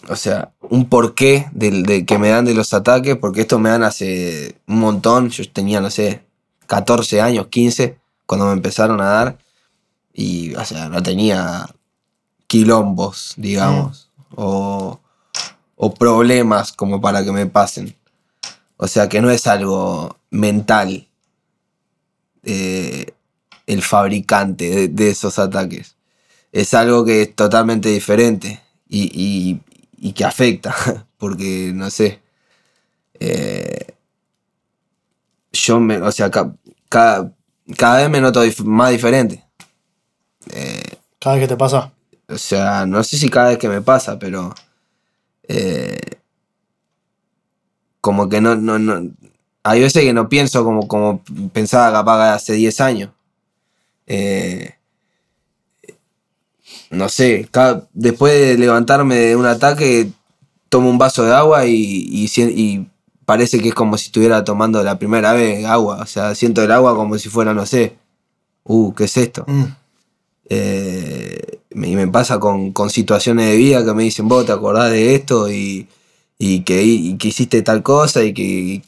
o 0.08 0.16
sea, 0.16 0.52
un 0.60 0.88
porqué 0.88 1.48
del, 1.52 1.84
de 1.84 2.06
que 2.06 2.18
me 2.18 2.30
dan 2.30 2.44
de 2.44 2.54
los 2.54 2.72
ataques, 2.74 3.16
porque 3.16 3.42
esto 3.42 3.58
me 3.58 3.70
dan 3.70 3.82
hace 3.82 4.56
un 4.66 4.80
montón. 4.80 5.30
Yo 5.30 5.48
tenía, 5.50 5.80
no 5.80 5.90
sé, 5.90 6.22
14 6.66 7.20
años, 7.20 7.48
15, 7.48 7.98
cuando 8.26 8.46
me 8.46 8.52
empezaron 8.52 9.00
a 9.00 9.06
dar. 9.06 9.38
Y, 10.12 10.54
o 10.56 10.64
sea, 10.64 10.88
no 10.88 11.02
tenía 11.02 11.66
quilombos, 12.46 13.34
digamos, 13.36 14.10
o, 14.36 15.00
o 15.76 15.94
problemas 15.94 16.72
como 16.72 17.00
para 17.00 17.24
que 17.24 17.32
me 17.32 17.46
pasen. 17.46 17.96
O 18.76 18.88
sea, 18.88 19.08
que 19.08 19.20
no 19.22 19.30
es 19.30 19.46
algo 19.46 20.16
mental 20.30 21.08
eh, 22.42 23.06
el 23.66 23.82
fabricante 23.82 24.88
de, 24.88 25.10
esos 25.10 25.38
ataques. 25.38 25.96
Es 26.52 26.74
algo 26.74 27.04
que 27.04 27.22
es 27.22 27.34
totalmente 27.36 27.88
diferente 27.88 28.60
y, 28.88 29.04
y- 29.14 29.60
y 29.98 30.12
que 30.12 30.24
afecta, 30.24 30.74
porque 31.18 31.72
no 31.74 31.90
sé. 31.90 32.20
eh, 33.20 33.94
yo 35.52 35.80
me, 35.80 35.98
o 36.00 36.10
sea, 36.12 36.30
ca- 36.30 36.54
cada, 36.88 37.32
cada 37.78 37.98
vez 37.98 38.10
me 38.10 38.20
noto 38.20 38.44
dif- 38.44 38.64
más 38.64 38.90
diferente. 38.90 39.44
Cada 41.20 41.36
vez 41.36 41.44
que 41.44 41.48
te 41.48 41.56
pasa. 41.56 41.92
O 42.28 42.38
sea, 42.38 42.86
no 42.86 43.02
sé 43.04 43.16
si 43.18 43.28
cada 43.28 43.48
vez 43.50 43.58
que 43.58 43.68
me 43.68 43.80
pasa, 43.82 44.18
pero. 44.18 44.54
eh, 45.48 45.98
como 48.00 48.28
que 48.28 48.40
no, 48.40 48.54
no, 48.56 48.78
no. 48.78 49.10
Hay 49.62 49.80
veces 49.80 50.02
que 50.02 50.12
no 50.12 50.28
pienso 50.28 50.62
como, 50.62 50.86
como 50.86 51.22
pensaba 51.52 51.90
capaz 51.90 52.34
hace 52.34 52.52
10 52.54 52.80
años. 52.80 53.10
Eh, 54.06 54.74
no 56.90 57.08
sé, 57.08 57.48
cada- 57.50 57.88
después 57.92 58.32
de 58.32 58.58
levantarme 58.58 59.16
de 59.16 59.36
un 59.36 59.46
ataque, 59.46 60.10
tomo 60.68 60.90
un 60.90 60.98
vaso 60.98 61.24
de 61.24 61.34
agua 61.34 61.66
y, 61.66 61.74
y, 61.74 62.26
y 62.40 62.86
parece 63.24 63.60
que 63.60 63.68
es 63.68 63.74
como 63.74 63.96
si 63.98 64.06
estuviera 64.06 64.44
tomando 64.44 64.82
la 64.82 64.98
primera 64.98 65.32
vez 65.32 65.64
agua. 65.66 65.98
O 66.02 66.06
sea, 66.06 66.34
siento 66.34 66.62
el 66.62 66.72
agua 66.72 66.94
como 66.94 67.18
si 67.18 67.28
fuera, 67.28 67.54
no 67.54 67.66
sé. 67.66 67.96
Uh, 68.64 68.92
¿qué 68.94 69.04
es 69.04 69.16
esto? 69.16 69.44
Mm. 69.46 69.64
Eh, 70.50 71.60
y 71.70 71.96
me 71.96 72.08
pasa 72.08 72.38
con, 72.38 72.72
con 72.72 72.90
situaciones 72.90 73.46
de 73.50 73.56
vida 73.56 73.84
que 73.84 73.94
me 73.94 74.04
dicen, 74.04 74.28
vos 74.28 74.46
te 74.46 74.52
acordás 74.52 74.90
de 74.90 75.14
esto 75.14 75.50
y, 75.50 75.88
y 76.38 76.60
que, 76.62 76.82
y 76.84 77.16
que 77.18 77.28
hiciste 77.28 77.62
tal 77.62 77.82
cosa 77.82 78.22
y 78.24 78.32
que... 78.34 78.42
y- 78.42 78.82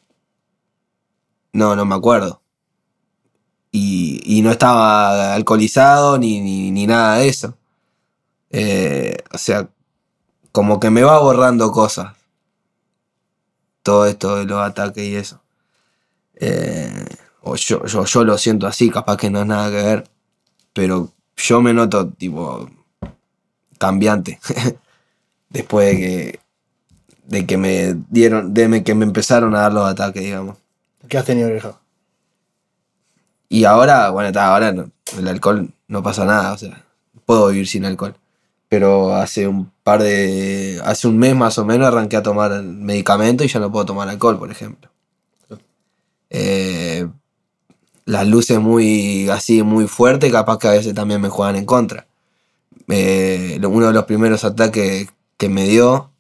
no, 1.53 1.75
no 1.75 1.85
me 1.87 1.95
acuerdo. 1.95 2.41
Y, 3.73 4.21
y 4.25 4.43
no 4.43 4.51
estaba 4.51 5.35
alcoholizado 5.35 6.19
ni, 6.19 6.41
ni, 6.41 6.71
ni 6.71 6.87
nada 6.87 7.19
de 7.19 7.29
eso. 7.29 7.55
Eh, 8.51 9.17
o 9.33 9.39
sea, 9.39 9.69
como 10.53 10.81
que 10.81 10.91
me 10.91 11.03
va 11.03 11.19
borrando 11.21 11.73
cosas. 11.73 12.16
Todo 13.87 14.07
esto 14.07 14.35
de 14.35 14.47
los 14.47 14.61
ataques 14.61 15.05
y 15.05 15.15
eso. 15.15 15.41
Eh, 16.35 17.05
o 17.43 17.55
yo, 17.55 17.87
yo, 17.87 18.05
yo 18.05 18.25
lo 18.25 18.37
siento 18.37 18.67
así, 18.67 18.91
capaz 18.91 19.17
que 19.17 19.31
no 19.31 19.43
es 19.43 19.47
nada 19.47 19.71
que 19.71 19.77
ver. 19.77 20.11
Pero 20.73 21.13
yo 21.37 21.63
me 21.63 21.73
noto 21.73 22.09
tipo 22.09 22.69
cambiante. 23.79 24.41
Después 25.51 25.87
de 25.95 26.01
que, 26.01 26.41
de 27.29 27.47
que 27.47 27.57
me 27.57 27.95
dieron, 28.11 28.53
de 28.53 28.83
que 28.83 28.97
me 28.97 29.05
empezaron 29.05 29.55
a 29.55 29.61
dar 29.61 29.73
los 29.73 29.89
ataques, 29.89 30.21
digamos. 30.21 30.57
¿Qué 31.09 31.17
has 31.19 31.25
tenido, 31.25 31.49
vieja? 31.49 31.79
Y 33.49 33.63
ahora, 33.67 34.11
bueno, 34.11 34.31
está, 34.31 34.53
ahora 34.53 34.73
no- 34.73 34.91
el 35.17 35.29
alcohol 35.29 35.71
no 35.87 36.03
pasa 36.03 36.25
nada, 36.25 36.55
o 36.55 36.59
sea, 36.59 36.85
puedo 37.25 37.47
vivir 37.51 37.69
sin 37.69 37.85
alcohol. 37.85 38.17
Pero 38.69 39.15
hace 39.15 39.47
un 39.47 39.71
par 39.83 40.03
de. 40.03 40.81
hace 40.85 41.09
un 41.09 41.19
mes 41.19 41.37
más 41.37 41.59
o 41.59 41.65
menos 41.65 41.87
arranqué 41.87 42.17
a 42.17 42.23
tomar 42.23 42.63
medicamento 42.63 43.45
y 43.45 43.49
ya 43.49 43.61
no 43.61 43.71
puedo 43.71 43.87
tomar 43.87 44.09
alcohol, 44.09 44.39
por 44.39 44.51
ejemplo. 44.51 44.91
eh, 46.31 47.09
las 48.05 48.27
luces 48.29 48.61
muy 48.61 49.29
así, 49.31 49.63
muy 49.63 49.89
fuertes, 49.89 50.33
capaz 50.33 50.59
que 50.59 50.69
a 50.69 50.73
veces 50.73 50.95
también 50.95 51.21
me 51.21 51.29
juegan 51.29 51.57
en 51.57 51.67
contra. 51.67 52.07
Eh, 52.89 53.61
uno 53.65 53.89
de 53.89 53.93
los 53.93 54.05
primeros 54.05 54.45
ataques 54.45 55.09
que 55.37 55.49
me 55.49 55.65
dio 55.65 56.13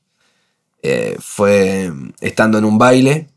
eh, 0.83 1.17
fue 1.21 1.93
estando 2.21 2.59
en 2.59 2.65
un 2.65 2.79
baile. 2.79 3.29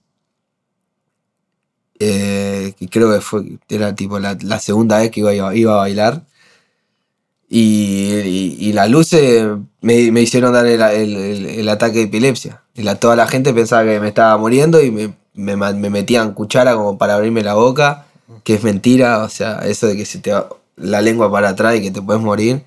que 1.99 2.87
creo 2.89 3.11
que 3.13 3.21
fue, 3.21 3.59
era 3.69 3.93
tipo 3.95 4.19
la, 4.19 4.59
segunda 4.59 4.99
vez 4.99 5.11
que 5.11 5.21
iba 5.21 5.73
a 5.73 5.77
bailar. 5.77 6.23
Y, 7.51 8.13
y- 8.25 8.57
y 8.59 8.73
las 8.73 8.89
luces 8.91 9.47
me, 9.81 10.11
me 10.11 10.21
hicieron 10.21 10.53
dar 10.53 10.67
el, 10.67 10.81
el- 10.81 11.69
ataque 11.69 11.97
de 11.97 12.03
epilepsia. 12.03 12.61
Y 12.75 12.83
la, 12.83 12.95
toda 12.95 13.15
la 13.15 13.27
gente 13.27 13.53
pensaba 13.53 13.83
que 13.85 13.99
me 13.99 14.07
estaba 14.09 14.37
muriendo 14.37 14.81
y 14.83 14.91
me, 14.91 15.13
me 15.33 15.55
me 15.55 15.89
metían 15.89 16.33
cuchara 16.33 16.75
como 16.75 16.97
para 16.97 17.15
abrirme 17.15 17.41
la 17.43 17.55
boca, 17.55 18.05
que 18.43 18.53
es 18.55 18.63
mentira. 18.63 19.23
O 19.23 19.29
sea, 19.29 19.59
eso 19.65 19.87
de 19.87 19.97
que 19.97 20.05
se 20.05 20.19
te 20.19 20.31
va 20.31 20.47
la 20.75 21.01
lengua 21.01 21.31
para 21.31 21.49
atrás 21.49 21.75
y 21.75 21.81
que 21.81 21.91
te 21.91 22.01
puedes 22.01 22.21
morir. 22.21 22.63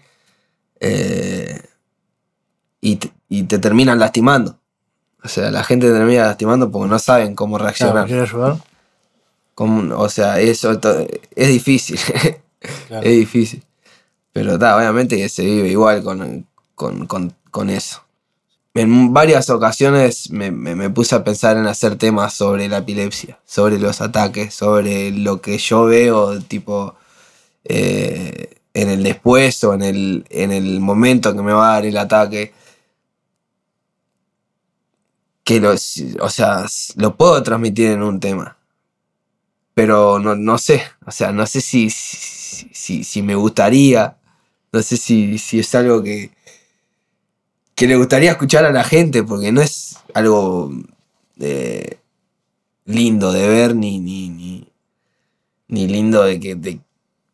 eh, 0.81 1.61
y, 2.81 2.97
te, 2.97 3.13
y 3.29 3.45
te 3.45 3.59
terminan 3.61 3.99
lastimando. 4.01 4.59
O 5.23 5.29
sea, 5.29 5.53
la 5.53 5.63
gente 5.63 5.87
te 5.87 5.93
termina 5.93 6.25
lastimando 6.27 6.71
porque 6.73 6.89
no 6.91 6.99
saben 6.99 7.37
cómo 7.37 7.57
Claro, 7.57 7.65
reaccionar. 7.69 8.07
¿quiere 8.07 8.23
ayudar? 8.23 8.57
Como- 9.55 9.97
o 9.97 10.09
sea, 10.09 10.41
eso 10.41 10.73
es 11.37 11.49
difícil. 11.49 11.99
Claro. 12.89 13.05
es 13.07 13.17
difícil. 13.17 13.63
Pero 14.33 14.59
ta, 14.59 14.77
obviamente 14.77 15.17
que 15.17 15.29
se 15.29 15.45
vive 15.45 15.69
igual 15.69 16.03
con, 16.03 16.47
con, 16.75 17.07
con- 17.07 17.35
con 17.51 17.71
eso. 17.71 18.03
En 18.75 19.13
varias 19.15 19.51
ocasiones 19.51 20.31
me, 20.31 20.51
me- 20.53 20.91
puse 20.91 21.15
a 21.17 21.25
pensar 21.25 21.57
en 21.59 21.67
hacer 21.67 21.97
temas 21.97 22.35
sobre 22.35 22.69
la 22.69 22.79
epilepsia, 22.79 23.41
sobre 23.47 23.79
los 23.79 24.01
ataques, 24.01 24.55
sobre 24.55 25.13
lo 25.13 25.43
que 25.43 25.59
yo 25.59 25.87
veo, 25.87 26.41
tipo, 26.43 26.97
eh, 27.65 28.57
en 28.75 28.91
el 28.91 29.03
después 29.05 29.65
o 29.65 29.75
en 29.75 29.83
el, 29.83 30.27
en 30.31 30.53
el 30.53 30.81
momento 30.81 31.35
que 31.37 31.43
me 31.43 31.53
va 31.55 31.71
a 31.71 31.75
dar 31.75 31.87
el 31.87 31.99
ataque. 31.99 32.53
Que 35.45 35.61
lo, 35.61 35.71
o 35.71 36.29
sea, 36.31 36.67
lo 36.97 37.17
puedo 37.17 37.41
transmitir 37.45 37.91
en 37.93 38.03
un 38.03 38.19
tema 38.19 38.57
pero 39.75 40.19
no, 40.19 40.35
no 40.37 40.59
sé, 40.59 40.83
o 41.07 41.11
sea, 41.11 41.33
no 41.33 41.47
sé 41.47 41.61
si, 41.61 41.89
si- 41.91 43.05
si 43.05 43.23
me 43.23 43.35
gustaría, 43.35 44.17
no 44.73 44.83
sé 44.83 44.97
si, 44.97 45.39
si 45.39 45.59
es 45.59 45.75
algo 45.75 46.03
que, 46.03 46.31
que 47.75 47.87
le 47.87 47.97
gustaría 47.97 48.33
escuchar 48.33 48.65
a 48.65 48.73
la 48.73 48.85
gente, 48.85 49.23
porque 49.23 49.53
no 49.53 49.61
es 49.61 49.99
algo 50.15 50.73
eh, 51.39 51.99
lindo 52.87 53.33
de 53.33 53.49
ver 53.49 53.77
ni, 53.77 53.99
ni, 53.99 54.31
ni, 54.31 54.69
ni 55.69 55.87
lindo 55.87 56.23
de 56.23 56.41
que, 56.41 56.55
de, 56.55 56.81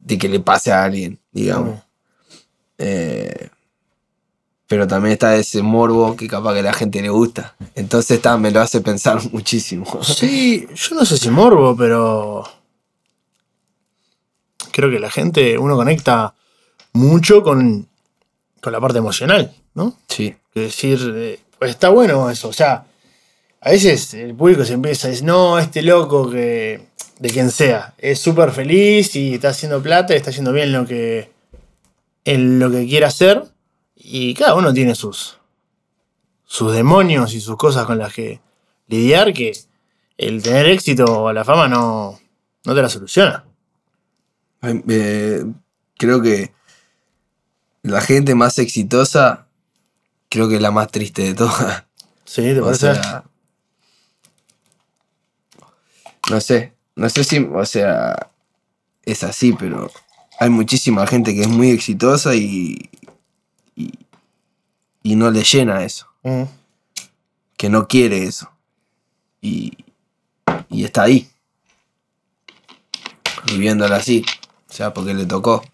de 0.00 0.18
que 0.18 0.28
le 0.28 0.40
pase 0.40 0.72
a 0.72 0.84
alguien, 0.84 1.18
digamos. 1.32 1.80
Eh, 2.78 3.50
pero 4.66 4.86
también 4.86 5.14
está 5.14 5.34
ese 5.36 5.62
morbo 5.62 6.14
que 6.14 6.28
capaz 6.28 6.52
que 6.52 6.60
a 6.60 6.62
la 6.62 6.72
gente 6.74 7.00
le 7.00 7.08
gusta. 7.08 7.56
Entonces 7.74 8.18
está, 8.18 8.36
me 8.36 8.50
lo 8.50 8.60
hace 8.60 8.80
pensar 8.80 9.18
muchísimo. 9.32 10.02
Sí, 10.02 10.68
yo 10.74 10.96
no 10.96 11.04
sé 11.04 11.16
si 11.16 11.30
morbo, 11.30 11.76
pero. 11.76 12.44
Creo 14.72 14.90
que 14.90 15.00
la 15.00 15.10
gente, 15.10 15.58
uno 15.58 15.74
conecta 15.74 16.34
mucho 16.92 17.42
con, 17.42 17.88
con 18.60 18.72
la 18.72 18.80
parte 18.80 18.98
emocional, 18.98 19.54
¿no? 19.74 19.96
Sí. 20.08 20.34
Que 20.52 20.60
decir, 20.60 20.98
eh, 21.14 21.40
pues 21.58 21.72
está 21.72 21.88
bueno 21.88 22.30
eso. 22.30 22.48
O 22.48 22.52
sea, 22.52 22.86
a 23.60 23.70
veces 23.70 24.14
el 24.14 24.34
público 24.34 24.64
se 24.64 24.74
empieza 24.74 25.08
a 25.08 25.10
decir, 25.10 25.24
no, 25.24 25.58
este 25.58 25.82
loco 25.82 26.30
que. 26.30 26.86
de 27.18 27.30
quien 27.30 27.50
sea, 27.50 27.94
es 27.98 28.18
súper 28.18 28.52
feliz 28.52 29.14
y 29.16 29.34
está 29.34 29.50
haciendo 29.50 29.82
plata 29.82 30.14
y 30.14 30.16
está 30.16 30.30
haciendo 30.30 30.52
bien 30.52 30.72
lo 30.72 30.86
que. 30.86 31.30
en 32.24 32.58
lo 32.58 32.70
que 32.70 32.86
quiere 32.86 33.06
hacer. 33.06 33.44
Y 33.96 34.34
cada 34.34 34.54
uno 34.54 34.72
tiene 34.72 34.94
sus. 34.94 35.38
sus 36.44 36.72
demonios 36.72 37.34
y 37.34 37.40
sus 37.40 37.56
cosas 37.56 37.84
con 37.86 37.98
las 37.98 38.12
que 38.12 38.40
lidiar 38.86 39.32
que 39.32 39.52
el 40.16 40.42
tener 40.42 40.66
éxito 40.66 41.22
o 41.22 41.32
la 41.32 41.44
fama 41.44 41.68
no, 41.68 42.18
no 42.64 42.74
te 42.74 42.82
la 42.82 42.88
soluciona. 42.88 43.44
Eh, 44.62 45.44
creo 45.96 46.20
que 46.20 46.52
la 47.88 48.00
gente 48.00 48.34
más 48.34 48.58
exitosa, 48.58 49.46
creo 50.28 50.48
que 50.48 50.56
es 50.56 50.60
la 50.62 50.70
más 50.70 50.90
triste 50.90 51.22
de 51.22 51.34
todas. 51.34 51.84
¿Sí? 52.24 52.42
¿Te 52.42 52.60
O 52.60 52.64
parece? 52.64 52.94
sea, 52.94 53.24
no 56.30 56.40
sé, 56.40 56.72
no 56.94 57.08
sé 57.08 57.24
si, 57.24 57.38
o 57.38 57.64
sea, 57.64 58.30
es 59.04 59.24
así, 59.24 59.52
pero 59.54 59.90
hay 60.38 60.50
muchísima 60.50 61.06
gente 61.06 61.34
que 61.34 61.42
es 61.42 61.48
muy 61.48 61.70
exitosa 61.70 62.34
y, 62.34 62.90
y, 63.74 63.92
y 65.02 65.16
no 65.16 65.30
le 65.30 65.42
llena 65.42 65.82
eso, 65.84 66.06
Mm. 66.24 66.42
que 67.56 67.68
no 67.70 67.86
quiere 67.88 68.24
eso. 68.24 68.50
Y, 69.40 69.72
y 70.68 70.84
está 70.84 71.04
ahí, 71.04 71.28
viviéndola 73.46 73.96
así, 73.96 74.24
o 74.68 74.72
sea, 74.72 74.92
porque 74.92 75.14
le 75.14 75.24
tocó. 75.26 75.64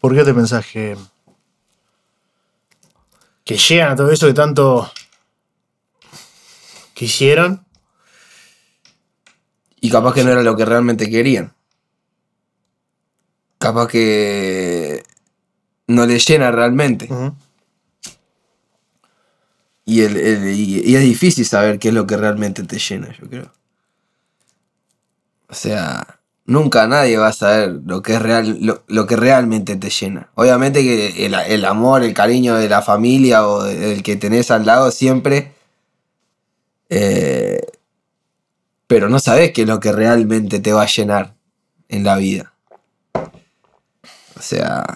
¿Por 0.00 0.14
qué 0.14 0.24
te 0.24 0.34
pensás 0.34 0.66
que. 0.66 0.96
que 3.44 3.56
llegan 3.56 3.92
a 3.92 3.96
todo 3.96 4.10
eso 4.10 4.26
que 4.26 4.34
tanto. 4.34 4.90
quisieron? 6.94 7.64
Y 9.80 9.90
capaz 9.90 10.14
que 10.14 10.24
no 10.24 10.30
era 10.32 10.42
lo 10.42 10.56
que 10.56 10.64
realmente 10.64 11.08
querían. 11.08 11.52
Capaz 13.58 13.86
que 13.88 15.02
no 15.86 16.06
le 16.06 16.18
llena 16.18 16.50
realmente. 16.50 17.08
Y, 19.84 20.02
el- 20.02 20.16
el- 20.16 20.48
y- 20.54 20.80
y 20.90 20.96
es 20.96 21.02
difícil 21.02 21.46
saber 21.46 21.78
qué 21.78 21.88
es 21.88 21.94
lo 21.94 22.06
que 22.06 22.16
realmente 22.16 22.62
te 22.64 22.78
llena, 22.78 23.16
yo 23.18 23.28
creo. 23.28 23.52
O 25.48 25.54
sea, 25.54 26.17
nunca 26.48 26.86
nadie 26.88 27.18
va 27.18 27.28
a 27.28 27.32
saber 27.32 27.80
lo 27.86 28.02
que, 28.02 28.14
es 28.14 28.22
real, 28.22 28.58
lo, 28.62 28.82
lo 28.88 29.06
que 29.06 29.16
realmente 29.16 29.76
te 29.76 29.90
llena. 29.90 30.30
Obviamente 30.34 30.82
que 30.82 31.26
el, 31.26 31.34
el 31.34 31.64
amor, 31.66 32.02
el 32.02 32.14
cariño 32.14 32.56
de 32.56 32.68
la 32.68 32.82
familia 32.82 33.46
o 33.46 33.62
del 33.64 34.02
que 34.02 34.16
tenés 34.16 34.50
al 34.50 34.66
lado 34.66 34.90
siempre. 34.90 35.52
eh, 36.88 37.60
pero 38.86 39.10
no 39.10 39.20
sabes 39.20 39.52
qué 39.52 39.62
es 39.62 39.68
lo 39.68 39.80
que 39.80 39.92
realmente 39.92 40.60
te 40.60 40.72
va 40.72 40.82
a 40.82 40.86
llenar 40.86 41.34
en 41.90 42.04
la 42.04 42.16
vida. 42.16 42.54
O 43.14 44.40
sea, 44.40 44.86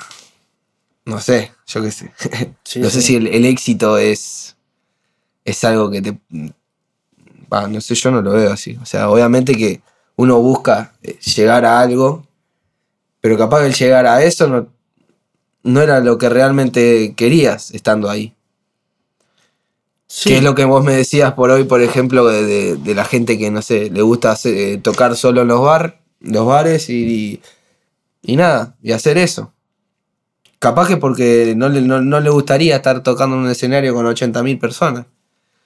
no 1.05 1.21
sé, 1.21 1.53
yo 1.67 1.83
qué 1.83 1.91
sé. 1.91 2.13
Sí, 2.65 2.81
no 2.81 2.89
sé 2.89 3.03
sí. 3.03 3.09
si 3.09 3.17
el, 3.17 3.27
el 3.27 3.45
éxito 3.45 3.99
es, 3.99 4.57
es 5.45 5.63
algo 5.65 5.91
que 5.91 6.01
te... 6.01 6.19
No 7.51 7.81
sé, 7.83 7.95
yo 7.95 8.11
no 8.11 8.23
lo 8.23 8.33
veo 8.33 8.51
así. 8.51 8.79
O 8.81 8.87
sea, 8.87 9.11
obviamente 9.11 9.55
que 9.55 9.83
uno 10.17 10.39
busca 10.41 10.93
eh, 11.03 11.19
llegar 11.21 11.65
a 11.65 11.81
algo, 11.81 12.27
pero 13.21 13.37
capaz 13.39 13.61
que 13.61 13.67
el 13.67 13.75
llegar 13.75 14.07
a 14.07 14.23
eso 14.23 14.47
no, 14.49 14.67
no 15.63 15.81
era 15.81 16.01
lo 16.01 16.19
que 16.19 16.29
realmente 16.29 17.15
querías 17.17 17.71
estando 17.73 18.11
ahí. 18.11 18.35
Sí. 20.07 20.29
Que 20.31 20.37
es 20.39 20.43
lo 20.43 20.55
que 20.55 20.65
vos 20.67 20.85
me 20.85 20.95
decías 20.95 21.33
por 21.33 21.51
hoy, 21.51 21.65
por 21.65 21.81
ejemplo, 21.81 22.27
de, 22.27 22.45
de- 22.45 22.77
de 22.77 22.95
la 22.95 23.05
gente 23.05 23.39
que, 23.39 23.51
no 23.51 23.63
sé, 23.63 23.89
le 23.91 24.03
gusta 24.03 24.33
hacer- 24.33 24.55
eh, 24.57 24.79
tocar 24.79 25.17
solo 25.17 25.43
en 25.43 25.49
los, 25.49 25.63
bar, 25.63 26.01
los 26.21 26.47
bares 26.47 26.91
y, 26.91 27.41
y, 28.23 28.37
nada, 28.37 28.77
y 28.83 28.93
hacer 28.93 29.17
eso. 29.17 29.53
Capaz 30.59 30.87
que 30.89 30.97
porque 30.99 31.55
no 31.57 31.69
le, 31.71 31.81
no, 31.81 32.03
no 32.03 32.21
le 32.21 32.29
gustaría 32.31 32.77
estar 32.77 33.03
tocando 33.03 33.37
en 33.37 33.43
un 33.43 33.51
escenario 33.51 33.95
con 33.95 34.07
80.000 34.07 34.61
personas. 34.61 35.07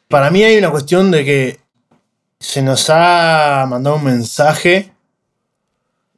Para 0.08 0.30
mí 0.30 0.42
hay 0.44 0.56
una 0.56 0.70
cuestión 0.70 1.10
de 1.10 1.24
que 1.24 1.58
se 2.38 2.62
nos 2.62 2.90
ha 2.90 3.66
mandado 3.68 3.96
un 3.96 4.04
mensaje 4.04 4.92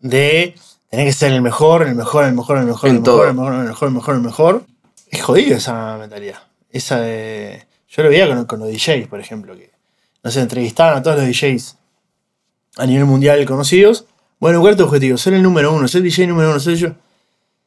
de 0.00 0.54
tener 0.90 1.06
que 1.06 1.12
ser 1.12 1.32
el 1.32 1.42
mejor, 1.42 1.86
el 1.86 1.94
mejor, 1.94 2.24
el 2.24 2.34
mejor, 2.34 2.58
el 2.58 2.66
mejor, 2.66 2.90
el 2.90 3.00
mejor, 3.00 3.28
el 3.28 3.34
mejor, 3.34 3.54
el 3.54 3.68
mejor, 3.68 3.88
el 3.88 3.94
mejor, 3.94 4.14
el 4.14 4.20
mejor. 4.20 4.66
Es 5.10 5.22
jodido 5.22 5.56
esa 5.56 5.96
mentalidad. 5.98 6.38
Esa 6.70 7.00
de. 7.00 7.66
Yo 7.88 8.02
lo 8.02 8.10
veía 8.10 8.28
con, 8.28 8.44
con 8.44 8.60
los 8.60 8.68
DJs, 8.68 9.08
por 9.08 9.20
ejemplo, 9.20 9.56
que 9.56 9.70
no 10.22 10.30
sé, 10.30 10.40
entrevistaban 10.40 10.98
a 10.98 11.02
todos 11.02 11.16
los 11.16 11.26
DJs 11.26 11.76
a 12.76 12.86
nivel 12.86 13.06
mundial 13.06 13.44
conocidos. 13.46 14.04
Bueno, 14.40 14.60
¿cuál 14.60 14.72
es 14.72 14.78
tu 14.78 14.84
objetivo? 14.84 15.16
Ser 15.16 15.34
el 15.34 15.42
número 15.42 15.72
uno, 15.72 15.88
ser 15.88 16.02
el 16.02 16.10
DJ 16.10 16.26
número 16.26 16.50
uno, 16.50 16.60
ser 16.60 16.76
yo. 16.76 16.90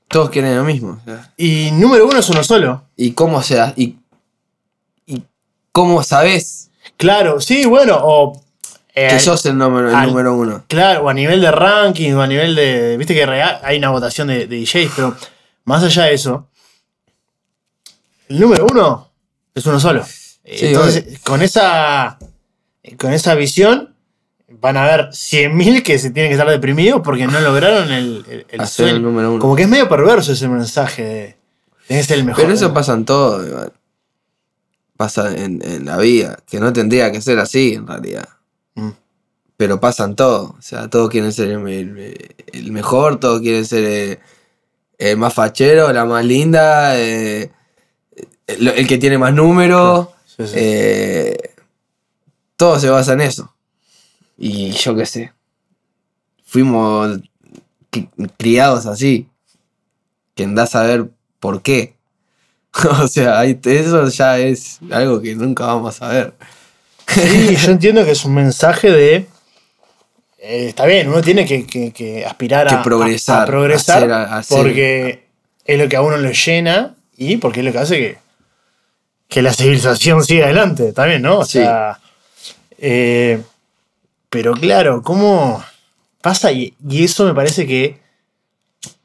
Todos 0.08 0.30
quieren 0.30 0.56
lo 0.56 0.64
mismo. 0.64 1.00
Y 1.38 1.70
número 1.72 2.06
uno 2.06 2.20
es 2.20 2.30
uno 2.30 2.44
solo. 2.44 2.84
¿Y 2.96 3.12
cómo 3.14 3.42
sea? 3.42 3.74
¿Y, 3.78 3.96
y 5.06 5.24
cómo 5.72 6.04
sabes 6.04 6.71
Claro, 7.02 7.42
sí, 7.42 7.66
bueno, 7.66 7.98
o. 8.02 8.42
eh, 8.94 9.08
que 9.10 9.20
sos 9.20 9.44
el 9.48 9.58
número, 9.58 9.90
el 9.90 9.96
al- 9.96 10.08
número 10.08 10.36
uno? 10.36 10.64
Claro, 10.68 11.04
o 11.06 11.10
a 11.10 11.14
nivel 11.14 11.42
de 11.42 11.52
ranking, 11.52 12.14
o 12.14 12.22
a 12.22 12.28
nivel 12.28 12.56
de. 12.56 12.96
Viste 12.98 13.14
que 13.16 13.24
hay 13.24 13.78
una 13.78 13.90
votación 13.90 14.28
de, 14.28 14.46
de 14.48 14.58
DJs, 14.62 14.92
pero 14.96 15.16
más 15.66 15.84
allá 15.84 16.04
de 16.06 16.14
eso, 16.14 16.48
el 18.30 18.40
número 18.40 18.66
uno 18.70 19.10
es 19.54 19.66
uno 19.66 19.80
solo. 19.80 20.04
Sí, 20.06 20.68
Entonces, 20.68 21.20
con 21.24 21.42
esa. 21.42 22.18
Con 22.98 23.14
esa 23.14 23.36
visión, 23.36 23.94
van 24.50 24.76
a 24.76 24.84
haber 24.84 25.10
100.000 25.10 25.84
que 25.84 26.00
se 26.00 26.10
tienen 26.12 26.30
que 26.30 26.34
estar 26.34 26.50
deprimidos 26.50 27.02
porque 27.04 27.28
no 27.28 27.40
lograron 27.40 27.92
el, 27.92 28.26
el, 28.28 28.46
el 28.50 28.62
Hacer 28.62 28.86
sueño. 28.88 28.96
el 28.98 29.04
número 29.04 29.32
uno. 29.32 29.40
Como 29.40 29.56
que 29.56 29.64
es 29.64 29.70
medio 29.70 29.88
perverso 29.88 30.32
ese 30.34 30.48
mensaje 30.48 31.38
de 31.88 32.04
ser 32.04 32.18
el 32.18 32.26
mejor. 32.26 32.42
Pero 32.44 32.54
eso 32.56 32.74
pasa 32.74 32.94
en 32.94 33.06
todo, 33.06 33.46
igual. 33.48 33.72
Pasa 35.02 35.34
en, 35.36 35.68
en 35.68 35.86
la 35.86 35.98
vida, 35.98 36.38
que 36.48 36.60
no 36.60 36.72
tendría 36.74 37.12
que 37.12 37.22
ser 37.22 37.40
así 37.40 37.74
en 37.74 37.88
realidad. 37.88 38.30
Mm. 38.76 38.92
Pero 39.58 39.80
pasa 39.80 40.04
en 40.06 40.16
todo. 40.16 40.54
O 40.60 40.62
sea, 40.62 40.92
todos 40.92 41.10
quieren 41.10 41.34
ser 41.34 41.50
el, 41.50 41.68
el- 41.68 42.36
el 42.54 42.72
mejor, 42.72 43.20
todos 43.20 43.42
quieren 43.42 43.66
ser 43.66 43.84
eh, 43.84 44.20
el, 45.00 45.18
más 45.18 45.34
fachero, 45.34 45.92
la 45.92 46.06
más 46.06 46.24
linda, 46.24 47.00
eh, 47.00 47.52
el, 48.46 48.88
que 48.88 49.00
tiene 49.00 49.18
más 49.18 49.34
números. 49.34 50.10
Sí, 50.28 50.46
sí. 50.46 50.54
eh, 50.56 51.36
todo 52.56 52.80
se 52.80 52.90
basa 52.90 53.14
en 53.14 53.22
eso. 53.22 53.56
Y 54.38 54.70
yo 54.74 54.96
qué 54.96 55.08
sé. 55.08 55.34
Fuimos 56.46 57.22
cri- 57.92 58.32
criados 58.38 58.86
así. 58.86 59.28
Que 60.36 60.44
andás 60.44 60.76
a 60.76 60.84
ver 60.84 61.10
por 61.40 61.64
qué. 61.64 61.96
o 63.02 63.08
sea, 63.08 63.44
eso 63.46 64.08
ya 64.10 64.38
es 64.40 64.80
algo 64.92 65.22
que 65.22 65.36
nunca 65.36 65.66
vamos 65.66 66.02
a 66.02 66.08
ver. 66.10 66.34
Sí, 67.08 67.56
yo 67.66 67.72
entiendo 67.72 68.06
que 68.06 68.12
es 68.12 68.24
un 68.26 68.34
mensaje 68.36 68.90
de. 68.92 69.16
eh, 70.40 70.68
está 70.70 70.86
bien, 70.86 71.10
uno 71.10 71.22
tiene 71.22 71.46
que, 71.46 71.66
que- 71.68 71.92
que 71.92 72.26
aspirar 72.26 72.68
a, 72.74 72.82
progresar, 72.84 73.40
a- 73.40 73.44
a 73.44 73.46
progresar 73.46 73.98
hacer- 73.98 74.12
a- 74.14 74.38
hacer- 74.38 74.58
porque 74.58 75.26
es 75.66 75.78
lo 75.80 75.88
que 75.90 75.96
a 75.98 76.02
uno 76.02 76.18
lo 76.18 76.32
llena 76.32 76.96
y 77.18 77.38
porque 77.38 77.60
es 77.60 77.66
lo 77.66 77.72
que 77.72 77.78
hace 77.80 77.98
que, 77.98 78.18
que 79.28 79.42
la 79.42 79.54
civilización 79.54 80.24
siga 80.24 80.46
adelante 80.46 80.94
también, 80.94 81.22
¿no? 81.22 81.40
O 81.40 81.46
Sí. 81.46 81.60
sea, 81.60 82.00
eh, 82.80 83.42
pero 84.30 84.54
claro, 84.54 85.02
¿cómo 85.04 85.64
pasa? 86.22 86.52
Y, 86.52 86.74
y 86.90 87.04
eso 87.04 87.26
me 87.26 87.34
parece 87.34 87.68
que 87.68 88.00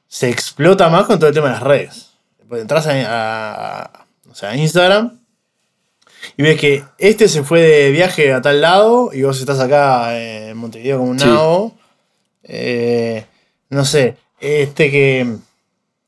se 0.09 0.31
explota 0.31 0.89
más 0.89 1.05
con 1.07 1.19
todo 1.19 1.29
el 1.29 1.35
tema 1.35 1.49
de 1.49 1.53
las 1.55 1.63
redes. 1.63 2.06
Pues 2.49 2.63
entras 2.63 2.87
a, 2.87 3.83
a- 3.83 4.07
o 4.31 4.35
sea, 4.35 4.51
a 4.51 4.57
Instagram 4.57 5.19
y 6.37 6.43
ves 6.43 6.61
que 6.61 6.85
este 6.99 7.29
se 7.29 7.43
fue 7.43 7.61
de 7.63 7.91
viaje 7.91 8.33
a 8.33 8.43
tal 8.43 8.61
lado 8.61 9.11
y 9.13 9.23
vos 9.23 9.39
estás 9.41 9.61
acá 9.61 10.19
en 10.21 10.57
Montevideo 10.57 10.99
como 10.99 11.11
un 11.11 11.19
Sí. 11.21 11.27
nabo. 11.27 11.77
Eh, 12.45 13.25
no 13.71 13.85
sé, 13.85 14.17
este 14.41 14.91
que. 14.91 15.21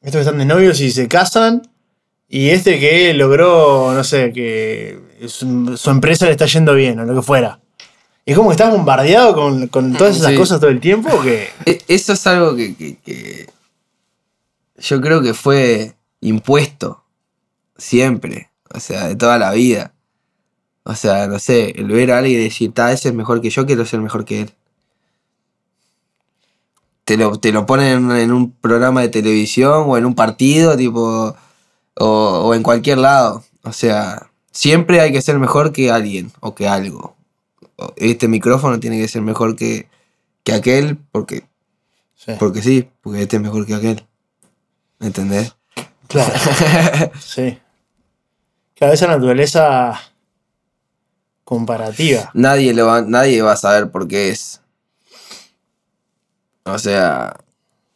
Estos 0.01 0.19
que 0.19 0.21
están 0.21 0.39
de 0.39 0.45
novios 0.45 0.81
y 0.81 0.91
se 0.93 1.09
casan. 1.09 1.63
Y 2.29 2.51
este 2.51 2.79
que 2.79 3.15
logró, 3.15 3.93
no 3.95 4.05
sé, 4.05 4.33
que 4.33 5.01
su, 5.29 5.77
su 5.77 5.91
empresa 5.91 6.27
le 6.27 6.33
está 6.33 6.45
yendo 6.47 6.75
bien 6.75 7.01
o 7.01 7.05
lo 7.05 7.15
que 7.15 7.23
fuera. 7.23 7.59
Y 8.27 8.33
es 8.33 8.37
como 8.37 8.51
que 8.51 8.53
estás 8.55 8.71
bombardeado 8.71 9.35
con, 9.35 9.69
con 9.69 9.95
todas 9.97 10.17
esas 10.17 10.33
Sí. 10.33 10.37
cosas 10.37 10.61
todo 10.61 10.71
el 10.71 10.81
tiempo 10.81 11.21
que. 11.23 11.49
Eso 11.89 12.13
es 12.13 12.27
algo 12.27 12.55
que, 12.55 12.77
que- 12.77 12.97
que 12.99 13.47
yo 14.79 15.01
creo 15.01 15.23
que 15.23 15.33
fue 15.35 15.95
impuesto 16.21 17.05
siempre, 17.77 18.51
o 18.75 18.81
sea, 18.81 19.09
de 19.09 19.17
toda 19.17 19.39
la 19.39 19.53
vida. 19.53 19.95
O 20.85 20.95
sea, 20.95 21.27
no 21.27 21.39
sé, 21.39 21.73
el 21.79 21.87
ver 21.87 22.13
a 22.13 22.19
alguien 22.19 22.41
y 22.41 22.45
decir, 22.45 22.73
ta, 22.73 22.93
ese 22.93 23.09
es 23.11 23.15
mejor 23.15 23.41
que 23.41 23.51
yo, 23.51 23.67
quiero 23.67 23.85
ser 23.85 24.01
mejor 24.01 24.25
que 24.25 24.43
él. 24.43 24.55
Te 27.05 27.17
lo, 27.17 27.39
te 27.39 27.53
lo 27.53 27.67
ponen 27.67 28.11
en, 28.11 28.33
un 28.33 28.53
programa 28.53 29.01
de 29.03 29.09
televisión 29.09 29.85
o 29.87 29.97
en 29.97 30.07
un 30.07 30.15
partido, 30.15 30.77
tipo, 30.77 31.37
o, 31.95 32.07
o 32.07 32.55
en 32.55 32.63
cualquier 32.63 32.99
lado. 32.99 33.45
O 33.63 33.73
sea, 33.73 34.31
siempre 34.51 35.01
hay 35.01 35.13
que 35.13 35.23
ser 35.23 35.39
mejor 35.39 35.73
que 35.73 35.91
alguien 35.91 36.33
o 36.41 36.55
que 36.55 36.69
algo. 36.69 37.17
Este 37.97 38.29
micrófono 38.29 38.81
tiene 38.81 38.99
que 38.99 39.09
ser 39.09 39.23
mejor 39.23 39.57
que, 39.57 39.89
que 40.45 40.53
aquel 40.53 40.99
porque 41.13 41.45
Sí, 42.19 42.33
porque 42.39 42.63
sí, 42.63 42.89
porque 43.01 43.23
este 43.23 43.37
es 43.37 43.43
mejor 43.43 43.65
que 43.65 43.75
aquel. 43.75 44.05
¿Me 44.99 45.07
entendés? 45.07 45.55
Claro. 46.09 46.33
Sí. 47.21 47.59
Claro, 48.75 48.93
esa 48.95 49.07
naturaleza 49.09 50.01
comparativa. 51.45 52.31
nadie, 52.35 52.73
lo 52.75 52.87
va, 52.87 53.03
nadie 53.03 53.43
va 53.43 53.53
a 53.53 53.57
saber 53.57 53.91
por 53.91 54.07
qué 54.09 54.31
es. 54.31 54.61
O 56.65 56.79
sea, 56.79 57.35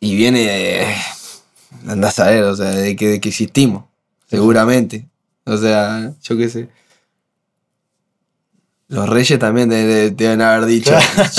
y 0.01 0.17
viene 0.17 0.41
de. 0.41 0.95
Andás 1.89 2.19
a 2.19 2.27
ver, 2.31 2.45
o 2.45 2.57
sea, 2.57 2.71
de 2.71 2.97
que, 2.97 3.09
de 3.09 3.21
que 3.21 3.29
existimos, 3.29 3.85
seguramente. 4.29 5.09
O 5.45 5.57
sea, 5.57 6.13
yo 6.23 6.37
qué 6.37 6.49
sé. 6.49 6.69
Los 8.89 9.09
reyes 9.09 9.39
también 9.39 9.69
de- 9.71 9.85
de- 9.85 10.11
deben 10.11 10.43
haber 10.43 10.67
dicho, 10.67 10.93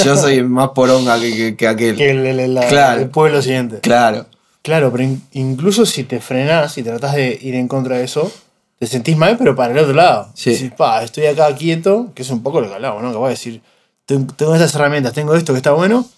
yo 0.03 0.15
soy 0.17 0.41
más 0.43 0.69
poronga 0.69 1.19
que, 1.19 1.35
que- 1.35 1.55
que 1.55 1.67
aquel. 1.67 1.95
Que 1.97 2.09
el, 2.11 2.25
el- 2.25 2.59
Claro. 2.67 3.01
el 3.01 3.09
pueblo 3.09 3.41
siguiente. 3.41 3.79
Claro, 3.79 4.25
Claro, 4.63 4.91
pero 4.91 5.03
in- 5.03 5.21
incluso 5.33 5.85
si 5.85 6.03
te 6.05 6.19
frenás 6.19 6.77
y 6.77 6.83
tratás 6.83 7.13
de 7.15 7.37
ir 7.41 7.53
en 7.55 7.67
contra 7.67 7.97
de 7.97 8.05
eso, 8.05 8.31
te 8.79 8.87
sentís 8.87 9.15
mal, 9.17 9.37
pero 9.37 9.55
para 9.55 9.73
el 9.73 9.79
otro 9.79 9.93
lado. 9.93 10.29
Sí. 10.33 10.51
Decís, 10.51 10.71
pa, 10.75 11.03
estoy 11.03 11.25
acá 11.27 11.53
quieto, 11.55 12.11
que 12.15 12.21
es 12.23 12.29
un 12.29 12.41
poco 12.41 12.61
lo 12.61 12.69
que 12.69 12.75
hablamos, 12.75 13.03
¿no? 13.03 13.11
Que 13.11 13.17
voy 13.17 13.27
a 13.27 13.29
decir, 13.31 13.61
"Ten- 14.05 14.25
tengo 14.27 14.53
estas 14.55 14.73
herramientas, 14.75 15.13
tengo 15.13 15.35
esto 15.35 15.53
que 15.53 15.57
está 15.57 15.71
bueno, 15.73 16.09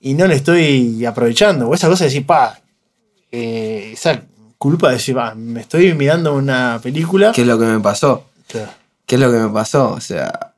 y 0.00 0.14
no 0.14 0.26
le 0.26 0.34
estoy 0.36 1.04
aprovechando. 1.06 1.66
O 1.68 1.74
esa 1.74 1.88
cosa 1.88 2.04
de 2.04 2.10
decir, 2.10 2.26
pa, 2.26 2.60
eh, 3.32 3.90
esa 3.94 4.22
culpa 4.58 4.88
de 4.88 4.94
decir, 4.94 5.14
pa, 5.14 5.34
me 5.34 5.62
estoy 5.62 5.94
mirando 5.94 6.34
una 6.34 6.78
película. 6.82 7.32
¿qué 7.32 7.40
es 7.40 7.46
lo 7.46 7.58
que 7.58 7.64
me 7.66 7.80
pasó? 7.80 8.24
Claro. 8.48 8.70
¿Qué 9.06 9.14
es 9.16 9.20
lo 9.20 9.30
que 9.32 9.38
me 9.38 9.48
pasó? 9.48 9.92
O 9.92 10.00
sea, 10.00 10.52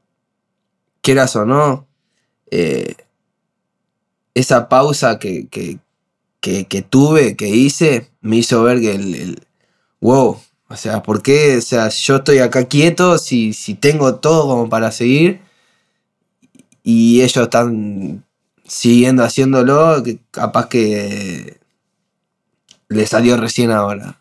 quieras 1.01 1.35
o 1.36 1.44
no, 1.44 1.86
eh, 2.51 2.94
esa 4.35 4.68
pausa 4.68 5.18
que, 5.18 5.47
que, 5.48 5.78
que- 6.40 6.66
que 6.66 6.82
tuve, 6.82 7.36
que 7.36 7.48
hice, 7.48 8.10
me 8.20 8.36
hizo 8.36 8.62
ver 8.62 8.80
que 8.80 8.94
el, 8.94 9.14
el- 9.14 9.42
wow, 10.00 10.38
o 10.68 10.76
sea, 10.76 11.02
¿por 11.02 11.22
qué? 11.22 11.56
O 11.58 11.60
sea, 11.62 11.88
yo 11.88 12.16
estoy 12.16 12.38
acá 12.38 12.64
quieto 12.66 13.18
si, 13.18 13.52
si 13.52 13.74
tengo 13.74 14.16
todo 14.16 14.46
como 14.48 14.68
para 14.68 14.90
seguir 14.92 15.40
y 16.82 17.20
ellos 17.22 17.44
están 17.44 18.24
siguiendo 18.66 19.24
haciéndolo, 19.24 20.02
que 20.02 20.18
capaz 20.30 20.68
que 20.68 21.58
le 22.88 23.06
salió 23.06 23.36
recién 23.36 23.70
ahora. 23.70 24.20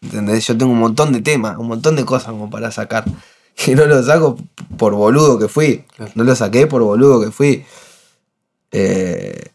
¿Entendés? 0.00 0.46
Yo 0.46 0.56
tengo 0.58 0.72
un 0.72 0.78
montón 0.80 1.12
de 1.12 1.20
temas, 1.20 1.56
un 1.58 1.68
montón 1.68 1.96
de 1.96 2.04
cosas 2.04 2.30
como 2.30 2.50
para 2.50 2.70
sacar. 2.70 3.04
Que 3.54 3.74
no 3.76 3.84
lo 3.84 4.02
saco 4.02 4.38
por 4.78 4.94
boludo 4.94 5.38
que 5.38 5.46
fui. 5.46 5.84
No 6.14 6.24
lo 6.24 6.34
saqué 6.34 6.66
por 6.66 6.82
boludo 6.82 7.20
que 7.20 7.30
fui. 7.30 7.62
Eh, 8.70 9.51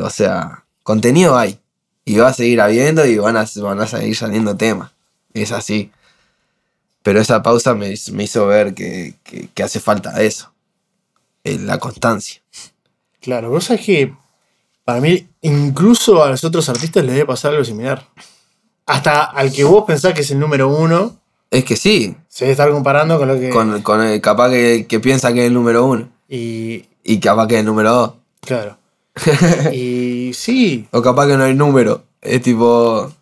o 0.00 0.10
sea, 0.10 0.64
contenido 0.82 1.36
hay. 1.38 1.58
Y 2.04 2.18
va 2.18 2.28
a 2.28 2.32
seguir 2.32 2.60
habiendo 2.60 3.04
y 3.04 3.18
van 3.18 3.36
a, 3.36 3.46
van 3.62 3.80
a 3.80 3.86
seguir 3.86 4.14
saliendo 4.16 4.56
temas. 4.56 4.92
Es 5.34 5.50
así. 5.52 5.90
Pero 7.02 7.20
esa 7.20 7.42
pausa 7.42 7.74
me, 7.74 7.94
me 8.12 8.24
hizo 8.24 8.46
ver 8.46 8.74
que, 8.74 9.14
que- 9.24 9.48
que 9.54 9.62
hace 9.62 9.80
falta 9.80 10.22
eso. 10.22 10.52
La 11.44 11.78
constancia. 11.78 12.42
Claro, 13.20 13.50
vos 13.50 13.64
sabés 13.64 13.84
que 13.86 14.14
para 14.84 15.00
mí, 15.00 15.26
incluso 15.42 16.22
a 16.24 16.30
los 16.30 16.42
otros 16.44 16.68
artistas 16.68 17.04
les 17.04 17.14
debe 17.14 17.26
pasar 17.26 17.52
algo 17.52 17.64
similar. 17.64 18.06
Hasta 18.86 19.24
al 19.24 19.52
que 19.52 19.64
vos 19.64 19.84
pensás 19.84 20.14
que 20.14 20.20
es 20.20 20.30
el 20.30 20.38
número 20.38 20.68
uno, 20.68 21.16
Es 21.50 21.64
que 21.64 21.76
sí. 21.76 22.16
se 22.28 22.44
debe 22.44 22.52
estar 22.52 22.70
comparando 22.70 23.18
con 23.18 23.26
lo 23.28 23.38
que. 23.38 23.50
Con, 23.50 23.82
con 23.82 24.00
el 24.02 24.20
capaz 24.20 24.50
que, 24.50 24.86
que 24.88 25.00
piensa 25.00 25.32
que 25.32 25.40
es 25.40 25.46
el 25.48 25.54
número 25.54 25.84
uno. 25.86 26.08
Y. 26.28 26.84
Y 27.02 27.18
capaz 27.20 27.46
que 27.48 27.54
es 27.54 27.60
el 27.60 27.66
número 27.66 27.92
dos. 27.92 28.12
Claro. 28.42 28.78
y 29.72 30.32
sí, 30.34 30.86
O 30.90 31.00
capaz 31.02 31.26
que 31.26 31.36
no 31.36 31.44
hay 31.44 31.54
número. 31.54 32.04
Es 32.20 32.42
tipo. 32.42 33.12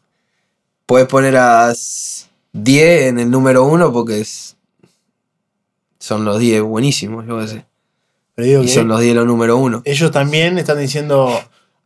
Puedes 0.87 1.07
poner 1.09 1.37
a 1.37 1.71
s- 1.73 2.27
10 2.53 3.09
en 3.09 3.19
el 3.19 3.31
número 3.31 3.65
1 3.65 3.93
porque 3.93 4.21
es, 4.21 4.57
son 5.99 6.25
los 6.25 6.39
10 6.39 6.62
buenísimos, 6.62 7.27
yo 7.27 7.39
qué 7.41 7.49
sé. 7.49 7.65
pero 8.35 8.47
digo 8.49 8.62
Y 8.62 8.66
que 8.66 8.73
son 8.73 8.89
los 8.89 9.01
10 9.01 9.15
los 9.15 9.27
número 9.27 9.57
1. 9.57 9.83
ellos 9.85 10.11
también 10.11 10.59
están 10.59 10.79
diciendo, 10.79 11.31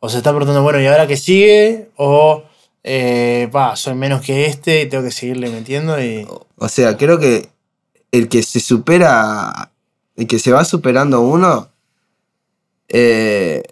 o 0.00 0.08
se 0.08 0.16
están 0.18 0.34
preguntando, 0.34 0.62
bueno, 0.62 0.80
¿y 0.80 0.86
ahora 0.86 1.06
qué 1.06 1.16
sigue? 1.16 1.90
O, 1.96 2.42
eh, 2.82 3.48
pa, 3.52 3.76
soy 3.76 3.94
menos 3.94 4.20
que 4.22 4.46
este 4.46 4.82
y 4.82 4.88
tengo 4.88 5.04
que 5.04 5.10
seguirle 5.12 5.50
metiendo. 5.50 6.02
Y, 6.02 6.26
O 6.56 6.68
sea, 6.68 6.96
creo 6.96 7.18
que 7.18 7.48
el 8.10 8.28
que 8.28 8.42
se 8.42 8.58
supera. 8.60 9.70
El 10.16 10.26
que 10.26 10.38
se 10.40 10.50
va 10.50 10.64
superando 10.64 11.20
uno. 11.20 11.68
eh, 12.88 13.62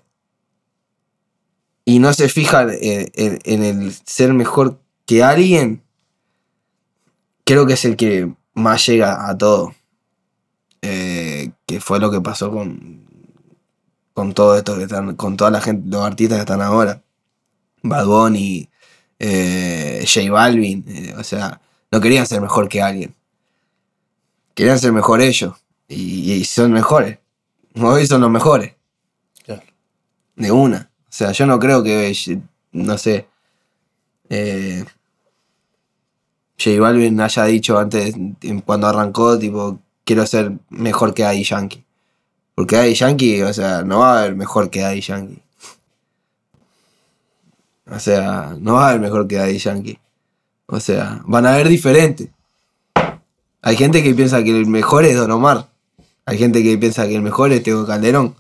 y 1.87 1.99
no 2.01 2.13
se 2.13 2.29
fija 2.29 2.63
en, 2.63 3.11
en- 3.15 3.39
en 3.45 3.63
el 3.65 3.93
ser 4.05 4.35
mejor 4.35 4.79
que 5.07 5.23
alguien. 5.23 5.83
Creo 7.45 7.67
que 7.67 7.75
es 7.75 7.85
el 7.87 7.97
que 7.97 8.35
más 8.55 8.85
llega 8.87 9.29
a 9.31 9.39
todo. 9.39 9.75
Eh, 10.83 11.51
que 11.67 11.81
fue 11.81 11.99
lo 12.01 12.11
que 12.11 12.21
pasó 12.21 12.51
con. 12.51 13.07
Con 14.13 14.35
todo 14.35 14.57
esto 14.57 14.77
que 14.77 14.83
están. 14.83 15.15
Con 15.17 15.37
toda 15.37 15.51
la 15.51 15.61
gente, 15.61 15.89
los 15.89 16.05
artistas 16.05 16.37
que 16.39 16.41
están 16.43 16.61
ahora. 16.61 17.03
Bad 17.83 18.07
Bunny, 18.07 18.69
eh, 19.21 20.05
J 20.13 20.31
Balvin. 20.33 20.85
eh, 20.89 21.15
o 21.17 21.23
sea, 21.23 21.61
no 21.93 22.01
querían 22.01 22.27
ser 22.27 22.41
mejor 22.41 22.69
que 22.69 22.83
alguien. 22.83 23.15
Querían 24.55 24.79
ser 24.79 24.93
mejor 24.93 25.21
ellos. 25.21 25.55
Y, 25.87 26.33
y 26.33 26.45
son 26.45 26.73
mejores. 26.73 27.19
Hoy 27.81 28.07
son 28.09 28.23
los 28.23 28.31
mejores. 28.31 28.75
Claro. 29.45 29.63
De 30.35 30.51
una. 30.51 30.91
O 31.17 31.19
sea, 31.19 31.33
yo 31.33 31.47
no 31.47 31.59
creo 31.59 31.83
que, 31.83 32.15
no 32.73 32.99
sé, 32.99 33.27
eh, 34.29 34.85
J 36.63 36.79
Balvin 36.79 37.19
haya 37.23 37.45
dicho 37.45 37.79
antes, 37.79 38.15
cuando 38.67 38.87
arrancó, 38.87 39.39
tipo, 39.39 39.79
quiero 40.05 40.27
ser 40.27 40.53
mejor 40.69 41.15
que 41.15 41.23
Daddy 41.23 41.43
Yankee. 41.43 41.87
Porque 42.55 42.77
Daddy 42.77 42.93
Yankee, 42.93 43.43
o 43.45 43.55
sea, 43.55 43.83
no 43.83 44.01
va 44.01 44.13
a 44.13 44.19
haber 44.25 44.37
mejor 44.37 44.69
que 44.69 44.81
Daddy 44.81 45.01
Yankee. 45.01 45.43
O 47.91 47.99
sea, 47.99 48.55
no 48.61 48.75
va 48.75 48.85
a 48.85 48.89
haber 48.91 49.01
mejor 49.01 49.27
que 49.27 49.37
Daddy 49.37 49.57
Yankee. 49.57 49.99
O 50.67 50.81
sea, 50.81 51.23
van 51.25 51.47
a 51.47 51.55
haber 51.55 51.71
diferentes. 51.71 52.29
Hay 53.63 53.77
gente 53.77 54.03
que 54.03 54.15
piensa 54.15 54.45
que 54.45 54.51
el 54.51 54.67
mejor 54.67 55.07
es 55.07 55.17
Don 55.17 55.31
Omar. 55.31 55.71
Hay 56.27 56.37
gente 56.37 56.63
que 56.63 56.77
piensa 56.77 57.09
que 57.09 57.17
el 57.17 57.23
mejor 57.23 57.53
es 57.53 57.63
Tego 57.63 57.87
Calderón. 57.87 58.37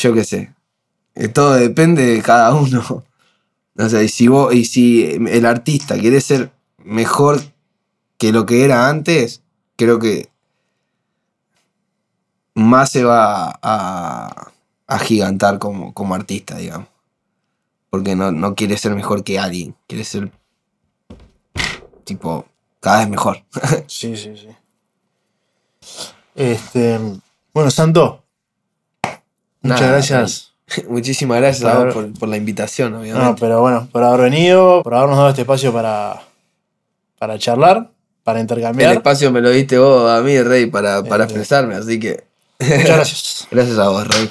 Yo 0.00 0.14
qué 0.14 0.24
sé. 0.24 0.54
Eh, 1.14 1.28
Todo 1.28 1.54
depende 1.54 2.04
de 2.06 2.22
cada 2.22 2.54
uno. 2.54 3.04
O 3.78 3.88
sea, 3.88 4.02
y 4.02 4.08
si 4.08 4.28
vos, 4.28 4.52
y 4.52 4.66
si 4.66 5.04
el 5.04 5.46
artista 5.46 5.96
quiere 5.96 6.20
ser 6.20 6.52
mejor 6.84 7.40
que 8.18 8.30
lo 8.30 8.44
que 8.44 8.64
era 8.64 8.88
antes, 8.90 9.42
creo 9.76 9.98
que 9.98 10.28
más 12.54 12.90
se 12.90 13.04
va 13.04 13.58
a, 13.62 14.52
a 14.86 14.98
gigantar 14.98 15.58
como, 15.58 15.94
como 15.94 16.14
artista, 16.14 16.58
digamos. 16.58 16.88
Porque 17.88 18.16
no, 18.16 18.32
no 18.32 18.54
quiere 18.54 18.76
ser 18.76 18.94
mejor 18.94 19.24
que 19.24 19.38
alguien, 19.38 19.74
quiere 19.86 20.04
ser 20.04 20.30
tipo 22.04 22.44
cada 22.80 22.98
vez 22.98 23.08
mejor. 23.08 23.42
Sí, 23.86 24.16
sí, 24.16 24.36
sí. 24.36 24.48
Este, 26.34 27.00
bueno, 27.54 27.70
Santo. 27.70 28.19
Muchas 29.62 29.80
Nada, 29.80 29.92
gracias. 29.92 30.52
Muchísimas 30.88 31.38
gracias 31.40 31.64
a 31.68 31.72
Claro. 31.72 31.84
vos 31.86 31.94
por, 31.94 32.18
por 32.18 32.28
la 32.28 32.36
invitación, 32.36 32.92
No, 32.92 33.00
obviamente. 33.00 33.36
pero 33.40 33.60
bueno, 33.60 33.88
por 33.90 34.02
haber 34.04 34.30
venido, 34.30 34.82
por 34.82 34.94
habernos 34.94 35.16
dado 35.18 35.30
este 35.30 35.42
espacio 35.42 35.72
para, 35.72 36.22
para 37.18 37.38
charlar, 37.38 37.90
para 38.24 38.38
el 38.38 38.42
intercambiar. 38.44 38.92
espacio 38.92 39.30
me 39.32 39.40
lo 39.40 39.50
diste 39.50 39.78
vos 39.78 40.10
a 40.10 40.20
mí, 40.22 40.40
Rey, 40.42 40.66
para, 40.66 41.02
para 41.02 41.24
Este. 41.24 41.34
expresarme, 41.38 41.74
así 41.74 41.98
que 41.98 42.24
Muchas 42.60 42.84
gracias. 42.84 43.48
gracias 43.50 43.78
a 43.78 43.88
vos, 43.88 44.06
Rey. 44.06 44.30